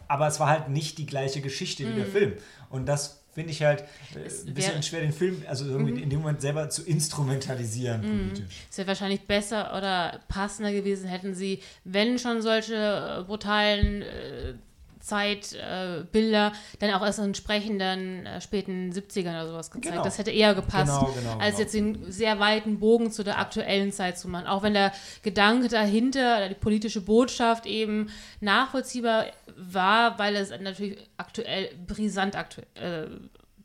aber 0.07 0.29
es 0.29 0.39
war 0.39 0.49
halt 0.49 0.69
nicht 0.69 0.99
die 0.99 1.07
gleiche 1.07 1.41
Geschichte 1.41 1.89
wie 1.89 1.95
der 1.97 2.07
Film. 2.07 2.35
Und 2.69 2.87
das 2.87 3.20
finde 3.33 3.51
ich 3.53 3.63
halt 3.63 3.81
äh, 4.15 4.19
ein 4.19 4.55
bisschen 4.55 4.55
wäre- 4.57 4.83
schwer, 4.83 5.01
den 5.03 5.13
Film 5.13 5.43
also 5.49 5.65
irgendwie 5.67 6.03
in 6.03 6.11
dem 6.11 6.21
Moment 6.21 6.41
selber 6.41 6.69
zu 6.69 6.83
instrumentalisieren 6.83 8.01
politisch. 8.03 8.55
Es 8.71 8.79
wäre 8.79 8.89
wahrscheinlich 8.89 9.23
besser 9.23 9.77
oder 9.77 10.21
passender 10.29 10.73
gewesen, 10.73 11.09
hätten 11.09 11.35
sie, 11.35 11.61
wenn 11.85 12.19
schon 12.19 12.43
solche 12.43 12.75
äh, 13.21 13.23
brutalen 13.25 14.03
äh, 14.03 14.55
Zeitbilder, 15.01 16.49
äh, 16.49 16.77
dann 16.79 16.95
auch 16.95 17.05
erst 17.05 17.19
in 17.19 17.27
entsprechenden 17.27 18.27
äh, 18.27 18.41
späten 18.41 18.93
70ern 18.93 19.31
oder 19.43 19.47
sowas 19.49 19.71
gezeigt. 19.71 19.93
Genau. 19.93 20.05
Das 20.05 20.19
hätte 20.19 20.31
eher 20.31 20.55
gepasst, 20.55 20.87
Genau, 21.01 21.13
genau, 21.13 21.33
als 21.39 21.57
genau. 21.57 21.59
jetzt 21.61 21.75
den 21.75 22.13
sehr 22.13 22.39
weiten 22.39 22.79
Bogen 22.79 23.11
zu 23.11 23.23
der 23.25 23.39
aktuellen 23.39 23.93
Zeit 23.93 24.19
zu 24.19 24.29
machen. 24.29 24.47
Auch 24.47 24.63
wenn 24.63 24.75
der 24.75 24.93
Gedanke 25.23 25.69
dahinter, 25.69 26.37
oder 26.37 26.49
die 26.49 26.55
politische 26.55 27.01
Botschaft 27.01 27.67
eben 27.67 28.11
nachvollziehbar 28.41 29.27
war, 29.57 30.19
weil 30.19 30.37
es 30.37 30.51
natürlich 30.51 30.99
aktuell, 31.17 31.71
brisant 31.87 32.37
aktu 32.37 32.61
äh, 32.75 33.07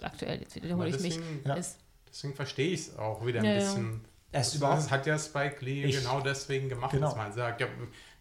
aktuell, 0.01 0.39
jetzt 0.41 0.55
wiederhole 0.55 0.89
ich 0.89 0.99
mich, 0.99 1.15
deswegen- 1.17 1.41
Ja. 1.45 1.55
ist. 1.55 1.77
Deswegen 2.09 2.33
verstehe 2.35 2.71
ich 2.71 2.79
es 2.81 2.97
auch 2.97 3.25
wieder 3.25 3.39
ein 3.39 3.45
Ja, 3.45 3.51
ja. 3.53 3.57
bisschen. 3.59 4.01
Es 4.31 4.47
ist 4.47 4.53
Das, 4.53 4.55
überhaupt 4.59 4.79
das 4.79 4.91
hat 4.91 5.05
ja 5.07 5.17
Spike 5.17 5.63
Lee 5.63 5.83
Ich- 5.85 5.97
genau 5.97 6.19
deswegen 6.19 6.67
gemacht, 6.69 6.91
Genau. 6.91 7.07
dass 7.07 7.15
man 7.15 7.31
sagt, 7.31 7.61
ja, 7.61 7.67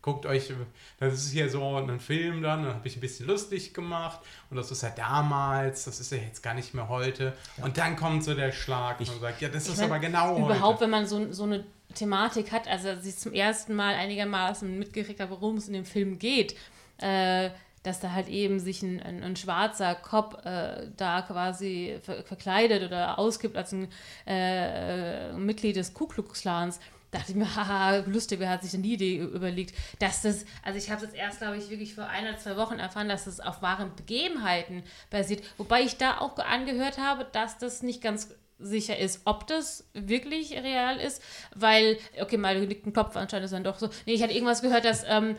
guckt 0.04 0.26
euch, 0.26 0.52
das 1.00 1.14
ist 1.14 1.32
hier 1.32 1.48
so 1.48 1.76
ein 1.76 1.98
Film 1.98 2.42
dann, 2.42 2.64
dann 2.64 2.74
habe 2.74 2.86
ich 2.86 2.94
ein 2.94 3.00
bisschen 3.00 3.26
lustig 3.26 3.72
gemacht 3.72 4.20
und 4.50 4.58
das 4.58 4.70
ist 4.70 4.82
ja 4.82 4.90
damals, 4.90 5.84
das 5.84 5.98
ist 5.98 6.12
ja 6.12 6.18
jetzt 6.18 6.42
gar 6.42 6.52
nicht 6.52 6.74
mehr 6.74 6.90
heute. 6.90 7.32
Und 7.62 7.78
dann 7.78 7.96
kommt 7.96 8.22
so 8.22 8.34
der 8.34 8.52
Schlag 8.52 9.00
und 9.00 9.08
man 9.08 9.20
sagt, 9.20 9.40
ja, 9.40 9.48
das 9.48 9.66
ist 9.66 9.78
mein, 9.78 9.90
aber 9.90 10.00
genau 10.00 10.36
Überhaupt, 10.36 10.62
heute. 10.62 10.80
wenn 10.82 10.90
man 10.90 11.06
so, 11.06 11.32
so 11.32 11.44
eine 11.44 11.64
Thematik 11.94 12.52
hat, 12.52 12.68
also 12.68 12.90
sie 13.00 13.16
zum 13.16 13.32
ersten 13.32 13.74
Mal 13.74 13.94
einigermaßen 13.94 14.78
mitgekriegt 14.78 15.20
hat, 15.20 15.30
worum 15.30 15.56
es 15.56 15.68
in 15.68 15.72
dem 15.72 15.86
Film 15.86 16.18
geht, 16.18 16.54
äh, 16.98 17.48
dass 17.82 18.00
da 18.00 18.12
halt 18.12 18.28
eben 18.28 18.60
sich 18.60 18.82
ein, 18.82 19.00
ein, 19.00 19.22
ein 19.22 19.36
schwarzer 19.36 19.94
Cop 19.94 20.44
äh, 20.44 20.88
da 20.98 21.22
quasi 21.22 21.98
ver 22.02 22.24
verkleidet 22.24 22.82
oder 22.82 23.18
ausgibt 23.18 23.56
als 23.56 23.72
ein 23.72 23.88
äh, 24.26 25.30
äh, 25.30 25.32
Mitglied 25.32 25.76
des 25.76 25.94
Ku 25.94 26.06
Klux 26.06 26.42
Klans. 26.42 26.78
Dachte 27.14 27.30
ich 27.30 27.36
mir, 27.36 27.54
haha, 27.56 27.98
lustig, 28.06 28.40
wer 28.40 28.50
hat 28.50 28.62
sich 28.62 28.72
denn 28.72 28.82
die 28.82 28.94
Idee 28.94 29.18
überlegt, 29.18 29.74
dass 30.00 30.22
das, 30.22 30.44
also 30.64 30.78
ich 30.78 30.90
habe 30.90 31.06
es 31.06 31.12
erst, 31.12 31.38
glaube 31.38 31.56
ich, 31.56 31.70
wirklich 31.70 31.94
vor 31.94 32.06
ein 32.06 32.26
oder 32.26 32.36
zwei 32.36 32.56
Wochen 32.56 32.80
erfahren, 32.80 33.08
dass 33.08 33.24
das 33.24 33.38
auf 33.38 33.62
wahren 33.62 33.94
Begebenheiten 33.94 34.82
basiert. 35.10 35.44
Wobei 35.56 35.82
ich 35.82 35.96
da 35.96 36.18
auch 36.18 36.36
angehört 36.38 36.98
habe, 36.98 37.24
dass 37.30 37.58
das 37.58 37.82
nicht 37.82 38.02
ganz 38.02 38.34
sicher 38.58 38.98
ist, 38.98 39.22
ob 39.26 39.46
das 39.46 39.88
wirklich 39.92 40.52
real 40.52 40.98
ist, 40.98 41.22
weil, 41.54 41.98
okay, 42.20 42.36
mal 42.36 42.58
liegt 42.58 42.86
ein 42.86 42.92
Kopf, 42.92 43.14
anscheinend 43.16 43.44
ist 43.44 43.52
dann 43.52 43.64
doch 43.64 43.78
so. 43.78 43.90
Nee, 44.06 44.14
ich 44.14 44.22
hatte 44.22 44.32
irgendwas 44.32 44.62
gehört, 44.62 44.84
dass 44.84 45.04
ähm, 45.06 45.36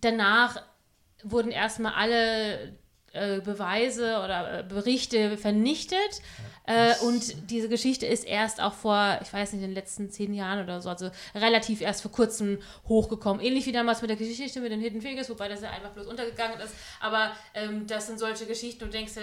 danach 0.00 0.62
wurden 1.22 1.50
erstmal 1.50 1.92
alle 1.94 2.78
äh, 3.12 3.40
Beweise 3.40 4.20
oder 4.24 4.60
äh, 4.60 4.62
Berichte 4.62 5.36
vernichtet 5.36 6.22
äh, 6.70 6.94
und 7.04 7.50
diese 7.50 7.68
Geschichte 7.68 8.06
ist 8.06 8.24
erst 8.24 8.60
auch 8.60 8.74
vor, 8.74 9.18
ich 9.22 9.32
weiß 9.32 9.52
nicht, 9.52 9.62
in 9.62 9.68
den 9.68 9.74
letzten 9.74 10.10
zehn 10.10 10.32
Jahren 10.34 10.62
oder 10.62 10.80
so, 10.80 10.88
also 10.88 11.10
relativ 11.34 11.80
erst 11.80 12.02
vor 12.02 12.10
kurzem 12.12 12.58
hochgekommen. 12.88 13.42
Ähnlich 13.44 13.66
wie 13.66 13.72
damals 13.72 14.00
mit 14.00 14.10
der 14.10 14.16
Geschichte 14.16 14.60
mit 14.60 14.70
den 14.72 14.80
Hidden 14.80 15.02
Figures, 15.02 15.28
wobei 15.30 15.48
das 15.48 15.60
ja 15.62 15.70
einfach 15.70 15.90
bloß 15.90 16.06
untergegangen 16.06 16.60
ist, 16.60 16.72
aber 17.00 17.32
ähm, 17.54 17.86
das 17.86 18.06
sind 18.06 18.18
solche 18.18 18.46
Geschichten, 18.46 18.84
du 18.84 18.90
denkst 18.90 19.12
ja, 19.16 19.22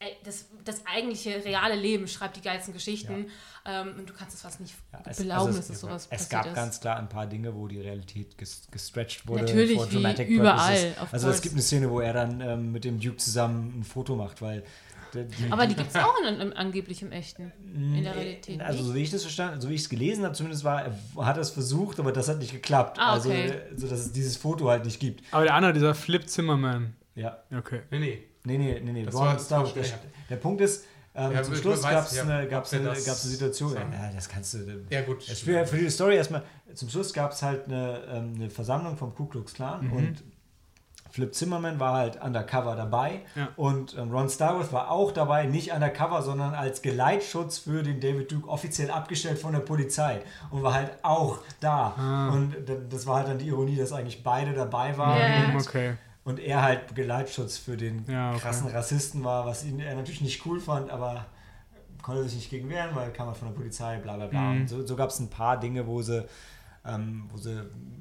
ey, 0.00 0.16
das, 0.24 0.46
das 0.64 0.82
eigentliche 0.86 1.44
reale 1.44 1.74
Leben 1.74 2.06
schreibt 2.06 2.36
die 2.36 2.40
geilsten 2.40 2.72
Geschichten 2.72 3.30
ähm, 3.66 3.94
und 3.98 4.08
du 4.08 4.14
kannst 4.14 4.34
es 4.36 4.42
fast 4.42 4.60
nicht 4.60 4.74
Ja, 4.92 5.00
es- 5.06 5.16
belauben, 5.16 5.46
also 5.48 5.58
dass 5.58 5.70
es 5.70 5.80
sowas 5.80 6.06
Es 6.10 6.28
gab 6.28 6.46
ist. 6.46 6.54
ganz 6.54 6.80
klar 6.80 6.98
ein 6.98 7.08
paar 7.08 7.26
Dinge, 7.26 7.54
wo 7.56 7.66
die 7.66 7.80
Realität 7.80 8.38
ges 8.38 8.68
gestretched 8.70 9.26
wurde. 9.26 9.42
Natürlich, 9.42 9.78
wie 9.90 10.22
überall, 10.34 10.94
Also 11.10 11.26
course. 11.26 11.28
es 11.30 11.42
gibt 11.42 11.54
eine 11.54 11.62
Szene, 11.62 11.90
wo 11.90 11.98
er 12.00 12.12
dann 12.12 12.40
ähm, 12.40 12.70
mit 12.72 12.84
dem 12.84 13.00
Duke 13.00 13.16
zusammen 13.16 13.80
ein 13.80 13.84
Foto 13.84 14.14
macht, 14.14 14.40
weil 14.40 14.62
Aber 15.50 15.66
die 15.66 15.74
gibt 15.74 15.90
es 15.90 15.96
auch 15.96 16.14
in, 16.26 16.40
in, 16.40 16.52
angeblich 16.52 17.02
im 17.02 17.12
Echten, 17.12 17.52
in 17.74 18.02
der 18.04 18.14
Realität. 18.14 18.60
Also 18.60 18.78
nicht? 18.78 18.86
so 18.88 18.94
wie 18.94 19.02
ich 19.02 19.10
das 19.10 19.22
verstanden, 19.22 19.60
so 19.60 19.68
wie 19.68 19.74
ich 19.74 19.82
es 19.82 19.88
gelesen 19.88 20.24
habe, 20.24 20.34
zumindest 20.34 20.64
war, 20.64 20.84
er 20.84 21.26
hat 21.26 21.36
es 21.38 21.50
versucht, 21.50 21.98
aber 22.00 22.12
das 22.12 22.28
hat 22.28 22.38
nicht 22.38 22.52
geklappt. 22.52 22.98
Ah, 23.00 23.12
Also 23.12 23.28
okay. 23.30 23.46
äh, 23.48 23.60
so 23.76 23.86
dass 23.88 24.00
es 24.00 24.12
dieses 24.12 24.36
Foto 24.36 24.68
halt 24.68 24.84
nicht 24.84 25.00
gibt. 25.00 25.22
Aber 25.32 25.44
der 25.44 25.54
andere, 25.54 25.72
dieser 25.72 25.94
Flip 25.94 26.28
Zimmerman. 26.28 26.94
Ja. 27.14 27.38
Okay. 27.56 27.80
Nee, 27.90 27.98
nee. 27.98 28.22
Nee, 28.44 28.58
nee, 28.58 28.80
nee, 28.82 28.92
nee. 28.92 29.04
Das 29.04 29.14
war- 29.14 29.34
das 29.34 29.44
Star- 29.46 29.64
war 29.64 29.72
der, 29.72 29.84
der 30.30 30.36
Punkt 30.36 30.60
ist, 30.60 30.84
ähm, 31.14 31.32
Ja, 31.32 31.42
zum 31.42 31.56
Schluss 31.56 31.82
gab 31.82 32.06
es 32.06 32.14
ja, 32.16 32.22
eine, 32.22 32.46
gab's 32.48 32.72
eine, 32.72 32.84
gab's 32.84 33.06
eine 33.06 33.14
Situation. 33.32 33.72
sagen. 33.72 33.92
Ja, 33.92 34.10
das 34.14 34.28
kannst 34.28 34.54
du. 34.54 34.58
Ja, 34.90 35.02
gut. 35.02 35.24
Für, 35.24 35.66
für 35.66 35.76
die 35.78 35.90
Story 35.90 36.14
erstmal, 36.16 36.44
zum 36.74 36.88
Schluss 36.88 37.12
gab 37.12 37.32
es 37.32 37.42
halt 37.42 37.66
eine, 37.66 38.02
ähm, 38.08 38.34
eine 38.36 38.50
Versammlung 38.50 38.96
vom 38.96 39.14
Ku 39.14 39.26
Klux 39.26 39.52
Klan 39.54 39.86
Mhm. 39.86 39.92
und 39.92 40.22
Flip 41.18 41.34
Zimmerman 41.34 41.80
war 41.80 41.94
halt 41.94 42.22
undercover 42.22 42.76
dabei 42.76 43.22
Ja. 43.34 43.48
und 43.56 43.98
ähm, 43.98 44.12
Ron 44.12 44.28
Starworth 44.28 44.72
war 44.72 44.88
auch 44.90 45.10
dabei, 45.10 45.46
nicht 45.46 45.72
undercover, 45.72 46.22
sondern 46.22 46.54
als 46.54 46.80
Geleitschutz 46.80 47.58
für 47.58 47.82
den 47.82 48.00
David 48.00 48.30
Duke 48.30 48.48
offiziell 48.48 48.90
abgestellt 48.92 49.40
von 49.40 49.52
der 49.52 49.58
Polizei 49.60 50.20
und 50.52 50.62
war 50.62 50.74
halt 50.74 50.92
auch 51.02 51.38
da. 51.58 51.94
Ah. 51.98 52.30
Und 52.32 52.54
das 52.88 53.04
war 53.08 53.16
halt 53.16 53.28
dann 53.28 53.38
die 53.38 53.48
Ironie, 53.48 53.74
dass 53.74 53.92
eigentlich 53.92 54.22
beide 54.22 54.52
dabei 54.52 54.96
waren 54.96 55.18
Ja. 55.18 55.48
und, 55.56 55.60
Okay. 55.60 55.94
und 56.22 56.38
er 56.38 56.62
halt 56.62 56.94
Geleitschutz 56.94 57.56
für 57.58 57.76
den 57.76 58.04
Ja, 58.06 58.30
okay. 58.30 58.38
krassen 58.40 58.68
Rassisten 58.68 59.24
war, 59.24 59.44
was 59.44 59.64
ihn 59.64 59.80
er 59.80 59.96
natürlich 59.96 60.20
nicht 60.20 60.46
cool 60.46 60.60
fand, 60.60 60.88
aber 60.88 61.26
konnte 62.00 62.22
sich 62.24 62.36
nicht 62.36 62.50
gegen 62.50 62.68
wehren, 62.70 62.94
weil 62.94 63.10
kam 63.12 63.26
halt 63.26 63.36
von 63.36 63.48
der 63.48 63.56
Polizei, 63.56 63.96
bla 63.98 64.14
bla 64.16 64.26
bla. 64.26 64.40
Mhm. 64.40 64.60
Und 64.60 64.68
so, 64.68 64.86
so 64.86 64.94
gab 64.94 65.10
es 65.10 65.18
ein 65.18 65.30
paar 65.30 65.58
Dinge, 65.58 65.84
wo 65.88 66.00
sie, 66.00 66.24
ähm, 66.86 67.28
wo 67.32 67.36
sie 67.38 67.60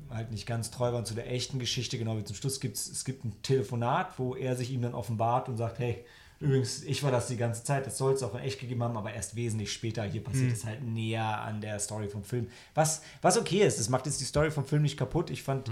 halt 0.10 0.32
nicht 0.32 0.46
ganz 0.46 0.72
treu 0.72 0.94
waren 0.94 1.06
zu 1.06 1.14
der 1.14 1.32
echten 1.32 1.60
Geschichte. 1.60 1.98
Genau 1.98 2.18
wie 2.18 2.24
zum 2.24 2.36
Schluss 2.36 2.60
gibt 2.60 2.78
es 2.78 3.06
gibt 3.06 3.26
ein 3.26 3.42
Telefonat, 3.42 4.18
wo 4.18 4.36
er 4.36 4.56
sich 4.56 4.72
ihm 4.72 4.82
dann 4.82 4.94
offenbart 4.94 5.50
und 5.50 5.58
sagt, 5.58 5.80
hey, 5.80 6.06
übrigens, 6.40 6.84
ich 6.84 7.04
war 7.04 7.12
das 7.12 7.28
die 7.28 7.38
ganze 7.38 7.64
Zeit, 7.64 7.86
das 7.86 7.98
soll 7.98 8.14
es 8.14 8.24
auch 8.24 8.36
in 8.36 8.42
echt 8.42 8.60
gegeben 8.60 8.84
haben, 8.84 8.98
aber 8.98 9.14
erst 9.14 9.36
wesentlich 9.36 9.72
später. 9.72 10.04
Hier 10.04 10.24
passiert 10.24 10.52
es 10.52 10.66
halt 10.66 10.84
näher 10.84 11.42
an 11.42 11.62
der 11.62 11.80
Story 11.80 12.08
vom 12.08 12.24
Film. 12.24 12.48
Was, 12.76 13.02
was 13.22 13.38
okay 13.38 13.66
ist, 13.66 13.80
das 13.80 13.90
macht 13.90 14.06
jetzt 14.06 14.22
die 14.22 14.26
Story 14.26 14.52
vom 14.52 14.66
Film 14.66 14.84
nicht 14.84 14.98
kaputt. 14.98 15.30
Ich 15.30 15.44
fand, 15.44 15.72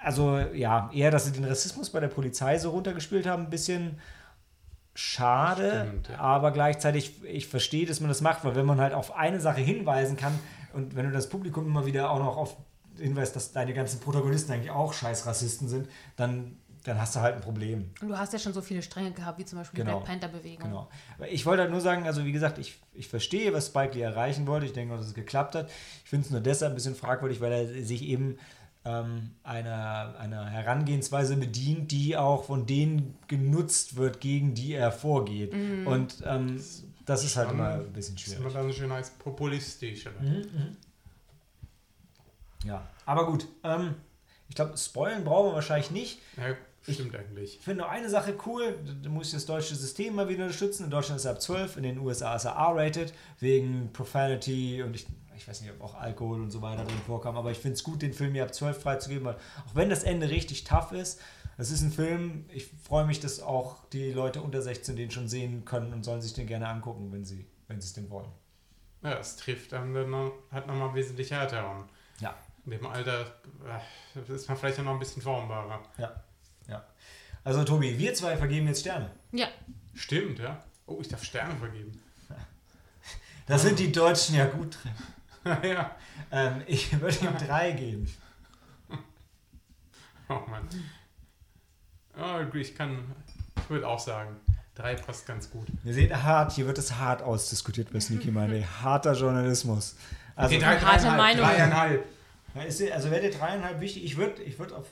also 0.00 0.38
ja, 0.38 0.90
eher, 0.92 1.10
dass 1.10 1.26
sie 1.26 1.32
den 1.32 1.44
Rassismus 1.44 1.90
bei 1.90 2.00
der 2.00 2.08
Polizei 2.08 2.58
so 2.58 2.70
runtergespielt 2.70 3.26
haben, 3.26 3.44
ein 3.44 3.50
bisschen 3.50 4.00
schade, 4.94 5.86
Stimmt, 5.88 6.08
ja. 6.08 6.18
aber 6.18 6.52
gleichzeitig, 6.52 7.24
ich 7.24 7.48
verstehe, 7.48 7.84
dass 7.86 8.00
man 8.00 8.08
das 8.08 8.20
macht, 8.20 8.44
weil 8.44 8.54
wenn 8.54 8.66
man 8.66 8.80
halt 8.80 8.94
auf 8.94 9.16
eine 9.16 9.40
Sache 9.40 9.60
hinweisen 9.60 10.16
kann 10.16 10.38
und 10.72 10.94
wenn 10.94 11.06
du 11.06 11.12
das 11.12 11.28
Publikum 11.28 11.66
immer 11.66 11.84
wieder 11.84 12.10
auch 12.10 12.18
noch 12.18 12.36
auf 12.36 12.56
hinweist, 12.98 13.34
dass 13.36 13.52
deine 13.52 13.74
ganzen 13.74 14.00
Protagonisten 14.00 14.52
eigentlich 14.52 14.70
auch 14.70 14.92
scheiß 14.92 15.26
Rassisten 15.26 15.68
sind, 15.68 15.88
dann, 16.16 16.56
dann 16.84 17.00
hast 17.00 17.16
du 17.16 17.20
halt 17.20 17.34
ein 17.36 17.40
Problem. 17.40 17.90
Und 18.02 18.08
du 18.08 18.18
hast 18.18 18.32
ja 18.32 18.38
schon 18.38 18.52
so 18.52 18.60
viele 18.60 18.82
Stränge 18.82 19.10
gehabt, 19.12 19.38
wie 19.38 19.44
zum 19.44 19.58
Beispiel 19.58 19.82
Genau. 19.84 20.00
die 20.00 20.04
Black 20.04 20.20
Panther-Bewegung. 20.20 20.68
Genau. 20.70 20.88
Ich 21.30 21.46
wollte 21.46 21.62
halt 21.62 21.70
nur 21.70 21.80
sagen, 21.80 22.06
also 22.06 22.24
wie 22.24 22.32
gesagt, 22.32 22.58
ich, 22.58 22.78
ich 22.92 23.08
verstehe, 23.08 23.52
was 23.52 23.66
Spike 23.68 23.94
Lee 23.94 24.02
erreichen 24.02 24.46
wollte. 24.46 24.66
Ich 24.66 24.72
denke 24.72 24.94
dass 24.96 25.06
es 25.06 25.14
geklappt 25.14 25.54
hat. 25.54 25.70
Ich 26.04 26.10
finde 26.10 26.26
es 26.26 26.30
nur 26.30 26.40
deshalb 26.40 26.72
ein 26.72 26.74
bisschen 26.76 26.94
fragwürdig, 26.94 27.40
weil 27.40 27.52
er 27.52 27.84
sich 27.84 28.02
eben 28.02 28.36
ähm, 28.84 29.30
einer, 29.42 30.14
einer 30.18 30.44
Herangehensweise 30.44 31.36
bedient, 31.36 31.90
die 31.90 32.16
auch 32.18 32.44
von 32.44 32.66
denen 32.66 33.16
genutzt 33.28 33.96
wird, 33.96 34.20
gegen 34.20 34.52
die 34.54 34.74
er 34.74 34.92
vorgeht. 34.92 35.54
Und 35.86 36.22
ähm, 36.26 36.62
das 37.06 37.24
ist 37.24 37.36
halt 37.36 37.50
immer 37.50 37.70
ein 37.76 37.92
bisschen 37.94 38.14
Das 38.14 38.24
ist 38.26 38.34
schwierig. 38.34 38.40
immer 38.54 38.62
dann 38.62 38.72
schön 38.74 38.92
heißt 38.92 39.18
populistisch. 39.18 40.06
Oder? 40.06 40.20
Mhm. 40.20 40.76
Ja, 42.64 42.86
aber 43.06 43.26
gut. 43.26 43.46
Ähm, 43.62 43.94
ich 44.48 44.54
glaube, 44.54 44.76
spoilen 44.76 45.24
brauchen 45.24 45.50
wir 45.50 45.54
wahrscheinlich 45.54 45.90
nicht. 45.90 46.20
Ja, 46.36 46.54
stimmt 46.92 47.14
eigentlich. 47.16 47.58
Ich 47.58 47.64
finde 47.64 47.82
noch 47.84 47.90
eine 47.90 48.08
Sache 48.10 48.36
cool, 48.46 48.78
da- 49.02 49.08
muss 49.08 49.28
ich 49.28 49.32
das 49.34 49.46
deutsche 49.46 49.74
System 49.74 50.14
mal 50.14 50.28
wieder 50.28 50.44
unterstützen. 50.44 50.84
In 50.84 50.90
Deutschland 50.90 51.18
ist 51.18 51.24
er 51.24 51.32
ab 51.32 51.40
12, 51.42 51.76
in 51.76 51.82
den 51.82 51.98
USA 51.98 52.34
ist 52.36 52.44
er 52.44 52.52
R-rated, 52.52 53.12
wegen 53.40 53.90
Profanity 53.92 54.82
und 54.82 54.94
ich, 54.94 55.06
ich 55.36 55.48
weiß 55.48 55.60
nicht, 55.62 55.72
ob 55.72 55.82
auch 55.82 55.94
Alkohol 55.94 56.40
und 56.42 56.50
so 56.50 56.62
weiter 56.62 56.84
drin 56.84 56.96
vorkam, 57.06 57.36
aber 57.36 57.50
ich 57.50 57.58
finde 57.58 57.74
es 57.74 57.84
gut, 57.84 58.02
den 58.02 58.12
Film 58.12 58.32
hier 58.34 58.44
ab 58.44 58.54
12 58.54 58.80
freizugeben, 58.82 59.24
weil 59.24 59.34
auch 59.66 59.74
wenn 59.74 59.88
das 59.90 60.02
Ende 60.04 60.28
richtig 60.28 60.64
tough 60.64 60.92
ist, 60.92 61.20
es 61.56 61.70
ist 61.70 61.82
ein 61.82 61.92
Film, 61.92 62.46
ich 62.52 62.66
freue 62.82 63.06
mich, 63.06 63.20
dass 63.20 63.40
auch 63.40 63.84
die 63.92 64.10
Leute 64.12 64.42
unter 64.42 64.60
16 64.60 64.96
den 64.96 65.10
schon 65.10 65.28
sehen 65.28 65.64
können 65.64 65.92
und 65.92 66.02
sollen 66.04 66.20
sich 66.20 66.32
den 66.34 66.46
gerne 66.46 66.68
angucken, 66.68 67.12
wenn 67.12 67.24
sie 67.24 67.46
wenn 67.68 67.80
sie 67.80 67.86
es 67.86 67.92
denn 67.94 68.10
wollen. 68.10 68.28
Ja, 69.02 69.18
es 69.18 69.36
trifft 69.36 69.72
dann, 69.72 69.94
dann 69.94 70.10
noch, 70.10 70.32
halt 70.50 70.66
nochmal 70.66 70.94
wesentlich 70.94 71.30
härter. 71.30 71.86
Ja. 72.20 72.34
In 72.64 72.70
dem 72.72 72.86
Alter 72.86 73.26
äh, 74.16 74.32
ist 74.32 74.48
man 74.48 74.56
vielleicht 74.56 74.78
auch 74.80 74.84
noch 74.84 74.92
ein 74.92 74.98
bisschen 74.98 75.22
formbarer. 75.22 75.82
Ja, 75.98 76.22
ja. 76.68 76.84
Also 77.42 77.62
Tobi, 77.64 77.98
wir 77.98 78.14
zwei 78.14 78.36
vergeben 78.36 78.66
jetzt 78.68 78.80
Sterne. 78.80 79.10
Ja, 79.32 79.48
Stimmt, 79.94 80.38
ja. 80.40 80.62
Oh, 80.86 80.98
ich 81.00 81.08
darf 81.08 81.24
Sterne 81.24 81.54
vergeben. 81.56 82.00
Da 83.46 83.58
sind 83.58 83.78
die 83.78 83.92
Deutschen 83.92 84.36
ja 84.36 84.46
gut 84.46 84.78
drin. 84.82 85.58
ja. 85.70 85.94
Ähm, 86.32 86.62
ich 86.66 86.98
würde 86.98 87.18
ihm 87.18 87.36
drei 87.46 87.72
geben. 87.72 88.10
Oh 90.30 90.40
Mann. 90.48 90.66
Oh, 92.18 92.56
ich 92.56 92.74
kann, 92.74 93.14
ich 93.58 93.68
würde 93.68 93.86
auch 93.86 93.98
sagen, 93.98 94.36
drei 94.74 94.94
passt 94.94 95.26
ganz 95.26 95.50
gut. 95.50 95.66
Wir 95.82 95.92
sehen 95.92 96.22
hart, 96.22 96.52
hier 96.52 96.66
wird 96.66 96.78
es 96.78 96.94
hart 96.94 97.20
ausdiskutiert 97.20 97.92
bei 97.92 98.00
Sneaky 98.00 98.30
Monday. 98.30 98.64
Harter 98.82 99.12
Journalismus. 99.12 99.96
Also, 100.34 100.56
Okay, 100.56 100.64
drei, 100.64 100.80
Harte 100.80 101.10
Meinung. 101.10 101.44
Dreieinhalb. 101.44 102.06
Ist, 102.66 102.82
also 102.92 103.10
wäre 103.10 103.20
der 103.22 103.30
dreieinhalb 103.30 103.80
wichtig. 103.80 104.04
Ich 104.04 104.16
würde 104.16 104.42
ich 104.42 104.58
würd 104.58 104.72
auf. 104.72 104.86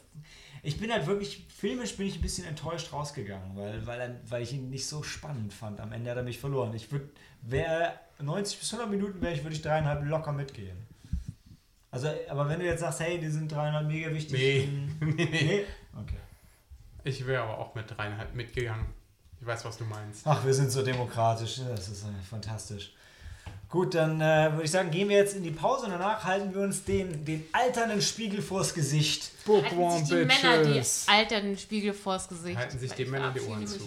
Ich 0.65 0.79
bin 0.79 0.93
halt 0.93 1.07
wirklich, 1.07 1.47
filmisch 1.57 1.97
bin 1.97 2.07
ich 2.07 2.17
ein 2.17 2.21
bisschen 2.23 2.47
enttäuscht 2.47 2.93
rausgegangen, 2.93 3.57
weil, 3.57 3.85
weil, 3.87 4.01
er, 4.01 4.21
weil 4.29 4.43
ich 4.43 4.53
ihn 4.53 4.71
nicht 4.71 4.87
so 4.87 5.03
spannend 5.03 5.53
fand. 5.53 5.81
Am 5.81 5.93
Ende 5.93 6.11
hat 6.11 6.17
er 6.17 6.23
mich 6.23 6.39
verloren. 6.39 6.73
Ich 6.75 6.91
würde, 6.93 7.09
wäre 7.43 7.95
90 8.21 8.59
bis 8.61 8.73
100 8.73 8.91
Minuten 8.91 9.21
wäre 9.21 9.33
ich, 9.35 9.43
würde 9.43 9.57
ich 9.57 9.63
dreieinhalb 9.63 10.05
locker 10.05 10.33
mitgehen. 10.33 10.77
Also, 11.91 12.09
aber 12.29 12.49
wenn 12.49 12.61
du 12.61 12.65
jetzt 12.67 12.81
sagst, 12.81 13.01
hey, 13.01 13.19
die 13.19 13.29
sind 13.29 13.51
dreieinhalb 13.51 13.87
mega 13.87 14.11
wichtig. 14.13 14.39
Nee. 14.39 14.69
dann- 15.01 15.09
Nee, 15.17 15.25
nee. 15.31 15.43
nee? 15.43 15.65
Okay. 16.01 16.17
Ich 17.05 17.27
wäre 17.27 17.43
aber 17.43 17.59
auch 17.59 17.75
mit 17.75 17.91
dreieinhalb 17.91 18.35
mitgegangen. 18.35 18.87
Ich 19.41 19.47
weiß, 19.47 19.65
was 19.65 19.77
du 19.77 19.85
meinst. 19.85 20.25
Ach, 20.27 20.45
wir 20.47 20.55
sind 20.55 20.71
so 20.71 20.83
demokratisch. 20.85 21.61
Das 21.69 21.89
ist 21.89 22.05
äh, 22.05 22.09
fantastisch. 22.31 22.95
Gut, 23.73 23.95
dann 23.95 24.21
äh, 24.21 24.53
würde 24.53 24.65
ich 24.65 24.71
sagen, 24.71 24.91
gehen 24.91 25.09
wir 25.09 25.17
jetzt 25.17 25.35
in 25.35 25.43
die 25.43 25.51
Pause 25.51 25.87
und 25.87 25.93
danach 25.93 26.23
halten 26.25 26.55
wir 26.55 26.61
uns 26.61 26.85
den, 26.85 27.25
den 27.25 27.43
alternden 27.53 28.03
Spiegel 28.03 28.43
vors 28.43 28.75
Gesicht. 28.75 29.31
halten 29.47 29.47
Bookworm 29.47 29.99
sich 30.05 30.09
die 30.09 30.25
Männer 30.27 30.63
die 30.63 30.83
alternden 31.07 31.57
Spiegel 31.57 31.95
vors 31.95 32.29
Gesicht. 32.29 32.59
Halten 32.59 32.79
sich 32.79 32.93
die 32.93 33.07
Männer 33.07 33.33
die 33.35 33.41
Ohren 33.41 33.67
zu. 33.67 33.79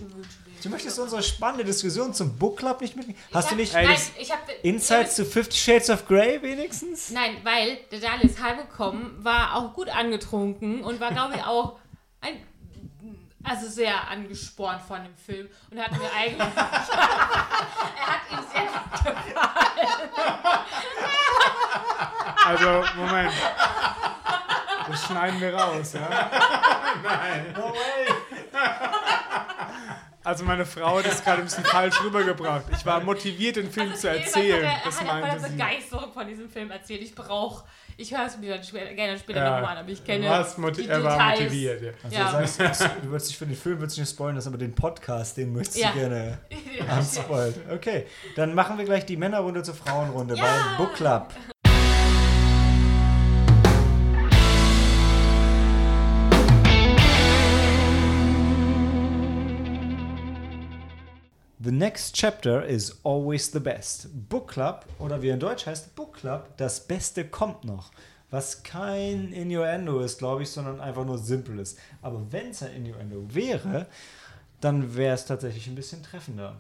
Du 0.64 0.70
möchtest 0.70 0.98
unsere 0.98 1.22
spannende 1.22 1.64
Diskussion 1.64 2.16
zum 2.16 2.36
Book 2.36 2.58
Club 2.58 2.82
nicht 2.82 2.96
mitnehmen? 2.96 3.20
Ich 3.30 3.36
Hast 3.36 3.50
du 3.50 3.52
hab- 3.52 3.58
nicht 3.60 3.74
Nein, 3.74 3.96
ich 4.20 4.32
habe. 4.32 4.52
Insights 4.64 5.18
zu 5.18 5.24
Fifty 5.24 5.56
Shades 5.56 5.92
of 5.92 6.08
Grey 6.08 6.42
wenigstens? 6.42 7.12
Nein, 7.12 7.38
weil 7.44 7.78
der 7.92 8.00
Dali 8.00 8.26
ist 8.26 8.42
heimgekommen, 8.42 9.24
war 9.24 9.56
auch 9.56 9.76
gut 9.76 9.90
angetrunken 9.90 10.84
und 10.84 11.00
war, 11.00 11.12
glaube 11.12 11.36
ich, 11.36 11.44
auch 11.44 11.78
ein, 12.22 12.38
also 13.48 13.68
sehr 13.68 14.08
angespornt 14.10 14.82
von 14.82 15.04
dem 15.04 15.16
Film 15.16 15.48
und 15.72 15.80
hat 15.80 15.92
mir 15.92 16.12
eigentlich. 16.14 16.40
er 16.58 18.08
hat 18.08 18.22
ihm 18.32 18.40
sehr 18.52 18.64
gut 18.64 19.26
Also, 22.46 22.84
Moment. 22.96 23.32
Das 24.88 25.06
schneiden 25.06 25.42
wir 25.42 25.54
raus, 25.56 25.94
ja? 25.94 26.30
No 27.58 27.70
way! 27.74 28.08
Also 30.24 30.44
meine 30.44 30.66
Frau 30.66 30.98
hat 31.00 31.06
es 31.06 31.24
gerade 31.24 31.40
ein 31.40 31.46
bisschen 31.46 31.66
falsch 31.66 32.02
rübergebracht. 32.04 32.66
Ich 32.72 32.86
war 32.86 33.00
motiviert, 33.00 33.58
den 33.58 33.72
Film 33.72 33.94
zu 33.96 34.10
erzählen. 34.10 34.64
Er, 34.64 34.82
Das 34.84 35.00
hat 35.00 35.08
meinte 35.08 35.30
der 35.30 35.40
sie. 35.40 35.50
Begeisterung 35.56 36.12
von 36.14 36.28
diesem 36.28 36.50
Film 36.50 36.72
erzählt. 36.72 37.02
Ich 37.04 37.14
brauche, 37.14 37.64
ich 37.98 38.12
höre 38.16 38.26
es 38.26 38.38
mir 38.38 38.54
dann 38.56 38.64
später, 38.64 38.94
gerne 38.94 39.18
später 39.18 39.40
Ja. 39.40 39.56
nochmal 39.56 39.78
an, 39.78 39.84
aber 39.84 39.90
ich 39.90 40.04
kenne 40.04 40.28
moti- 40.58 40.84
die 40.84 40.90
er 40.90 41.04
war 41.04 41.14
Details. 41.18 41.40
motiviert. 41.40 41.82
Ja. 41.82 41.92
Also 42.04 42.16
Ja. 42.18 42.42
du 42.42 42.48
sagst, 42.48 42.82
du 43.04 43.10
würdest 43.10 43.30
dich 43.30 43.38
für 43.38 43.46
den 43.46 43.56
Film 43.56 43.80
würdest 43.80 43.98
du 43.98 44.02
nicht 44.02 44.10
spoilen, 44.10 44.36
das 44.36 44.48
aber 44.48 44.58
den 44.58 44.74
Podcast, 44.76 45.38
den 45.38 45.54
möchtest 45.54 45.78
Ja. 45.80 45.92
du 45.92 46.00
gerne 46.00 46.38
anspoilen. 46.90 47.56
Okay, 47.74 48.06
dann 48.36 48.54
machen 48.54 48.78
wir 48.78 48.86
gleich 48.86 49.06
die 49.06 49.18
Männerrunde 49.18 49.64
zur 49.64 49.76
Frauenrunde 49.76 50.36
Ja. 50.36 50.44
beim 50.44 50.78
Book 50.86 50.96
Club. 50.96 51.30
The 61.66 61.72
next 61.72 62.14
chapter 62.14 62.64
is 62.64 63.00
always 63.04 63.52
the 63.52 63.60
best. 63.60 64.30
Book 64.30 64.50
Club, 64.50 64.86
oder 65.00 65.24
wie 65.24 65.30
in 65.30 65.40
Deutsch 65.40 65.66
heißt, 65.66 65.96
Book 65.96 66.14
Club, 66.14 66.56
das 66.58 66.86
Beste 66.86 67.26
kommt 67.26 67.64
noch. 67.64 67.92
Was 68.30 68.62
kein 68.62 69.34
Innuendo 69.34 70.00
ist, 70.02 70.20
glaube 70.20 70.44
ich, 70.44 70.52
sondern 70.52 70.80
einfach 70.80 71.06
nur 71.06 71.18
simpel 71.18 71.58
ist. 71.58 71.80
Aber 72.04 72.32
wenn 72.32 72.52
es 72.52 72.62
ein 72.62 72.72
Innuendo 72.72 73.34
wäre, 73.34 73.88
dann 74.62 74.96
wäre 74.96 75.16
es 75.16 75.26
tatsächlich 75.26 75.66
ein 75.66 75.74
bisschen 75.74 76.04
treffender. 76.04 76.56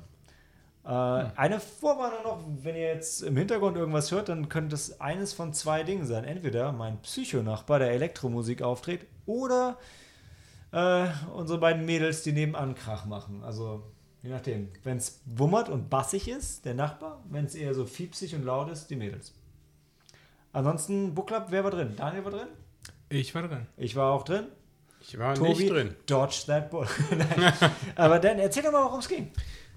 Äh, 0.83 0.89
Eine 0.89 1.59
Vorwarnung 1.59 2.23
noch, 2.23 2.39
wenn 2.63 2.75
ihr 2.75 2.87
jetzt 2.87 3.21
im 3.21 3.37
Hintergrund 3.37 3.77
irgendwas 3.77 4.09
hört, 4.09 4.29
dann 4.29 4.49
könnte 4.49 4.73
es 4.73 4.99
eines 5.01 5.33
von 5.33 5.53
zwei 5.53 5.83
Dingen 5.83 6.07
sein. 6.07 6.23
Entweder 6.23 6.71
mein 6.71 6.99
Psychonachbar, 7.03 7.77
der 7.77 7.91
Elektromusik 7.91 8.63
auftritt, 8.63 9.05
oder 9.27 9.77
äh, 10.71 11.05
unsere 11.31 11.59
beiden 11.59 11.85
Mädels, 11.85 12.23
die 12.23 12.31
nebenan 12.31 12.73
Krach 12.73 13.05
machen. 13.05 13.43
Also 13.43 13.83
je 14.25 14.31
nachdem. 14.31 14.69
Wenn 14.83 14.97
es 14.97 15.21
wummert 15.25 15.69
und 15.69 15.89
bassig 15.89 16.27
ist, 16.27 16.65
der 16.65 16.73
Nachbar. 16.73 17.23
Wenn 17.29 17.45
es 17.45 17.55
eher 17.55 17.73
so 17.75 17.85
fiepsig 17.85 18.33
und 18.35 18.43
laut 18.43 18.71
ist, 18.71 18.87
die 18.87 18.95
Mädels. 18.95 19.33
Ansonsten, 20.51 21.13
Book 21.13 21.27
Club, 21.27 21.47
wer 21.49 21.63
war 21.63 21.71
drin? 21.71 21.93
Daniel 21.95 22.25
war 22.25 22.31
drin? 22.31 22.47
Ich 23.09 23.35
war 23.35 23.47
drin. 23.47 23.67
Ich 23.77 23.95
war 23.95 24.11
auch 24.11 24.23
drin. 24.23 24.45
Ich 24.99 25.19
war 25.19 25.35
Tobi, 25.35 25.49
nicht 25.49 25.69
drin. 25.69 25.95
Dodge 26.07 26.43
that 26.47 26.71
bull. 26.71 26.87
Aber 27.95 28.17
dann 28.17 28.39
erzähl 28.39 28.63
doch 28.63 28.71
mal, 28.71 28.85
worum 28.85 28.99
es 28.99 29.07
ging. 29.07 29.31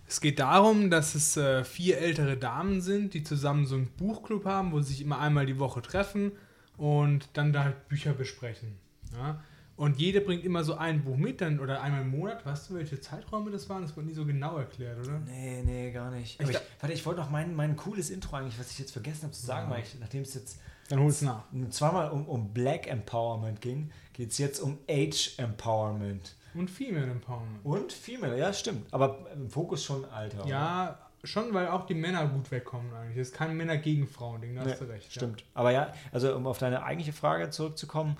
Es 0.06 0.22
geht 0.22 0.38
darum, 0.38 0.88
dass 0.88 1.14
es 1.14 1.36
äh, 1.36 1.64
vier 1.64 1.98
ältere 1.98 2.38
Damen 2.38 2.80
sind, 2.80 3.12
die 3.12 3.22
zusammen 3.22 3.66
so 3.66 3.74
einen 3.74 3.88
Buchclub 3.88 4.46
haben, 4.46 4.72
wo 4.72 4.80
sie 4.80 4.94
sich 4.94 5.02
immer 5.02 5.18
einmal 5.18 5.44
die 5.44 5.58
Woche 5.58 5.82
treffen 5.82 6.32
und 6.78 7.28
dann 7.34 7.52
da 7.52 7.64
halt 7.64 7.88
Bücher 7.88 8.14
besprechen. 8.14 8.78
Ja? 9.14 9.42
Und 9.78 9.98
jede 9.98 10.20
bringt 10.20 10.44
immer 10.44 10.64
so 10.64 10.74
ein 10.74 11.04
Buch 11.04 11.16
mit, 11.16 11.40
dann 11.40 11.60
oder 11.60 11.80
einmal 11.80 12.02
im 12.02 12.10
Monat. 12.10 12.44
Weißt 12.44 12.68
du, 12.68 12.74
welche 12.74 13.00
Zeiträume 13.00 13.50
das 13.52 13.68
waren? 13.68 13.82
Das 13.82 13.96
wurde 13.96 14.08
nie 14.08 14.12
so 14.12 14.26
genau 14.26 14.58
erklärt, 14.58 14.98
oder? 14.98 15.20
Nee, 15.20 15.62
nee, 15.64 15.92
gar 15.92 16.10
nicht. 16.10 16.38
Aber 16.40 16.50
ich, 16.50 16.58
warte, 16.80 16.92
ich 16.94 17.06
wollte 17.06 17.20
noch 17.20 17.30
mein, 17.30 17.54
mein 17.54 17.76
cooles 17.76 18.10
Intro 18.10 18.36
eigentlich, 18.36 18.58
was 18.58 18.72
ich 18.72 18.78
jetzt 18.80 18.90
vergessen 18.90 19.22
habe 19.22 19.32
zu 19.32 19.46
sagen, 19.46 19.70
weil 19.70 19.82
ich, 19.84 19.96
nachdem 20.00 20.22
es 20.22 20.34
jetzt 20.34 20.58
Dann 20.88 20.98
hol's 21.00 21.22
nach. 21.22 21.44
zweimal 21.70 22.10
um, 22.10 22.26
um 22.26 22.52
Black 22.52 22.88
Empowerment 22.88 23.60
ging, 23.60 23.90
geht 24.14 24.32
es 24.32 24.38
jetzt 24.38 24.58
um 24.58 24.78
Age 24.90 25.38
Empowerment. 25.38 26.34
Und 26.54 26.68
Female 26.70 27.10
Empowerment. 27.10 27.64
Und 27.64 27.92
Female, 27.92 28.36
ja, 28.36 28.52
stimmt. 28.52 28.92
Aber 28.92 29.26
im 29.32 29.48
Fokus 29.48 29.84
schon 29.84 30.04
Alter. 30.06 30.40
oder? 30.40 30.48
Ja, 30.48 30.98
schon, 31.22 31.54
weil 31.54 31.68
auch 31.68 31.86
die 31.86 31.94
Männer 31.94 32.26
gut 32.26 32.50
wegkommen 32.50 32.92
eigentlich. 32.94 33.18
Das 33.18 33.28
ist 33.28 33.34
kein 33.34 33.56
Männer 33.56 33.76
gegen 33.76 34.08
Frauen-Ding, 34.08 34.56
da 34.56 34.62
hast 34.62 34.80
Nee, 34.80 34.86
du 34.86 34.92
recht. 34.92 35.12
Stimmt. 35.12 35.44
Aber 35.54 35.70
ja, 35.70 35.92
also 36.10 36.34
um 36.34 36.48
auf 36.48 36.58
deine 36.58 36.82
eigentliche 36.82 37.12
Frage 37.12 37.50
zurückzukommen, 37.50 38.16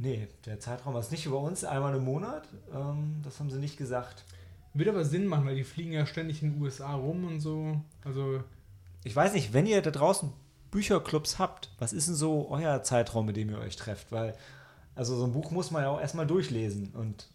nee, 0.00 0.26
der 0.46 0.58
Zeitraum 0.58 0.96
ist 0.96 1.12
nicht 1.12 1.26
über 1.26 1.38
uns, 1.38 1.62
einmal 1.64 1.94
im 1.94 2.04
Monat. 2.04 2.48
Ähm, 2.74 3.20
das 3.22 3.38
haben 3.38 3.50
sie 3.50 3.58
nicht 3.58 3.76
gesagt. 3.76 4.24
Wird 4.74 4.88
aber 4.88 5.04
Sinn 5.04 5.26
machen, 5.26 5.46
weil 5.46 5.56
die 5.56 5.64
fliegen 5.64 5.92
ja 5.92 6.06
ständig 6.06 6.42
in 6.42 6.54
den 6.54 6.62
USA 6.62 6.94
rum 6.94 7.24
und 7.24 7.40
so. 7.40 7.80
Also, 8.04 8.42
Ich 9.04 9.14
weiß 9.14 9.32
nicht, 9.34 9.52
wenn 9.52 9.66
ihr 9.66 9.82
da 9.82 9.90
draußen 9.90 10.32
Bücherclubs 10.70 11.38
habt, 11.38 11.70
was 11.78 11.92
ist 11.92 12.08
denn 12.08 12.14
so 12.14 12.48
euer 12.50 12.82
Zeitraum, 12.82 13.26
mit 13.26 13.36
dem 13.36 13.50
ihr 13.50 13.58
euch 13.58 13.76
trefft? 13.76 14.12
Weil, 14.12 14.34
also 14.94 15.16
so 15.16 15.24
ein 15.24 15.32
Buch 15.32 15.50
muss 15.50 15.70
man 15.70 15.82
ja 15.82 15.90
auch 15.90 16.00
erstmal 16.00 16.26
durchlesen. 16.26 16.90
Und 16.94 17.28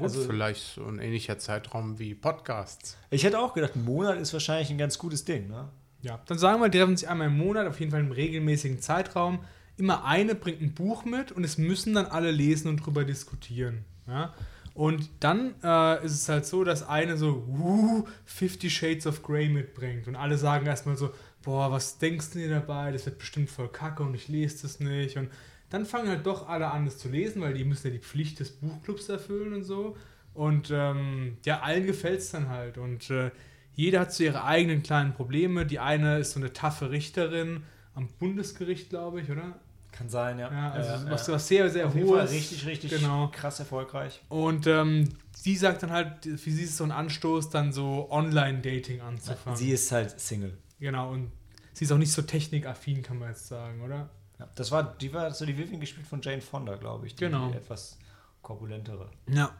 Also 0.00 0.22
vielleicht 0.22 0.74
so 0.74 0.84
ein 0.86 0.98
ähnlicher 1.00 1.38
Zeitraum 1.38 1.98
wie 1.98 2.14
Podcasts. 2.14 2.96
ich 3.10 3.24
hätte 3.24 3.40
auch 3.40 3.54
gedacht, 3.54 3.74
ein 3.74 3.84
Monat 3.84 4.18
ist 4.18 4.32
wahrscheinlich 4.32 4.70
ein 4.70 4.78
ganz 4.78 4.98
gutes 4.98 5.24
Ding, 5.24 5.48
ne? 5.48 5.68
ja. 6.02 6.20
Dann 6.26 6.38
sagen 6.38 6.60
wir, 6.60 6.68
die 6.68 6.78
treffen 6.78 6.96
sich 6.96 7.08
einmal 7.08 7.26
im 7.26 7.36
Monat, 7.36 7.66
auf 7.66 7.80
jeden 7.80 7.90
Fall 7.90 8.00
im 8.00 8.12
regelmäßigen 8.12 8.80
Zeitraum. 8.80 9.40
Immer 9.78 10.04
eine 10.04 10.34
bringt 10.34 10.60
ein 10.60 10.74
Buch 10.74 11.04
mit 11.04 11.32
und 11.32 11.44
es 11.44 11.56
müssen 11.56 11.94
dann 11.94 12.06
alle 12.06 12.30
lesen 12.30 12.68
und 12.68 12.84
drüber 12.84 13.04
diskutieren. 13.04 13.84
Ja? 14.06 14.34
Und 14.74 15.10
dann 15.20 15.54
äh, 15.62 16.04
ist 16.04 16.12
es 16.12 16.28
halt 16.28 16.46
so, 16.46 16.62
dass 16.62 16.86
eine 16.86 17.16
so 17.16 17.44
uh, 17.48 18.06
Fifty 18.24 18.70
Shades 18.70 19.06
of 19.06 19.22
Grey 19.22 19.48
mitbringt 19.48 20.06
und 20.06 20.14
alle 20.14 20.38
sagen 20.38 20.66
erstmal 20.66 20.96
so, 20.96 21.10
boah, 21.42 21.72
was 21.72 21.98
denkst 21.98 22.30
du 22.32 22.38
dir 22.38 22.50
dabei? 22.50 22.92
Das 22.92 23.06
wird 23.06 23.18
bestimmt 23.18 23.50
voll 23.50 23.68
kacke 23.68 24.02
und 24.02 24.14
ich 24.14 24.28
lese 24.28 24.62
das 24.62 24.80
nicht. 24.80 25.16
Und 25.16 25.30
dann 25.70 25.84
fangen 25.84 26.08
halt 26.08 26.26
doch 26.26 26.48
alle 26.48 26.70
an, 26.70 26.86
es 26.86 26.98
zu 26.98 27.08
lesen, 27.08 27.42
weil 27.42 27.54
die 27.54 27.64
müssen 27.64 27.88
ja 27.88 27.92
die 27.92 27.98
Pflicht 27.98 28.40
des 28.40 28.52
Buchclubs 28.52 29.08
erfüllen 29.08 29.52
und 29.52 29.64
so. 29.64 29.96
Und 30.34 30.70
ähm, 30.72 31.38
ja, 31.44 31.60
allen 31.60 31.86
gefällt 31.86 32.20
es 32.20 32.30
dann 32.30 32.48
halt. 32.48 32.78
Und 32.78 33.10
äh, 33.10 33.32
jeder 33.74 34.00
hat 34.00 34.12
so 34.12 34.22
ihre 34.22 34.44
eigenen 34.44 34.82
kleinen 34.82 35.12
Probleme. 35.12 35.66
Die 35.66 35.78
eine 35.78 36.18
ist 36.18 36.32
so 36.32 36.40
eine 36.40 36.52
taffe 36.52 36.90
Richterin 36.90 37.64
am 37.94 38.08
Bundesgericht, 38.18 38.90
glaube 38.90 39.20
ich, 39.20 39.30
oder? 39.30 39.58
Kann 39.92 40.08
sein, 40.08 40.38
ja. 40.38 40.50
Ja, 40.52 40.70
also 40.72 40.90
Ja, 41.06 41.10
was, 41.10 41.26
ja. 41.26 41.38
sehr, 41.38 41.70
sehr 41.70 41.86
Auf 41.86 41.94
jeden 41.94 42.08
Fall 42.08 42.20
hohes. 42.22 42.30
richtig, 42.32 42.66
richtig 42.66 42.90
Genau. 42.90 43.28
krass 43.32 43.58
erfolgreich. 43.58 44.20
Und 44.28 44.66
ähm, 44.66 45.08
sie 45.34 45.56
sagt 45.56 45.82
dann 45.82 45.90
halt, 45.90 46.22
für 46.24 46.36
sie 46.50 46.62
ist 46.62 46.70
es 46.70 46.76
so 46.76 46.84
ein 46.84 46.92
Anstoß, 46.92 47.50
dann 47.50 47.72
so 47.72 48.08
Online-Dating 48.10 49.00
anzufangen. 49.00 49.56
Sie 49.56 49.70
ist 49.70 49.90
halt 49.90 50.18
Single. 50.20 50.56
genau, 50.78 51.10
und 51.12 51.32
sie 51.72 51.84
ist 51.84 51.92
auch 51.92 51.98
nicht 51.98 52.12
so 52.12 52.22
technikaffin, 52.22 53.02
kann 53.02 53.18
man 53.18 53.30
jetzt 53.30 53.48
sagen, 53.48 53.80
oder? 53.82 54.08
Ja, 54.38 54.48
das 54.54 54.70
war, 54.70 54.96
die 54.98 55.12
war 55.12 55.32
so 55.32 55.44
die 55.44 55.56
Vivian 55.58 55.80
gespielt 55.80 56.06
von 56.06 56.22
Jane 56.22 56.40
Fonda, 56.42 56.76
glaube 56.76 57.06
ich. 57.08 57.16
Die 57.16 57.24
Genau. 57.24 57.50
etwas 57.50 57.98
korpulentere. 58.42 59.10
Ja. 59.28 59.50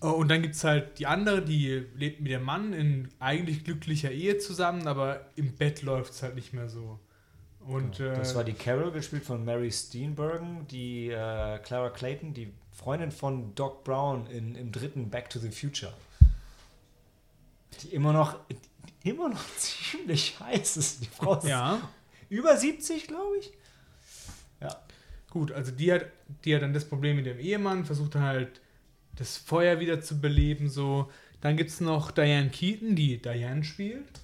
Oh, 0.00 0.08
Und 0.12 0.28
dann 0.28 0.42
gibt 0.42 0.54
es 0.56 0.64
halt 0.64 0.98
die 0.98 1.06
andere, 1.06 1.42
die 1.44 1.68
lebt 1.94 2.20
mit 2.20 2.30
ihrem 2.30 2.42
Mann 2.44 2.72
in 2.72 3.08
eigentlich 3.20 3.62
glücklicher 3.64 4.10
Ehe 4.10 4.38
zusammen, 4.38 4.86
aber 4.88 5.26
im 5.36 5.54
Bett 5.54 5.82
läuft 5.82 6.12
es 6.14 6.22
halt 6.22 6.34
nicht 6.34 6.52
mehr 6.54 6.68
so. 6.68 6.98
Und 7.66 7.98
Genau. 7.98 8.14
Das 8.16 8.32
äh, 8.32 8.36
war 8.36 8.44
die 8.44 8.52
Carol, 8.52 8.90
gespielt 8.90 9.24
von 9.24 9.44
Mary 9.44 9.70
Steenburgen, 9.70 10.66
die 10.68 11.08
äh, 11.08 11.58
Clara 11.58 11.90
Clayton, 11.90 12.34
die 12.34 12.52
Freundin 12.72 13.12
von 13.12 13.54
Doc 13.54 13.84
Brown 13.84 14.26
in, 14.26 14.54
im 14.54 14.72
dritten 14.72 15.10
Back 15.10 15.30
to 15.30 15.38
the 15.38 15.50
Future. 15.50 15.92
Die 17.82 17.88
immer 17.88 18.12
noch, 18.12 18.38
die 19.04 19.10
immer 19.10 19.28
noch 19.28 19.44
ziemlich 19.58 20.38
heiß 20.40 20.76
ist. 20.78 21.02
Die 21.02 21.08
Frau 21.08 21.36
ist 21.36 21.46
ja, 21.46 21.80
über 22.28 22.56
70, 22.56 23.06
glaube 23.06 23.38
ich. 23.38 23.52
Ja. 24.60 24.76
gut, 25.30 25.52
also 25.52 25.70
die 25.72 25.90
hat, 25.90 26.06
die 26.44 26.54
hat 26.54 26.62
dann 26.62 26.74
das 26.74 26.86
Problem 26.86 27.16
mit 27.16 27.26
dem 27.26 27.38
Ehemann, 27.38 27.86
versucht 27.86 28.14
halt 28.14 28.60
das 29.16 29.36
Feuer 29.36 29.80
wieder 29.80 30.00
zu 30.00 30.20
beleben, 30.20 30.68
so. 30.68 31.10
Dann 31.40 31.56
gibt 31.56 31.70
es 31.70 31.80
noch 31.80 32.10
Diane 32.10 32.50
Keaton, 32.50 32.94
die 32.94 33.20
Diane 33.20 33.64
spielt. 33.64 34.20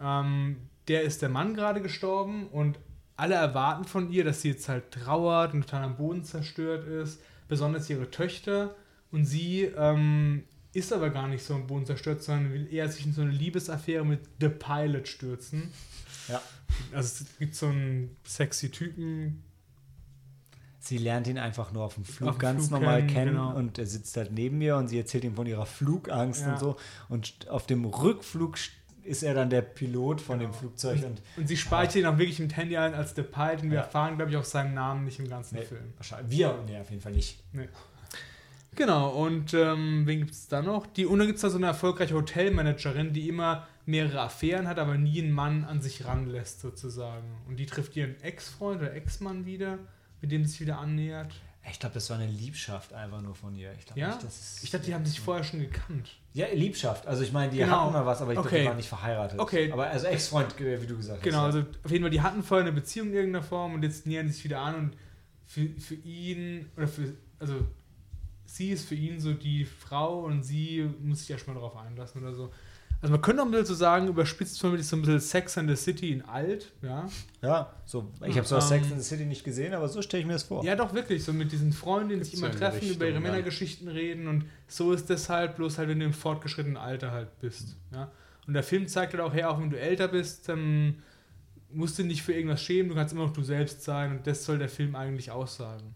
Ähm, 0.00 0.56
der 0.88 1.02
ist 1.02 1.22
der 1.22 1.28
Mann 1.28 1.54
gerade 1.54 1.82
gestorben 1.82 2.48
und 2.48 2.78
alle 3.16 3.34
erwarten 3.34 3.84
von 3.84 4.10
ihr, 4.10 4.24
dass 4.24 4.42
sie 4.42 4.50
jetzt 4.50 4.68
halt 4.68 4.90
trauert 4.90 5.54
und 5.54 5.62
total 5.62 5.84
am 5.84 5.96
Boden 5.96 6.22
zerstört 6.24 6.86
ist, 6.86 7.20
besonders 7.48 7.88
ihre 7.88 8.10
Töchter. 8.10 8.74
Und 9.10 9.24
sie 9.24 9.62
ähm, 9.62 10.44
ist 10.74 10.92
aber 10.92 11.10
gar 11.10 11.26
nicht 11.26 11.42
so 11.42 11.54
am 11.54 11.66
Boden 11.66 11.86
zerstört, 11.86 12.22
sondern 12.22 12.52
will 12.52 12.72
eher 12.72 12.88
sich 12.88 13.06
in 13.06 13.12
so 13.12 13.22
eine 13.22 13.30
Liebesaffäre 13.30 14.04
mit 14.04 14.20
The 14.40 14.50
Pilot 14.50 15.08
stürzen. 15.08 15.70
Ja. 16.28 16.42
Also 16.92 17.24
es 17.24 17.38
gibt 17.38 17.54
so 17.54 17.66
einen 17.66 18.16
sexy 18.24 18.70
Typen. 18.70 19.42
Sie 20.78 20.98
lernt 20.98 21.26
ihn 21.26 21.38
einfach 21.38 21.72
nur 21.72 21.84
auf 21.84 21.94
dem 21.94 22.04
Flug 22.04 22.28
Auf 22.28 22.38
ganz 22.38 22.68
Flug 22.68 22.80
normal 22.80 23.00
kennen, 23.00 23.12
kennen 23.12 23.30
genau. 23.30 23.56
und 23.56 23.78
er 23.78 23.86
sitzt 23.86 24.16
halt 24.16 24.32
neben 24.32 24.58
mir 24.58 24.76
und 24.76 24.88
sie 24.88 24.98
erzählt 24.98 25.24
ihm 25.24 25.34
von 25.34 25.46
ihrer 25.46 25.66
Flugangst 25.66 26.42
Ja. 26.42 26.52
und 26.52 26.60
so. 26.60 26.76
Und 27.08 27.48
auf 27.48 27.66
dem 27.66 27.84
Rückflug 27.84 28.56
ist 29.06 29.22
er 29.22 29.34
dann 29.34 29.48
der 29.50 29.62
Pilot 29.62 30.20
von 30.20 30.38
dem 30.38 30.48
Genau. 30.48 30.58
Flugzeug 30.60 31.04
und 31.04 31.22
Und 31.36 31.46
sie 31.48 31.56
speichert 31.56 31.96
ihn 31.96 32.06
auch 32.06 32.18
wirklich 32.18 32.38
mit 32.40 32.56
Handy 32.56 32.76
ein 32.76 32.94
als 32.94 33.14
The 33.14 33.22
Pilot 33.22 33.62
und 33.62 33.70
wir 33.70 33.76
Ja. 33.78 33.82
erfahren, 33.84 34.16
glaube 34.16 34.30
ich, 34.30 34.36
auch 34.36 34.44
seinen 34.44 34.74
Namen 34.74 35.04
nicht 35.04 35.18
im 35.18 35.28
ganzen 35.28 35.56
Nee, 35.56 35.62
Film. 35.64 35.92
wahrscheinlich 35.96 36.36
wir, 36.36 36.58
nee, 36.66 36.78
auf 36.78 36.90
jeden 36.90 37.02
Fall 37.02 37.12
nicht. 37.12 37.42
Genau, 38.74 39.08
und 39.10 39.54
ähm, 39.54 40.02
wen 40.06 40.18
gibt 40.18 40.32
es 40.32 40.48
da 40.48 40.60
noch? 40.60 40.86
Die, 40.86 41.06
und 41.06 41.18
dann 41.18 41.26
gibt 41.28 41.36
es 41.36 41.42
da 41.42 41.48
so 41.48 41.56
eine 41.56 41.66
erfolgreiche 41.66 42.14
Hotelmanagerin, 42.14 43.14
die 43.14 43.26
immer 43.28 43.66
mehrere 43.86 44.20
Affären 44.20 44.68
hat, 44.68 44.78
aber 44.78 44.98
nie 44.98 45.22
einen 45.22 45.32
Mann 45.32 45.64
an 45.64 45.80
sich 45.80 46.04
ranlässt, 46.04 46.60
sozusagen. 46.60 47.24
Und 47.48 47.56
die 47.58 47.64
trifft 47.64 47.96
ihren 47.96 48.20
Ex-Freund 48.20 48.82
oder 48.82 48.92
Ex-Mann 48.92 49.46
wieder, 49.46 49.78
mit 50.20 50.30
dem 50.30 50.44
sie 50.44 50.50
sich 50.50 50.60
wieder 50.60 50.78
annähert. 50.78 51.32
Ich 51.70 51.80
glaube, 51.80 51.94
das 51.94 52.08
war 52.10 52.18
eine 52.18 52.30
Liebschaft 52.30 52.92
einfach 52.92 53.20
nur 53.20 53.34
von 53.34 53.54
ihr. 53.54 53.72
Ich 53.78 53.86
glaube 53.86 54.00
Ja? 54.00 54.14
nicht, 54.14 54.26
Ich 54.62 54.70
dachte, 54.70 54.86
die 54.86 54.94
haben 54.94 55.04
sich 55.04 55.18
vorher 55.20 55.42
schon 55.44 55.60
gekannt. 55.60 56.10
Ja, 56.32 56.46
Liebschaft. 56.52 57.06
Also 57.06 57.22
ich 57.24 57.32
meine, 57.32 57.50
die 57.50 57.58
Genau. 57.58 57.82
hatten 57.82 57.92
mal 57.92 58.06
was, 58.06 58.20
aber 58.22 58.32
ich 58.32 58.36
glaube, 58.36 58.48
Okay. 58.48 58.60
die 58.62 58.68
waren 58.68 58.76
nicht 58.76 58.88
verheiratet. 58.88 59.38
Okay. 59.40 59.72
Aber 59.72 59.88
also 59.88 60.06
Ex-Freund, 60.06 60.60
äh, 60.60 60.80
wie 60.80 60.86
du 60.86 60.96
gesagt 60.96 61.22
Genau, 61.22 61.38
hast. 61.38 61.54
also 61.56 61.60
auf 61.82 61.90
jeden 61.90 62.04
Fall, 62.04 62.10
die 62.10 62.20
hatten 62.20 62.42
vorher 62.42 62.64
eine 62.66 62.72
Beziehung 62.74 63.08
in 63.08 63.14
irgendeiner 63.14 63.42
Form 63.44 63.74
und 63.74 63.82
jetzt 63.82 64.06
nähern 64.06 64.26
sie 64.28 64.34
sich 64.34 64.44
wieder 64.44 64.60
an 64.60 64.74
und 64.76 64.96
für, 65.44 65.68
für 65.80 65.94
ihn, 65.94 66.70
oder 66.76 66.86
für, 66.88 67.14
also 67.40 67.54
sie 68.44 68.70
ist 68.70 68.86
für 68.88 68.94
ihn 68.94 69.18
so 69.20 69.32
die 69.32 69.64
Frau 69.64 70.20
und 70.20 70.42
sie 70.44 70.88
muss 71.02 71.20
sich 71.20 71.30
erstmal 71.30 71.56
darauf 71.56 71.76
einlassen 71.76 72.22
oder 72.22 72.32
so. 72.34 72.52
Also 73.02 73.12
man 73.12 73.20
könnte 73.20 73.42
auch 73.42 73.46
ein 73.46 73.50
bisschen 73.50 73.66
so 73.66 73.74
sagen, 73.74 74.08
überspitzt 74.08 74.58
vermittelt 74.58 74.86
so 74.86 74.96
ein 74.96 75.02
bisschen 75.02 75.20
Sex 75.20 75.58
and 75.58 75.68
the 75.68 75.76
City 75.76 76.12
in 76.12 76.22
alt, 76.22 76.72
ja. 76.82 77.06
Ja, 77.42 77.72
so, 77.84 78.10
ich 78.24 78.36
habe 78.36 78.46
so 78.46 78.56
Ähm, 78.56 78.60
Sex 78.62 78.90
in 78.90 78.98
the 78.98 79.04
City 79.04 79.26
nicht 79.26 79.44
gesehen, 79.44 79.74
aber 79.74 79.88
so 79.88 80.00
stelle 80.02 80.22
ich 80.22 80.26
mir 80.26 80.32
das 80.32 80.44
vor. 80.44 80.64
Ja, 80.64 80.74
doch 80.76 80.94
wirklich, 80.94 81.22
so 81.22 81.32
mit 81.32 81.52
diesen 81.52 81.72
Freundinnen, 81.72 82.22
die 82.22 82.30
sich 82.30 82.38
immer 82.38 82.52
so 82.52 82.58
treffen, 82.58 82.88
über 82.88 83.04
ihre 83.04 83.14
Richtung, 83.14 83.24
ja. 83.24 83.30
Männergeschichten 83.30 83.88
reden 83.88 84.28
und 84.28 84.46
so 84.66 84.92
ist 84.92 85.10
das 85.10 85.28
halt, 85.28 85.56
bloß 85.56 85.78
halt, 85.78 85.88
wenn 85.88 86.00
du 86.00 86.06
im 86.06 86.14
fortgeschrittenen 86.14 86.76
Alter 86.78 87.12
halt 87.12 87.38
bist, 87.40 87.76
ja. 87.92 88.10
Und 88.46 88.54
der 88.54 88.62
Film 88.62 88.86
zeigt 88.88 89.12
halt 89.12 89.22
auch 89.22 89.34
her, 89.34 89.50
auch 89.50 89.60
wenn 89.60 89.70
du 89.70 89.78
älter 89.78 90.08
bist, 90.08 90.48
dann 90.48 91.02
musst 91.70 91.98
du 91.98 92.02
dich 92.02 92.12
nicht 92.12 92.22
für 92.22 92.32
irgendwas 92.32 92.62
schämen, 92.62 92.88
du 92.88 92.94
kannst 92.94 93.12
immer 93.12 93.26
noch 93.26 93.32
du 93.32 93.42
selbst 93.42 93.82
sein 93.82 94.12
und 94.12 94.26
das 94.26 94.44
soll 94.44 94.58
der 94.58 94.68
Film 94.68 94.94
eigentlich 94.94 95.30
aussagen. 95.30 95.94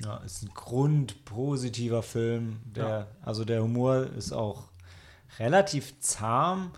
Ja. 0.00 0.06
Ja, 0.06 0.16
ist 0.24 0.42
ein 0.42 0.50
grundpositiver 0.54 2.02
Film. 2.02 2.56
Der, 2.64 2.88
Ja. 2.88 3.06
Also 3.22 3.44
der 3.44 3.62
Humor 3.62 4.06
ist 4.16 4.32
auch 4.32 4.64
relativ 5.38 5.98
zahm. 6.00 6.72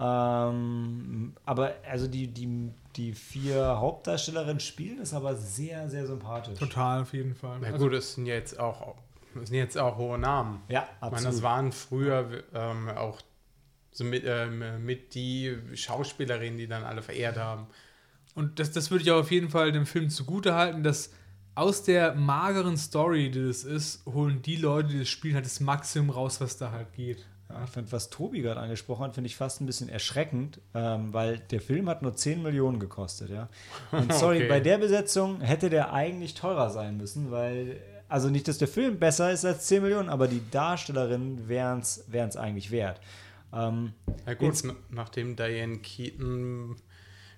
Ähm, 0.00 1.32
aber 1.44 1.74
also 1.90 2.06
die, 2.06 2.28
die, 2.28 2.70
die 2.96 3.12
vier 3.12 3.78
Hauptdarstellerinnen 3.80 4.60
spielen 4.60 5.00
es 5.00 5.12
aber 5.12 5.34
sehr, 5.34 5.88
sehr 5.90 6.06
sympathisch. 6.06 6.58
Total, 6.58 7.02
auf 7.02 7.12
jeden 7.12 7.34
Fall. 7.34 7.58
Na 7.60 7.68
Also, 7.68 7.78
gut, 7.86 7.94
es 7.94 8.14
sind 8.14 8.26
jetzt 8.26 8.58
auch, 8.60 8.94
es 9.42 9.48
sind 9.48 9.58
jetzt 9.58 9.76
auch 9.76 9.96
hohe 9.96 10.18
Namen. 10.18 10.62
Ja, 10.68 10.82
Ich 10.82 11.00
meine, 11.00 11.12
absolut. 11.14 11.34
das 11.34 11.42
waren 11.42 11.72
früher 11.72 12.44
ähm, 12.54 12.88
auch 12.90 13.20
so 13.90 14.04
mit, 14.04 14.22
ähm, 14.24 14.84
mit 14.84 15.14
die 15.14 15.56
Schauspielerinnen, 15.74 16.58
die 16.58 16.68
dann 16.68 16.84
alle 16.84 17.02
verehrt 17.02 17.36
haben. 17.36 17.66
und 18.36 18.60
das, 18.60 18.70
das 18.70 18.92
würde 18.92 19.02
ich 19.02 19.10
auch 19.10 19.20
auf 19.20 19.32
jeden 19.32 19.50
Fall 19.50 19.72
dem 19.72 19.86
Film 19.86 20.10
zugute 20.10 20.54
halten, 20.54 20.84
dass 20.84 21.10
aus 21.56 21.82
der 21.82 22.14
mageren 22.14 22.76
Story, 22.76 23.32
die 23.32 23.44
das 23.44 23.64
ist, 23.64 24.06
holen 24.06 24.42
die 24.42 24.54
Leute, 24.54 24.90
die 24.90 24.98
das 25.00 25.08
spielen, 25.08 25.34
halt 25.34 25.44
das 25.44 25.58
Maximum 25.58 26.10
raus, 26.10 26.40
was 26.40 26.56
da 26.56 26.70
halt 26.70 26.92
geht. 26.92 27.26
Ja, 27.50 27.64
ich 27.64 27.70
finde, 27.70 27.90
was 27.92 28.10
Tobi 28.10 28.42
gerade 28.42 28.60
angesprochen 28.60 29.04
hat, 29.04 29.14
finde 29.14 29.26
ich 29.28 29.36
fast 29.36 29.60
ein 29.60 29.66
bisschen 29.66 29.88
erschreckend, 29.88 30.60
ähm, 30.74 31.12
weil 31.14 31.38
der 31.38 31.60
Film 31.62 31.88
hat 31.88 32.02
nur 32.02 32.14
10 32.14 32.42
Millionen 32.42 32.78
gekostet, 32.78 33.30
ja. 33.30 33.48
Und 33.90 34.12
sorry, 34.14 34.36
Okay. 34.38 34.48
bei 34.48 34.60
der 34.60 34.76
Besetzung 34.78 35.40
hätte 35.40 35.70
der 35.70 35.92
eigentlich 35.94 36.34
teurer 36.34 36.68
sein 36.70 36.98
müssen, 36.98 37.30
weil, 37.30 37.80
also 38.08 38.28
nicht, 38.28 38.48
dass 38.48 38.58
der 38.58 38.68
Film 38.68 38.98
besser 38.98 39.32
ist 39.32 39.46
als 39.46 39.66
10 39.66 39.82
Millionen, 39.82 40.10
aber 40.10 40.28
die 40.28 40.42
Darstellerinnen 40.50 41.48
wären 41.48 41.78
es 41.80 42.36
eigentlich 42.36 42.70
wert. 42.70 43.00
Ähm, 43.50 43.94
Na 44.26 44.34
gut, 44.34 44.62
nachdem 44.90 45.34
Diane 45.34 45.78
Keaton, 45.78 46.76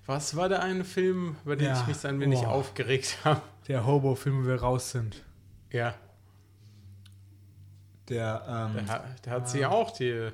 was 0.05 0.35
war 0.35 0.49
der 0.49 0.61
eine 0.61 0.83
Film, 0.83 1.37
über 1.45 1.55
den 1.55 1.67
Ja. 1.69 1.79
ich 1.79 1.87
mich 1.87 1.97
so 1.97 2.09
ein 2.09 2.19
wenig 2.19 2.39
Oh. 2.39 2.47
aufgeregt 2.47 3.19
habe? 3.23 3.41
Der 3.69 3.85
Hobo-Film, 3.85 4.43
wo 4.43 4.47
wir 4.49 4.55
raus 4.61 4.91
sind. 4.91 5.23
Ja, 5.71 5.93
der, 8.11 8.43
ähm, 8.75 8.85
der, 8.85 9.03
der 9.25 9.33
hat 9.33 9.49
sie 9.49 9.65
auch, 9.65 9.91
die 9.91 10.29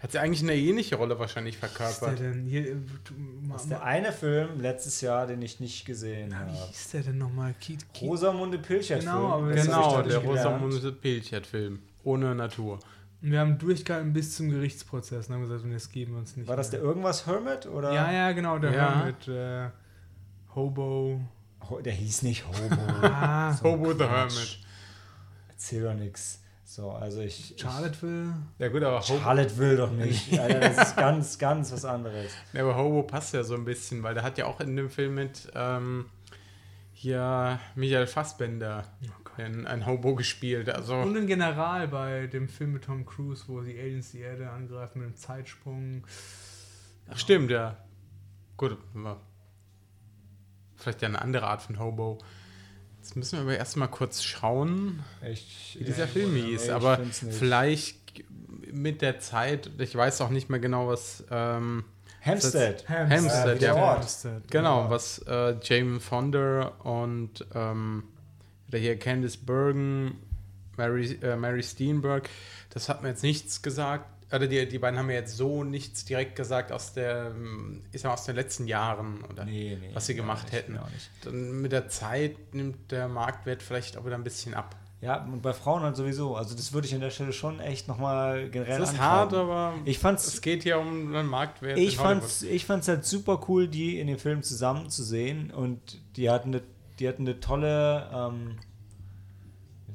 hat 0.00 0.12
sie 0.12 0.18
eigentlich 0.18 0.42
eine 0.42 0.54
ähnliche 0.56 0.96
Rolle 0.96 1.18
wahrscheinlich 1.18 1.62
Was 1.62 1.70
ist 1.70 1.76
verkörpert. 1.76 2.18
der 2.20 2.30
denn? 2.32 2.46
Hier, 2.46 2.62
äh, 2.72 2.74
du- 3.04 3.14
das 3.52 3.62
ist 3.62 3.70
der 3.70 3.82
eine 3.84 4.12
Film 4.12 4.60
letztes 4.60 5.00
Jahr, 5.00 5.26
den 5.26 5.40
ich 5.42 5.60
nicht 5.60 5.84
gesehen 5.86 6.28
na, 6.30 6.40
habe. 6.40 6.50
wie 6.52 6.56
hieß 6.56 6.90
der 6.90 7.02
denn 7.02 7.18
nochmal? 7.18 7.54
Keith, 7.60 7.86
Keith? 7.94 8.08
Rosamunde 8.08 8.58
Pilchert 8.58 9.00
Genau, 9.00 9.28
aber 9.32 9.52
Das 9.52 9.64
Genau, 9.66 10.02
der. 10.02 10.18
Rosamunde 10.18 10.92
Pilchert-Film. 10.92 11.78
Ohne 12.02 12.34
Natur. 12.34 12.80
Und 13.22 13.30
wir 13.30 13.40
haben 13.40 13.56
durchgehalten 13.56 14.12
bis 14.12 14.36
zum 14.36 14.50
Gerichtsprozess 14.50 15.28
und 15.28 15.34
haben 15.36 15.42
gesagt, 15.48 15.62
das 15.72 15.90
geben 15.90 16.12
wir 16.12 16.18
uns 16.18 16.36
nicht. 16.36 16.46
War 16.46 16.56
das 16.56 16.68
der 16.68 16.80
mehr. 16.80 16.88
irgendwas 16.90 17.26
Hermit? 17.26 17.64
Oder? 17.64 17.92
Ja, 17.94 18.12
ja, 18.12 18.32
genau, 18.32 18.58
der 18.58 18.72
Ja. 18.72 18.96
Hermit. 18.96 19.28
Äh, 19.28 19.70
Hobo. 20.54 21.20
Ho- 21.70 21.80
Der 21.80 21.94
hieß 21.94 22.22
nicht 22.22 22.44
Hobo. 22.46 22.58
Ah, 23.02 23.58
Hobo 23.62 23.94
the. 23.94 24.04
Hermit. 24.04 24.58
Erzähl 25.48 25.82
doch 25.84 25.94
nix. 25.94 26.40
So, 26.74 26.90
also 26.90 27.20
ich. 27.20 27.54
Charlotteville. 27.56 28.34
Ja 28.58 28.66
gut, 28.66 28.82
aber 28.82 28.98
Ich, 28.98 29.08
Hobo, 29.08 29.20
Charlotte 29.20 29.56
will 29.58 29.76
doch 29.76 29.92
nicht. 29.92 30.36
Alter, 30.40 30.58
das 30.58 30.88
ist 30.88 30.96
ganz, 30.96 31.38
ganz 31.38 31.70
was 31.70 31.84
anderes. 31.84 32.32
ja, 32.52 32.62
aber 32.62 32.76
Hobo 32.76 33.04
passt 33.04 33.32
ja 33.32 33.44
so 33.44 33.54
ein 33.54 33.64
bisschen, 33.64 34.02
weil 34.02 34.14
der 34.14 34.24
hat 34.24 34.38
ja 34.38 34.46
auch 34.46 34.58
in 34.58 34.74
dem 34.74 34.90
Film 34.90 35.14
mit 35.14 35.52
ähm, 35.54 36.06
hier 36.92 37.60
Michael 37.76 38.08
Fassbender 38.08 38.86
ein, 39.36 39.68
ein 39.68 39.86
Hobo 39.86 40.16
gespielt. 40.16 40.68
Also 40.68 40.96
Und 40.96 41.16
ein 41.16 41.28
General 41.28 41.86
bei 41.86 42.26
dem 42.26 42.48
Film 42.48 42.72
mit 42.72 42.82
Tom 42.82 43.06
Cruise, 43.06 43.44
wo 43.46 43.60
die 43.60 43.78
Aliens 43.78 44.10
die 44.10 44.18
Erde 44.18 44.50
angreifen 44.50 44.98
mit 44.98 45.06
einem 45.06 45.16
Zeitsprung. 45.16 46.04
Ach, 47.08 47.16
stimmt, 47.16 47.52
ja. 47.52 47.76
Gut, 48.56 48.76
vielleicht 50.74 51.02
ja 51.02 51.06
eine 51.08 51.22
andere 51.22 51.46
Art 51.46 51.62
von 51.62 51.78
Hobo. 51.78 52.18
Jetzt 53.04 53.16
müssen 53.16 53.36
wir 53.36 53.42
aber 53.42 53.58
erstmal 53.58 53.88
kurz 53.88 54.22
schauen, 54.22 55.04
Ich, 55.30 55.76
wie 55.78 55.84
dieser 55.84 56.04
ich- 56.06 56.10
Film 56.10 56.34
hieß. 56.34 56.70
Aber 56.70 56.96
find's 56.96 57.20
nicht. 57.20 57.38
vielleicht 57.38 57.98
mit 58.72 59.02
der 59.02 59.20
Zeit, 59.20 59.70
ich 59.76 59.94
weiß 59.94 60.22
auch 60.22 60.30
nicht 60.30 60.48
mehr 60.48 60.58
genau, 60.58 60.88
was. 60.88 61.22
Ähm, 61.30 61.84
Hampstead. 62.22 62.88
Hampstead, 62.88 63.46
Äh, 63.46 63.54
wie 63.56 63.58
der 63.58 63.68
ja. 63.68 63.74
Ort. 63.74 63.98
Hampstead. 63.98 64.50
genau, 64.50 64.84
Ja. 64.84 64.90
was 64.90 65.18
äh, 65.28 65.54
Jamie 65.62 66.00
Fonda 66.00 66.68
und 66.82 67.44
ähm, 67.54 68.04
Oder 68.68 68.78
hier 68.78 68.98
Candice 68.98 69.36
Bergen, 69.36 70.16
Mary, 70.78 71.18
äh, 71.22 71.36
Mary 71.36 71.62
Steenburg. 71.62 72.30
Das 72.70 72.88
hat 72.88 73.02
mir 73.02 73.10
jetzt 73.10 73.22
nichts 73.22 73.60
gesagt. 73.60 74.06
Oder 74.32 74.46
die, 74.46 74.66
die 74.68 74.78
beiden 74.78 74.98
haben 74.98 75.06
mir 75.06 75.14
jetzt 75.14 75.36
so 75.36 75.64
nichts 75.64 76.04
direkt 76.04 76.34
gesagt 76.36 76.72
aus 76.72 76.92
der, 76.92 77.32
ich 77.92 78.00
sag 78.00 78.08
mal, 78.08 78.14
aus 78.14 78.24
den 78.24 78.34
letzten 78.36 78.66
Jahren 78.66 79.22
oder 79.24 79.44
Nee, 79.44 79.78
nee, 79.80 79.90
was 79.92 80.06
sie 80.06 80.14
gemacht 80.14 80.44
nicht, 80.44 80.54
hätten. 80.54 80.78
Dann 81.22 81.60
mit 81.60 81.72
der 81.72 81.88
Zeit 81.88 82.54
nimmt 82.54 82.90
der 82.90 83.08
Marktwert 83.08 83.62
vielleicht 83.62 83.96
auch 83.96 84.04
wieder 84.04 84.16
ein 84.16 84.24
bisschen 84.24 84.54
ab. 84.54 84.76
Ja, 85.00 85.22
und 85.22 85.42
bei 85.42 85.52
Frauen 85.52 85.82
halt 85.82 85.96
sowieso. 85.96 86.34
Also 86.34 86.54
das 86.56 86.72
würde 86.72 86.86
ich 86.86 86.94
an 86.94 87.00
der 87.02 87.10
Stelle 87.10 87.34
schon 87.34 87.60
echt 87.60 87.88
nochmal 87.88 88.48
generell 88.48 88.78
Das 88.78 88.88
ist 88.88 88.94
antreiben. 88.98 89.10
hart, 89.12 89.34
aber 89.34 89.74
Ich 89.84 89.98
fand's, 89.98 90.26
es 90.26 90.40
geht 90.40 90.62
hier 90.62 90.78
um 90.78 91.14
einen 91.14 91.28
Marktwert. 91.28 91.76
ich 91.78 91.98
fand's, 91.98 92.40
ich 92.42 92.64
fand's 92.64 92.88
halt 92.88 93.04
super 93.04 93.38
cool, 93.48 93.68
die 93.68 94.00
in 94.00 94.06
dem 94.06 94.18
Film 94.18 94.42
zusammen 94.42 94.88
zu 94.88 95.04
sehen 95.04 95.50
und 95.50 96.00
die 96.16 96.30
hatten 96.30 96.54
eine, 96.54 96.62
die 96.98 97.06
hatten 97.06 97.22
eine 97.28 97.38
tolle, 97.38 98.08
ähm, 98.14 98.56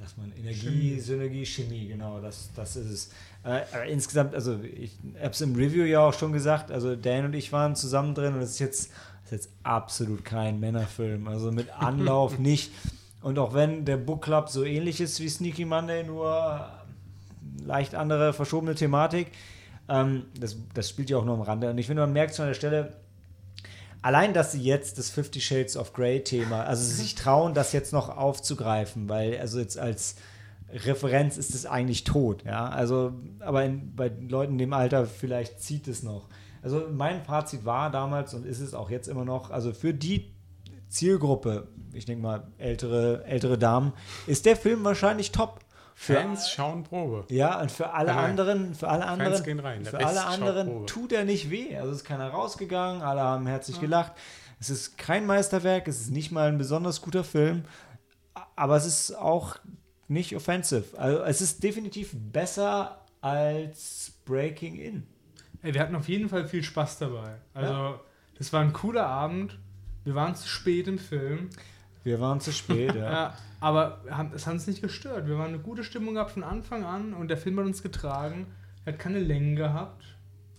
sagt 0.10 0.18
man, 0.18 0.32
Energie, 0.38 0.90
Chemie. 0.90 1.00
Synergie, 1.00 1.46
Chemie, 1.46 1.88
genau, 1.88 2.20
das, 2.20 2.50
das 2.56 2.76
ist 2.76 2.90
es. 2.90 3.10
Äh, 3.46 3.92
insgesamt, 3.92 4.36
also 4.36 4.60
ich 4.62 4.98
habe 5.18 5.32
es 5.32 5.42
im 5.42 5.56
Review 5.56 5.84
ja 5.86 6.02
auch 6.02 6.14
schon 6.14 6.34
gesagt, 6.34 6.72
also 6.72 6.96
Dan 6.96 7.26
und 7.26 7.34
ich 7.34 7.52
waren 7.52 7.76
zusammen 7.76 8.16
drin 8.16 8.34
und 8.34 8.42
es 8.42 8.52
ist 8.52 8.60
jetzt, 8.60 8.92
ist 9.26 9.32
jetzt 9.32 9.50
absolut 9.64 10.26
kein 10.26 10.60
Männerfilm, 10.60 11.28
also 11.28 11.52
mit 11.52 11.70
Anlauf 11.80 12.40
nicht. 12.40 12.72
Und 13.22 13.38
auch 13.38 13.54
wenn 13.54 13.86
der 13.86 13.98
Book 13.98 14.24
Club 14.24 14.50
so 14.50 14.64
ähnlich 14.64 15.02
ist 15.02 15.20
wie 15.20 15.30
Sneaky 15.30 15.66
Monday, 15.66 16.04
nur 16.04 16.70
leicht 17.66 17.96
andere 17.96 18.34
verschobene 18.34 18.76
Thematik, 18.76 19.28
ähm, 19.88 20.24
das, 20.40 20.58
das 20.74 20.90
spielt 20.90 21.10
ja 21.10 21.18
auch 21.18 21.26
nur 21.26 21.36
am 21.36 21.42
Rande. 21.42 21.70
Und 21.70 21.78
ich 21.78 21.88
finde, 21.88 22.02
man 22.04 22.14
merkt 22.14 22.36
schon 22.36 22.44
an 22.44 22.50
der 22.50 22.56
Stelle, 22.56 22.94
allein, 24.02 24.34
dass 24.34 24.52
sie 24.52 24.62
jetzt 24.62 24.98
das 24.98 25.10
Fifty 25.10 25.42
Shades 25.42 25.78
of 25.78 25.94
Grey 25.94 26.24
Thema, 26.24 26.64
also 26.64 26.84
sich 26.96 27.16
trauen, 27.16 27.54
das 27.54 27.74
jetzt 27.74 27.94
noch 27.94 28.16
aufzugreifen, 28.16 29.10
weil 29.10 29.38
also 29.40 29.60
jetzt 29.60 29.78
als 29.78 30.16
Referenz 30.72 31.38
ist 31.38 31.56
es 31.56 31.66
eigentlich 31.66 32.04
tot, 32.04 32.44
ja. 32.46 32.70
Also, 32.70 33.14
aber 33.40 33.64
in, 33.66 33.96
bei 33.96 34.12
Leuten 34.28 34.54
in 34.54 34.58
dem 34.60 34.74
Alter 34.74 35.06
vielleicht 35.06 35.62
zieht 35.62 35.88
es 35.88 36.04
noch. 36.04 36.28
Also 36.62 36.88
mein 36.92 37.24
Fazit 37.24 37.66
war 37.66 37.90
damals 37.90 38.34
und 38.34 38.46
ist 38.46 38.60
es 38.60 38.74
auch 38.74 38.90
jetzt 38.90 39.08
immer 39.08 39.26
noch, 39.26 39.50
also 39.50 39.74
für 39.74 39.94
die 39.94 40.34
Zielgruppe, 40.90 41.68
ich 41.94 42.06
denke 42.06 42.22
mal 42.22 42.48
ältere, 42.58 43.24
ältere 43.26 43.58
Damen, 43.58 43.94
ist 44.28 44.46
der 44.46 44.56
Film 44.56 44.84
wahrscheinlich 44.84 45.32
top. 45.32 45.60
Für, 46.02 46.14
Fans 46.14 46.50
schauen 46.50 46.84
Probe. 46.84 47.26
ja, 47.28 47.60
und 47.60 47.74
für 47.74 47.92
alle 47.92 48.14
Nein, 48.14 48.30
anderen, 48.30 48.74
für 48.74 48.88
alle 48.88 49.06
anderen, 49.06 49.44
gehen 49.44 49.60
rein, 49.60 49.84
der 49.84 49.92
für 49.92 49.98
Rest 50.00 50.08
alle 50.08 50.26
anderen 50.28 50.88
tut 50.88 51.12
er 51.12 51.26
nicht 51.26 51.50
weh. 51.50 51.76
Also 51.76 51.92
ist 51.92 52.06
keiner 52.06 52.30
rausgegangen, 52.30 53.02
alle 53.02 53.20
haben 53.20 53.46
herzlich 53.48 53.82
gelacht. 53.82 54.14
Es 54.62 54.70
ist 54.70 54.98
kein 54.98 55.26
Meisterwerk, 55.26 55.90
es 55.90 56.00
ist 56.00 56.12
nicht 56.12 56.32
mal 56.32 56.48
ein 56.48 56.58
besonders 56.58 57.02
guter 57.02 57.26
Film, 57.26 57.66
aber 58.56 58.78
es 58.78 58.86
ist 58.86 59.12
auch 59.12 59.58
nicht 60.08 60.38
offensive. 60.38 60.98
Also 60.98 61.22
es 61.24 61.42
ist 61.42 61.64
definitiv 61.64 62.12
besser 62.14 63.02
als 63.20 64.14
Breaking 64.24 64.78
In. 64.80 65.08
Ey, 65.64 65.74
wir 65.74 65.82
hatten 65.82 65.98
auf 65.98 66.08
jeden 66.08 66.30
Fall 66.30 66.48
viel 66.48 66.64
Spaß 66.64 67.00
dabei. 67.00 67.40
Also, 67.54 68.00
das 68.38 68.54
war 68.54 68.62
ein 68.62 68.72
cooler 68.72 69.06
Abend. 69.06 69.60
Wir 70.06 70.16
waren 70.16 70.34
zu 70.34 70.48
spät 70.48 70.88
im 70.88 70.98
Film. 70.98 71.50
Wir 72.06 72.22
waren 72.22 72.40
zu 72.40 72.54
spät, 72.54 72.96
ja. 72.96 73.12
Ja, 73.12 73.38
aber 73.60 74.02
haben- 74.10 74.32
es 74.36 74.46
hat 74.48 74.54
uns 74.54 74.68
nicht 74.68 74.82
gestört. 74.82 75.28
Wir 75.28 75.38
waren 75.38 75.50
eine 75.50 75.60
gute 75.60 75.84
Stimmung 75.84 76.14
gehabt 76.16 76.32
von 76.32 76.44
Anfang 76.44 76.84
an 76.84 77.14
und 77.14 77.28
der 77.30 77.38
Film 77.38 77.60
hat 77.60 77.66
uns 77.66 77.84
getragen. 77.84 78.48
Er 78.86 78.94
hat 78.94 79.00
keine 79.00 79.20
Längen 79.20 79.56
gehabt. 79.56 80.04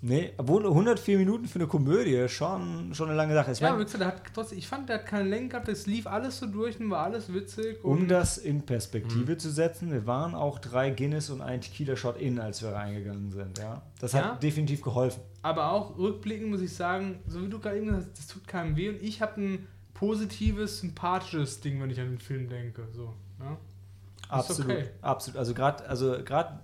Nee, 0.02 0.32
obwohl 0.38 0.64
104 0.64 1.18
Minuten 1.18 1.44
für 1.46 1.58
eine 1.58 1.68
Komödie 1.68 2.26
schon, 2.26 2.94
schon 2.94 3.08
eine 3.08 3.16
lange 3.18 3.34
Sache 3.34 3.50
ist. 3.50 3.60
Ja, 3.60 3.68
aber 3.68 3.80
wie 3.80 3.84
gesagt, 3.84 4.00
der 4.00 4.08
hat 4.08 4.22
trotzdem, 4.32 4.56
ich 4.56 4.66
fand, 4.66 4.88
der 4.88 4.96
hat 5.00 5.04
keine 5.06 5.28
Längen 5.28 5.50
gehabt. 5.50 5.68
Es 5.68 5.86
lief 5.86 6.06
alles 6.06 6.38
so 6.38 6.46
durch 6.46 6.80
und 6.80 6.88
war 6.88 7.04
alles 7.04 7.34
witzig. 7.34 7.84
um 7.84 8.08
das 8.08 8.38
in 8.38 8.62
Perspektive 8.62 9.36
zu 9.36 9.50
setzen, 9.50 9.92
wir 9.92 10.06
waren 10.06 10.34
auch 10.34 10.58
drei 10.58 10.88
Guinness 10.88 11.28
und 11.28 11.42
ein 11.42 11.60
Tequila-Shot 11.60 12.18
in, 12.18 12.38
als 12.40 12.62
wir 12.62 12.70
reingegangen 12.70 13.30
sind. 13.30 13.58
Ja? 13.58 13.82
Das 14.00 14.14
hat 14.14 14.24
Ja. 14.24 14.34
definitiv 14.36 14.80
geholfen. 14.80 15.20
aber 15.42 15.70
auch 15.70 15.98
rückblickend 15.98 16.48
muss 16.50 16.62
ich 16.62 16.72
sagen, 16.74 17.18
so 17.26 17.42
wie 17.44 17.48
du 17.50 17.58
gerade 17.58 17.76
eben 17.76 17.86
gesagt 17.88 18.06
hast, 18.08 18.18
das 18.18 18.26
tut 18.26 18.48
keinem 18.48 18.76
weh. 18.76 18.88
Und 18.88 19.02
ich 19.02 19.20
habe 19.20 19.38
ein 19.38 19.66
positives, 20.00 20.80
sympathisches 20.80 21.60
Ding, 21.60 21.80
wenn 21.80 21.90
ich 21.90 22.00
an 22.00 22.08
den 22.08 22.18
Film 22.18 22.48
denke. 22.48 22.88
So, 22.90 23.14
ja? 23.38 23.52
Ist 23.52 24.30
Absolut, 24.30 24.70
okay. 24.70 24.88
absolut. 25.02 25.38
Also 25.38 25.54
gerade 25.54 25.86
also 25.86 26.24
grad 26.24 26.62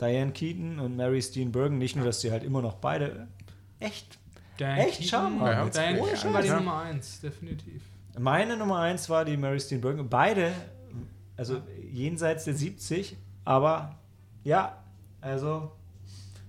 Diane 0.00 0.32
Keaton 0.32 0.80
und 0.80 0.96
Mary 0.96 1.20
Steenburgen, 1.20 1.76
nicht 1.76 1.94
nur, 1.94 2.06
dass 2.06 2.22
sie 2.22 2.32
halt 2.32 2.42
immer 2.42 2.62
noch 2.62 2.76
beide 2.76 3.28
echt. 3.80 4.18
Diane 4.58 4.88
Echt 4.88 5.04
Charme 5.08 5.40
haben. 5.40 5.50
Ja, 5.50 5.68
Diane 5.68 6.02
Keaton 6.02 6.32
war 6.32 6.42
die. 6.42 6.48
Nummer 6.48 6.80
eins, 6.80 7.20
definitiv. 7.20 7.82
Meine 8.18 8.56
Nummer 8.56 8.78
eins 8.80 9.08
war 9.10 9.24
die 9.26 9.36
Mary 9.36 9.60
Steenburgen. 9.60 10.08
Beide, 10.08 10.52
also 11.36 11.60
jenseits 11.90 12.44
der 12.44 12.54
70, 12.54 13.16
aber 13.44 13.98
ja, 14.42 14.82
also 15.20 15.70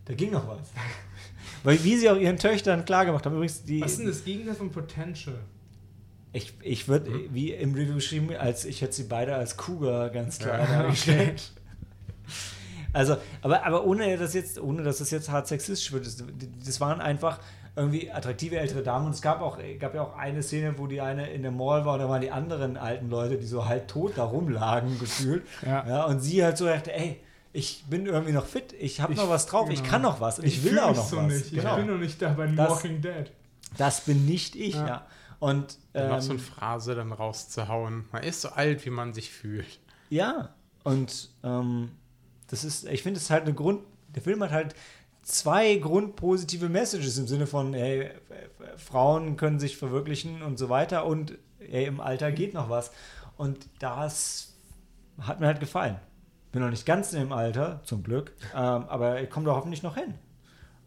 da 0.05 0.13
ging 0.13 0.31
noch 0.31 0.47
was. 0.47 0.69
Weil 1.63 1.83
wie 1.83 1.97
sie 1.97 2.09
auch 2.09 2.17
ihren 2.17 2.37
Töchtern 2.37 2.85
klargemacht 2.85 3.25
haben, 3.25 3.33
übrigens 3.33 3.63
die. 3.63 3.81
Was 3.81 3.91
ist 3.91 3.99
denn 3.99 4.07
das 4.07 4.23
Gegenteil 4.23 4.55
von 4.55 4.71
Potential? 4.71 5.39
Ich, 6.33 6.53
ich 6.61 6.87
würde, 6.87 7.11
wie 7.33 7.51
im 7.51 7.73
Review 7.73 7.95
geschrieben, 7.95 8.29
als 8.37 8.63
ich 8.65 8.81
hätte 8.81 8.93
sie 8.93 9.03
beide 9.03 9.35
als 9.35 9.57
Cougar 9.57 10.09
ganz 10.11 10.39
klar 10.39 10.59
Ja, 10.59 10.65
dargestellt. 10.83 11.51
Also, 12.93 13.17
aber, 13.41 13.65
aber 13.65 13.85
ohne 13.85 14.17
das 14.17 14.33
jetzt, 14.33 14.59
ohne 14.59 14.83
dass 14.83 14.97
das 14.97 15.11
jetzt 15.11 15.29
hart 15.29 15.47
sexistisch 15.47 15.91
wird, 15.93 16.05
das, 16.05 16.23
das 16.65 16.81
waren 16.81 16.99
einfach 16.99 17.39
irgendwie 17.75 18.11
attraktive 18.11 18.57
ältere 18.59 18.83
Damen 18.83 19.05
und 19.05 19.13
es 19.13 19.21
gab 19.21 19.41
auch, 19.41 19.57
gab 19.79 19.95
ja 19.95 20.01
auch 20.03 20.17
eine 20.17 20.43
Szene, 20.43 20.73
wo 20.77 20.87
die 20.87 20.99
eine 20.99 21.29
in 21.31 21.41
der 21.41 21.51
Mall 21.51 21.85
war 21.85 21.93
und 21.93 21.99
da 22.01 22.09
waren 22.09 22.21
die 22.21 22.31
anderen 22.31 22.75
alten 22.75 23.09
Leute, 23.09 23.37
die 23.37 23.45
so 23.45 23.65
halb 23.65 23.87
tot 23.87 24.13
da 24.17 24.25
rumlagen, 24.25 24.99
gefühlt. 24.99 25.43
Ja. 25.65 26.03
und 26.05 26.19
sie 26.19 26.43
halt 26.43 26.57
so 26.57 26.65
dachte, 26.65 26.93
ey, 26.93 27.21
ich 27.53 27.85
bin 27.89 28.05
irgendwie 28.07 28.33
noch 28.33 28.45
fit, 28.45 28.73
ich 28.77 28.99
habe 28.99 29.13
Ich- 29.13 29.19
noch 29.19 29.29
was 29.29 29.45
drauf, 29.45 29.69
ich 29.69 29.79
genau. 29.79 29.89
kann 29.91 30.01
noch 30.01 30.19
was 30.19 30.39
und 30.39 30.45
ich, 30.45 30.61
will 30.63 30.71
fühl 30.71 30.79
auch 30.79 30.95
noch 30.95 31.07
so 31.07 31.15
was. 31.17 31.27
Nicht. 31.27 31.51
Genau. 31.51 31.71
Ich 31.71 31.75
bin 31.85 31.87
noch 31.93 31.99
nicht 31.99 32.21
da 32.21 32.29
bei 32.33 32.47
Das- 32.47 32.69
Walking 32.69 33.01
Dead. 33.01 33.31
Das 33.77 34.01
bin 34.01 34.25
nicht 34.25 34.57
ich, 34.57 34.75
ja. 34.75 34.85
Ja. 34.87 35.05
Und 35.41 35.79
Dann 35.93 36.07
noch 36.09 36.15
ähm, 36.17 36.21
so 36.21 36.29
eine 36.31 36.39
Phrase 36.39 36.95
dann 36.95 37.11
rauszuhauen. 37.11 38.05
Man 38.11 38.23
ist 38.23 38.41
so 38.41 38.49
alt, 38.49 38.85
wie 38.85 38.91
man 38.91 39.13
sich 39.13 39.31
fühlt. 39.31 39.79
Ja, 40.09 40.53
und 40.83 41.29
ähm, 41.43 41.91
das 42.47 42.63
ist, 42.63 42.85
ich 42.87 43.01
finde, 43.03 43.17
es 43.17 43.23
ist 43.23 43.29
halt 43.31 43.43
eine 43.43 43.53
Grund, 43.53 43.81
der 44.15 44.21
Film 44.21 44.41
hat 44.43 44.51
halt 44.51 44.75
zwei 45.23 45.75
grundpositive 45.77 46.69
Messages 46.69 47.17
im 47.17 47.27
Sinne 47.27 47.47
von, 47.47 47.73
hey, 47.73 48.11
F- 48.29 48.83
Frauen 48.85 49.35
können 49.35 49.59
sich 49.59 49.77
verwirklichen 49.77 50.43
und 50.43 50.59
so 50.59 50.69
weiter 50.69 51.05
und 51.05 51.37
hey, 51.59 51.85
im 51.85 51.99
Alter 51.99 52.31
geht 52.31 52.53
noch 52.53 52.69
was. 52.69 52.91
Und 53.35 53.67
das 53.79 54.53
hat 55.19 55.39
mir 55.39 55.47
halt 55.47 55.59
gefallen. 55.59 55.97
Bin 56.51 56.61
noch 56.61 56.69
nicht 56.69 56.85
ganz 56.85 57.13
im 57.13 57.31
Alter, 57.31 57.81
zum 57.83 58.03
Glück, 58.03 58.33
ähm, 58.53 58.85
aber 58.89 59.21
ich 59.21 59.29
komme 59.29 59.47
da 59.47 59.55
hoffentlich 59.55 59.81
noch 59.81 59.95
hin. 59.95 60.13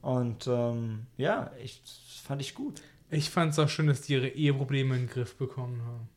Und 0.03 0.47
ähm, 0.47 1.07
ja, 1.17 1.51
ich, 1.63 1.83
das 1.83 2.21
fand 2.23 2.41
ich 2.41 2.55
gut. 2.55 2.83
Ich 3.15 3.31
fand 3.31 3.53
es 3.53 3.59
auch 3.59 3.69
schön, 3.69 3.87
dass 3.87 4.03
die 4.03 4.15
ihre 4.15 4.29
Eheprobleme 4.29 4.95
in 4.97 5.03
den 5.03 5.09
Griff 5.11 5.37
bekommen 5.37 5.81
haben. 5.87 6.09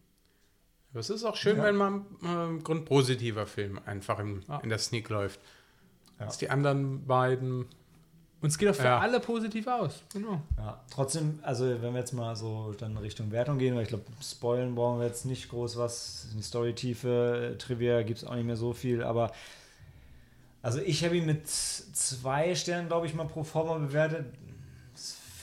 Aber 0.92 1.00
es 1.00 1.10
ist 1.10 1.24
auch 1.24 1.36
schön, 1.36 1.58
Ja. 1.58 1.64
wenn 1.64 1.76
man 1.76 2.06
ähm, 2.26 2.64
grundpositiver 2.64 3.46
Film 3.46 3.80
einfach 3.86 4.20
im, 4.20 4.42
Ja. 4.48 4.58
in 4.60 4.70
der 4.70 4.80
Sneak 4.80 5.10
läuft. 5.10 5.40
Ja. 6.20 6.26
Dass 6.26 6.38
die 6.38 6.50
anderen 6.50 7.06
beiden 7.06 7.66
Und 8.40 8.50
es 8.50 8.58
geht 8.60 8.70
auch 8.70 8.76
für 8.76 8.84
Ja. 8.84 9.00
alle 9.00 9.20
positiv 9.20 9.66
aus. 9.66 10.04
Genau. 10.14 10.42
Ja, 10.58 10.80
trotzdem, 10.92 11.40
also 11.42 11.66
wenn 11.82 11.94
wir 11.94 12.00
jetzt 12.00 12.14
mal 12.14 12.36
so 12.36 12.72
dann 12.78 12.96
Richtung 12.98 13.32
Wertung 13.32 13.58
gehen, 13.58 13.76
weil 13.76 13.82
ich 13.82 13.90
glaube, 13.90 14.06
spoilen 14.22 14.76
brauchen 14.76 15.00
wir 15.00 15.08
jetzt 15.08 15.26
nicht 15.26 15.50
groß 15.50 15.78
was. 15.78 16.28
In 16.32 16.38
die 16.38 16.44
Storytiefe, 16.44 17.54
äh, 17.54 17.58
Trivia 17.58 18.04
gibt 18.04 18.20
es 18.20 18.24
auch 18.26 18.36
nicht 18.36 18.46
mehr 18.46 18.56
so 18.56 18.74
viel, 18.74 19.02
aber 19.04 19.32
also 20.62 20.80
ich 20.80 21.04
habe 21.04 21.18
ihn 21.18 21.26
mit 21.26 21.48
zwei 21.48 22.54
Sternen, 22.54 22.88
glaube 22.90 23.08
ich, 23.08 23.16
mal 23.16 23.26
pro 23.26 23.44
forma 23.44 23.76
bewertet. 23.80 24.26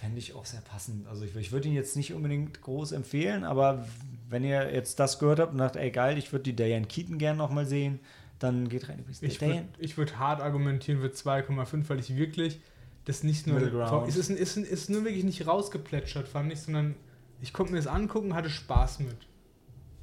Fände 0.05 0.19
ich 0.19 0.35
auch 0.35 0.45
sehr 0.45 0.61
passend. 0.61 1.09
Also 1.09 1.25
ich, 1.25 1.35
ich 1.35 1.51
würde 1.51 1.67
ihn 1.67 1.75
jetzt 1.75 1.97
nicht 1.97 2.13
unbedingt 2.13 2.61
groß 2.61 2.93
empfehlen, 2.93 3.43
aber 3.43 3.89
wenn 4.29 4.45
ihr 4.45 4.71
jetzt 4.75 5.01
das 5.01 5.19
gehört 5.19 5.41
habt 5.41 5.53
und 5.53 5.59
sagt, 5.59 5.77
ey 5.77 5.91
geil, 5.91 6.19
ich 6.19 6.31
würde 6.31 6.43
die 6.43 6.55
Diane 6.55 6.87
Keaton 6.87 7.17
gerne 7.17 7.39
nochmal 7.39 7.65
sehen, 7.65 8.01
dann 8.39 8.69
geht 8.69 8.91
rein. 8.91 8.99
Übrigens, 8.99 9.23
Ich 9.23 9.41
würde 9.41 9.97
würd 9.97 10.19
hart 10.19 10.43
argumentieren 10.43 11.01
für 11.01 11.07
2,5, 11.07 11.89
weil 11.89 12.01
ich 12.01 12.17
wirklich 12.17 12.61
das 13.07 13.23
nicht 13.23 13.47
nur. 13.47 13.63
Es 14.07 14.17
ist, 14.17 14.29
ist, 14.29 14.59
ist 14.59 14.91
nur 14.91 15.05
wirklich 15.05 15.25
nicht 15.25 15.47
rausgeplätschert, 15.47 16.29
fand 16.29 16.53
ich, 16.53 16.61
sondern 16.61 16.97
ich 17.41 17.55
konnte 17.55 17.73
mir 17.73 17.79
das 17.79 17.87
angucken, 17.87 18.35
hatte 18.35 18.51
Spaß 18.51 19.01
mit. 19.01 19.17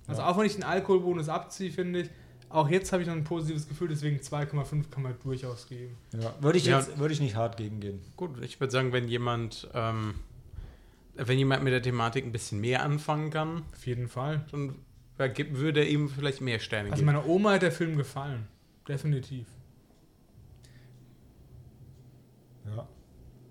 Also 0.07 0.23
Ja. 0.23 0.29
auch 0.29 0.37
wenn 0.39 0.47
ich 0.47 0.55
den 0.55 0.63
Alkoholbonus 0.63 1.29
abziehe, 1.29 1.69
finde 1.69 2.01
ich, 2.01 2.09
auch 2.53 2.69
jetzt 2.69 2.91
habe 2.91 3.01
ich 3.01 3.07
noch 3.07 3.15
ein 3.15 3.23
positives 3.23 3.67
Gefühl, 3.67 3.87
deswegen 3.89 4.17
2,5 4.17 4.89
kann 4.89 5.03
man 5.03 5.15
durchaus 5.23 5.67
geben. 5.67 5.95
ja, 6.19 6.33
würde 6.41 6.57
ich 6.57 6.65
Ja. 6.65 6.79
jetzt 6.79 6.97
würde 6.99 7.13
ich 7.13 7.19
nicht 7.19 7.35
hart 7.35 7.57
gegen 7.57 7.79
gehen. 7.79 7.99
Gut, 8.17 8.41
ich 8.43 8.59
würde 8.59 8.71
sagen, 8.71 8.91
wenn 8.93 9.07
jemand, 9.07 9.69
ähm, 9.73 10.15
wenn 11.15 11.37
jemand 11.37 11.63
mit 11.63 11.73
der 11.73 11.81
Thematik 11.81 12.25
ein 12.25 12.31
bisschen 12.31 12.59
mehr 12.61 12.83
anfangen 12.83 13.29
kann, 13.31 13.63
Auf 13.73 13.85
jeden 13.85 14.07
Fall. 14.07 14.45
dann 14.51 14.75
würde 15.17 15.81
er 15.81 15.87
ihm 15.89 16.09
vielleicht 16.09 16.41
mehr 16.41 16.59
Sterne 16.59 16.89
Also 16.91 17.01
geben. 17.03 17.05
meiner 17.13 17.25
Oma 17.27 17.51
hat 17.53 17.61
der 17.61 17.71
Film 17.71 17.95
gefallen. 17.97 18.47
Definitiv. 18.87 19.45
Ja. 22.65 22.87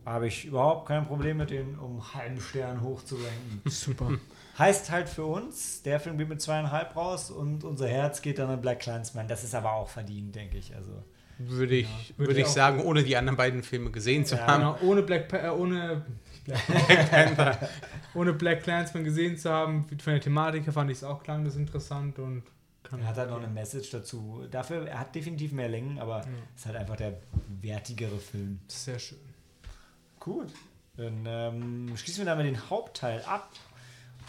habe 0.06 0.26
ich 0.28 0.46
überhaupt 0.46 0.88
kein 0.88 1.06
Problem 1.06 1.36
mit, 1.36 1.50
den 1.50 1.78
um 1.78 1.92
einen 2.00 2.14
halben 2.14 2.40
Stern 2.40 2.80
hochzurenken. 2.80 3.62
Super. 3.66 4.12
Heißt 4.60 4.90
halt 4.90 5.08
für 5.08 5.24
uns, 5.24 5.82
der 5.82 5.98
Film 5.98 6.18
geht 6.18 6.28
mit 6.28 6.40
zweieinhalb 6.40 6.94
raus 6.94 7.30
und 7.30 7.64
unser 7.64 7.88
Herz 7.88 8.20
geht 8.22 8.38
dann 8.38 8.50
an 8.50 8.60
Black 8.60 8.78
Clansman. 8.80 9.26
Das 9.26 9.42
ist 9.42 9.54
aber 9.54 9.72
auch 9.72 9.88
verdient, 9.88 10.34
denke 10.36 10.58
ich. 10.58 10.76
Also, 10.76 11.02
Würde 11.38 11.74
ich, 11.76 11.88
würde 12.18 12.30
würde 12.32 12.40
ich 12.42 12.46
sagen, 12.46 12.80
ohne 12.84 13.02
die 13.02 13.16
anderen 13.16 13.36
beiden 13.38 13.62
Filme 13.62 13.90
gesehen 13.90 14.26
zu 14.26 14.36
Ja. 14.36 14.46
haben. 14.46 14.60
Genau, 14.78 14.78
ohne 14.92 15.02
Black, 15.02 15.28
Pa- 15.28 15.38
äh, 15.38 15.48
ohne, 15.50 16.04
Black 16.44 17.10
Panther. 17.10 17.68
ohne 18.14 18.32
Black 18.34 18.62
Clansman 18.62 19.02
gesehen 19.04 19.36
zu 19.38 19.50
haben, 19.50 19.86
von 19.88 20.12
der 20.12 20.20
Thematik 20.20 20.66
her 20.66 20.72
fand 20.74 20.90
ich 20.90 20.98
es 20.98 21.04
auch 21.04 21.22
klang 21.22 21.44
das 21.44 21.56
interessant 21.56 22.18
und 22.18 22.42
kann 22.82 23.00
er 23.00 23.06
hat 23.08 23.16
halt 23.16 23.30
noch 23.30 23.38
eine 23.38 23.46
Message 23.48 23.90
dazu. 23.90 24.44
Dafür, 24.50 24.86
er 24.86 25.00
hat 25.00 25.14
definitiv 25.14 25.52
mehr 25.52 25.68
Längen, 25.70 25.98
aber 25.98 26.22
ist 26.54 26.66
halt 26.66 26.76
einfach 26.76 26.96
der 26.96 27.14
wertigere 27.62 28.18
Film. 28.18 28.58
sehr 28.68 28.98
schön. 28.98 29.18
Gut. 30.18 30.48
Dann 30.96 31.24
ähm, 31.26 31.96
schließen 31.96 32.22
wir 32.22 32.26
damit 32.26 32.44
den 32.46 32.68
Hauptteil 32.68 33.22
ab 33.22 33.48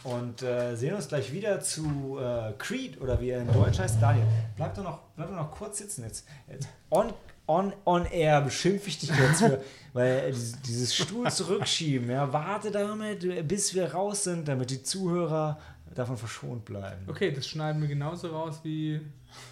und 0.03 0.41
äh, 0.41 0.75
sehen 0.75 0.95
uns 0.95 1.07
gleich 1.07 1.31
wieder 1.31 1.59
zu 1.61 2.17
äh, 2.19 2.53
Creed 2.57 2.99
oder 2.99 3.19
wie 3.21 3.29
er 3.29 3.41
in 3.41 3.51
Deutsch 3.53 3.79
heißt. 3.79 4.01
Daniel, 4.01 4.25
bleib 4.55 4.73
doch 4.75 4.83
noch, 4.83 4.99
bleib 5.15 5.29
doch 5.29 5.35
noch 5.35 5.51
kurz 5.51 5.77
sitzen 5.77 6.03
jetzt. 6.03 6.25
jetzt 6.49 6.67
on, 6.89 7.13
on, 7.47 7.73
on 7.85 8.05
air 8.05 8.41
beschimpfe 8.41 8.87
ich 8.87 8.99
dich 8.99 9.09
jetzt 9.09 9.39
für, 9.39 9.61
weil 9.93 10.17
äh, 10.29 10.33
dieses, 10.65 10.95
Stuhl 10.95 11.29
zurückschieben, 11.29 12.09
ja, 12.09 12.31
warte 12.33 12.71
damit, 12.71 13.23
äh, 13.23 13.43
bis 13.43 13.75
wir 13.75 13.93
raus 13.93 14.23
sind, 14.23 14.47
damit 14.47 14.71
die 14.71 14.81
Zuhörer 14.81 15.59
davon 15.93 16.17
verschont 16.17 16.65
bleiben. 16.65 17.05
Okay, 17.07 17.31
das 17.31 17.47
schneiden 17.47 17.81
wir 17.81 17.89
genauso 17.89 18.29
raus 18.29 18.61
wie. 18.63 19.01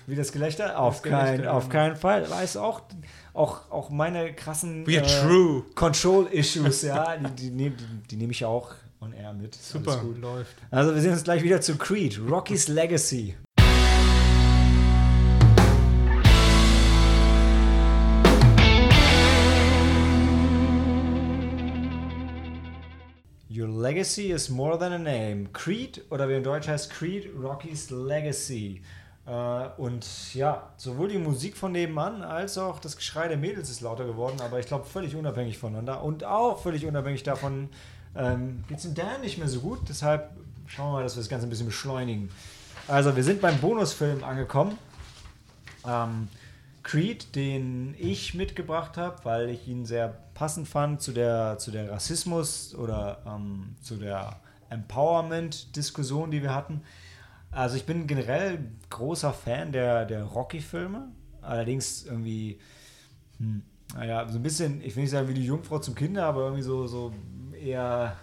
Wie 0.08 0.16
das 0.16 0.32
Gelächter? 0.32 0.78
Auf, 0.78 1.02
Gelächter, 1.02 1.38
kein, 1.38 1.48
auf 1.48 1.70
genau. 1.70 1.74
keinen 1.74 1.96
Fall. 1.96 2.30
Weißt 2.30 2.56
du 2.56 2.60
auch, 2.60 2.82
auch, 3.34 3.72
auch 3.72 3.90
meine 3.90 4.34
krassen 4.34 4.84
true. 4.84 5.64
Control-Issues, 5.76 6.82
ja, 6.82 7.16
die, 7.16 7.52
die, 7.52 7.70
die, 7.70 7.74
die 8.10 8.16
nehme 8.18 8.32
ich 8.32 8.44
auch 8.44 8.74
on 9.02 9.14
air 9.14 9.34
mit. 9.34 9.56
Super, 9.56 9.92
Alles 9.92 10.04
gut. 10.04 10.18
läuft. 10.20 10.56
Also 10.72 10.94
wir 10.94 11.02
sehen 11.02 11.14
uns 11.14 11.24
gleich 11.24 11.44
wieder 11.44 11.62
zu 11.62 11.78
Creed, 11.78 12.20
Rocky's 12.30 12.68
Legacy. 12.68 13.36
Your 23.52 23.68
legacy 23.68 24.32
is 24.32 24.50
more 24.50 24.78
than 24.78 24.94
a 24.94 24.98
name. 25.00 25.48
Creed, 25.52 26.04
oder 26.12 26.30
wie 26.30 26.36
in 26.36 26.44
Deutsch 26.44 26.68
heißt 26.68 26.92
Creed, 26.92 27.30
Rocky's 27.42 27.90
Legacy. 27.90 28.82
Äh, 29.26 29.32
und 29.78 30.34
ja, 30.36 30.72
sowohl 30.78 31.08
die 31.10 31.18
Musik 31.18 31.58
von 31.58 31.72
nebenan 31.72 32.22
als 32.22 32.58
auch 32.58 32.80
das 32.80 32.96
Geschrei 32.96 33.28
der 33.28 33.38
Mädels 33.38 33.70
ist 33.70 33.82
lauter 33.82 34.06
geworden, 34.06 34.40
aber 34.42 34.60
ich 34.60 34.68
glaube 34.68 34.86
völlig 34.86 35.16
unabhängig 35.16 35.58
voneinander. 35.58 36.04
Und 36.04 36.24
auch 36.24 36.62
völlig 36.62 36.86
unabhängig 36.86 37.24
davon 37.24 37.70
ähm, 38.16 38.64
geht 38.68 38.78
es 38.78 38.84
dem 38.84 38.96
Dan 38.96 39.22
nicht 39.22 39.38
mehr 39.38 39.48
so 39.48 39.60
gut. 39.60 39.88
Deshalb 39.88 40.32
schauen 40.68 40.88
wir 40.88 40.94
mal, 40.94 41.04
dass 41.04 41.16
wir 41.16 41.22
das 41.22 41.30
Ganze 41.30 41.48
ein 41.48 41.50
bisschen 41.50 41.68
beschleunigen. 41.68 42.30
Also, 42.88 43.16
wir 43.16 43.24
sind 43.24 43.42
beim 43.42 43.58
Bonusfilm 43.60 44.24
angekommen. 44.24 44.78
Ähm, 45.86 46.28
Creed, 46.84 47.36
den 47.36 47.94
ich 48.00 48.34
mitgebracht 48.34 48.98
habe, 48.98 49.18
weil 49.24 49.50
ich 49.50 49.68
ihn 49.68 49.86
sehr 49.86 50.08
passend 50.34 50.68
fand 50.68 51.02
zu 51.02 51.12
der, 51.12 51.58
zu 51.60 51.72
der 51.72 51.92
Rassismus- 51.92 52.74
oder 52.74 53.22
ähm, 53.28 53.76
zu 53.82 53.98
der 53.98 54.40
Empowerment-Diskussion, 54.70 56.32
die 56.32 56.42
wir 56.42 56.56
hatten. 56.56 56.82
Also 57.52 57.76
ich 57.76 57.86
bin 57.86 58.08
generell 58.08 58.60
großer 58.90 59.34
Fan 59.34 59.72
der, 59.72 60.06
der 60.06 60.24
Rocky-Filme. 60.24 61.10
Allerdings 61.42 62.06
irgendwie, 62.06 62.60
hm, 63.38 63.64
naja, 63.96 64.28
so 64.28 64.38
ein 64.38 64.44
bisschen, 64.44 64.82
ich 64.84 64.96
will 64.96 65.04
nicht 65.04 65.12
sagen 65.12 65.28
wie 65.28 65.34
die 65.34 65.46
Jungfrau 65.46 65.80
zum 65.80 65.96
Kinder, 65.96 66.26
aber 66.26 66.42
irgendwie 66.44 66.64
so, 66.64 66.88
so 66.88 67.12
eher 67.62 68.16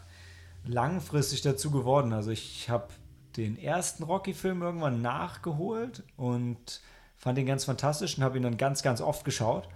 langfristig 0.64 1.42
dazu 1.42 1.70
geworden. 1.70 2.12
Also 2.12 2.30
ich 2.30 2.68
habe 2.70 2.88
den 3.36 3.58
ersten 3.58 4.02
Rocky-Film 4.02 4.62
irgendwann 4.62 5.02
nachgeholt 5.02 6.02
und 6.16 6.80
fand 7.16 7.38
ihn 7.38 7.46
ganz 7.46 7.64
fantastisch 7.64 8.16
und 8.16 8.24
habe 8.24 8.36
ihn 8.36 8.42
dann 8.42 8.56
ganz, 8.56 8.82
ganz 8.82 9.00
oft 9.00 9.24
geschaut. 9.24 9.68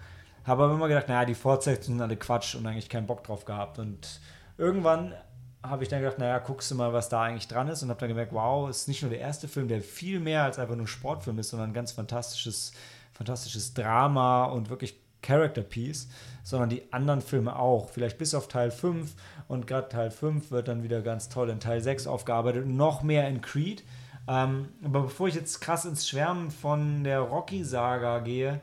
Habe 0.45 0.65
aber 0.65 0.74
immer 0.74 0.89
gedacht, 0.89 1.09
naja, 1.09 1.24
die 1.24 1.35
Fortsetzungen 1.35 1.99
sind 1.99 2.03
alle 2.03 2.16
Quatsch 2.16 2.55
und 2.55 2.66
eigentlich 2.66 2.89
keinen 2.89 3.07
Bock 3.07 3.23
drauf 3.24 3.45
gehabt. 3.45 3.78
Und 3.78 4.20
irgendwann 4.57 5.15
habe 5.62 5.82
ich 5.82 5.89
dann 5.91 6.01
gedacht, 6.01 6.19
naja, 6.19 6.39
guckst 6.39 6.70
du 6.70 6.74
mal, 6.74 6.93
was 6.93 7.09
da 7.09 7.23
eigentlich 7.23 7.49
dran 7.49 7.69
ist 7.69 7.82
und 7.82 7.91
habe 7.91 8.01
dann 8.01 8.09
gemerkt, 8.09 8.32
wow, 8.32 8.69
es 8.69 8.82
ist 8.82 8.89
nicht 8.89 9.03
nur 9.03 9.11
der 9.11 9.20
erste 9.20 9.49
Film, 9.49 9.69
der 9.69 9.82
viel 9.82 10.19
mehr 10.19 10.45
als 10.45 10.59
einfach 10.59 10.77
nur 10.77 10.89
Sportfilm 10.89 11.39
ist, 11.39 11.51
sondern 11.51 11.70
ein 11.70 11.74
ganz 11.74 11.93
fantastisches, 11.93 12.73
fantastisches 13.12 13.74
Drama 13.74 14.45
und 14.47 14.70
wirklich 14.70 14.99
Character 15.23 15.63
Piece, 15.63 16.09
sondern 16.43 16.71
die 16.71 16.93
anderen 16.93 17.21
Filme 17.21 17.57
auch. 17.57 17.89
Vielleicht 17.91 18.19
bis 18.19 18.35
auf 18.35 18.49
Teil 18.49 18.71
5 18.71 19.15
und 19.49 19.67
gerade 19.67 19.89
Teil 19.89 20.11
5 20.11 20.51
wird 20.51 20.69
dann 20.69 20.83
wieder 20.83 21.03
ganz 21.03 21.29
toll 21.29 21.51
in 21.51 21.61
Teil 21.61 21.81
6 21.81 22.07
aufgearbeitet 22.07 22.65
und 22.65 22.77
noch 22.77 23.03
mehr 23.03 23.29
in 23.29 23.41
Creed. 23.41 23.85
Ähm, 24.29 24.69
aber 24.85 25.03
bevor 25.03 25.29
ich 25.29 25.35
jetzt 25.35 25.61
krass 25.61 25.85
ins 25.85 26.09
Schwärmen 26.09 26.51
von 26.51 27.05
der 27.05 27.21
Rocky-Saga 27.21 28.21
gehe, 28.21 28.61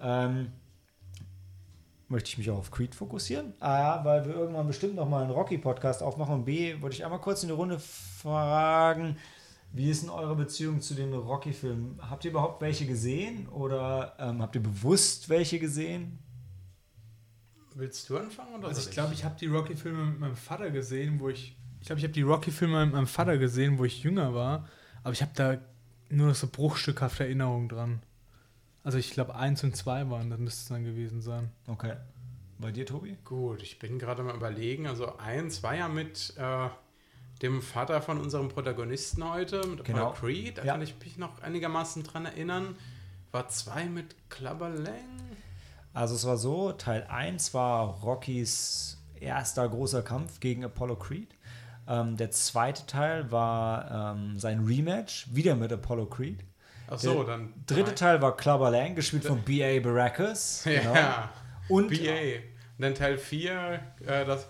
ähm, 0.00 0.52
möchte 2.08 2.28
ich 2.30 2.38
mich 2.38 2.50
auch 2.50 2.58
auf 2.58 2.70
Creed 2.70 2.94
fokussieren. 2.94 3.52
A, 3.60 4.04
weil 4.04 4.26
wir 4.26 4.34
irgendwann 4.34 4.66
bestimmt 4.66 4.94
noch 4.94 5.08
mal 5.08 5.22
einen 5.22 5.30
Rocky-Podcast 5.30 6.02
aufmachen. 6.02 6.34
Und 6.36 6.44
B, 6.44 6.80
wollte 6.80 6.96
ich 6.96 7.04
einmal 7.04 7.20
kurz 7.20 7.42
in 7.42 7.48
die 7.48 7.54
Runde 7.54 7.78
fragen, 7.78 9.16
wie 9.72 9.90
ist 9.90 10.02
denn 10.02 10.10
eure 10.10 10.34
Beziehung 10.34 10.80
zu 10.80 10.94
den 10.94 11.12
Rocky-Filmen? 11.12 12.00
Habt 12.08 12.24
ihr 12.24 12.30
überhaupt 12.30 12.60
welche 12.62 12.86
gesehen 12.86 13.48
oder 13.48 14.14
ähm, 14.18 14.40
habt 14.40 14.54
ihr 14.54 14.62
bewusst 14.62 15.28
welche 15.28 15.58
gesehen? 15.58 16.18
Willst 17.74 18.08
du 18.10 18.18
anfangen 18.18 18.54
oder 18.56 18.68
Also 18.68 18.80
ich 18.80 18.90
glaube, 18.90 19.14
ich 19.14 19.24
habe 19.24 19.36
die 19.38 19.46
Rocky-Filme 19.46 20.06
mit 20.06 20.20
meinem 20.20 20.36
Vater 20.36 20.70
gesehen, 20.70 21.20
wo 21.20 21.28
ich. 21.28 21.56
Ich 21.80 21.86
glaube, 21.86 22.00
ich 22.00 22.04
habe 22.04 22.12
die 22.12 22.22
Rocky-Filme 22.22 22.86
mit 22.86 22.94
meinem 22.94 23.06
Vater 23.06 23.38
gesehen, 23.38 23.78
wo 23.78 23.84
ich 23.84 24.02
jünger 24.02 24.34
war. 24.34 24.68
Aber 25.04 25.12
ich 25.12 25.22
habe 25.22 25.30
da 25.34 25.58
nur 26.10 26.28
noch 26.28 26.34
so 26.34 26.48
bruchstückhafte 26.48 27.24
Erinnerungen 27.24 27.68
dran. 27.68 28.02
Also 28.82 28.98
ich 28.98 29.10
glaube, 29.10 29.34
eins 29.34 29.62
und 29.62 29.76
zwei 29.76 30.08
waren, 30.10 30.30
das 30.30 30.40
müsste 30.40 30.62
es 30.62 30.68
dann 30.68 30.84
gewesen 30.84 31.20
sein. 31.20 31.50
Okay. 31.66 31.94
Bei 32.58 32.72
dir, 32.72 32.84
Tobi? 32.86 33.16
Gut, 33.24 33.62
ich 33.62 33.78
bin 33.78 33.98
gerade 33.98 34.24
mal 34.24 34.34
überlegen. 34.34 34.88
Also 34.88 35.16
eins 35.18 35.62
war 35.62 35.76
ja 35.76 35.88
mit 35.88 36.34
äh, 36.36 36.68
dem 37.42 37.62
Vater 37.62 38.02
von 38.02 38.20
unserem 38.20 38.48
Protagonisten 38.48 39.28
heute, 39.28 39.66
mit 39.66 39.84
Genau. 39.84 40.08
Apollo 40.10 40.12
Creed. 40.32 40.58
Da 40.58 40.64
Ja. 40.64 40.72
kann 40.72 40.82
ich 40.82 40.94
mich 41.02 41.18
noch 41.18 41.40
einigermaßen 41.42 42.02
dran 42.02 42.26
erinnern. 42.26 42.76
War 43.30 43.48
zwei 43.48 43.84
mit 43.86 44.16
Clubber 44.30 44.70
Lang. 44.70 44.94
Also 45.94 46.14
es 46.14 46.24
war 46.26 46.36
so, 46.36 46.72
Teil 46.72 47.06
1 47.08 47.54
war 47.54 48.00
Rockys 48.02 48.98
erster 49.20 49.68
großer 49.68 50.02
Kampf 50.02 50.40
gegen 50.40 50.64
Apollo 50.64 50.96
Creed. 50.96 51.34
Ähm, 51.88 52.16
der 52.16 52.30
zweite 52.30 52.86
Teil 52.86 53.30
war 53.32 54.14
ähm, 54.14 54.38
sein 54.38 54.64
Rematch, 54.66 55.26
wieder 55.32 55.56
mit 55.56 55.72
Apollo 55.72 56.06
Creed. 56.06 56.44
Ach 56.90 56.98
so, 56.98 57.14
Der 57.22 57.24
dann. 57.24 57.54
Dritte 57.66 57.84
drei. 57.90 57.94
Teil 57.94 58.22
war 58.22 58.36
Clubber 58.36 58.70
Lang, 58.70 58.94
gespielt 58.94 59.24
von 59.24 59.40
B.A. 59.42 59.80
Baracus. 59.80 60.62
Genau. 60.64 60.94
Ja, 60.94 61.30
Und 61.68 61.88
BA. 61.90 61.96
Und 62.78 62.82
dann 62.84 62.94
Teil 62.94 63.18
4, 63.18 63.80
äh, 64.06 64.24
das. 64.24 64.46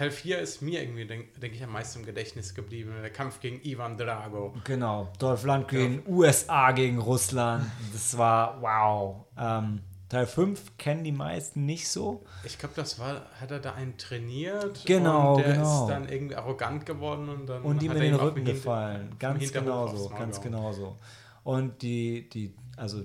Teil 0.00 0.10
4 0.10 0.38
ist 0.38 0.62
mir 0.62 0.80
irgendwie, 0.80 1.04
denke 1.04 1.38
denk 1.40 1.54
ich, 1.54 1.62
am 1.62 1.72
meisten 1.72 1.98
im 1.98 2.06
Gedächtnis 2.06 2.54
geblieben. 2.54 2.94
Der 3.02 3.10
Kampf 3.10 3.38
gegen 3.40 3.60
Ivan 3.62 3.98
Drago. 3.98 4.54
Genau, 4.64 5.12
Dolph 5.18 5.44
Lundgren, 5.44 6.02
USA 6.08 6.72
gegen 6.72 6.96
Russland. 6.96 7.66
Das 7.92 8.16
war 8.16 8.62
wow. 8.62 9.26
Ähm, 9.36 9.82
Teil 10.08 10.26
5 10.26 10.78
kennen 10.78 11.04
die 11.04 11.12
meisten 11.12 11.66
nicht 11.66 11.86
so. 11.86 12.24
Ich 12.44 12.58
glaube, 12.58 12.74
das 12.76 12.98
war, 12.98 13.26
hat 13.38 13.50
er 13.50 13.58
da 13.58 13.74
einen 13.74 13.98
trainiert. 13.98 14.86
Genau, 14.86 15.34
und 15.34 15.44
der 15.44 15.52
genau. 15.52 15.82
ist 15.82 15.90
dann 15.90 16.08
irgendwie 16.08 16.36
arrogant 16.36 16.86
geworden 16.86 17.28
und 17.28 17.46
dann. 17.46 17.60
Und 17.60 17.82
ihm 17.82 17.92
in 17.92 18.00
den 18.00 18.14
Rücken 18.14 18.46
gefallen. 18.46 19.14
Ganz 19.18 19.52
genau 19.52 19.86
so, 19.94 20.08
ganz 20.08 20.40
genau 20.40 20.72
so. 20.72 20.96
Und 21.44 21.82
die, 21.82 22.26
die, 22.30 22.54
also 22.78 23.02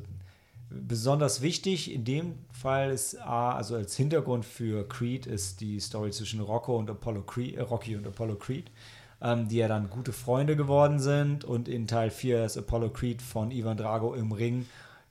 besonders 0.88 1.42
wichtig 1.42 1.92
in 1.94 2.04
dem 2.04 2.36
Fall 2.52 2.92
ist 2.92 3.18
A, 3.22 3.54
also 3.54 3.76
als 3.76 3.96
Hintergrund 3.96 4.46
für 4.46 4.88
Creed 4.88 5.26
ist 5.26 5.62
die 5.62 5.80
Story 5.80 6.12
zwischen 6.12 6.40
Rocco 6.42 6.78
und 6.78 6.90
Apollo 6.90 7.24
Creed, 7.24 7.56
äh, 7.56 7.62
Rocky 7.62 7.96
und 7.96 8.06
Apollo 8.06 8.36
Creed, 8.36 8.70
ähm, 9.22 9.48
die 9.48 9.58
ja 9.58 9.68
dann 9.68 9.90
gute 9.90 10.14
Freunde 10.14 10.56
geworden 10.56 11.00
sind 11.00 11.44
und 11.46 11.68
in 11.68 11.88
Teil 11.88 12.12
4 12.12 12.46
ist 12.46 12.58
Apollo 12.58 12.90
Creed 12.90 13.22
von 13.22 13.52
Ivan 13.52 13.78
Drago 13.78 14.14
im 14.14 14.32
Ring 14.32 14.66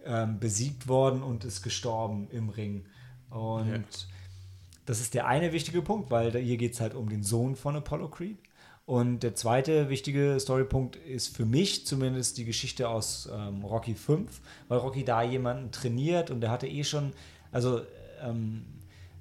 ähm, 0.04 0.38
besiegt 0.38 0.86
worden 0.88 1.22
und 1.22 1.44
ist 1.44 1.62
gestorben 1.62 2.28
im 2.30 2.48
Ring. 2.50 2.84
Und 3.30 3.68
Ja. 3.70 3.78
das 4.86 5.00
ist 5.00 5.14
der 5.14 5.26
eine 5.26 5.52
wichtige 5.52 5.82
Punkt, 5.82 6.10
weil 6.10 6.30
hier 6.38 6.56
geht 6.56 6.74
es 6.74 6.80
halt 6.80 6.94
um 6.94 7.08
den 7.08 7.22
Sohn 7.22 7.56
von 7.56 7.74
Apollo 7.76 8.08
Creed. 8.08 8.38
Und 8.86 9.22
der 9.22 9.34
zweite 9.34 9.88
wichtige 9.88 10.38
Storypunkt 10.38 10.96
ist 10.96 11.34
für 11.34 11.46
mich 11.46 11.86
zumindest 11.86 12.36
die 12.36 12.44
Geschichte 12.44 12.88
aus 12.88 13.28
ähm, 13.32 13.64
Rocky 13.64 13.94
5, 13.94 14.42
weil 14.68 14.78
Rocky 14.78 15.04
da 15.04 15.22
jemanden 15.22 15.70
trainiert 15.70 16.30
und 16.30 16.42
der 16.42 16.50
hatte 16.50 16.66
eh 16.66 16.84
schon, 16.84 17.12
also 17.50 17.80
ähm, 18.22 18.66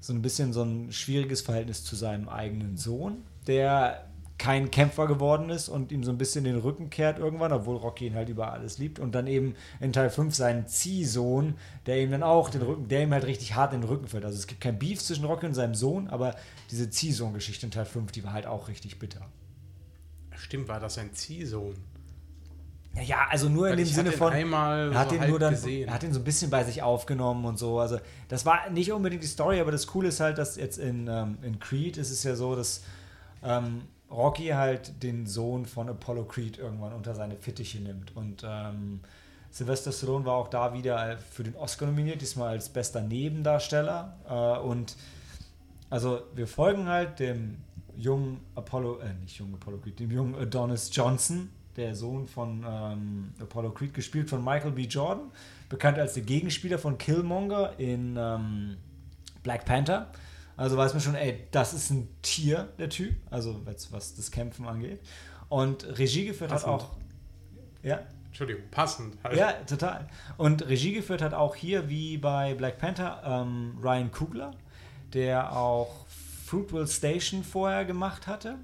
so 0.02 0.12
ein 0.12 0.22
bisschen 0.22 0.52
so 0.52 0.64
ein 0.64 0.92
schwieriges 0.92 1.42
Verhältnis 1.42 1.86
zu 1.86 1.96
seinem 1.96 2.28
eigenen 2.28 2.76
Sohn, 2.76 3.24
der 3.48 4.10
kein 4.38 4.70
Kämpfer 4.72 5.08
geworden 5.08 5.50
ist 5.50 5.70
und 5.70 5.94
ihm 5.94 6.04
so 6.04 6.12
ein 6.12 6.18
bisschen 6.18 6.44
den 6.44 6.58
Rücken 6.58 6.90
kehrt 6.90 7.18
irgendwann, 7.18 7.54
obwohl 7.54 7.78
Rocky 7.78 8.08
ihn 8.08 8.16
halt 8.16 8.28
über 8.28 8.52
alles 8.52 8.78
liebt. 8.78 9.00
Und 9.00 9.16
dann 9.16 9.28
eben 9.28 9.56
in 9.80 9.94
Teil 9.94 10.10
5 10.10 10.36
seinen 10.36 10.68
Ziehsohn, 10.68 11.56
der 11.86 12.02
ihm 12.02 12.12
dann 12.12 12.24
auch 12.24 12.50
den 12.50 12.64
Rücken, 12.64 12.90
der 12.90 13.04
ihm 13.04 13.14
halt 13.14 13.24
richtig 13.26 13.56
hart 13.56 13.74
in 13.74 13.80
den 13.80 13.90
Rücken 13.90 14.08
fällt. 14.08 14.26
Also 14.26 14.38
es 14.38 14.48
gibt 14.48 14.60
kein 14.60 14.78
Beef 14.78 15.02
zwischen 15.02 15.24
Rocky 15.24 15.46
und 15.46 15.54
seinem 15.54 15.76
Sohn, 15.76 16.10
aber 16.10 16.36
diese 16.70 16.90
Ziehsohn-Geschichte 16.90 17.68
in 17.68 17.72
Teil 17.72 17.86
5, 17.86 18.12
die 18.12 18.26
war 18.26 18.34
halt 18.34 18.46
auch 18.46 18.68
richtig 18.68 19.00
bitter. 19.00 19.22
Stimmt, 20.54 20.68
war 20.68 20.80
das 20.80 21.00
ein 21.00 21.12
Ziehsohn? 21.16 21.74
Ja, 23.04 23.26
also 23.32 23.50
nur 23.50 23.66
in 23.66 23.72
Weil 23.72 23.78
dem 23.78 23.88
ich 23.88 23.96
Sinne 23.96 24.12
von. 24.12 24.32
einmal 24.32 24.92
er 24.92 25.00
hat 25.00 25.10
so 25.10 25.16
ihn 25.16 25.28
nur 25.28 25.40
dann, 25.40 25.56
gesehen. 25.56 25.88
er 25.88 25.96
hat 25.96 26.04
ihn 26.04 26.14
so 26.14 26.20
ein 26.20 26.24
bisschen 26.24 26.52
bei 26.52 26.64
sich 26.64 26.84
aufgenommen 26.84 27.44
und 27.46 27.58
so. 27.58 27.80
Also 27.80 27.98
das 28.28 28.46
war 28.46 28.70
nicht 28.70 28.92
unbedingt 28.92 29.24
die 29.24 29.28
Story, 29.28 29.60
aber 29.60 29.72
das 29.72 29.88
Coole 29.88 30.10
ist 30.10 30.20
halt, 30.20 30.38
dass 30.38 30.56
jetzt 30.58 30.78
in, 30.78 31.08
ähm, 31.08 31.40
in 31.42 31.60
Creed 31.60 31.98
ist 31.98 32.12
es 32.12 32.22
ja 32.22 32.36
so, 32.36 32.56
dass 32.56 32.84
ähm, 33.44 33.82
Rocky 34.12 34.50
halt 34.50 35.02
den 35.02 35.26
Sohn 35.26 35.66
von 35.66 35.90
Apollo 35.90 36.26
Creed 36.26 36.60
irgendwann 36.60 36.94
unter 36.94 37.16
seine 37.16 37.36
Fittiche 37.36 37.80
nimmt. 37.80 38.16
Und 38.16 38.46
ähm, 38.48 39.00
Sylvester 39.50 39.92
Stallone 39.92 40.24
war 40.26 40.36
auch 40.36 40.50
da 40.50 40.76
wieder 40.76 41.18
für 41.32 41.42
den 41.42 41.56
Oscar 41.56 41.88
nominiert, 41.88 42.22
diesmal 42.22 42.50
als 42.50 42.70
bester 42.70 43.02
Nebendarsteller. 43.02 44.18
Äh, 44.30 44.64
und 44.64 44.98
also 45.90 46.22
wir 46.36 46.46
folgen 46.46 46.88
halt 46.88 47.20
dem 47.20 47.58
jungen 47.98 48.42
Apollo, 48.56 49.00
äh, 49.00 49.14
nicht 49.22 49.38
jungen 49.38 49.56
Apollo 49.56 49.80
Creed, 49.80 50.00
dem 50.00 50.12
jungen 50.12 50.36
Adonis 50.36 50.90
Johnson, 50.94 51.50
der 51.76 51.96
Sohn 51.96 52.28
von 52.28 52.64
ähm, 52.68 53.34
Apollo 53.40 53.72
Creed, 53.72 53.94
gespielt 53.94 54.30
von 54.30 54.44
Michael 54.44 54.72
B. 54.72 54.84
Jordan, 54.84 55.32
bekannt 55.70 55.98
als 55.98 56.14
der 56.14 56.24
Gegenspieler 56.24 56.78
von 56.78 56.98
Killmonger 56.98 57.74
in 57.80 58.16
ähm, 58.18 58.78
Black 59.42 59.66
Panther. 59.66 60.12
Also 60.56 60.78
weiß 60.78 60.94
man 60.94 61.02
schon, 61.02 61.16
ey, 61.16 61.48
das 61.52 61.74
ist 61.74 61.90
ein 61.90 62.08
Tier, 62.22 62.70
der 62.78 62.90
Typ, 62.90 63.16
also 63.32 63.62
was, 63.66 63.92
was 63.92 64.16
das 64.16 64.30
Kämpfen 64.30 64.68
angeht. 64.68 65.00
Und 65.50 65.86
Regie 65.98 66.26
geführt 66.26 66.52
Passend. 66.52 66.72
hat 66.72 66.82
auch. 66.82 66.90
Ja, 67.82 68.02
Entschuldigung, 68.28 68.64
passend. 68.72 69.16
Halt. 69.24 69.38
ja, 69.38 69.52
total. 69.68 70.08
Und 70.38 70.68
Regie 70.68 70.94
geführt 70.94 71.22
hat 71.22 71.34
auch 71.34 71.56
hier, 71.56 71.90
wie 71.90 72.18
bei 72.18 72.56
Black 72.56 72.80
Panther, 72.80 73.22
ähm, 73.24 73.78
Ryan 73.80 74.12
Coogler, 74.12 74.52
der 75.14 75.56
auch 75.56 76.03
Fruitville 76.54 76.88
Station 76.88 77.44
vorher 77.44 77.84
gemacht 77.84 78.28
hatte. 78.28 78.60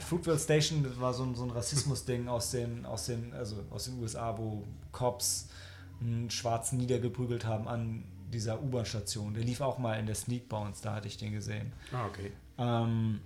Fruitville 0.00 0.38
Station 0.38 0.82
das 0.82 1.00
war 1.00 1.14
so 1.14 1.24
ein, 1.24 1.34
so 1.34 1.44
ein 1.44 1.50
Rassismus-Ding 1.50 2.28
aus 2.28 2.50
den, 2.50 2.84
aus, 2.84 3.06
den, 3.06 3.32
also 3.32 3.64
aus 3.70 3.86
den 3.86 3.98
USA, 3.98 4.36
wo 4.36 4.64
Cops 4.92 5.48
einen 6.00 6.30
Schwarzen 6.30 6.76
niedergeprügelt 6.76 7.46
haben 7.46 7.66
an 7.66 8.04
dieser 8.30 8.62
U-Bahn-Station. 8.62 9.32
Der 9.32 9.42
lief 9.42 9.62
auch 9.62 9.78
mal 9.78 9.98
in 9.98 10.04
der 10.04 10.14
Sneak 10.14 10.52
uns, 10.52 10.82
da 10.82 10.94
hatte 10.94 11.08
ich 11.08 11.16
den 11.16 11.32
gesehen. 11.32 11.72
Ah, 11.92 12.06
okay. 12.06 12.32
Ähm, 12.58 13.20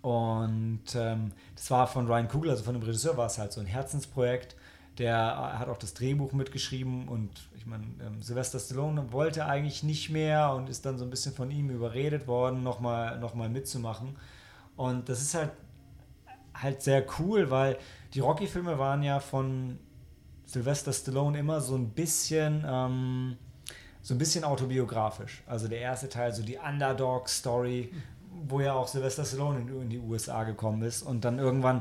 und 0.00 0.84
ähm, 0.94 1.32
das 1.54 1.70
war 1.70 1.86
von 1.86 2.06
Ryan 2.06 2.28
Kugel, 2.28 2.50
also 2.50 2.64
von 2.64 2.74
dem 2.74 2.82
Regisseur, 2.82 3.18
war 3.18 3.26
es 3.26 3.36
halt 3.36 3.52
so 3.52 3.60
ein 3.60 3.66
Herzensprojekt. 3.66 4.56
Der 4.96 5.58
hat 5.58 5.68
auch 5.68 5.78
das 5.78 5.92
Drehbuch 5.92 6.32
mitgeschrieben 6.32 7.08
und 7.08 7.30
ich 7.64 7.70
meine, 7.70 7.84
ähm, 8.04 8.20
Sylvester 8.20 8.58
Stallone 8.58 9.10
wollte 9.10 9.46
eigentlich 9.46 9.82
nicht 9.82 10.10
mehr 10.10 10.52
und 10.52 10.68
ist 10.68 10.84
dann 10.84 10.98
so 10.98 11.04
ein 11.04 11.10
bisschen 11.10 11.32
von 11.32 11.50
ihm 11.50 11.70
überredet 11.70 12.26
worden, 12.26 12.62
nochmal 12.62 13.18
noch 13.18 13.34
mal 13.34 13.48
mitzumachen. 13.48 14.16
Und 14.76 15.08
das 15.08 15.22
ist 15.22 15.34
halt, 15.34 15.52
halt 16.52 16.82
sehr 16.82 17.06
cool, 17.18 17.50
weil 17.50 17.78
die 18.12 18.20
Rocky-Filme 18.20 18.78
waren 18.78 19.02
ja 19.02 19.18
von 19.18 19.78
Sylvester 20.44 20.92
Stallone 20.92 21.38
immer 21.38 21.62
so 21.62 21.74
ein 21.74 21.88
bisschen, 21.88 22.62
ähm, 22.66 23.38
so 24.02 24.12
ein 24.12 24.18
bisschen 24.18 24.44
autobiografisch. 24.44 25.42
Also 25.46 25.66
der 25.66 25.78
erste 25.78 26.10
Teil, 26.10 26.34
so 26.34 26.42
die 26.42 26.58
Underdog-Story, 26.58 27.94
wo 28.46 28.60
ja 28.60 28.74
auch 28.74 28.88
Sylvester 28.88 29.24
Stallone 29.24 29.60
in, 29.60 29.82
in 29.82 29.88
die 29.88 29.98
USA 29.98 30.44
gekommen 30.44 30.82
ist 30.82 31.02
und 31.02 31.24
dann 31.24 31.38
irgendwann 31.38 31.80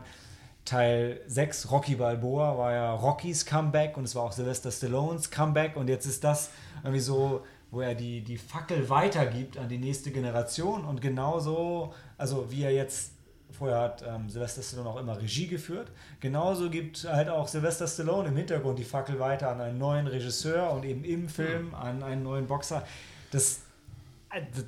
Teil 0.65 1.19
6, 1.27 1.71
Rocky 1.71 1.95
Balboa, 1.95 2.57
war 2.57 2.71
ja 2.71 2.93
Rockys 2.93 3.45
Comeback 3.45 3.97
und 3.97 4.05
es 4.05 4.15
war 4.15 4.23
auch 4.23 4.31
Sylvester 4.31 4.71
Stallones 4.71 5.29
Comeback 5.29 5.75
und 5.75 5.89
jetzt 5.89 6.05
ist 6.05 6.23
das 6.23 6.51
irgendwie 6.83 7.01
so, 7.01 7.43
wo 7.69 7.81
er 7.81 7.95
die, 7.95 8.21
die 8.21 8.37
Fackel 8.37 8.89
weitergibt 8.89 9.57
an 9.57 9.67
die 9.67 9.77
nächste 9.77 10.11
Generation 10.11 10.85
und 10.85 11.01
genauso, 11.01 11.93
also 12.17 12.49
wie 12.49 12.63
er 12.63 12.71
jetzt, 12.71 13.11
vorher 13.51 13.79
hat 13.79 14.03
ähm, 14.07 14.29
Sylvester 14.29 14.61
Stallone 14.61 14.89
auch 14.89 14.97
immer 14.97 15.19
Regie 15.19 15.47
geführt, 15.47 15.91
genauso 16.21 16.69
gibt 16.69 17.03
halt 17.03 17.27
auch 17.27 17.47
Sylvester 17.47 17.87
Stallone 17.87 18.29
im 18.29 18.37
Hintergrund 18.37 18.79
die 18.79 18.85
Fackel 18.85 19.19
weiter 19.19 19.49
an 19.49 19.59
einen 19.59 19.77
neuen 19.77 20.07
Regisseur 20.07 20.71
und 20.71 20.85
eben 20.85 21.03
im 21.03 21.27
Film 21.27 21.75
an 21.75 22.03
einen 22.03 22.23
neuen 22.23 22.47
Boxer. 22.47 22.85
Das, 23.31 23.59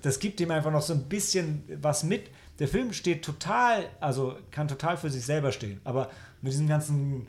das 0.01 0.19
gibt 0.19 0.41
ihm 0.41 0.51
einfach 0.51 0.72
noch 0.72 0.81
so 0.81 0.93
ein 0.93 1.03
bisschen 1.03 1.63
was 1.81 2.03
mit. 2.03 2.30
Der 2.60 2.68
Film 2.68 2.94
steht 2.94 3.23
total, 3.23 3.90
also 3.99 4.38
kann 4.52 4.68
total 4.68 4.98
für 4.98 5.10
sich 5.10 5.26
selber 5.26 5.52
stehen, 5.52 5.82
aber 5.84 6.10
mit 6.41 6.53
diesem 6.53 6.68
ganzen, 6.68 7.27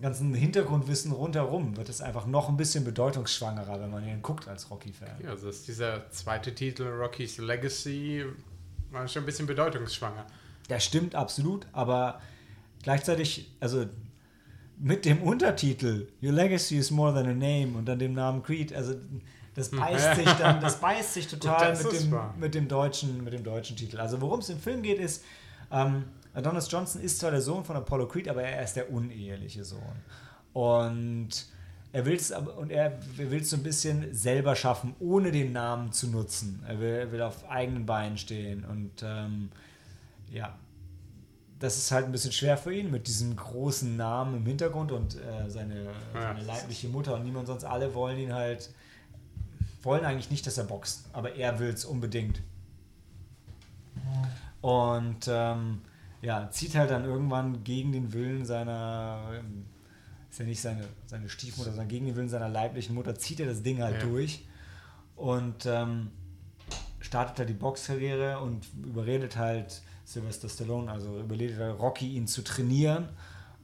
ganzen 0.00 0.32
Hintergrundwissen 0.34 1.12
rundherum 1.12 1.76
wird 1.76 1.88
es 1.88 2.00
einfach 2.00 2.26
noch 2.26 2.48
ein 2.48 2.56
bisschen 2.56 2.84
bedeutungsschwangerer, 2.84 3.80
wenn 3.80 3.90
man 3.90 4.06
ihn 4.06 4.22
guckt 4.22 4.48
als 4.48 4.70
Rocky-Fan. 4.70 5.20
Ja, 5.22 5.30
also 5.30 5.48
ist 5.48 5.68
dieser 5.68 6.10
zweite 6.10 6.54
Titel, 6.54 6.84
Rocky's 6.84 7.36
Legacy, 7.38 8.24
war 8.90 9.06
schon 9.08 9.24
ein 9.24 9.26
bisschen 9.26 9.46
bedeutungsschwanger. 9.46 10.26
Das 10.68 10.84
stimmt 10.84 11.14
absolut, 11.14 11.66
aber 11.72 12.20
gleichzeitig, 12.82 13.50
also 13.60 13.86
mit 14.78 15.04
dem 15.04 15.22
Untertitel 15.22 16.08
Your 16.22 16.32
Legacy 16.32 16.78
is 16.78 16.90
more 16.90 17.12
than 17.12 17.26
a 17.26 17.34
name 17.34 17.76
und 17.76 17.84
dann 17.86 17.98
dem 17.98 18.14
Namen 18.14 18.42
Creed, 18.42 18.72
also 18.72 18.94
das 19.54 19.70
beißt 19.70 20.16
sich 20.16 20.32
dann, 20.32 20.60
das 20.60 20.80
beißt 20.80 21.14
sich 21.14 21.26
total 21.28 21.70
das 21.70 21.84
mit, 21.84 21.92
dem, 21.92 22.10
wahr. 22.10 22.34
mit, 22.38 22.54
dem 22.54 22.68
deutschen, 22.68 23.22
mit 23.22 23.32
dem 23.32 23.44
deutschen 23.44 23.76
Titel. 23.76 23.98
Also 24.00 24.20
worum 24.20 24.40
es 24.40 24.48
im 24.48 24.58
Film 24.58 24.82
geht, 24.82 24.98
ist, 24.98 25.24
ähm, 25.70 26.04
Adonis 26.34 26.70
Johnson 26.70 27.02
ist 27.02 27.18
zwar 27.18 27.30
der 27.30 27.42
Sohn 27.42 27.64
von 27.64 27.76
Apollo 27.76 28.08
Creed, 28.08 28.28
aber 28.28 28.42
er 28.42 28.62
ist 28.62 28.74
der 28.74 28.90
uneheliche 28.90 29.64
Sohn. 29.64 30.02
Und 30.54 31.30
er 31.92 32.06
will 32.06 32.16
es 32.16 32.30
und 32.30 32.70
er 32.70 32.98
will 33.16 33.42
es 33.42 33.50
so 33.50 33.56
ein 33.56 33.62
bisschen 33.62 34.14
selber 34.14 34.56
schaffen, 34.56 34.94
ohne 34.98 35.30
den 35.30 35.52
Namen 35.52 35.92
zu 35.92 36.08
nutzen. 36.08 36.64
Er 36.66 36.80
will, 36.80 36.94
er 36.94 37.12
will 37.12 37.20
auf 37.20 37.48
eigenen 37.50 37.84
Beinen 37.84 38.16
stehen 38.16 38.64
und 38.64 39.02
ähm, 39.02 39.50
ja, 40.30 40.56
das 41.58 41.76
ist 41.76 41.92
halt 41.92 42.06
ein 42.06 42.12
bisschen 42.12 42.32
schwer 42.32 42.56
für 42.56 42.74
ihn 42.74 42.90
mit 42.90 43.06
diesem 43.06 43.36
großen 43.36 43.96
Namen 43.96 44.36
im 44.38 44.46
Hintergrund 44.46 44.90
und 44.90 45.16
äh, 45.16 45.48
seine, 45.48 45.90
seine 46.12 46.42
leibliche 46.42 46.88
Mutter 46.88 47.14
und 47.14 47.24
niemand 47.24 47.46
sonst 47.46 47.64
alle 47.64 47.94
wollen 47.94 48.18
ihn 48.18 48.32
halt, 48.32 48.70
wollen 49.82 50.04
eigentlich 50.04 50.30
nicht, 50.30 50.46
dass 50.46 50.58
er 50.58 50.64
boxt, 50.64 51.06
aber 51.12 51.34
er 51.34 51.58
will 51.58 51.70
es 51.70 51.84
unbedingt. 51.84 52.40
Und 54.60 55.26
ähm, 55.28 55.82
ja, 56.20 56.48
zieht 56.50 56.74
halt 56.74 56.90
dann 56.90 57.04
irgendwann 57.04 57.64
gegen 57.64 57.92
den 57.92 58.12
Willen 58.12 58.44
seiner, 58.44 59.42
ist 60.30 60.38
ja 60.38 60.44
nicht 60.44 60.60
seine, 60.60 60.84
seine 61.06 61.28
Stiefmutter, 61.28 61.70
sondern 61.70 61.88
gegen 61.88 62.06
den 62.06 62.16
Willen 62.16 62.28
seiner 62.28 62.48
leiblichen 62.48 62.94
Mutter, 62.94 63.14
zieht 63.16 63.40
er 63.40 63.46
das 63.46 63.62
Ding 63.62 63.82
halt 63.82 64.02
Ja. 64.02 64.08
durch 64.08 64.46
und 65.16 65.66
ähm, 65.66 66.10
startet 67.00 67.40
da 67.40 67.44
die 67.44 67.54
Boxkarriere 67.54 68.38
und 68.40 68.66
überredet 68.84 69.36
halt 69.36 69.82
Sylvester 70.04 70.48
Stallone, 70.48 70.90
also 70.90 71.18
überredet 71.18 71.58
halt 71.58 71.78
Rocky, 71.80 72.14
ihn 72.14 72.28
zu 72.28 72.42
trainieren, 72.42 73.08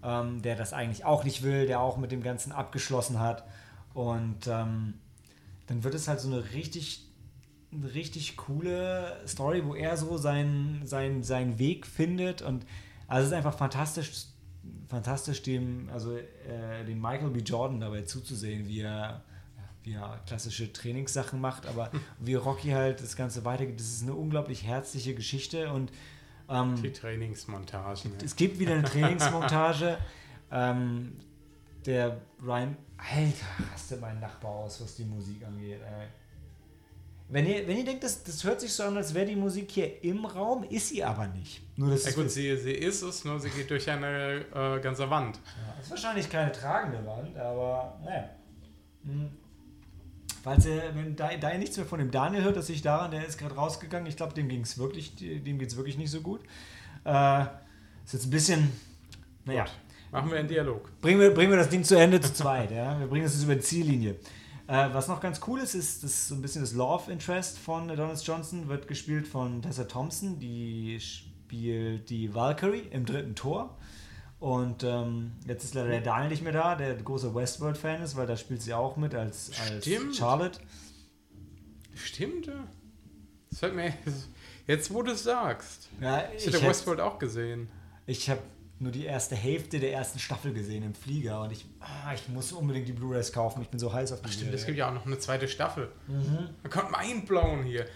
ähm, 0.02 0.42
der 0.42 0.56
das 0.56 0.72
eigentlich 0.72 1.04
auch 1.04 1.22
nicht 1.24 1.42
will, 1.42 1.66
der 1.66 1.80
auch 1.80 1.96
mit 1.96 2.10
dem 2.10 2.22
Ganzen 2.22 2.50
abgeschlossen 2.52 3.20
hat. 3.20 3.44
Und 3.94 4.46
ähm, 4.48 4.94
dann 5.68 5.84
wird 5.84 5.94
es 5.94 6.08
halt 6.08 6.20
so 6.20 6.28
eine 6.28 6.52
richtig, 6.52 7.06
eine 7.72 7.94
richtig 7.94 8.36
coole 8.36 9.20
Story, 9.26 9.64
wo 9.64 9.74
er 9.74 9.96
so 9.96 10.16
seinen, 10.16 10.86
seinen, 10.86 11.22
seinen 11.22 11.58
Weg 11.58 11.86
findet. 11.86 12.42
Und 12.42 12.66
also 13.06 13.22
es 13.26 13.28
ist 13.30 13.36
einfach 13.36 13.56
fantastisch, 13.56 14.24
fantastisch 14.88 15.42
dem, 15.42 15.88
also 15.92 16.16
äh, 16.16 16.84
dem 16.86 17.00
Michael 17.00 17.30
B. 17.30 17.40
Jordan 17.40 17.80
dabei 17.80 18.02
zuzusehen, 18.02 18.66
wie 18.66 18.80
er 18.80 19.22
wie 19.84 19.94
er 19.94 20.20
klassische 20.26 20.70
Trainingssachen 20.72 21.40
macht, 21.40 21.66
aber 21.66 21.90
wie 22.18 22.34
Rocky 22.34 22.70
halt 22.70 23.00
das 23.00 23.16
Ganze 23.16 23.44
weitergeht. 23.44 23.78
Das 23.78 23.86
ist 23.86 24.02
eine 24.02 24.14
unglaublich 24.14 24.64
herzliche 24.64 25.14
Geschichte 25.14 25.72
und 25.72 25.92
ähm, 26.50 26.82
Die 26.82 26.92
Trainingsmontagen. 26.92 28.12
es 28.22 28.36
gibt 28.36 28.58
wieder 28.58 28.72
eine 28.74 28.82
Trainingsmontage. 28.90 29.98
ähm, 30.50 31.12
der 31.86 32.20
Ryan. 32.42 32.76
Alter, 32.98 33.46
rastet 33.72 34.00
mein 34.00 34.18
Nachbar 34.18 34.50
aus, 34.50 34.80
was 34.80 34.96
die 34.96 35.04
Musik 35.04 35.44
angeht, 35.46 35.80
ey. 35.80 36.08
Wenn 37.30 37.46
ihr, 37.46 37.68
wenn 37.68 37.76
ihr 37.76 37.84
denkt, 37.84 38.02
das, 38.02 38.22
das 38.22 38.42
hört 38.42 38.60
sich 38.60 38.72
so 38.72 38.84
an, 38.84 38.96
als 38.96 39.12
wäre 39.12 39.26
die 39.26 39.36
Musik 39.36 39.70
hier 39.70 40.02
im 40.02 40.24
Raum, 40.24 40.64
ist 40.64 40.88
sie 40.88 41.04
aber 41.04 41.26
nicht. 41.26 41.60
Nur 41.76 41.90
das 41.90 42.06
Ja 42.06 42.12
gut, 42.12 42.30
sie, 42.30 42.56
sie 42.56 42.72
ist 42.72 43.02
es, 43.02 43.24
nur 43.24 43.38
sie 43.38 43.50
geht 43.50 43.70
durch 43.70 43.88
eine 43.88 44.46
äh, 44.54 44.80
ganze 44.80 45.08
Wand. 45.10 45.36
Ja, 45.36 45.80
ist 45.80 45.90
wahrscheinlich 45.90 46.28
keine 46.30 46.50
tragende 46.50 47.04
Wand, 47.06 47.36
aber 47.36 47.98
naja. 48.02 48.30
Hm. 49.04 49.30
Falls 50.42 50.64
ihr, 50.66 50.82
wenn 50.94 51.14
da, 51.14 51.36
da 51.36 51.52
ihr 51.52 51.58
nichts 51.58 51.76
mehr 51.76 51.84
von 51.84 51.98
dem 51.98 52.10
Daniel 52.10 52.44
hört, 52.44 52.56
dass 52.56 52.70
ich 52.70 52.80
daran, 52.80 53.10
der 53.10 53.26
ist 53.26 53.36
gerade 53.36 53.54
rausgegangen, 53.54 54.06
ich 54.06 54.16
glaube, 54.16 54.32
dem 54.32 54.48
ging 54.48 54.62
es 54.62 54.78
wirklich, 54.78 55.14
dem 55.16 55.58
geht 55.58 55.68
es 55.68 55.76
wirklich 55.76 55.98
nicht 55.98 56.10
so 56.10 56.22
gut. 56.22 56.40
Äh, 57.04 57.42
ist 58.04 58.14
jetzt 58.14 58.26
ein 58.26 58.30
bisschen, 58.30 58.72
naja. 59.44 59.64
Gut. 59.64 59.72
Machen 60.10 60.30
wir 60.30 60.38
einen 60.38 60.48
Dialog. 60.48 60.90
Bringen 61.00 61.20
wir, 61.20 61.32
bringen 61.34 61.50
wir 61.50 61.58
das 61.58 61.68
Ding 61.68 61.84
zu 61.84 61.96
Ende 61.98 62.20
zu 62.20 62.32
zweit. 62.32 62.70
Ja? 62.70 62.98
Wir 62.98 63.06
bringen 63.06 63.26
es 63.26 63.34
jetzt 63.34 63.44
über 63.44 63.54
die 63.54 63.60
Ziellinie. 63.60 64.12
Äh, 64.66 64.88
was 64.92 65.08
noch 65.08 65.20
ganz 65.20 65.40
cool 65.46 65.60
ist, 65.60 65.74
ist 65.74 66.02
das 66.04 66.28
so 66.28 66.34
ein 66.34 66.42
bisschen 66.42 66.62
das 66.62 66.72
Love 66.72 67.10
Interest 67.10 67.58
von 67.58 67.90
Adonis 67.90 68.26
Johnson, 68.26 68.68
wird 68.68 68.86
gespielt 68.88 69.26
von 69.26 69.62
Tessa 69.62 69.84
Thompson, 69.84 70.38
die 70.38 70.98
spielt 71.00 72.08
die 72.10 72.34
Valkyrie 72.34 72.86
im 72.90 73.04
dritten 73.06 73.34
Tor. 73.34 73.78
Und 74.40 74.84
ähm, 74.84 75.32
jetzt 75.46 75.64
ist 75.64 75.74
leider 75.74 75.88
der 75.88 76.00
Daniel 76.00 76.30
nicht 76.30 76.42
mehr 76.44 76.52
da, 76.52 76.74
der 76.76 76.94
große 76.94 77.34
Westworld-Fan 77.34 78.02
ist, 78.02 78.14
weil 78.16 78.26
da 78.26 78.36
spielt 78.36 78.62
sie 78.62 78.72
auch 78.74 78.96
mit 78.96 79.14
als, 79.14 79.50
als 79.70 79.84
Stimmt. 79.84 80.14
Charlotte. 80.16 80.60
Stimmt. 81.94 82.48
Das 83.50 83.58
fällt 83.58 83.74
mir 83.74 83.92
jetzt, 84.66 84.92
wo 84.92 85.02
du 85.02 85.12
es 85.12 85.24
sagst. 85.24 85.88
Ja, 86.00 86.24
Ich 86.36 86.42
ich 86.42 86.46
hätte 86.46 86.60
hätt- 86.60 86.68
Westworld 86.68 87.00
auch 87.00 87.18
gesehen. 87.18 87.68
Ich 88.06 88.30
habe 88.30 88.40
nur 88.80 88.92
die 88.92 89.04
erste 89.04 89.34
Hälfte 89.34 89.80
der 89.80 89.92
ersten 89.92 90.18
Staffel 90.18 90.52
gesehen 90.52 90.84
im 90.84 90.94
Flieger 90.94 91.40
und 91.42 91.50
ich, 91.52 91.66
ah, 91.80 92.12
ich 92.14 92.28
muss 92.28 92.52
unbedingt 92.52 92.86
die 92.86 92.92
Blu-rays 92.92 93.32
kaufen. 93.32 93.60
Ich 93.62 93.68
bin 93.68 93.80
so 93.80 93.92
heiß 93.92 94.12
auf 94.12 94.22
die 94.22 94.30
Stimmt, 94.30 94.54
es 94.54 94.66
gibt 94.66 94.78
ja 94.78 94.88
auch 94.88 94.94
noch 94.94 95.04
eine 95.06 95.18
zweite 95.18 95.48
Staffel. 95.48 95.90
Da 96.62 96.68
kommt 96.68 96.90
mindblown 96.96 97.64
hier. 97.64 97.86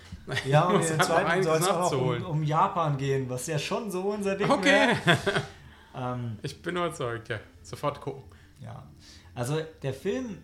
Ja, 0.44 0.64
und 0.68 0.80
in 0.82 0.96
der 0.98 1.06
zweiten 1.06 1.42
soll 1.42 1.58
es 1.58 1.68
auch 1.68 1.92
um, 1.92 2.22
um 2.24 2.42
Japan 2.42 2.96
gehen, 2.98 3.30
was 3.30 3.46
ja 3.46 3.58
schon 3.58 3.90
so 3.90 4.02
unser 4.10 4.34
Ding 4.36 4.50
Okay. 4.50 4.96
wäre. 5.04 5.18
Ähm, 5.94 6.38
Ich 6.42 6.62
bin 6.62 6.74
überzeugt, 6.76 7.28
ja. 7.28 7.38
Sofort 7.62 8.00
gucken. 8.00 8.22
ja. 8.60 8.82
Also 9.34 9.60
der 9.82 9.92
Film 9.92 10.38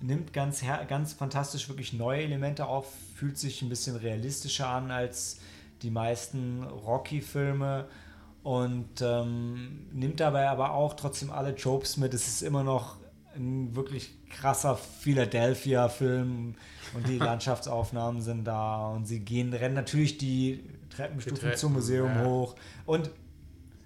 nimmt 0.00 0.32
ganz, 0.32 0.62
ganz 0.88 1.12
fantastisch 1.12 1.68
wirklich 1.68 1.92
neue 1.92 2.22
Elemente 2.22 2.66
auf, 2.66 2.86
fühlt 3.16 3.36
sich 3.36 3.62
ein 3.62 3.68
bisschen 3.68 3.96
realistischer 3.96 4.68
an 4.68 4.92
als 4.92 5.40
die 5.82 5.90
meisten 5.90 6.62
Rocky-Filme 6.62 7.88
und 8.48 9.02
ähm, 9.02 9.88
nimmt 9.92 10.20
dabei 10.20 10.48
aber 10.48 10.72
auch 10.72 10.94
trotzdem 10.94 11.30
alle 11.30 11.54
Tropes 11.54 11.98
mit. 11.98 12.14
Es 12.14 12.26
ist 12.28 12.40
immer 12.40 12.64
noch 12.64 12.96
ein 13.36 13.76
wirklich 13.76 14.14
krasser 14.30 14.74
Philadelphia-Film 14.74 16.54
und 16.94 17.08
die 17.08 17.18
Landschaftsaufnahmen 17.18 18.22
sind 18.22 18.46
da 18.46 18.88
und 18.88 19.04
sie 19.04 19.20
gehen, 19.20 19.52
rennen 19.52 19.74
natürlich 19.74 20.16
die 20.16 20.64
Treppenstufen 20.88 21.40
Treppen, 21.40 21.58
zum 21.58 21.74
Museum 21.74 22.08
ja. 22.08 22.24
hoch 22.24 22.54
und 22.86 23.10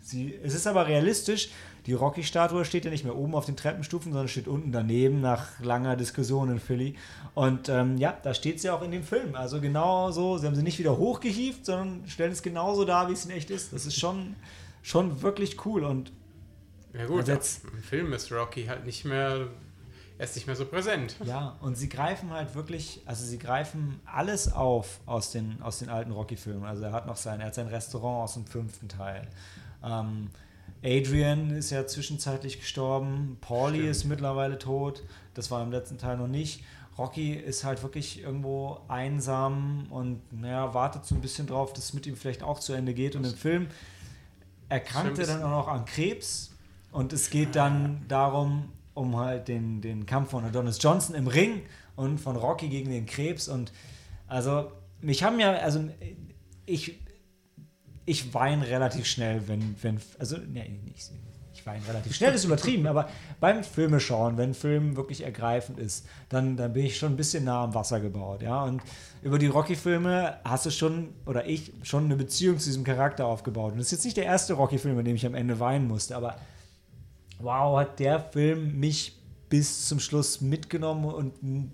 sie, 0.00 0.38
es 0.44 0.54
ist 0.54 0.68
aber 0.68 0.86
realistisch. 0.86 1.50
Die 1.86 1.94
Rocky-Statue 1.94 2.64
steht 2.64 2.84
ja 2.84 2.90
nicht 2.92 3.04
mehr 3.04 3.16
oben 3.16 3.34
auf 3.34 3.44
den 3.46 3.56
Treppenstufen, 3.56 4.12
sondern 4.12 4.28
steht 4.28 4.46
unten 4.46 4.70
daneben 4.70 5.20
nach 5.20 5.58
langer 5.60 5.96
Diskussion 5.96 6.48
in 6.50 6.60
Philly. 6.60 6.94
Und 7.34 7.68
ähm, 7.68 7.96
ja, 7.98 8.16
da 8.22 8.34
steht 8.34 8.60
sie 8.60 8.70
auch 8.70 8.82
in 8.82 8.92
dem 8.92 9.02
Film. 9.02 9.34
Also 9.34 9.60
genau 9.60 10.12
so, 10.12 10.38
sie 10.38 10.46
haben 10.46 10.54
sie 10.54 10.62
nicht 10.62 10.78
wieder 10.78 10.96
hochgehievt, 10.96 11.66
sondern 11.66 12.06
stellen 12.06 12.30
es 12.32 12.42
genauso 12.42 12.84
dar, 12.84 13.08
wie 13.08 13.12
es 13.14 13.24
in 13.24 13.32
echt 13.32 13.50
ist. 13.50 13.72
Das 13.72 13.84
ist 13.84 13.98
schon, 13.98 14.36
schon 14.82 15.22
wirklich 15.22 15.66
cool. 15.66 15.82
Und 15.82 16.12
Ja 16.94 17.06
gut, 17.06 17.20
Also 17.20 17.32
jetzt- 17.32 17.64
im 17.64 17.82
Film 17.82 18.12
ist 18.12 18.30
Rocky 18.30 18.66
halt 18.66 18.84
nicht 18.86 19.04
mehr, 19.04 19.48
er 20.18 20.24
ist 20.24 20.36
nicht 20.36 20.46
mehr 20.46 20.54
so 20.54 20.66
präsent. 20.66 21.16
ja, 21.24 21.56
und 21.62 21.74
sie 21.76 21.88
greifen 21.88 22.30
halt 22.30 22.54
wirklich, 22.54 23.00
also 23.06 23.24
sie 23.24 23.38
greifen 23.40 23.98
alles 24.04 24.52
auf 24.52 25.00
aus 25.06 25.32
den, 25.32 25.60
aus 25.62 25.80
den 25.80 25.88
alten 25.88 26.12
Rocky-Filmen. 26.12 26.64
Also 26.64 26.84
er 26.84 26.92
hat 26.92 27.06
noch 27.08 27.16
sein, 27.16 27.40
er 27.40 27.46
hat 27.46 27.56
sein 27.56 27.66
Restaurant 27.66 28.22
aus 28.22 28.34
dem 28.34 28.46
fünften 28.46 28.88
Teil. 28.88 29.26
Ähm, 29.82 30.30
Adrian 30.84 31.50
ist 31.50 31.70
ja 31.70 31.86
zwischenzeitlich 31.86 32.58
gestorben. 32.58 33.38
Paulie 33.40 33.80
Stimmt. 33.80 33.90
ist 33.90 34.04
mittlerweile 34.04 34.58
tot. 34.58 35.02
Das 35.34 35.50
war 35.50 35.62
im 35.62 35.70
letzten 35.70 35.98
Teil 35.98 36.16
noch 36.16 36.28
nicht. 36.28 36.64
Rocky 36.98 37.32
ist 37.32 37.64
halt 37.64 37.82
wirklich 37.82 38.22
irgendwo 38.22 38.80
einsam 38.88 39.86
und 39.90 40.20
naja, 40.32 40.74
wartet 40.74 41.06
so 41.06 41.14
ein 41.14 41.20
bisschen 41.20 41.46
drauf, 41.46 41.72
dass 41.72 41.84
es 41.84 41.92
mit 41.94 42.06
ihm 42.06 42.16
vielleicht 42.16 42.42
auch 42.42 42.58
zu 42.58 42.74
Ende 42.74 42.92
geht. 42.92 43.16
Und 43.16 43.24
im 43.24 43.34
Film 43.34 43.68
erkrankt 44.68 45.18
er 45.18 45.26
dann 45.26 45.42
auch 45.42 45.50
noch 45.50 45.68
an 45.68 45.84
Krebs. 45.84 46.54
Und 46.90 47.12
es 47.12 47.30
geht 47.30 47.56
dann 47.56 48.04
darum, 48.08 48.68
um 48.94 49.16
halt 49.16 49.48
den, 49.48 49.80
den 49.80 50.04
Kampf 50.04 50.30
von 50.30 50.44
Adonis 50.44 50.78
Johnson 50.82 51.14
im 51.14 51.26
Ring 51.26 51.62
und 51.96 52.18
von 52.18 52.36
Rocky 52.36 52.68
gegen 52.68 52.90
den 52.90 53.06
Krebs. 53.06 53.48
Und 53.48 53.72
also, 54.28 54.70
mich 55.00 55.22
haben 55.22 55.40
ja, 55.40 55.52
also 55.52 55.88
ich, 56.66 57.00
ich 58.04 58.34
weine 58.34 58.66
relativ 58.66 59.06
schnell, 59.06 59.46
wenn, 59.46 59.76
wenn 59.82 60.00
also, 60.18 60.36
ne, 60.36 60.68
nicht, 60.84 61.10
ich 61.54 61.66
weine 61.66 61.86
relativ 61.86 62.14
schnell, 62.14 62.34
ist 62.34 62.44
übertrieben, 62.44 62.86
aber 62.86 63.08
beim 63.38 63.62
Filme 63.62 64.00
schauen, 64.00 64.36
wenn 64.36 64.50
ein 64.50 64.54
Film 64.54 64.96
wirklich 64.96 65.22
ergreifend 65.22 65.78
ist, 65.78 66.06
dann, 66.28 66.56
dann 66.56 66.72
bin 66.72 66.86
ich 66.86 66.98
schon 66.98 67.12
ein 67.12 67.16
bisschen 67.16 67.44
nah 67.44 67.64
am 67.64 67.74
Wasser 67.74 68.00
gebaut, 68.00 68.42
ja. 68.42 68.64
Und 68.64 68.82
über 69.22 69.38
die 69.38 69.46
Rocky-Filme 69.46 70.38
hast 70.44 70.66
du 70.66 70.70
schon, 70.70 71.10
oder 71.26 71.46
ich, 71.46 71.72
schon 71.82 72.06
eine 72.06 72.16
Beziehung 72.16 72.58
zu 72.58 72.66
diesem 72.66 72.84
Charakter 72.84 73.26
aufgebaut. 73.26 73.72
Und 73.72 73.78
das 73.78 73.86
ist 73.86 73.92
jetzt 73.92 74.04
nicht 74.04 74.16
der 74.16 74.24
erste 74.24 74.54
Rocky-Film, 74.54 74.98
in 74.98 75.04
dem 75.04 75.16
ich 75.16 75.26
am 75.26 75.34
Ende 75.34 75.60
weinen 75.60 75.86
musste, 75.86 76.16
aber 76.16 76.36
wow, 77.38 77.78
hat 77.78 77.98
der 77.98 78.20
Film 78.20 78.78
mich 78.80 79.18
bis 79.48 79.86
zum 79.86 80.00
Schluss 80.00 80.40
mitgenommen 80.40 81.04
und 81.04 81.70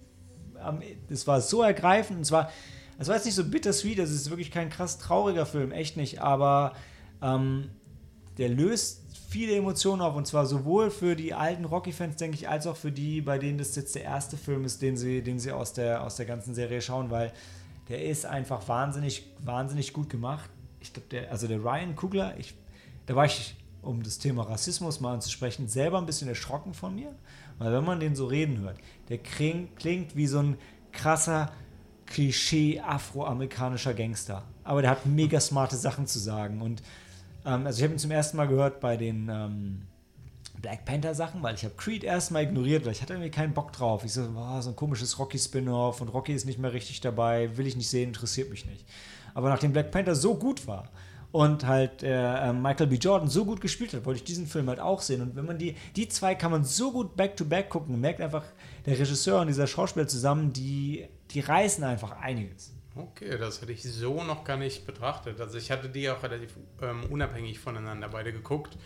es 1.08 1.26
war 1.26 1.40
so 1.40 1.62
ergreifend 1.62 2.18
und 2.18 2.24
zwar, 2.24 2.50
es 2.98 3.08
war 3.08 3.14
jetzt 3.14 3.24
nicht 3.24 3.36
so 3.36 3.44
bittersweet, 3.44 3.98
es 4.00 4.10
ist 4.10 4.28
wirklich 4.28 4.50
kein 4.50 4.70
krass 4.70 4.98
trauriger 4.98 5.46
Film, 5.46 5.72
echt 5.72 5.96
nicht, 5.96 6.20
aber 6.20 6.74
ähm, 7.22 7.70
der 8.38 8.48
löst 8.48 9.02
viele 9.28 9.54
Emotionen 9.54 10.02
auf 10.02 10.16
und 10.16 10.26
zwar 10.26 10.46
sowohl 10.46 10.90
für 10.90 11.14
die 11.14 11.34
alten 11.34 11.64
Rocky-Fans, 11.64 12.16
denke 12.16 12.36
ich, 12.36 12.48
als 12.48 12.66
auch 12.66 12.76
für 12.76 12.90
die, 12.90 13.20
bei 13.20 13.38
denen 13.38 13.58
das 13.58 13.76
jetzt 13.76 13.94
der 13.94 14.02
erste 14.02 14.36
Film 14.36 14.64
ist, 14.64 14.82
den 14.82 14.96
sie, 14.96 15.22
den 15.22 15.38
sie 15.38 15.52
aus, 15.52 15.72
der, 15.74 16.02
aus 16.02 16.16
der 16.16 16.26
ganzen 16.26 16.54
Serie 16.54 16.80
schauen, 16.80 17.10
weil 17.10 17.32
der 17.88 18.04
ist 18.04 18.26
einfach 18.26 18.66
wahnsinnig, 18.68 19.26
wahnsinnig 19.44 19.92
gut 19.92 20.10
gemacht. 20.10 20.50
Ich 20.80 20.92
glaube, 20.92 21.08
der, 21.10 21.30
also 21.30 21.46
der 21.46 21.62
Ryan 21.62 21.94
Kugler, 21.94 22.34
ich, 22.38 22.54
da 23.06 23.14
war 23.14 23.26
ich, 23.26 23.54
um 23.82 24.02
das 24.02 24.18
Thema 24.18 24.42
Rassismus 24.42 25.00
mal 25.00 25.14
anzusprechen, 25.14 25.68
selber 25.68 25.98
ein 25.98 26.06
bisschen 26.06 26.28
erschrocken 26.28 26.74
von 26.74 26.94
mir, 26.94 27.14
weil 27.58 27.72
wenn 27.72 27.84
man 27.84 28.00
den 28.00 28.16
so 28.16 28.26
reden 28.26 28.60
hört, 28.60 28.78
der 29.08 29.18
klingt, 29.18 29.76
klingt 29.76 30.16
wie 30.16 30.26
so 30.26 30.40
ein 30.40 30.58
krasser 30.92 31.52
Klischee 32.10 32.80
afroamerikanischer 32.80 33.94
Gangster. 33.94 34.42
Aber 34.64 34.82
der 34.82 34.90
hat 34.92 35.06
mega 35.06 35.40
smarte 35.40 35.76
Sachen 35.76 36.06
zu 36.06 36.18
sagen 36.18 36.60
und 36.62 36.82
ähm, 37.44 37.66
also 37.66 37.78
ich 37.78 37.84
habe 37.84 37.94
ihn 37.94 37.98
zum 37.98 38.10
ersten 38.10 38.36
Mal 38.36 38.48
gehört 38.48 38.80
bei 38.80 38.96
den 38.96 39.28
ähm, 39.28 39.82
Black 40.60 40.84
Panther 40.84 41.14
Sachen, 41.14 41.42
weil 41.42 41.54
ich 41.54 41.64
habe 41.64 41.74
Creed 41.76 42.04
erstmal 42.04 42.42
ignoriert, 42.44 42.84
weil 42.84 42.92
ich 42.92 43.02
hatte 43.02 43.14
irgendwie 43.14 43.30
keinen 43.30 43.54
Bock 43.54 43.72
drauf. 43.72 44.04
Ich 44.04 44.12
so, 44.12 44.30
boah, 44.32 44.60
so 44.60 44.70
ein 44.70 44.76
komisches 44.76 45.18
Rocky 45.18 45.38
Spin-off 45.38 46.00
und 46.00 46.08
Rocky 46.08 46.32
ist 46.32 46.46
nicht 46.46 46.58
mehr 46.58 46.72
richtig 46.72 47.00
dabei, 47.00 47.56
will 47.56 47.66
ich 47.66 47.76
nicht 47.76 47.88
sehen, 47.88 48.08
interessiert 48.08 48.50
mich 48.50 48.66
nicht. 48.66 48.84
Aber 49.34 49.48
nachdem 49.48 49.72
Black 49.72 49.90
Panther 49.90 50.14
so 50.14 50.34
gut 50.34 50.66
war 50.66 50.88
und 51.30 51.66
halt 51.66 52.02
äh, 52.02 52.48
äh, 52.48 52.52
Michael 52.52 52.88
B. 52.88 52.96
Jordan 52.96 53.28
so 53.28 53.44
gut 53.44 53.60
gespielt 53.60 53.92
hat, 53.92 54.04
wollte 54.04 54.18
ich 54.18 54.24
diesen 54.24 54.46
Film 54.46 54.68
halt 54.68 54.80
auch 54.80 55.00
sehen. 55.00 55.20
Und 55.20 55.36
wenn 55.36 55.44
man 55.44 55.58
die, 55.58 55.76
die 55.94 56.08
zwei 56.08 56.34
kann 56.34 56.50
man 56.50 56.64
so 56.64 56.90
gut 56.90 57.16
back-to-back 57.16 57.68
gucken, 57.68 57.92
man 57.92 58.00
merkt 58.00 58.20
einfach, 58.20 58.44
der 58.86 58.98
Regisseur 58.98 59.40
und 59.40 59.48
dieser 59.48 59.66
Schauspieler 59.66 60.08
zusammen, 60.08 60.52
die, 60.52 61.06
die 61.30 61.40
reißen 61.40 61.84
einfach 61.84 62.12
einiges. 62.12 62.72
Okay, 62.94 63.38
das 63.38 63.62
hätte 63.62 63.72
ich 63.72 63.82
so 63.82 64.24
noch 64.24 64.44
gar 64.44 64.56
nicht 64.56 64.84
betrachtet. 64.86 65.40
Also 65.40 65.56
ich 65.56 65.70
hatte 65.70 65.88
die 65.88 66.10
auch 66.10 66.22
relativ 66.22 66.56
ähm, 66.82 67.04
unabhängig 67.04 67.60
voneinander 67.60 68.08
beide 68.08 68.32
geguckt. 68.32 68.76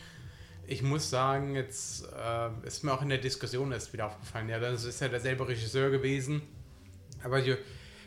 Ich 0.66 0.82
muss 0.82 1.08
sagen, 1.08 1.54
jetzt 1.54 2.06
äh, 2.12 2.66
ist 2.66 2.84
mir 2.84 2.92
auch 2.92 3.02
in 3.02 3.08
der 3.08 3.18
Diskussion 3.18 3.72
erst 3.72 3.92
wieder 3.92 4.06
aufgefallen, 4.06 4.48
ja, 4.48 4.58
das 4.58 4.84
ist 4.84 5.00
ja 5.00 5.08
derselbe 5.08 5.48
Regisseur 5.48 5.90
gewesen. 5.90 6.42
Aber 7.24 7.38
ich 7.38 7.56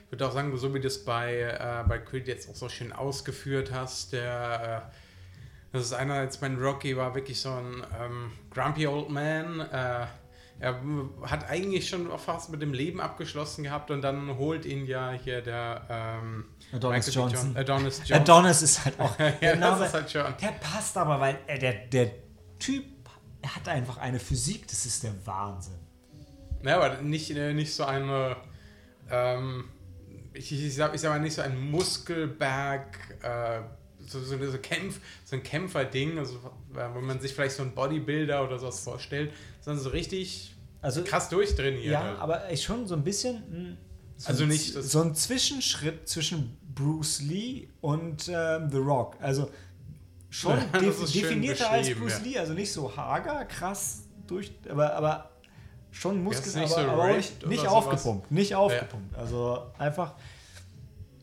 würde 0.09 0.27
auch 0.27 0.31
sagen, 0.31 0.55
so 0.57 0.73
wie 0.73 0.79
du 0.79 0.87
es 0.87 1.03
bei, 1.03 1.39
äh, 1.39 1.83
bei 1.87 1.97
Creed 1.97 2.27
jetzt 2.27 2.49
auch 2.49 2.55
so 2.55 2.69
schön 2.69 2.93
ausgeführt 2.93 3.71
hast, 3.71 4.13
der, 4.13 4.91
äh, 4.91 4.95
das 5.71 5.85
ist 5.85 5.93
einer, 5.93 6.15
als 6.15 6.39
mein 6.39 6.57
Rocky 6.57 6.95
war 6.95 7.15
wirklich 7.15 7.39
so 7.41 7.49
ein 7.49 7.83
ähm, 7.99 8.31
grumpy 8.51 8.87
old 8.87 9.09
man. 9.09 9.67
Er 10.57 10.79
hat 11.23 11.49
eigentlich 11.49 11.89
schon 11.89 12.07
fast 12.17 12.49
mit 12.49 12.61
dem 12.61 12.73
Leben 12.73 13.01
abgeschlossen 13.01 13.63
gehabt 13.63 13.91
und 13.91 14.01
dann 14.01 14.37
holt 14.37 14.65
ihn 14.65 14.85
ja 14.85 15.11
hier 15.11 15.41
der 15.41 15.81
ähm, 15.89 16.45
Adonis. 16.71 17.13
Johnson. 17.13 17.53
John- 17.53 17.57
Adonis 17.57 17.97
Johnson. 18.05 18.15
Adonis 18.15 18.61
ist 18.61 18.85
halt 18.85 18.99
auch. 18.99 19.19
ja, 19.19 19.31
der 19.41 19.55
Name- 19.57 19.85
ist 19.85 19.93
halt. 19.93 20.13
Der 20.41 20.47
passt 20.61 20.97
aber, 20.97 21.19
weil 21.19 21.37
äh, 21.47 21.59
der, 21.59 21.73
der 21.87 22.11
Typ 22.57 22.85
hat 23.45 23.67
einfach 23.67 23.97
eine 23.97 24.17
Physik, 24.19 24.65
das 24.67 24.85
ist 24.85 25.03
der 25.03 25.13
Wahnsinn. 25.25 25.77
Ja, 26.63 26.77
aber 26.77 27.01
nicht, 27.01 27.29
äh, 27.31 27.53
nicht 27.53 27.73
so 27.75 27.83
eine, 27.83 28.37
ähm, 29.11 29.65
ich, 30.33 30.51
ich, 30.51 30.73
sag, 30.73 30.95
ich 30.95 31.01
sag 31.01 31.09
mal 31.11 31.19
nicht 31.19 31.35
so 31.35 31.41
ein 31.41 31.59
Muskelberg, 31.69 32.97
äh, 33.21 33.59
so, 34.07 34.19
so, 34.19 34.37
so, 34.51 34.57
Kämpf, 34.59 34.99
so 35.23 35.35
ein 35.35 35.43
Kämpferding, 35.43 36.17
also, 36.19 36.39
wo 36.93 37.01
man 37.01 37.19
sich 37.19 37.33
vielleicht 37.33 37.55
so 37.55 37.63
einen 37.63 37.73
Bodybuilder 37.73 38.43
oder 38.43 38.59
sowas 38.59 38.79
vorstellt, 38.81 39.31
sondern 39.61 39.83
so 39.83 39.89
richtig 39.89 40.55
Also, 40.81 41.03
krass 41.03 41.29
durchtrainiert. 41.29 41.85
ja, 41.85 42.03
halt. 42.03 42.19
aber 42.19 42.51
ich 42.51 42.63
schon 42.63 42.87
so 42.87 42.95
ein 42.95 43.03
bisschen. 43.03 43.35
mh, 43.49 43.77
so 44.17 44.27
Also 44.29 44.43
ein, 44.43 44.49
nicht 44.49 44.73
so 44.73 45.01
ein 45.01 45.13
Zwischenschritt 45.15 46.07
zwischen 46.07 46.57
Bruce 46.73 47.21
Lee 47.21 47.67
und 47.81 48.29
ähm, 48.33 48.69
The 48.71 48.77
Rock. 48.77 49.17
Also 49.19 49.49
schon 50.29 50.57
Ja, 50.73 50.79
def 50.79 51.11
definierter 51.11 51.69
als 51.69 51.89
Bruce 51.95 52.19
ja. 52.19 52.23
Lee, 52.23 52.37
also 52.39 52.53
nicht 52.53 52.71
so 52.71 52.95
hager, 52.95 53.45
krass 53.45 54.03
durch, 54.27 54.51
aber, 54.69 54.93
aber 54.93 55.31
schon 55.91 56.23
Muskeln, 56.23 56.63
nicht 56.63 56.73
aber, 56.73 56.83
so 56.83 56.89
aber 56.91 57.13
nicht, 57.15 57.45
nicht 57.47 57.67
aufgepumpt. 57.67 58.31
Nicht 58.31 58.55
aufgepumpt. 58.55 59.15
Also 59.15 59.63
einfach 59.77 60.15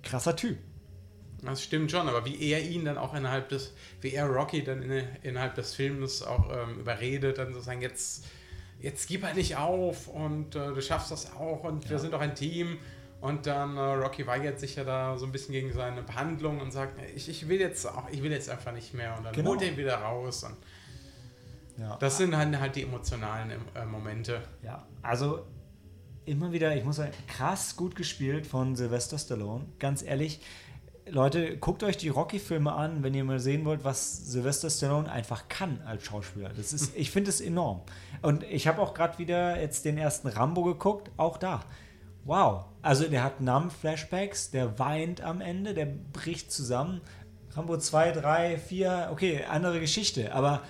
krasser 0.03 0.35
Typ. 0.37 0.59
Das 1.45 1.63
stimmt 1.63 1.91
schon, 1.91 2.09
aber 2.09 2.25
wie 2.25 2.51
er 2.51 2.63
ihn 2.63 2.85
dann 2.85 2.97
auch 2.99 3.15
innerhalb 3.15 3.49
des, 3.49 3.73
wie 4.01 4.13
er 4.13 4.27
Rocky 4.27 4.63
dann 4.63 4.83
in, 4.83 5.05
innerhalb 5.23 5.55
des 5.57 5.75
Films 5.75 6.23
auch 6.23 6.49
ähm, 6.51 6.79
überredet, 6.81 7.39
dann 7.39 7.53
sozusagen 7.53 7.83
jetzt, 7.83 8.25
jetzt 8.81 9.09
gib 9.09 9.25
halt 9.25 9.35
nicht 9.37 9.57
auf 9.57 10.07
und 10.09 10.55
äh, 10.55 10.73
du 10.73 10.81
schaffst 10.81 11.11
das 11.11 11.33
auch 11.35 11.65
und 11.65 11.91
wir 11.91 11.99
sind 11.99 12.13
doch 12.13 12.21
ein 12.21 12.35
Team. 12.35 12.79
Und 13.21 13.47
dann 13.47 13.77
äh, 13.77 13.81
Rocky 13.81 14.27
weigert 14.27 14.59
sich 14.59 14.75
ja 14.77 14.83
da 14.85 15.17
so 15.17 15.27
ein 15.27 15.33
bisschen 15.33 15.53
gegen 15.53 15.73
seine 15.73 16.03
Behandlung 16.03 16.61
und 16.61 16.73
sagt, 16.73 16.95
ich, 17.15 17.29
ich 17.29 17.49
will 17.49 17.61
jetzt 17.61 17.87
auch, 17.87 18.09
ich 18.11 18.23
will 18.23 18.33
jetzt 18.33 18.49
einfach 18.51 18.73
nicht 18.73 18.95
mehr. 18.95 19.17
Und 19.17 19.25
dann 19.25 19.33
Genau. 19.35 19.51
holt 19.51 19.63
er 19.63 19.69
ihn 19.69 19.77
wieder 19.77 19.95
raus. 19.97 20.43
Und 20.45 20.57
Ja. 21.79 21.97
das 21.99 22.19
sind 22.19 22.37
halt, 22.37 22.59
halt 22.59 22.77
die 22.77 22.83
emotionalen 22.83 23.53
äh, 23.75 23.85
Momente. 23.85 24.43
Ja, 24.63 24.85
also 25.03 25.45
immer 26.25 26.53
wieder, 26.53 26.75
ich 26.77 26.85
muss 26.85 26.97
sagen, 26.97 27.13
krass 27.29 27.77
gut 27.77 27.95
gespielt 27.97 28.47
von 28.47 28.75
Sylvester 28.77 29.19
Stallone. 29.19 29.67
Ganz 29.79 30.03
ehrlich, 30.03 30.41
Leute, 31.13 31.59
guckt 31.59 31.83
euch 31.83 31.99
die 31.99 32.09
Rocky-Filme 32.09 32.73
an, 32.73 33.03
wenn 33.03 33.13
ihr 33.13 33.23
mal 33.23 33.39
sehen 33.39 33.67
wollt, 33.67 33.85
was 33.85 34.31
Sylvester 34.33 34.71
Stallone 34.71 35.13
einfach 35.13 35.47
kann 35.51 35.83
als 35.85 36.05
Schauspieler. 36.05 36.51
Das 36.57 36.73
ist, 36.73 36.97
ich 36.97 37.11
finde 37.11 37.29
es 37.29 37.43
enorm. 37.43 37.83
Und 38.23 38.45
ich 38.45 38.67
habe 38.67 38.81
auch 38.81 38.95
gerade 38.95 39.19
wieder 39.19 39.61
jetzt 39.61 39.85
den 39.85 39.99
ersten 39.99 40.29
Rambo 40.29 40.63
geguckt, 40.65 41.11
auch 41.19 41.37
da. 41.37 41.61
Wow. 42.25 42.65
Also 42.81 43.07
der 43.09 43.23
hat 43.23 43.43
Numb-Flashbacks, 43.43 44.53
der 44.53 44.79
weint 44.79 45.21
am 45.21 45.43
Ende, 45.43 45.75
der 45.75 45.85
bricht 45.85 46.51
zusammen. 46.51 47.03
Rambo 47.51 47.77
2, 47.77 48.13
3, 48.13 48.57
4, 48.57 49.09
okay, 49.13 49.45
andere 49.45 49.81
Geschichte, 49.81 50.33
aber 50.33 50.63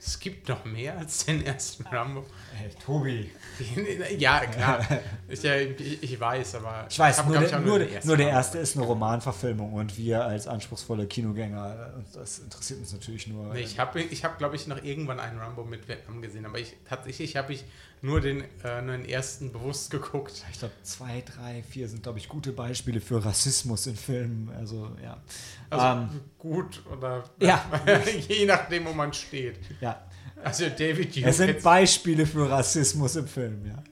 Es 0.00 0.18
gibt 0.18 0.48
noch 0.48 0.64
mehr 0.64 0.98
als 0.98 1.24
den 1.24 1.46
ersten 1.46 1.86
Rambo. 1.86 2.24
Hey, 2.54 2.70
Tobi, 2.84 3.30
ja, 4.18 4.46
klar. 4.46 4.86
Ich, 5.28 5.42
ja, 5.42 5.56
ich, 5.56 6.18
weiß, 6.18 6.56
aber. 6.56 6.86
Ich 6.88 6.98
weiß, 6.98 7.18
hab, 7.18 7.28
nur, 7.28 7.38
der, 7.38 7.60
nur, 7.60 7.78
der, 7.78 8.04
nur 8.04 8.16
der 8.16 8.28
erste 8.28 8.58
ist 8.58 8.76
eine 8.76 8.86
Romanverfilmung 8.86 9.72
und 9.72 9.96
wir 9.96 10.24
als 10.24 10.46
anspruchsvolle 10.48 11.06
Kinogänger, 11.06 11.94
äh, 11.96 12.16
das 12.18 12.40
interessiert 12.40 12.80
uns 12.80 12.92
natürlich 12.92 13.26
nur. 13.26 13.52
Nee, 13.52 13.60
ich 13.60 13.78
habe, 13.78 14.00
ich 14.00 14.24
hab, 14.24 14.38
glaube 14.38 14.56
ich, 14.56 14.66
noch 14.66 14.82
irgendwann 14.82 15.20
einen 15.20 15.38
Rambo 15.38 15.64
mit 15.64 15.88
Vietnam 15.88 16.22
gesehen, 16.22 16.46
aber 16.46 16.58
ich, 16.58 16.74
tatsächlich 16.88 17.36
habe 17.36 17.52
ich 17.52 17.64
nur 18.02 18.20
den, 18.20 18.44
äh, 18.62 18.82
nur 18.82 18.96
den 18.96 19.08
ersten 19.08 19.50
bewusst 19.50 19.90
geguckt. 19.90 20.44
ich 20.52 20.58
glaube, 20.58 20.74
zwei, 20.82 21.22
drei, 21.22 21.62
vier 21.62 21.88
sind, 21.88 22.02
glaube 22.02 22.18
ich, 22.18 22.28
gute 22.28 22.52
Beispiele 22.52 23.00
für 23.00 23.24
Rassismus 23.24 23.86
in 23.86 23.96
Filmen. 23.96 24.50
Also, 24.56 24.90
ja. 25.02 25.16
Also 25.70 25.86
Ähm, 25.86 26.20
gut 26.38 26.82
oder 26.92 27.24
Ja. 27.40 27.64
je 28.28 28.44
nachdem, 28.46 28.84
wo 28.86 28.92
man 28.92 29.12
steht. 29.12 29.58
ja. 29.80 30.04
Also 30.42 30.68
David 30.68 31.16
Hughes. 31.16 31.24
Es 31.24 31.36
sind 31.38 31.62
Beispiele 31.62 32.26
für 32.26 32.50
Rassismus 32.50 33.16
im 33.16 33.26
Film, 33.26 33.64
ja. 33.66 33.82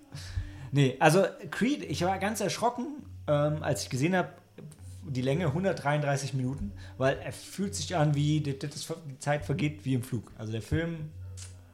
Nee, 0.71 0.97
also 1.01 1.25
Creed, 1.51 1.83
ich 1.85 2.03
war 2.03 2.19
ganz 2.19 2.41
erschrocken, 2.41 2.87
ähm, 3.27 3.63
als 3.63 3.85
ich 3.85 3.91
gesehen 3.91 4.17
habe, 4.17 4.31
die 5.09 5.23
Länge 5.23 5.47
133 5.47 6.35
Minuten, 6.35 6.73
weil 6.97 7.19
er 7.19 7.33
fühlt 7.33 7.75
sich 7.75 7.97
an, 7.97 8.15
wie 8.15 8.41
die, 8.41 8.59
die 8.59 9.19
Zeit 9.19 9.45
vergeht 9.45 9.85
wie 9.85 9.95
im 9.95 10.03
Flug. 10.03 10.31
Also 10.39 10.53
der 10.53 10.63
Film 10.63 11.11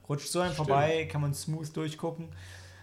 rutscht 0.09 0.29
so 0.29 0.41
Stimmt. 0.43 0.57
vorbei, 0.57 1.07
kann 1.11 1.21
man 1.21 1.35
smooth 1.35 1.77
durchgucken. 1.77 2.27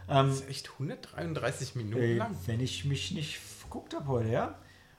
Ähm, 0.08 0.28
Das 0.30 0.42
ist 0.42 0.50
echt 0.50 0.72
133 0.74 1.76
Minuten 1.76 2.18
lang. 2.18 2.36
wenn 2.46 2.60
ich 2.60 2.86
mich 2.86 3.12
nicht 3.12 3.40
verguckt 3.40 3.94
habe 3.96 4.08
heute, 4.08 4.30
ja. 4.30 4.56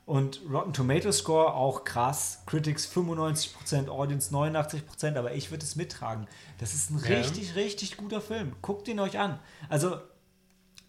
Und 0.06 0.40
Rotten 0.48 0.72
Tomato 0.72 1.10
Score 1.10 1.52
auch 1.54 1.82
krass. 1.82 2.42
Critics 2.46 2.88
95%, 2.90 3.88
Audience 3.88 4.32
89%, 4.32 5.16
aber 5.16 5.34
ich 5.34 5.50
würde 5.50 5.64
es 5.64 5.74
mittragen. 5.74 6.28
Das 6.58 6.74
ist 6.74 6.90
ein 6.90 6.98
Ja. 7.00 7.16
richtig, 7.18 7.56
richtig 7.56 7.96
guter 7.96 8.20
Film. 8.20 8.54
Guckt 8.62 8.86
ihn 8.86 9.00
euch 9.00 9.18
an. 9.18 9.40
Also, 9.68 9.98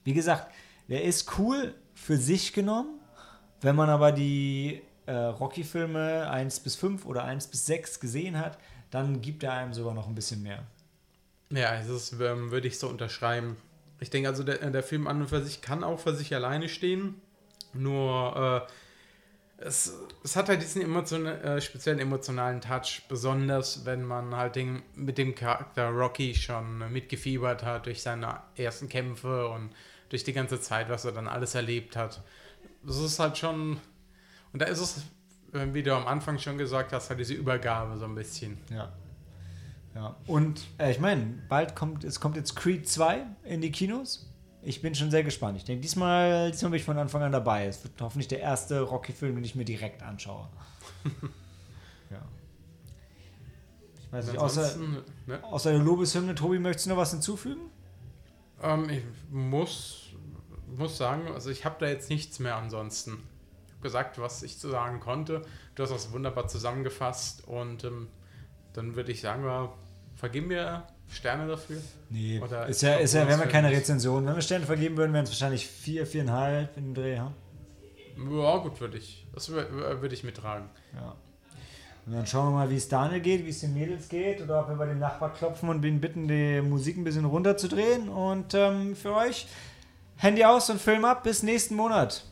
wie 0.03 0.13
gesagt, 0.13 0.53
der 0.87 1.03
ist 1.03 1.37
cool 1.39 1.73
für 1.95 2.15
sich 2.17 2.53
genommen. 2.53 2.99
Wenn 3.59 3.75
man 3.75 3.89
aber 3.89 4.11
die 4.11 4.83
äh, 5.07 5.13
Rocky-Filme 5.13 6.29
1 6.29 6.59
bis 6.59 6.75
5 6.75 7.03
oder 7.05 7.23
1 7.23 7.47
bis 7.47 7.65
6 7.65 7.99
gesehen 7.99 8.37
hat, 8.37 8.59
dann 8.91 9.21
gibt 9.21 9.41
er 9.41 9.53
einem 9.53 9.73
sogar 9.73 9.95
noch 9.95 10.07
ein 10.07 10.13
bisschen 10.13 10.43
mehr. 10.43 10.63
Ja, 11.49 11.75
das 11.75 11.87
ist, 11.89 12.13
ähm, 12.21 12.51
würde 12.51 12.67
ich 12.67 12.77
so 12.77 12.87
unterschreiben. 12.87 13.57
Ich 13.99 14.11
denke 14.11 14.29
also, 14.29 14.43
der, 14.43 14.69
der 14.69 14.83
Film 14.83 15.07
an 15.07 15.21
und 15.21 15.27
für 15.27 15.43
sich 15.43 15.61
kann 15.61 15.83
auch 15.83 15.99
für 15.99 16.13
sich 16.13 16.35
alleine 16.35 16.69
stehen. 16.69 17.19
Nur 17.73 18.65
äh, 18.67 18.71
es, 19.57 19.93
es 20.23 20.35
hat 20.35 20.49
halt 20.49 20.61
diesen 20.61 20.81
emotion 20.81 21.25
äh, 21.25 21.59
speziellen 21.61 21.99
emotionalen 21.99 22.61
Touch, 22.61 23.03
besonders 23.09 23.85
wenn 23.85 24.03
man 24.03 24.35
halt 24.35 24.55
den, 24.55 24.83
mit 24.95 25.17
dem 25.17 25.33
Charakter 25.33 25.89
Rocky 25.89 26.35
schon 26.35 26.91
mitgefiebert 26.91 27.63
hat 27.63 27.87
durch 27.87 28.01
seine 28.01 28.41
ersten 28.55 28.87
Kämpfe 28.87 29.47
und 29.49 29.71
durch 30.09 30.23
die 30.23 30.33
ganze 30.33 30.61
Zeit, 30.61 30.89
was 30.89 31.05
er 31.05 31.11
dann 31.11 31.27
alles 31.27 31.55
erlebt 31.55 31.95
hat. 31.95 32.21
Das 32.83 32.97
ist 32.97 33.19
halt 33.19 33.37
schon. 33.37 33.79
Und 34.53 34.61
da 34.61 34.65
ist 34.65 34.79
es, 34.79 34.97
äh, 35.53 35.73
wie 35.73 35.83
du 35.83 35.93
am 35.95 36.07
Anfang 36.07 36.37
schon 36.37 36.57
gesagt 36.57 36.93
hast, 36.93 37.09
halt 37.09 37.19
diese 37.19 37.33
Übergabe 37.33 37.97
so 37.97 38.05
ein 38.05 38.15
bisschen. 38.15 38.59
Ja. 38.69 38.93
Ja. 39.95 40.15
Und 40.27 40.61
äh, 40.77 40.91
ich 40.91 40.99
meine, 40.99 41.25
bald 41.49 41.75
kommt, 41.75 42.03
es 42.03 42.19
kommt 42.19 42.35
jetzt 42.35 42.55
Creed 42.55 42.87
2 42.87 43.25
in 43.43 43.61
die 43.61 43.71
Kinos. 43.71 44.31
Ich 44.61 44.81
bin 44.81 44.95
schon 44.95 45.11
sehr 45.11 45.23
gespannt. 45.23 45.57
Ich 45.57 45.65
denke, 45.65 45.81
diesmal, 45.81 46.51
diesmal 46.51 46.71
bin 46.71 46.79
ich 46.79 46.85
von 46.85 46.97
Anfang 46.97 47.21
an 47.21 47.31
dabei. 47.31 47.67
Es 47.67 47.83
wird 47.83 47.93
hoffentlich 48.01 48.27
der 48.27 48.39
erste 48.39 48.81
Rocky-Film, 48.81 49.35
den 49.35 49.43
ich 49.43 49.55
mir 49.55 49.65
direkt 49.65 50.03
anschaue. 50.03 50.47
ja. 52.09 52.21
Ich 53.99 54.11
weiß 54.11 54.27
nicht, 54.27 54.39
außer, 54.39 54.77
ne? 55.25 55.43
außer 55.43 55.71
der 55.71 55.79
Lobeshymne, 55.79 56.35
Tobi, 56.35 56.59
möchtest 56.59 56.87
du 56.87 56.89
noch 56.91 56.97
was 56.97 57.11
hinzufügen? 57.11 57.69
Ähm, 58.61 58.89
ich 58.89 59.03
muss, 59.29 60.09
muss 60.75 60.97
sagen, 60.97 61.27
also 61.33 61.49
ich 61.49 61.63
habe 61.63 61.75
da 61.79 61.87
jetzt 61.87 62.09
nichts 62.09 62.39
mehr 62.39 62.55
ansonsten. 62.55 63.23
Ich 63.67 63.73
habe 63.73 63.83
gesagt, 63.83 64.19
was 64.19 64.41
ich 64.43 64.57
zu 64.57 64.69
sagen 64.69 64.99
konnte. 64.99 65.43
Du 65.75 65.83
hast 65.83 65.91
das 65.91 66.11
wunderbar 66.11 66.47
zusammengefasst 66.47 67.47
und 67.47 67.83
ähm, 67.83 68.07
dann 68.73 68.95
würde 68.95 69.11
ich 69.11 69.21
sagen, 69.21 69.43
wir 69.43 69.73
vergeben 70.15 70.49
wir 70.49 70.87
Sterne 71.09 71.47
dafür. 71.47 71.81
Nee, 72.09 72.39
Oder 72.41 72.67
ist 72.67 72.81
ja, 72.81 72.95
ist 72.95 73.13
ja, 73.13 73.25
wir 73.27 73.33
haben 73.33 73.41
ja 73.41 73.47
keine 73.47 73.71
Rezension. 73.71 74.25
Wenn 74.25 74.35
wir 74.35 74.41
Sterne 74.41 74.65
vergeben 74.65 74.97
würden, 74.97 75.13
wären 75.13 75.23
es 75.23 75.29
wahrscheinlich 75.31 75.65
vier, 75.67 76.05
viereinhalb 76.05 76.75
in 76.77 76.85
dem 76.85 76.93
Dreh. 76.93 77.15
Ja? 77.15 77.31
Ja, 78.17 78.57
gut, 78.57 78.79
würde 78.81 78.97
ich. 78.97 79.25
Das 79.33 79.49
wür- 79.49 79.69
wür- 79.71 80.01
würde 80.01 80.13
ich 80.13 80.23
mittragen. 80.23 80.69
Ja. 80.95 81.15
Und 82.05 82.13
dann 82.13 82.25
schauen 82.25 82.47
wir 82.47 82.51
mal, 82.59 82.69
wie 82.69 82.77
es 82.77 82.87
Daniel 82.87 83.19
geht, 83.19 83.45
wie 83.45 83.49
es 83.49 83.59
den 83.61 83.73
Mädels 83.73 84.07
geht 84.09 84.41
oder 84.41 84.61
ob 84.61 84.69
wir 84.69 84.75
bei 84.75 84.85
dem 84.85 84.99
Nachbar 84.99 85.33
klopfen 85.33 85.69
und 85.69 85.83
ihn 85.83 85.99
bitten, 85.99 86.27
die 86.27 86.61
Musik 86.61 86.97
ein 86.97 87.03
bisschen 87.03 87.25
runterzudrehen. 87.25 88.07
Und 88.09 88.53
ähm, 88.53 88.95
für 88.95 89.13
euch 89.13 89.47
Handy 90.15 90.43
aus 90.45 90.69
und 90.69 90.81
Film 90.81 91.03
ab. 91.05 91.23
Bis 91.23 91.43
nächsten 91.43 91.75
Monat. 91.75 92.25